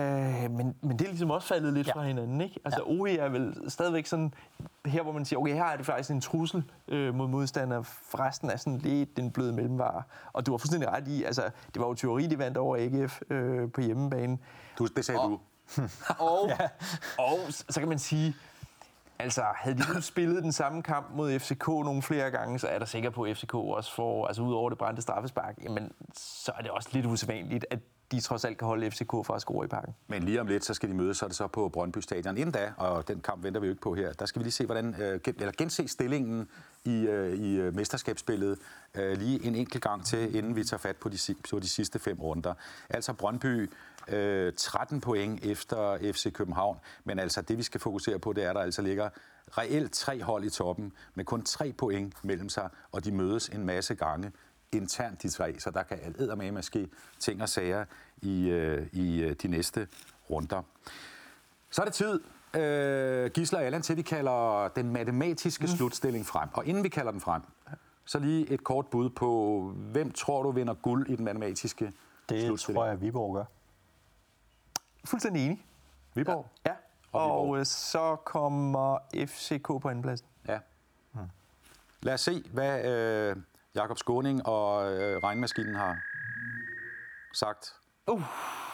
men, 0.51 0.75
men 0.81 0.99
det 0.99 1.01
er 1.01 1.09
ligesom 1.09 1.31
også 1.31 1.47
faldet 1.47 1.73
lidt 1.73 1.87
ja. 1.87 1.93
fra 1.93 2.03
hinanden, 2.03 2.41
ikke? 2.41 2.59
Altså 2.65 2.83
ja. 2.87 2.91
OE 2.91 3.17
er 3.17 3.29
vel 3.29 3.55
stadigvæk 3.67 4.05
sådan, 4.05 4.33
her 4.85 5.03
hvor 5.03 5.11
man 5.11 5.25
siger, 5.25 5.39
okay, 5.39 5.53
her 5.53 5.63
er 5.63 5.77
det 5.77 5.85
faktisk 5.85 6.09
en 6.11 6.21
trussel 6.21 6.63
øh, 6.87 7.15
mod 7.15 7.27
modstander. 7.27 7.81
Forresten 7.83 8.49
er 8.49 8.57
sådan 8.57 8.77
lidt 8.77 9.17
den 9.17 9.31
bløde 9.31 9.53
mellemvare. 9.53 10.03
Og 10.33 10.45
du 10.45 10.51
var 10.51 10.57
fuldstændig 10.57 10.89
ret 10.89 11.07
i, 11.07 11.23
altså 11.23 11.41
det 11.73 11.81
var 11.81 11.87
jo 11.87 11.93
teori, 11.93 12.27
de 12.27 12.37
vandt 12.37 12.57
over 12.57 12.77
AGF 12.77 13.21
øh, 13.29 13.71
på 13.71 13.81
hjemmebane. 13.81 14.37
Du, 14.77 14.87
det 14.95 15.05
sagde 15.05 15.19
og, 15.19 15.29
du. 15.29 15.39
og, 16.29 16.49
ja. 16.49 16.67
og 17.17 17.39
så 17.49 17.79
kan 17.79 17.89
man 17.89 17.99
sige, 17.99 18.35
Altså, 19.21 19.43
havde 19.55 19.77
de 19.77 19.93
nu 19.93 20.01
spillet 20.01 20.43
den 20.43 20.51
samme 20.51 20.83
kamp 20.83 21.07
mod 21.15 21.39
FCK 21.39 21.67
nogle 21.67 22.01
flere 22.01 22.31
gange, 22.31 22.59
så 22.59 22.67
er 22.67 22.79
der 22.79 22.85
sikker 22.85 23.09
på, 23.09 23.23
at 23.23 23.37
FCK 23.37 23.53
også 23.53 23.95
får, 23.95 24.27
altså 24.27 24.41
ud 24.41 24.53
over 24.53 24.69
det 24.69 24.77
brændte 24.77 25.01
straffespark, 25.01 25.55
jamen, 25.63 25.91
så 26.17 26.51
er 26.57 26.61
det 26.61 26.71
også 26.71 26.89
lidt 26.91 27.05
usædvanligt, 27.05 27.65
at 27.69 27.79
de 28.11 28.19
trods 28.19 28.45
alt 28.45 28.57
kan 28.57 28.67
holde 28.67 28.91
FCK 28.91 29.11
fra 29.11 29.35
at 29.35 29.41
score 29.41 29.65
i 29.65 29.67
parken. 29.67 29.95
Men 30.07 30.23
lige 30.23 30.41
om 30.41 30.47
lidt, 30.47 30.65
så 30.65 30.73
skal 30.73 30.89
de 30.89 30.93
mødes, 30.93 31.17
så 31.17 31.25
er 31.25 31.27
det 31.29 31.37
så 31.37 31.47
på 31.47 31.69
Brøndby 31.69 31.97
Stadion. 31.97 32.37
Inden 32.37 32.51
da, 32.51 32.73
og 32.77 33.07
den 33.07 33.19
kamp 33.19 33.43
venter 33.43 33.59
vi 33.59 33.67
jo 33.67 33.71
ikke 33.71 33.81
på 33.81 33.95
her, 33.95 34.13
der 34.13 34.25
skal 34.25 34.39
vi 34.39 34.43
lige 34.43 34.51
se, 34.51 34.65
hvordan, 34.65 34.95
øh, 35.01 35.19
eller 35.25 35.51
gense 35.57 35.87
stillingen 35.87 36.47
i, 36.85 36.95
øh, 36.95 37.33
i 37.33 37.55
øh, 37.55 37.75
mesterskabsspillet 37.75 38.57
øh, 38.95 39.17
lige 39.17 39.45
en 39.45 39.55
enkelt 39.55 39.83
gang 39.83 40.05
til, 40.05 40.35
inden 40.35 40.55
vi 40.55 40.63
tager 40.63 40.79
fat 40.79 40.95
på 40.95 41.09
de, 41.09 41.17
på 41.49 41.59
de 41.59 41.69
sidste 41.69 41.99
fem 41.99 42.19
runder. 42.19 42.53
Altså 42.89 43.13
Brøndby 43.13 43.69
øh, 44.07 44.53
13 44.57 45.01
point 45.01 45.45
efter 45.45 46.11
FC 46.13 46.33
København, 46.33 46.77
men 47.03 47.19
altså 47.19 47.41
det 47.41 47.57
vi 47.57 47.63
skal 47.63 47.81
fokusere 47.81 48.19
på, 48.19 48.33
det 48.33 48.43
er, 48.43 48.49
at 48.49 48.55
der 48.55 48.61
altså 48.61 48.81
ligger 48.81 49.09
reelt 49.57 49.91
tre 49.91 50.23
hold 50.23 50.43
i 50.43 50.49
toppen, 50.49 50.93
med 51.15 51.25
kun 51.25 51.43
tre 51.43 51.73
point 51.77 52.23
mellem 52.23 52.49
sig, 52.49 52.69
og 52.91 53.05
de 53.05 53.11
mødes 53.11 53.49
en 53.49 53.65
masse 53.65 53.95
gange 53.95 54.31
internt 54.71 55.23
de 55.23 55.29
tre, 55.29 55.59
så 55.59 55.71
der 55.71 55.83
kan 55.83 56.15
med 56.37 56.51
måske 56.51 56.89
ting 57.19 57.41
og 57.41 57.49
sager 57.49 57.85
i, 58.21 58.49
øh, 58.49 58.87
i 58.91 59.21
øh, 59.21 59.35
de 59.41 59.47
næste 59.47 59.87
runder. 60.29 60.61
Så 61.69 61.81
er 61.81 61.85
det 61.85 61.93
tid, 61.93 62.21
øh, 62.61 63.31
Gisler 63.31 63.59
og 63.59 63.65
Allan, 63.65 63.81
til 63.81 63.97
vi 63.97 64.01
kalder 64.01 64.67
den 64.67 64.93
matematiske 64.93 65.63
mm. 65.63 65.67
slutstilling 65.67 66.25
frem. 66.25 66.49
Og 66.53 66.65
inden 66.65 66.83
vi 66.83 66.89
kalder 66.89 67.11
den 67.11 67.21
frem, 67.21 67.41
så 68.05 68.19
lige 68.19 68.49
et 68.49 68.63
kort 68.63 68.87
bud 68.87 69.09
på, 69.09 69.61
hvem 69.75 70.11
tror 70.11 70.43
du 70.43 70.51
vinder 70.51 70.73
guld 70.73 71.09
i 71.09 71.15
den 71.15 71.25
matematiske 71.25 71.85
det 71.85 72.45
slutstilling? 72.45 72.57
Det 72.57 72.75
tror 72.75 72.85
jeg, 72.85 73.01
Viborg 73.01 73.33
gør. 73.35 73.45
Fuldstændig 75.03 75.45
enig. 75.45 75.65
Viborg? 76.13 76.45
Ja. 76.65 76.73
Og, 77.11 77.39
og 77.39 77.59
øh, 77.59 77.65
så 77.65 78.15
kommer 78.15 78.97
FCK 79.27 79.67
på 79.67 79.89
andenpladsen. 79.89 80.27
Ja. 80.47 80.59
Hmm. 81.11 81.29
Lad 82.01 82.13
os 82.13 82.21
se, 82.21 82.43
hvad 82.53 82.85
øh, 82.85 83.35
Jakob 83.75 83.97
Skåning 83.97 84.45
og 84.45 84.93
øh, 84.93 85.17
regnmaskinen 85.17 85.75
har 85.75 85.97
sagt. 87.33 87.73
Uh. 88.07 88.21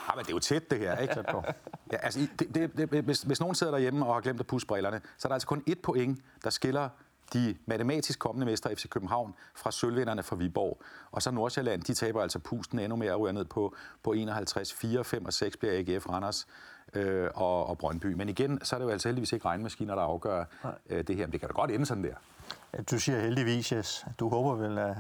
Ja, 0.10 0.16
men 0.16 0.26
det 0.26 0.32
er 0.32 0.36
jo 0.36 0.40
tæt, 0.40 0.72
det 0.72 0.80
her, 0.80 0.98
ikke? 0.98 1.14
Tæt 1.18 1.26
på. 1.32 1.44
Ja, 1.92 1.98
altså, 1.98 2.28
det, 2.40 2.56
det, 2.56 2.92
det, 2.92 3.04
hvis, 3.04 3.22
hvis 3.22 3.40
nogen 3.40 3.56
sidder 3.56 3.72
derhjemme 3.72 4.06
og 4.06 4.14
har 4.14 4.22
glemt 4.22 4.40
at 4.40 4.48
pusse 4.48 4.68
brillerne, 4.68 5.02
så 5.18 5.28
er 5.28 5.30
der 5.30 5.34
altså 5.34 5.48
kun 5.48 5.64
et 5.68 5.82
point, 5.82 6.22
der 6.44 6.50
skiller 6.50 6.90
de 7.34 7.56
matematisk 7.66 8.20
kommende 8.20 8.46
mestre 8.46 8.76
FC 8.76 8.90
København 8.90 9.34
fra 9.56 9.72
sølvvinderne 9.72 10.24
fra 10.24 10.36
Viborg. 10.36 10.82
Og 11.12 11.22
så 11.22 11.32
Nordsjælland, 11.32 11.82
de 11.82 11.94
taber 11.94 12.22
altså 12.22 12.40
pusten 12.40 12.80
endnu 12.80 12.96
mere 12.96 13.14
og 13.14 13.34
ned 13.34 13.46
på, 13.46 13.76
på 14.04 14.14
51, 14.14 14.74
4, 14.74 15.04
5 15.04 15.26
og 15.26 15.34
6 15.34 15.58
bliver 15.58 15.74
AGF 15.74 16.10
Randers 16.10 16.48
øh, 16.94 17.30
og, 17.36 17.68
og 17.68 17.78
Brøndby. 17.78 18.06
Men 18.06 18.30
igen, 18.30 18.60
så 18.64 18.76
er 18.76 18.80
det 18.80 18.86
jo 18.86 18.90
altså 18.90 19.08
heldigvis 19.08 19.34
ikke 19.34 19.46
regnmaskiner, 19.46 19.96
der 19.96 20.02
afgør 20.02 20.46
øh, 20.90 21.04
det 21.08 21.16
her. 21.16 21.26
Men 21.26 21.32
det 21.32 21.40
kan 21.40 21.50
da 21.50 21.54
godt 21.54 21.72
ende 21.72 21.86
sådan 21.86 22.04
der. 22.04 22.16
Du 22.92 23.00
siger 23.00 23.20
heldigvis, 23.20 23.70
yes. 23.70 24.06
Du 24.20 24.30
håber 24.30 24.56
vel, 24.56 24.78
at, 24.78 24.96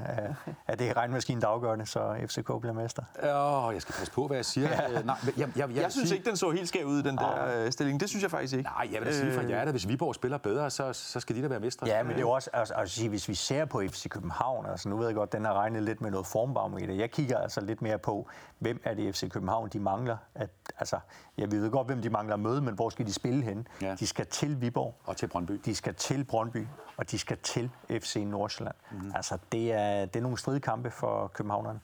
at 0.67 0.79
det 0.79 0.89
er 0.89 0.97
regnmaskinen, 0.97 1.41
der 1.41 1.47
afgør 1.47 1.75
det, 1.75 1.87
så 1.87 2.15
FCK 2.27 2.45
bliver 2.45 2.73
mester. 2.73 3.03
Ja, 3.23 3.69
jeg 3.69 3.81
skal 3.81 3.95
passe 3.95 4.13
på, 4.13 4.27
hvad 4.27 4.37
jeg 4.37 4.45
siger. 4.45 4.69
Ja. 4.69 5.01
Nej, 5.01 5.15
jeg, 5.25 5.33
jeg, 5.37 5.49
jeg, 5.57 5.75
jeg 5.75 5.91
synes 5.91 6.09
sige... 6.09 6.17
ikke, 6.17 6.29
den 6.29 6.37
så 6.37 6.51
helt 6.51 6.67
skæv 6.67 6.85
ud, 6.85 7.03
den 7.03 7.17
der 7.17 7.65
ah. 7.65 7.71
stilling. 7.71 7.99
Det 7.99 8.09
synes 8.09 8.23
jeg 8.23 8.31
faktisk 8.31 8.53
ikke. 8.53 8.69
Nej, 8.69 8.89
jeg 8.91 9.01
vil 9.01 9.07
da 9.07 9.13
sige 9.13 9.33
fra 9.33 9.43
hjertet, 9.43 9.73
hvis 9.73 9.87
Viborg 9.87 10.15
spiller 10.15 10.37
bedre, 10.37 10.69
så, 10.69 10.93
så 10.93 11.19
skal 11.19 11.35
de 11.35 11.41
da 11.41 11.47
være 11.47 11.59
mestre. 11.59 11.87
Ja, 11.87 12.03
men 12.03 12.09
det 12.09 12.17
er 12.17 12.21
jo 12.21 12.29
også, 12.29 12.49
altså, 12.53 12.73
altså, 12.73 13.09
hvis 13.09 13.27
vi 13.29 13.33
ser 13.33 13.65
på 13.65 13.81
FC 13.89 14.09
København, 14.09 14.65
altså 14.65 14.89
nu 14.89 14.97
ved 14.97 15.05
jeg 15.05 15.15
godt, 15.15 15.31
den 15.31 15.45
har 15.45 15.53
regnet 15.53 15.83
lidt 15.83 16.01
med 16.01 16.11
noget 16.11 16.27
formbarometer. 16.27 16.93
Jeg 16.93 17.11
kigger 17.11 17.37
altså 17.37 17.61
lidt 17.61 17.81
mere 17.81 17.97
på, 17.97 18.27
hvem 18.59 18.81
er 18.83 18.93
det 18.93 19.15
FC 19.15 19.29
København, 19.29 19.69
de 19.69 19.79
mangler. 19.79 20.17
At, 20.35 20.49
altså, 20.79 20.99
jeg 21.37 21.51
ved 21.51 21.71
godt, 21.71 21.87
hvem 21.87 22.01
de 22.01 22.09
mangler 22.09 22.33
at 22.33 22.39
møde, 22.39 22.61
men 22.61 22.73
hvor 22.73 22.89
skal 22.89 23.05
de 23.05 23.13
spille 23.13 23.43
hen? 23.43 23.67
Ja. 23.81 23.95
De 23.95 24.07
skal 24.07 24.25
til 24.25 24.61
Viborg. 24.61 24.95
Og 25.03 25.17
til 25.17 25.27
Brøndby. 25.27 25.61
De 25.65 25.75
skal 25.75 25.93
til 25.93 26.23
Brøndby, 26.23 26.67
og 26.97 27.11
de 27.11 27.19
skal 27.19 27.37
til 27.37 27.66
FC 27.89 28.15
Nordsjælland. 28.15 28.75
Mm-hmm. 28.91 29.11
Altså, 29.15 29.37
det 29.51 29.71
er, 29.71 30.05
det 30.05 30.15
er 30.15 30.21
nogle 30.23 30.37
stridkampe 30.37 30.91
for 30.91 31.27
københavnerne. 31.27 31.79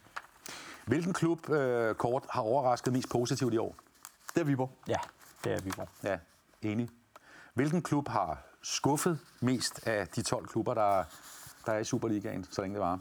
Hvilken 0.86 1.14
klub, 1.14 1.50
øh, 1.50 1.96
kort, 1.96 2.24
har 2.30 2.42
overrasket 2.42 2.94
mest 2.94 3.10
positivt 3.10 3.54
i 3.54 3.58
år? 3.58 3.76
Det 4.36 4.42
er 4.42 4.46
Viborg. 4.46 4.72
Ja, 4.88 4.98
det 5.44 5.54
er 5.54 5.62
Viborg. 5.62 5.88
Ja, 6.04 6.18
enig. 6.62 6.90
Hvilken 7.54 7.82
klub 7.82 8.08
har 8.08 8.38
skuffet 8.62 9.20
mest 9.40 9.88
af 9.88 10.08
de 10.08 10.22
12 10.22 10.48
klubber, 10.48 10.74
der, 10.74 11.04
der 11.66 11.74
er 11.74 11.78
i 11.80 11.84
Superligaen, 11.84 12.44
så 12.52 12.62
længe 12.62 12.74
det 12.74 12.82
var? 12.82 13.00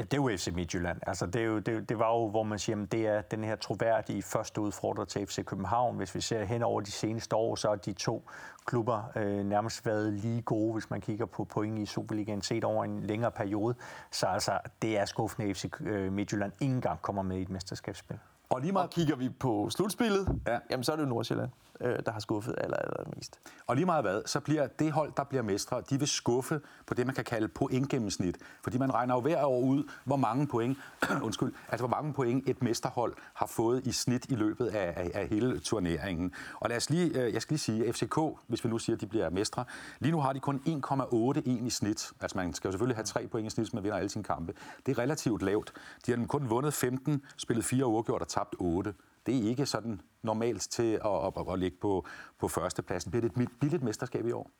Ja, 0.00 0.04
det 0.04 0.12
er 0.12 0.16
jo 0.16 0.36
FC 0.36 0.48
Midtjylland. 0.54 1.00
Altså, 1.06 1.26
det, 1.26 1.40
er 1.40 1.44
jo, 1.44 1.58
det, 1.58 1.88
det 1.88 1.98
var 1.98 2.08
jo, 2.08 2.28
hvor 2.28 2.42
man 2.42 2.58
siger, 2.58 2.82
at 2.82 2.92
det 2.92 3.06
er 3.06 3.20
den 3.20 3.44
her 3.44 3.56
troværdige 3.56 4.22
første 4.22 4.60
udfordrer 4.60 5.04
til 5.04 5.26
FC 5.26 5.44
København. 5.44 5.96
Hvis 5.96 6.14
vi 6.14 6.20
ser 6.20 6.44
hen 6.44 6.62
over 6.62 6.80
de 6.80 6.90
seneste 6.90 7.36
år, 7.36 7.54
så 7.54 7.68
er 7.70 7.76
de 7.76 7.92
to 7.92 8.28
klubber 8.66 9.12
øh, 9.16 9.44
nærmest 9.44 9.86
været 9.86 10.12
lige 10.12 10.42
gode, 10.42 10.72
hvis 10.72 10.90
man 10.90 11.00
kigger 11.00 11.26
på 11.26 11.44
point 11.44 11.78
i 11.78 11.86
Superligaen 11.86 12.42
set 12.42 12.64
over 12.64 12.84
en 12.84 13.02
længere 13.02 13.30
periode. 13.30 13.74
Så 14.10 14.26
altså, 14.26 14.58
det 14.82 14.98
er 14.98 15.04
skuffende, 15.04 15.50
at 15.50 15.56
FC 15.56 15.64
øh, 15.80 16.12
Midtjylland 16.12 16.52
ikke 16.60 16.74
engang 16.74 17.02
kommer 17.02 17.22
med 17.22 17.38
i 17.38 17.42
et 17.42 17.50
mesterskabsspil. 17.50 18.18
Og 18.50 18.60
lige 18.60 18.72
meget 18.72 18.90
kigger 18.90 19.16
vi 19.16 19.28
på 19.28 19.70
slutspillet, 19.70 20.40
ja. 20.46 20.58
jamen 20.70 20.84
så 20.84 20.92
er 20.92 20.96
det 20.96 21.02
jo 21.02 21.08
Nordsjælland 21.08 21.50
øh, 21.80 21.98
der 22.06 22.12
har 22.12 22.20
skuffet 22.20 22.54
aller, 22.58 22.76
aller 22.76 23.10
mest. 23.16 23.40
Og 23.66 23.76
lige 23.76 23.86
meget 23.86 24.04
hvad, 24.04 24.22
så 24.26 24.40
bliver 24.40 24.66
det 24.66 24.92
hold, 24.92 25.12
der 25.16 25.24
bliver 25.24 25.42
mestre, 25.42 25.82
de 25.90 25.98
vil 25.98 26.08
skuffe 26.08 26.60
på 26.86 26.94
det, 26.94 27.06
man 27.06 27.14
kan 27.14 27.24
kalde 27.24 27.48
pointgennemsnit. 27.48 28.38
Fordi 28.62 28.78
man 28.78 28.94
regner 28.94 29.14
jo 29.14 29.20
hver 29.20 29.44
år 29.44 29.60
ud, 29.60 29.84
hvor 30.04 30.16
mange 30.16 30.46
point, 30.46 30.78
undskyld, 31.26 31.52
altså 31.68 31.86
hvor 31.86 31.96
mange 31.96 32.12
point 32.12 32.48
et 32.48 32.62
mesterhold 32.62 33.14
har 33.34 33.46
fået 33.46 33.86
i 33.86 33.92
snit 33.92 34.26
i 34.28 34.34
løbet 34.34 34.66
af, 34.66 34.92
af, 34.96 35.10
af 35.14 35.28
hele 35.28 35.60
turneringen. 35.60 36.34
Og 36.60 36.68
lad 36.68 36.76
os 36.76 36.90
lige, 36.90 37.20
øh, 37.20 37.34
jeg 37.34 37.42
skal 37.42 37.52
lige 37.54 37.60
sige, 37.60 37.92
FCK, 37.92 38.18
hvis 38.46 38.64
vi 38.64 38.68
nu 38.68 38.78
siger, 38.78 38.96
at 38.96 39.00
de 39.00 39.06
bliver 39.06 39.30
mestre, 39.30 39.64
lige 39.98 40.12
nu 40.12 40.20
har 40.20 40.32
de 40.32 40.40
kun 40.40 40.62
1,81 40.66 41.66
i 41.66 41.70
snit. 41.70 42.10
Altså 42.20 42.38
man 42.38 42.54
skal 42.54 42.68
jo 42.68 42.72
selvfølgelig 42.72 42.96
have 42.96 43.04
3 43.04 43.26
point 43.26 43.46
i 43.46 43.50
snit, 43.50 43.66
hvis 43.66 43.74
man 43.74 43.82
vinder 43.82 43.96
alle 43.96 44.08
sine 44.08 44.24
kampe. 44.24 44.54
Det 44.86 44.98
er 44.98 45.02
relativt 45.02 45.42
lavt. 45.42 45.72
De 46.06 46.16
har 46.16 46.26
kun 46.26 46.50
vundet 46.50 46.74
15, 46.74 47.22
spillet 47.36 47.64
4 47.64 47.86
uafgjort 47.86 48.22
og 48.22 48.28
tabt 48.28 48.54
8 48.58 48.94
det 49.26 49.44
er 49.44 49.48
ikke 49.48 49.66
sådan 49.66 50.00
normalt 50.22 50.62
til 50.62 50.92
at, 50.92 51.26
at, 51.26 51.32
at, 51.36 51.52
at 51.52 51.58
ligge 51.58 51.76
på, 51.80 52.06
på 52.38 52.48
førstepladsen. 52.48 53.10
Bliver 53.10 53.28
det 53.28 53.42
et 53.42 53.48
billigt 53.60 53.82
mesterskab 53.82 54.26
i 54.26 54.32
år? 54.32 54.50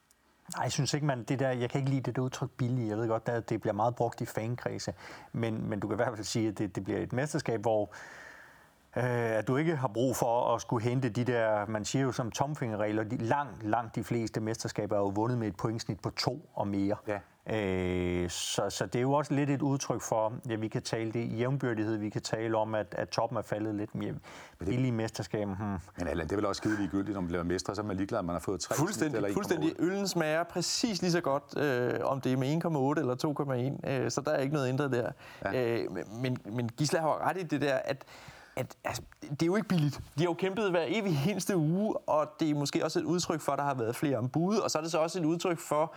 Nej, 0.57 0.63
jeg 0.63 0.73
synes 0.73 0.95
ikke, 0.95 1.07
man, 1.07 1.25
det 1.25 1.39
der, 1.39 1.51
jeg 1.51 1.71
kan 1.71 1.79
ikke 1.79 1.91
lide 1.91 2.03
det 2.03 2.17
der 2.17 2.23
udtryk 2.23 2.51
billigt. 2.51 2.89
Jeg 2.89 2.99
ved 2.99 3.09
godt, 3.09 3.29
at 3.29 3.51
det 3.51 3.61
bliver 3.61 3.75
meget 3.75 3.95
brugt 3.95 4.21
i 4.21 4.27
fankredse. 4.27 4.95
Men, 5.33 5.69
men 5.69 5.81
du 5.81 5.89
kan 5.89 5.95
i 5.95 5.97
hvert 5.97 6.15
fald 6.15 6.25
sige, 6.25 6.49
at 6.49 6.59
det, 6.59 6.75
det 6.77 6.85
bliver 6.85 6.99
et 7.01 7.13
mesterskab, 7.13 7.61
hvor 7.61 7.93
at 8.93 9.49
du 9.49 9.57
ikke 9.57 9.76
har 9.76 9.88
brug 9.88 10.16
for 10.16 10.55
at 10.55 10.61
skulle 10.61 10.84
hente 10.84 11.09
de 11.09 11.24
der, 11.24 11.66
man 11.66 11.84
siger 11.84 12.03
jo 12.03 12.12
som 12.12 12.30
tomfingerregler, 12.30 13.05
de, 13.05 13.16
langt, 13.16 13.62
langt 13.62 13.95
de 13.95 14.05
fleste 14.05 14.41
mesterskaber 14.41 14.97
er 14.97 15.01
jo 15.01 15.09
vundet 15.09 15.38
med 15.38 15.49
et 15.49 15.57
pointsnit 15.57 16.01
på 16.01 16.11
to 16.11 16.51
og 16.55 16.68
mere. 16.68 16.97
Ja. 17.09 17.18
Øh, 17.53 18.30
så, 18.30 18.70
så 18.70 18.86
det 18.86 18.97
er 18.97 19.01
jo 19.01 19.12
også 19.12 19.34
lidt 19.34 19.51
et 19.51 19.62
udtryk 19.62 20.03
for, 20.03 20.32
ja, 20.49 20.55
vi 20.55 20.68
kan 20.68 20.82
tale 20.82 21.12
det 21.12 21.20
i 21.20 21.36
jævnbyrdighed, 21.36 21.97
vi 21.97 22.09
kan 22.09 22.22
tale 22.22 22.57
om, 22.57 22.74
at, 22.74 22.95
at 22.99 23.09
toppen 23.09 23.38
er 23.38 23.43
faldet 23.43 23.74
lidt 23.74 23.95
mere 23.95 24.14
billige 24.59 24.93
mesterskab. 24.93 25.47
Hmm. 25.47 25.76
Men 25.99 26.09
Allan, 26.09 26.26
det 26.26 26.32
er 26.32 26.36
vel 26.36 26.47
også 26.47 26.61
skide 26.61 26.76
ligegyldigt, 26.76 27.14
når 27.14 27.20
man 27.20 27.28
bliver 27.28 27.43
mestre, 27.43 27.74
så 27.74 27.82
er 27.82 27.86
man 27.86 27.97
ligeglad, 27.97 28.18
at 28.18 28.24
man 28.24 28.34
har 28.34 28.41
fået 28.41 28.61
tre 28.61 28.74
Fuldstændig, 28.74 29.16
eller 29.16 29.32
fuldstændig. 29.32 29.74
Øllen 29.78 30.09
smager 30.09 30.45
præcis 30.45 31.03
lige 31.03 31.12
så 31.12 31.20
godt, 31.20 31.59
øh, 31.59 32.01
om 32.03 32.20
det 32.20 32.32
er 32.32 32.36
med 32.36 32.49
1,8 32.97 33.01
eller 33.01 33.74
2,1, 33.84 33.91
øh, 33.91 34.11
så 34.11 34.20
der 34.20 34.30
er 34.30 34.41
ikke 34.41 34.55
noget 34.55 34.68
ændret 34.68 34.93
der. 34.93 35.11
Ja. 35.45 35.80
Øh, 35.80 35.86
men, 36.22 36.36
men 36.45 36.68
Gisla 36.68 37.01
har 37.01 37.28
ret 37.28 37.36
i 37.36 37.43
det 37.43 37.61
der, 37.61 37.74
at 37.74 38.05
at 38.61 38.77
altså, 38.85 39.03
det 39.31 39.43
er 39.43 39.47
jo 39.47 39.57
ikke 39.57 39.69
billigt. 39.69 39.97
De 39.97 40.03
har 40.19 40.25
jo 40.25 40.35
kæmpet 40.35 40.71
hver 40.71 40.85
evig 40.89 41.19
eneste 41.29 41.57
uge, 41.57 41.97
og 42.09 42.29
det 42.41 42.51
er 42.51 42.55
måske 42.55 42.85
også 42.85 42.99
et 42.99 43.05
udtryk 43.05 43.41
for, 43.41 43.53
at 43.53 43.59
der 43.59 43.65
har 43.65 43.75
været 43.75 43.97
flere 43.97 44.19
ombud, 44.19 44.57
og 44.57 44.71
så 44.71 44.79
er 44.79 44.83
det 44.83 44.91
så 44.91 44.99
også 44.99 45.19
et 45.19 45.25
udtryk 45.25 45.59
for 45.59 45.95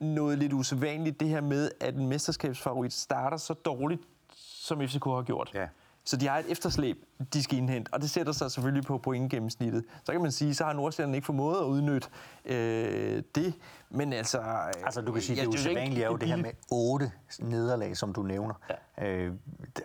noget 0.00 0.38
lidt 0.38 0.52
usædvanligt, 0.52 1.20
det 1.20 1.28
her 1.28 1.40
med, 1.40 1.70
at 1.80 1.94
en 1.94 2.06
mesterskabsfavorit 2.06 2.92
starter 2.92 3.36
så 3.36 3.54
dårligt, 3.54 4.02
som 4.36 4.80
FCK 4.80 5.04
har 5.04 5.22
gjort. 5.22 5.50
Ja. 5.54 5.68
Så 6.08 6.16
de 6.16 6.28
har 6.28 6.38
et 6.38 6.44
efterslæb, 6.48 6.96
de 7.32 7.42
skal 7.42 7.58
indhente, 7.58 7.94
og 7.94 8.00
det 8.00 8.10
sætter 8.10 8.32
sig 8.32 8.50
selvfølgelig 8.50 8.84
på 8.84 8.98
pointgennemsnittet. 8.98 9.84
Så 10.04 10.12
kan 10.12 10.20
man 10.20 10.32
sige, 10.32 10.54
så 10.54 10.64
har 10.64 10.72
Nordsjælland 10.72 11.14
ikke 11.14 11.26
formået 11.26 11.58
at 11.58 11.64
udnytte 11.64 12.08
øh, 12.44 13.22
det, 13.34 13.54
men 13.90 14.12
altså... 14.12 14.38
Altså 14.84 15.00
du 15.00 15.12
kan 15.12 15.22
sige, 15.22 15.36
ja, 15.36 15.42
det 15.42 15.48
usædvanlige 15.48 16.04
er 16.04 16.08
jo 16.08 16.16
det 16.16 16.28
her 16.28 16.36
med 16.36 16.50
otte 16.70 17.12
nederlag, 17.40 17.96
som 17.96 18.12
du 18.12 18.22
nævner. 18.22 18.54
Ja. 18.98 19.06
Øh, 19.06 19.34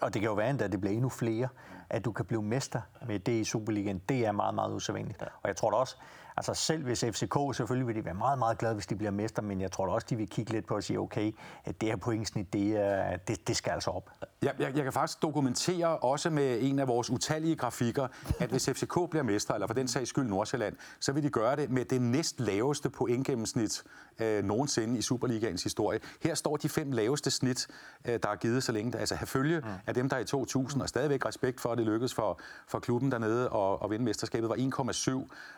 og 0.02 0.14
det 0.14 0.22
kan 0.22 0.30
jo 0.30 0.36
være 0.36 0.50
endda, 0.50 0.64
at 0.64 0.72
det 0.72 0.82
bliver 0.82 0.94
endnu 0.94 1.10
flere, 1.10 1.48
at 1.90 2.06
du 2.06 2.12
kan 2.12 2.26
blive 2.26 2.44
mester 2.44 2.82
med 3.08 3.20
det 3.20 3.34
i 3.34 3.44
Superligaen. 3.44 4.02
Det 4.10 4.26
er 4.26 4.32
meget, 4.32 4.56
meget 4.56 4.74
usædvanligt. 4.74 5.22
Ja. 5.22 5.26
Og 5.26 5.48
jeg 5.48 5.56
tror 5.56 5.72
da 5.72 5.78
også, 5.78 5.98
Altså 6.38 6.54
selv 6.54 6.84
hvis 6.84 7.00
FCK, 7.00 7.36
selvfølgelig 7.54 7.88
vil 7.88 7.96
de 7.96 8.06
være 8.06 8.14
meget, 8.14 8.40
meget 8.40 8.58
glade, 8.58 8.74
hvis 8.74 8.88
de 8.88 8.96
bliver 8.96 9.12
mester, 9.12 9.42
men 9.42 9.62
jeg 9.62 9.72
tror 9.72 9.86
da 9.86 9.92
også, 9.92 10.08
de 10.10 10.16
vil 10.16 10.30
kigge 10.30 10.52
lidt 10.52 10.66
på 10.66 10.76
og 10.76 10.84
sige, 10.84 11.00
okay, 11.00 11.36
at 11.66 11.82
det 11.82 11.90
her 11.90 11.96
pointsnit, 11.96 12.54
det, 12.54 12.78
er, 12.78 13.18
det, 13.18 13.48
det 13.48 13.56
skal 13.58 13.72
altså 13.72 13.92
op. 13.92 14.10
Jeg, 14.42 14.54
jeg, 14.60 14.76
jeg 14.76 14.84
kan 14.84 14.94
faktisk 14.94 15.22
dokumentere 15.22 15.98
også 15.98 16.30
med 16.30 16.58
en 16.62 16.80
af 16.80 16.88
vores 16.88 17.10
utallige 17.10 17.56
grafikker, 17.56 18.08
at 18.40 18.50
hvis 18.50 18.70
FCK 18.70 19.10
bliver 19.10 19.24
mester, 19.24 19.54
eller 19.54 19.68
for 19.68 19.74
den 19.74 19.88
sags 19.88 20.10
skyld 20.10 20.28
Nordsjælland, 20.28 20.76
så 21.00 21.12
vil 21.12 21.24
de 21.24 21.30
gøre 21.30 21.56
det 21.56 21.70
med 21.70 21.86
det 21.86 22.02
næst 22.02 22.40
laveste 22.40 22.90
pointgennemsnit 22.90 23.84
øh, 24.20 24.44
nogensinde 24.44 24.98
i 25.00 25.02
Superligaens 25.02 25.64
historie. 25.64 26.00
Her 26.22 26.36
står 26.36 26.58
de 26.58 26.70
fem 26.70 26.92
laveste 26.92 27.32
snit, 27.32 27.68
øh, 28.06 28.20
der 28.24 28.30
er 28.30 28.36
givet 28.36 28.64
så 28.64 28.72
længe. 28.72 29.00
Altså 29.00 29.16
følge 29.26 29.60
mm. 29.60 29.66
af 29.88 29.94
dem, 29.94 30.10
der 30.10 30.18
i 30.18 30.26
2000, 30.26 30.82
og 30.82 30.90
stadigvæk 30.90 31.26
respekt 31.26 31.62
for, 31.62 31.70
at 31.70 31.78
det 31.78 31.86
lykkedes 31.86 32.14
for, 32.14 32.40
for 32.68 32.80
klubben 32.80 33.12
dernede 33.12 33.50
at, 33.56 33.78
at 33.84 33.90
vinde 33.90 34.06
mesterskabet, 34.06 34.50
var 34.50 34.56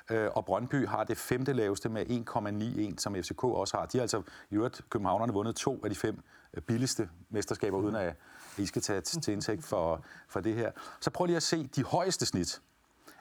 1,7, 0.10 0.16
øh, 0.16 0.30
og 0.36 0.46
Brøndby 0.46 0.65
har 0.88 1.04
det 1.04 1.18
femte 1.18 1.54
laveste 1.54 1.90
med 1.90 2.06
1,91, 2.06 2.98
som 2.98 3.16
FCK 3.16 3.44
også 3.44 3.78
har. 3.78 3.86
De 3.86 3.98
har 3.98 4.02
altså 4.02 4.22
i 4.50 4.56
øvrigt 4.56 4.82
Københavnerne 4.90 5.34
vundet 5.34 5.56
to 5.56 5.82
af 5.84 5.90
de 5.90 5.96
fem 5.96 6.24
øh, 6.54 6.62
billigste 6.62 7.10
mesterskaber, 7.30 7.78
uden 7.78 7.96
at 7.96 8.16
I 8.58 8.66
skal 8.66 8.82
tage 8.82 9.02
til 9.02 9.34
indtægt 9.34 9.64
for, 9.64 10.06
for 10.28 10.40
det 10.40 10.56
her. 10.56 10.72
Så 11.00 11.10
prøv 11.10 11.26
lige 11.26 11.38
at 11.38 11.44
se 11.44 11.68
de 11.68 11.84
højeste 11.84 12.26
snit. 12.26 12.62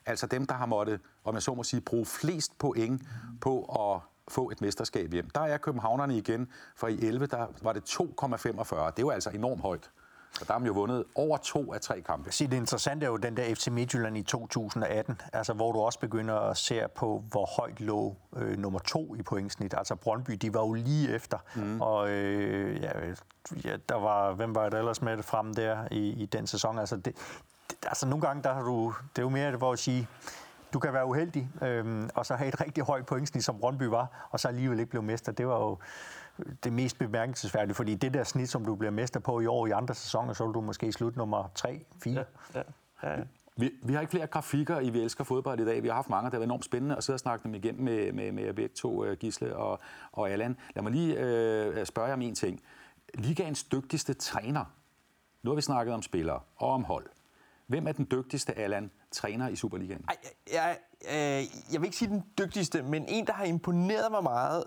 Altså 0.07 0.27
dem, 0.27 0.47
der 0.47 0.55
har 0.55 0.67
måttet, 0.67 1.01
om 1.25 1.35
jeg 1.35 1.43
så 1.43 1.55
må 1.55 1.63
sige, 1.63 1.81
bruge 1.81 2.07
flest 2.07 2.59
point 2.59 3.03
på 3.41 3.65
at 3.65 4.01
få 4.29 4.51
et 4.51 4.61
mesterskab 4.61 5.13
hjem. 5.13 5.31
Der 5.31 5.41
er 5.41 5.57
københavnerne 5.57 6.17
igen, 6.19 6.49
for 6.77 6.89
i 6.89 6.99
11 7.03 7.27
der 7.27 7.47
var 7.63 7.73
det 7.73 7.81
2,45. 7.81 8.91
Det 8.91 9.07
var 9.07 9.13
altså 9.13 9.31
enormt 9.31 9.61
højt. 9.61 9.91
Og 10.41 10.47
der 10.47 10.53
har 10.53 10.59
man 10.59 10.67
jo 10.67 10.73
vundet 10.73 11.05
over 11.15 11.37
to 11.37 11.73
af 11.75 11.81
tre 11.81 12.01
kampe. 12.01 12.33
Se, 12.33 12.47
det 12.47 12.57
interessante 12.57 13.07
er 13.07 13.11
jo 13.11 13.17
den 13.17 13.37
der 13.37 13.55
FC 13.55 13.69
Midtjylland 13.69 14.19
i 14.19 14.23
2018, 14.23 15.21
altså 15.33 15.53
hvor 15.53 15.73
du 15.73 15.79
også 15.81 15.99
begynder 15.99 16.35
at 16.35 16.57
se 16.57 16.83
på, 16.95 17.25
hvor 17.31 17.61
højt 17.61 17.81
lå 17.81 18.17
øh, 18.37 18.59
nummer 18.59 18.79
to 18.79 19.15
i 19.15 19.23
pointsnit. 19.23 19.75
Altså 19.77 19.95
Brøndby, 19.95 20.33
de 20.33 20.55
var 20.55 20.61
jo 20.61 20.73
lige 20.73 21.15
efter. 21.15 21.39
Mm. 21.55 21.81
Og 21.81 22.11
øh, 22.11 22.83
ja, 22.83 22.91
ja, 23.65 23.77
der 23.89 23.95
var, 23.95 24.33
hvem 24.33 24.55
var 24.55 24.69
det 24.69 24.79
ellers 24.79 25.03
med 25.03 25.17
det 25.17 25.25
frem 25.25 25.55
der 25.55 25.89
i, 25.91 26.09
i 26.11 26.27
den 26.27 26.47
sæson? 26.47 26.79
Altså, 26.79 26.97
det, 26.97 27.17
det, 27.71 27.77
altså 27.87 28.07
nogle 28.07 28.27
gange, 28.27 28.43
der 28.43 28.55
har 28.55 28.63
du, 28.63 28.95
det 29.17 29.19
er 29.19 29.23
jo 29.23 29.29
mere 29.29 29.57
hvor 29.57 29.73
at 29.73 29.79
sige, 29.79 30.09
du 30.73 30.79
kan 30.79 30.93
være 30.93 31.07
uheldig, 31.07 31.51
øh, 31.63 32.09
og 32.15 32.27
så 32.27 32.35
have 32.35 32.49
et 32.49 32.61
rigtig 32.61 32.85
højt 32.85 33.07
pointsnit, 33.07 33.45
som 33.45 33.59
Brøndby 33.59 33.83
var, 33.83 34.29
og 34.31 34.41
så 34.41 34.49
alligevel 34.49 34.79
ikke 34.79 34.91
blive 34.91 35.03
mester. 35.03 35.33
Det 35.33 35.47
var 35.47 35.59
jo 35.59 35.79
det 36.65 36.73
mest 36.73 36.99
bemærkelsesværdige, 36.99 37.75
fordi 37.75 37.95
det 37.95 38.15
der 38.15 38.25
snit, 38.25 38.51
som 38.51 38.65
du 38.65 38.75
bliver 38.75 38.91
mester 38.91 39.21
på 39.21 39.41
i 39.41 39.47
år 39.47 39.67
i 39.67 39.71
andre 39.71 39.95
sæsoner, 39.95 40.33
så 40.33 40.47
vil 40.47 40.55
du 40.55 40.61
måske 40.61 40.93
slutte 40.93 41.19
nummer 41.19 41.51
3, 41.55 41.85
4. 42.03 42.15
Ja, 42.15 42.25
ja, 42.55 42.63
ja, 43.03 43.19
ja. 43.19 43.25
Vi, 43.57 43.71
vi 43.83 43.93
har 43.93 44.01
ikke 44.01 44.11
flere 44.11 44.27
grafikker 44.27 44.81
i 44.81 44.91
Vi 44.91 45.01
Elsker 45.01 45.25
Fodbold 45.25 45.61
i 45.61 45.65
dag. 45.65 45.83
Vi 45.83 45.89
har 45.89 45.95
haft 45.95 46.11
mange, 46.11 46.31
der 46.31 46.31
har 46.31 46.39
været 46.39 46.47
enormt 46.47 46.65
spændende 46.65 46.97
at 46.97 47.05
sidde 47.05 47.17
og 47.17 47.21
snakke 47.21 47.45
dem 47.45 47.55
igennem 47.55 47.85
med, 47.85 48.13
med, 48.13 48.33
med 48.33 48.55
begge 48.55 48.75
to, 48.75 49.05
øh, 49.05 49.17
Gisle 49.17 49.57
og, 49.57 49.81
og 50.13 50.31
Allan. 50.31 50.57
Lad 50.75 50.83
mig 50.83 50.93
lige 50.93 51.19
øh, 51.19 51.87
spørge 51.87 52.09
jer 52.09 52.15
om 52.15 52.23
en 52.23 52.35
ting. 52.35 52.61
Ligaens 53.15 53.65
dygtigste 53.65 54.15
træner. 54.15 54.65
Nu 55.43 55.51
har 55.51 55.55
vi 55.55 55.63
snakket 55.63 55.95
om 55.95 56.03
spillere 56.03 56.41
og 56.57 56.71
om 56.71 56.85
hold. 56.85 57.07
Hvem 57.67 57.87
er 57.87 57.93
den 57.93 58.07
dygtigste, 58.11 58.59
Allan, 58.59 58.91
træner 59.11 59.49
i 59.49 59.57
Superligaen? 59.57 60.05
Ej, 60.09 60.17
jeg, 60.53 60.79
jeg, 61.05 61.47
jeg 61.73 61.81
vil 61.81 61.87
ikke 61.87 61.97
sige 61.97 62.09
den 62.09 62.25
dygtigste, 62.39 62.83
men 62.83 63.05
en, 63.09 63.27
der 63.27 63.33
har 63.33 63.45
imponeret 63.45 64.11
mig 64.11 64.23
meget, 64.23 64.65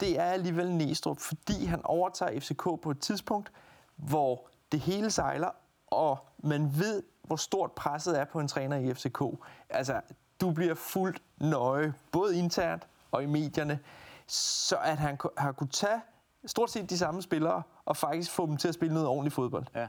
det 0.00 0.18
er 0.20 0.24
alligevel 0.24 0.70
Næstrup, 0.72 1.18
fordi 1.18 1.64
han 1.64 1.80
overtager 1.84 2.40
FCK 2.40 2.62
på 2.62 2.90
et 2.90 3.00
tidspunkt, 3.00 3.52
hvor 3.96 4.48
det 4.72 4.80
hele 4.80 5.10
sejler, 5.10 5.50
og 5.86 6.18
man 6.38 6.78
ved, 6.78 7.02
hvor 7.22 7.36
stort 7.36 7.72
presset 7.72 8.20
er 8.20 8.24
på 8.24 8.40
en 8.40 8.48
træner 8.48 8.76
i 8.76 8.94
FCK. 8.94 9.22
Altså, 9.70 10.00
du 10.40 10.50
bliver 10.50 10.74
fuldt 10.74 11.22
nøje, 11.40 11.94
både 12.12 12.38
internt 12.38 12.86
og 13.10 13.22
i 13.22 13.26
medierne, 13.26 13.78
så 14.26 14.76
at 14.76 14.98
han 14.98 15.18
har 15.36 15.52
kunnet 15.52 15.72
tage 15.72 16.00
stort 16.46 16.70
set 16.70 16.90
de 16.90 16.98
samme 16.98 17.22
spillere, 17.22 17.62
og 17.84 17.96
faktisk 17.96 18.30
få 18.30 18.46
dem 18.46 18.56
til 18.56 18.68
at 18.68 18.74
spille 18.74 18.94
noget 18.94 19.08
ordentligt 19.08 19.34
fodbold. 19.34 19.66
Ja. 19.74 19.88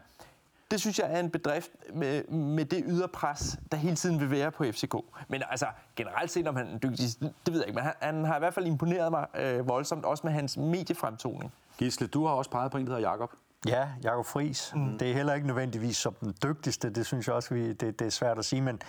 Det 0.72 0.80
synes 0.80 1.00
jeg 1.00 1.14
er 1.14 1.20
en 1.20 1.30
bedrift 1.30 1.72
med, 1.94 2.24
med 2.28 2.66
det 2.66 2.84
yderpres, 2.88 3.58
der 3.72 3.78
hele 3.78 3.96
tiden 3.96 4.20
vil 4.20 4.32
være 4.32 4.52
på 4.52 4.64
FCK. 4.64 4.96
Men 5.28 5.44
altså, 5.50 5.66
generelt 5.96 6.32
set, 6.32 6.48
om 6.48 6.56
han 6.56 6.68
er 6.68 6.78
dygtig, 6.78 7.06
det 7.20 7.54
ved 7.54 7.60
jeg 7.60 7.68
ikke, 7.68 7.76
men 7.76 7.84
han, 7.84 7.94
han 8.00 8.26
har 8.26 8.36
i 8.36 8.40
hvert 8.40 8.54
fald 8.54 8.66
imponeret 8.66 9.12
mig 9.12 9.28
øh, 9.36 9.68
voldsomt, 9.68 10.06
også 10.06 10.22
med 10.28 10.34
hans 10.34 10.58
mediefremtoning. 10.58 11.54
Gisle, 11.78 12.08
du 12.08 12.26
har 12.26 12.34
også 12.34 12.52
peget 12.52 12.72
på 12.72 12.78
en, 12.78 12.86
der 12.86 12.96
hedder 12.96 13.10
Jakob. 13.10 13.32
Ja, 13.68 13.88
Jakob 14.04 14.26
Friis. 14.26 14.72
Mm. 14.76 14.98
Det 14.98 15.10
er 15.10 15.14
heller 15.14 15.34
ikke 15.34 15.48
nødvendigvis 15.48 15.98
som 15.98 16.14
den 16.14 16.36
dygtigste, 16.44 16.90
det 16.90 17.06
synes 17.06 17.28
jeg 17.28 17.36
også, 17.36 17.54
vi, 17.54 17.74
det, 17.74 18.00
det 18.00 18.08
er 18.08 18.12
svært 18.12 18.40
at 18.40 18.46
sige, 18.46 18.62
men 18.62 18.82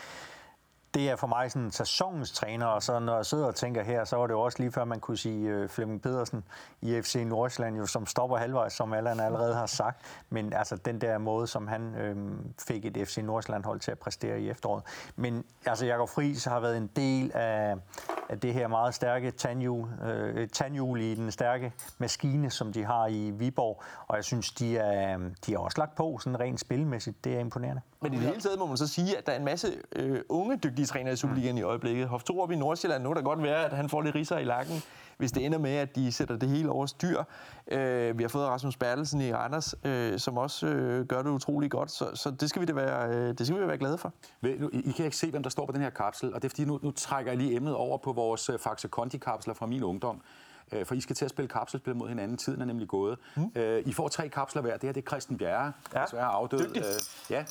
det 0.95 1.11
er 1.11 1.17
for 1.17 1.27
mig 1.27 1.53
sådan 1.53 1.71
sæsonens 1.71 2.33
træner, 2.33 2.67
og 2.67 2.83
så 2.83 2.99
når 2.99 3.17
jeg 3.17 3.27
sidder 3.27 3.47
og 3.47 3.55
tænker 3.55 3.83
her, 3.83 4.05
så 4.05 4.17
var 4.17 4.27
det 4.27 4.35
jo 4.35 4.41
også 4.41 4.59
lige 4.59 4.73
før 4.73 4.85
man 4.85 5.01
kunne 5.01 5.17
sige 5.17 5.63
uh, 5.63 5.69
Flemming 5.69 6.03
Pedersen 6.03 6.45
i 6.81 7.01
FC 7.03 7.23
Nordsjælland, 7.27 7.77
jo, 7.77 7.87
som 7.87 8.07
stopper 8.07 8.37
halvvejs, 8.37 8.73
som 8.73 8.93
Allan 8.93 9.21
allerede 9.21 9.55
har 9.55 9.67
sagt. 9.67 10.07
Men 10.31 10.53
altså 10.53 10.77
den 10.77 11.01
der 11.01 11.19
måde, 11.19 11.47
som 11.47 11.69
han 11.69 11.95
øhm, 11.95 12.55
fik 12.59 12.85
et 12.85 13.09
FC 13.09 13.17
Nordsjælland 13.17 13.65
hold 13.65 13.81
til 13.81 13.91
at 13.91 13.99
præstere 13.99 14.41
i 14.41 14.51
efteråret. 14.51 14.83
Men 15.17 15.45
altså 15.67 15.87
Jakob 15.87 16.09
Friis 16.09 16.45
har 16.45 16.61
været 16.61 16.77
en 16.77 16.91
del 16.97 17.33
af, 17.35 17.75
af 18.29 18.41
det 18.41 18.55
her 18.55 18.69
meget 18.69 18.95
stærke 18.95 19.31
tandhjul, 19.31 19.89
øh, 20.05 20.49
tandhjul 20.49 21.01
i 21.01 21.15
den 21.15 21.31
stærke 21.31 21.73
maskine, 21.99 22.51
som 22.51 22.73
de 22.73 22.85
har 22.85 23.07
i 23.07 23.31
Viborg. 23.31 23.83
Og 24.07 24.17
jeg 24.17 24.25
synes, 24.25 24.53
de 24.53 24.79
er, 24.79 25.19
de 25.47 25.55
er 25.55 25.59
også 25.59 25.79
lagt 25.79 25.95
på 25.95 26.19
sådan 26.21 26.41
rent 26.41 26.61
spilmæssigt. 26.61 27.25
Det 27.25 27.35
er 27.35 27.41
imponerende. 27.41 27.83
Men 28.03 28.13
i 28.13 28.17
det 28.17 28.25
hele 28.27 28.41
taget 28.41 28.59
må 28.59 28.67
man 28.67 28.77
så 28.77 28.87
sige, 28.87 29.19
at 29.19 29.27
der 29.27 29.33
er 29.33 29.37
en 29.37 29.45
masse 29.45 29.69
øh, 29.93 30.21
unge 30.29 30.57
dygtige 30.57 30.80
træner 30.87 31.13
i 31.13 31.17
Superligaen 31.17 31.59
i 31.59 31.63
øjeblikket. 31.63 32.09
Hof 32.09 32.23
op 32.31 32.51
i 32.51 32.57
Nordsjælland, 32.57 33.03
nu 33.03 33.09
kan 33.09 33.17
der 33.17 33.23
godt 33.23 33.43
være, 33.43 33.65
at 33.65 33.73
han 33.73 33.89
får 33.89 34.03
lidt 34.03 34.15
riser 34.15 34.39
i 34.39 34.45
lakken, 34.45 34.83
hvis 35.19 35.33
det 35.33 35.47
ender 35.47 35.59
med, 35.59 35.71
at 35.71 35.97
de 35.97 36.13
sætter 36.13 36.37
det 36.37 36.49
hele 36.49 36.71
over 36.71 36.87
styr. 36.87 37.23
Øh, 37.69 38.19
vi 38.19 38.23
har 38.23 38.29
fået 38.29 38.47
Rasmus 38.47 38.77
Bertelsen 38.77 39.21
i 39.21 39.33
Randers, 39.33 39.75
øh, 39.85 40.19
som 40.19 40.39
også 40.39 40.67
øh, 40.67 41.07
gør 41.07 41.23
det 41.23 41.31
utrolig 41.31 41.71
godt, 41.71 41.91
så, 41.91 42.11
så 42.15 42.31
det 42.31 42.49
skal 42.51 42.61
vi 42.61 42.67
da 42.67 42.73
være, 42.73 43.09
øh, 43.09 43.39
det 43.39 43.47
skal 43.47 43.57
vi 43.57 43.61
da 43.61 43.67
være 43.67 43.79
glade 43.79 43.99
for. 43.99 44.13
Ved, 44.41 44.59
nu, 44.59 44.71
I 44.73 44.91
kan 44.91 45.05
ikke 45.05 45.17
se, 45.17 45.31
hvem 45.31 45.43
der 45.43 45.51
står 45.51 45.67
på 45.67 45.73
den 45.73 45.81
her 45.81 45.91
kapsel, 45.91 46.35
og 46.35 46.43
det 46.43 46.49
er 46.49 46.51
fordi, 46.51 46.65
nu, 46.65 46.79
nu 46.83 46.91
trækker 46.91 47.33
jeg 47.33 47.39
lige 47.39 47.57
emnet 47.57 47.75
over 47.75 47.99
på 47.99 48.13
vores 48.13 48.49
øh, 48.49 48.59
Faxe 48.59 48.89
Conti-kapsler 48.89 49.55
fra 49.55 49.67
min 49.67 49.83
ungdom. 49.83 50.23
Øh, 50.73 50.87
for 50.87 50.95
I 50.95 51.01
skal 51.01 51.17
til 51.17 51.25
at 51.25 51.31
spille 51.31 51.49
kapselspil 51.49 51.97
mod 51.97 52.09
hinanden. 52.09 52.37
Tiden 52.37 52.61
er 52.61 52.65
nemlig 52.65 52.89
gået. 52.89 53.19
Mm. 53.37 53.53
Øh, 53.55 53.83
I 53.87 53.93
får 53.93 54.09
tre 54.09 54.29
kapsler 54.29 54.63
hver. 54.63 54.73
Det 54.73 54.83
her 54.83 54.93
det 54.93 55.05
er 55.05 55.09
Christian 55.11 55.39
Bjerre, 55.39 55.73
ja. 55.95 56.03
desværre 56.05 56.27
afdød. 56.27 56.77
Øh, 56.77 56.83
ja. 57.31 57.45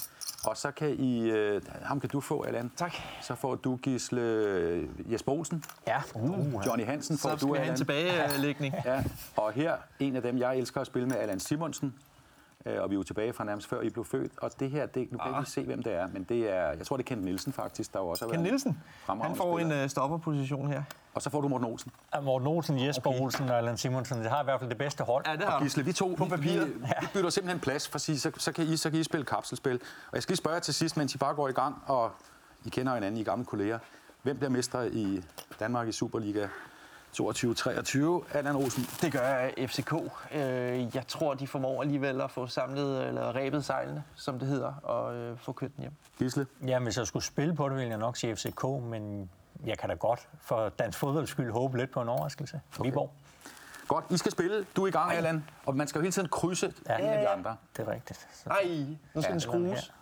Og 0.45 0.57
så 0.57 0.72
kan 0.72 0.89
I... 0.89 1.30
Øh, 1.32 1.61
ham 1.82 1.99
kan 1.99 2.09
du 2.09 2.20
få, 2.22 2.41
Allan. 2.41 2.72
Tak. 2.78 2.93
Så 3.22 3.36
får 3.36 3.55
du 3.55 3.76
Gisle 3.76 4.22
øh, 4.22 5.11
Jesper 5.13 5.32
Olsen. 5.32 5.63
Ja. 5.88 5.97
Uh, 6.15 6.53
Johnny 6.65 6.86
Hansen 6.86 7.17
får 7.17 7.30
så 7.38 7.45
du, 7.45 7.55
Allan. 7.55 7.78
Så 7.78 7.84
skal 7.84 7.95
vi 7.95 8.01
have 8.01 8.24
en 8.24 8.30
tilbagelægning. 8.30 8.74
Ja. 8.86 9.03
Og 9.36 9.51
her, 9.51 9.76
en 9.99 10.15
af 10.15 10.22
dem, 10.22 10.38
jeg 10.38 10.57
elsker 10.57 10.82
at 10.82 10.88
spille 10.88 11.07
med, 11.07 11.17
Allan 11.17 11.39
Simonsen. 11.39 11.93
Øh, 12.65 12.82
og 12.82 12.89
vi 12.89 12.95
er 12.95 12.97
jo 12.97 13.03
tilbage 13.03 13.34
fra 13.34 13.43
nærmest 13.43 13.67
før 13.70 13.82
I 13.82 13.89
blev 13.89 14.05
født. 14.05 14.32
Og 14.38 14.51
det 14.59 14.72
her, 14.72 14.86
det, 14.86 15.11
nu 15.11 15.17
kan 15.17 15.28
jeg 15.28 15.36
Ah. 15.36 15.41
ikke 15.41 15.51
se, 15.51 15.63
hvem 15.63 15.84
det 15.84 15.93
er, 15.93 16.07
men 16.13 16.24
det 16.24 16.49
er, 16.53 16.61
jeg 16.72 16.86
tror, 16.86 16.97
det 16.97 17.03
er 17.03 17.07
Kent 17.07 17.24
Nielsen 17.24 17.53
faktisk, 17.53 17.93
der 17.93 17.99
jo 17.99 18.07
også 18.07 18.26
har 18.26 18.30
Ken 18.32 18.39
været 18.39 18.43
Nielsen, 18.51 18.78
han 19.05 19.36
får 19.36 19.59
en 19.59 19.65
spiller. 19.65 19.84
øh, 19.84 19.89
stopperposition 19.89 20.67
her. 20.67 20.84
Og 21.20 21.24
så 21.24 21.30
får 21.30 21.41
du 21.41 21.47
Morten 21.47 21.67
Olsen. 21.67 21.91
Ja, 22.15 22.20
Morten 22.20 22.47
Olsen, 22.47 22.86
Jesper 22.86 23.09
okay. 23.09 23.20
Olsen 23.22 23.49
og 23.49 23.57
Allan 23.57 23.78
Simonsen, 23.78 24.20
det 24.20 24.30
har 24.30 24.41
i 24.41 24.43
hvert 24.43 24.59
fald 24.59 24.70
det 24.70 24.78
bedste 24.78 25.03
hold. 25.03 25.26
Ja, 25.28 25.36
det 25.36 25.45
Og 25.45 25.61
Gisle, 25.61 25.86
vi 25.86 25.93
to, 25.93 26.15
På 26.17 26.26
vi, 26.26 26.30
vi, 26.32 26.36
papiret. 26.38 26.67
vi 27.01 27.07
bytter 27.13 27.30
simpelthen 27.30 27.59
plads, 27.59 27.88
for 27.88 27.95
at 27.95 28.01
sige, 28.01 28.20
så, 28.20 28.32
så, 28.38 28.51
kan 28.51 28.65
I, 28.65 28.78
så 28.78 28.89
kan 28.89 28.99
I 28.99 29.03
spille 29.03 29.26
kapselspil. 29.26 29.74
Og 30.07 30.13
jeg 30.13 30.24
skal 30.24 30.32
lige 30.34 30.38
spørge 30.38 30.53
jer 30.53 30.59
til 30.59 30.74
sidst, 30.74 30.97
mens 30.97 31.15
I 31.15 31.17
bare 31.17 31.34
går 31.36 31.47
i 31.47 31.51
gang, 31.51 31.84
og 31.88 32.11
I 32.65 32.70
kender 32.70 32.93
hinanden, 32.93 33.22
I 33.22 33.24
gamle 33.24 33.45
kolleger. 33.45 33.80
Hvem 34.24 34.38
bliver 34.38 34.49
mester 34.49 34.82
i 34.82 35.24
Danmark 35.59 35.88
i 35.88 35.91
Superliga 35.91 36.47
22-23? 37.22 38.38
Allan 38.38 38.55
Olsen. 38.55 38.84
Det 39.01 39.11
gør 39.11 39.49
FCK. 39.67 39.93
Øh, 40.32 40.95
Jeg 40.95 41.03
tror, 41.07 41.34
de 41.34 41.47
formår 41.47 41.82
alligevel 41.82 42.22
at 42.22 42.32
få 42.32 42.47
samlet, 42.47 43.07
eller 43.07 43.36
rebet 43.36 43.65
sejlene, 43.65 44.03
som 44.15 44.39
det 44.39 44.47
hedder, 44.47 44.74
og 44.84 45.15
øh, 45.15 45.38
få 45.38 45.51
kørt 45.51 45.76
den 45.76 45.82
hjem. 45.82 45.93
Gisle. 46.20 46.47
Ja, 46.67 46.80
hvis 46.80 46.97
jeg 46.97 47.07
skulle 47.07 47.24
spille 47.26 47.55
på 47.55 47.70
det, 47.70 47.76
ville 47.76 47.89
jeg 47.89 47.97
nok 47.97 48.17
sige 48.17 48.36
FCK, 48.36 48.63
men 48.63 49.30
jeg 49.66 49.78
kan 49.78 49.89
da 49.89 49.95
godt 49.95 50.28
for 50.41 50.70
dansk 50.70 50.99
fodbolds 50.99 51.30
skyld 51.30 51.51
håbe 51.51 51.78
lidt 51.78 51.91
på 51.91 52.01
en 52.01 52.10
overraskelse. 52.10 52.62
Okay. 52.80 52.89
Viborg. 52.89 53.12
Godt, 53.88 54.05
I 54.10 54.18
skal 54.18 54.32
spille. 54.32 54.66
Du 54.76 54.84
er 54.84 54.88
i 54.88 54.91
gang, 54.91 55.12
Allan. 55.12 55.45
Og 55.66 55.76
man 55.76 55.88
skal 55.88 55.99
jo 55.99 56.01
hele 56.01 56.12
tiden 56.12 56.30
krydse 56.30 56.74
ja. 56.89 56.97
en 56.97 57.05
af 57.05 57.22
de 57.22 57.28
andre. 57.28 57.55
Det 57.78 57.88
er 57.88 57.91
rigtigt. 57.91 58.28
Så, 58.34 58.49
Ej, 58.49 58.64
nu 59.14 59.22
skal 59.22 59.30
Ja, 59.30 59.32
den 59.32 59.39
skrues. 59.39 59.93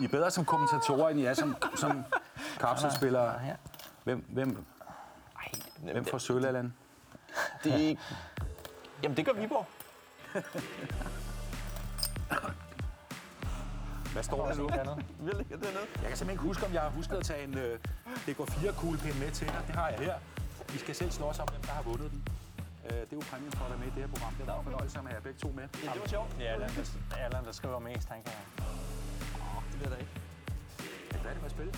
I 0.00 0.04
er 0.04 0.08
bedre 0.08 0.30
som 0.30 0.44
kommentatorer, 0.44 1.08
end 1.08 1.20
I 1.20 1.24
er 1.24 1.34
som, 1.34 1.56
som 1.82 2.04
kapselspillere. 2.60 3.40
Hvem, 4.04 4.24
hvem, 4.28 4.64
Ej, 5.36 5.92
hvem 5.92 6.04
får 6.04 6.18
sølv, 6.18 6.46
Allan? 6.46 6.74
det. 7.64 7.98
Jamen, 9.02 9.16
det 9.16 9.26
gør 9.26 9.32
Viborg. 9.32 9.66
Hvad 14.16 14.24
står 14.24 14.46
der 14.46 14.54
nu? 14.54 14.66
Vi 15.26 15.30
ligger 15.40 15.56
dernede. 15.56 15.86
Jeg 16.02 16.08
kan 16.10 16.16
simpelthen 16.16 16.30
ikke 16.30 16.42
huske, 16.42 16.66
om 16.66 16.72
jeg 16.72 16.82
har 16.82 16.90
husket 16.90 17.16
at 17.16 17.24
tage 17.24 17.44
en 17.44 17.54
øh, 17.58 17.78
DK4-kuglepind 18.26 19.16
med 19.24 19.30
til 19.30 19.46
dig. 19.46 19.62
Det 19.66 19.74
har 19.74 19.88
jeg 19.88 19.98
her. 19.98 20.14
Vi 20.72 20.78
skal 20.78 20.94
selv 20.94 21.10
slås 21.10 21.38
om, 21.38 21.48
hvem 21.48 21.62
der 21.62 21.72
har 21.72 21.82
vundet 21.82 22.10
den. 22.10 22.20
Øh, 22.84 22.90
det 22.90 23.12
er 23.12 23.16
jo 23.20 23.22
præmien 23.30 23.52
for 23.52 23.64
at 23.64 23.70
være 23.70 23.78
med 23.78 23.86
i 23.86 23.90
det 23.94 24.00
her 24.04 24.10
program. 24.14 24.34
Det 24.34 24.48
er 24.48 24.58
en 24.58 24.64
fornøjelse 24.64 24.98
at 24.98 25.04
have 25.04 25.14
jer 25.14 25.20
begge 25.20 25.38
to 25.38 25.48
med. 25.58 25.64
Ja, 25.84 25.90
det 25.92 26.00
var 26.00 26.08
sjovt. 26.16 26.36
Ja, 26.40 26.44
Allan, 26.44 26.70
der, 26.76 27.16
Allan, 27.16 27.44
der 27.44 27.52
skriver 27.52 27.78
mest, 27.78 28.08
han 28.08 28.22
kan... 28.22 28.32
Det 29.70 29.78
bliver 29.78 29.90
der 29.94 29.96
ikke. 29.96 30.12
Er 31.10 31.16
I 31.16 31.22
færdige 31.24 31.40
med 31.42 31.50
at 31.50 31.56
spille? 31.56 31.72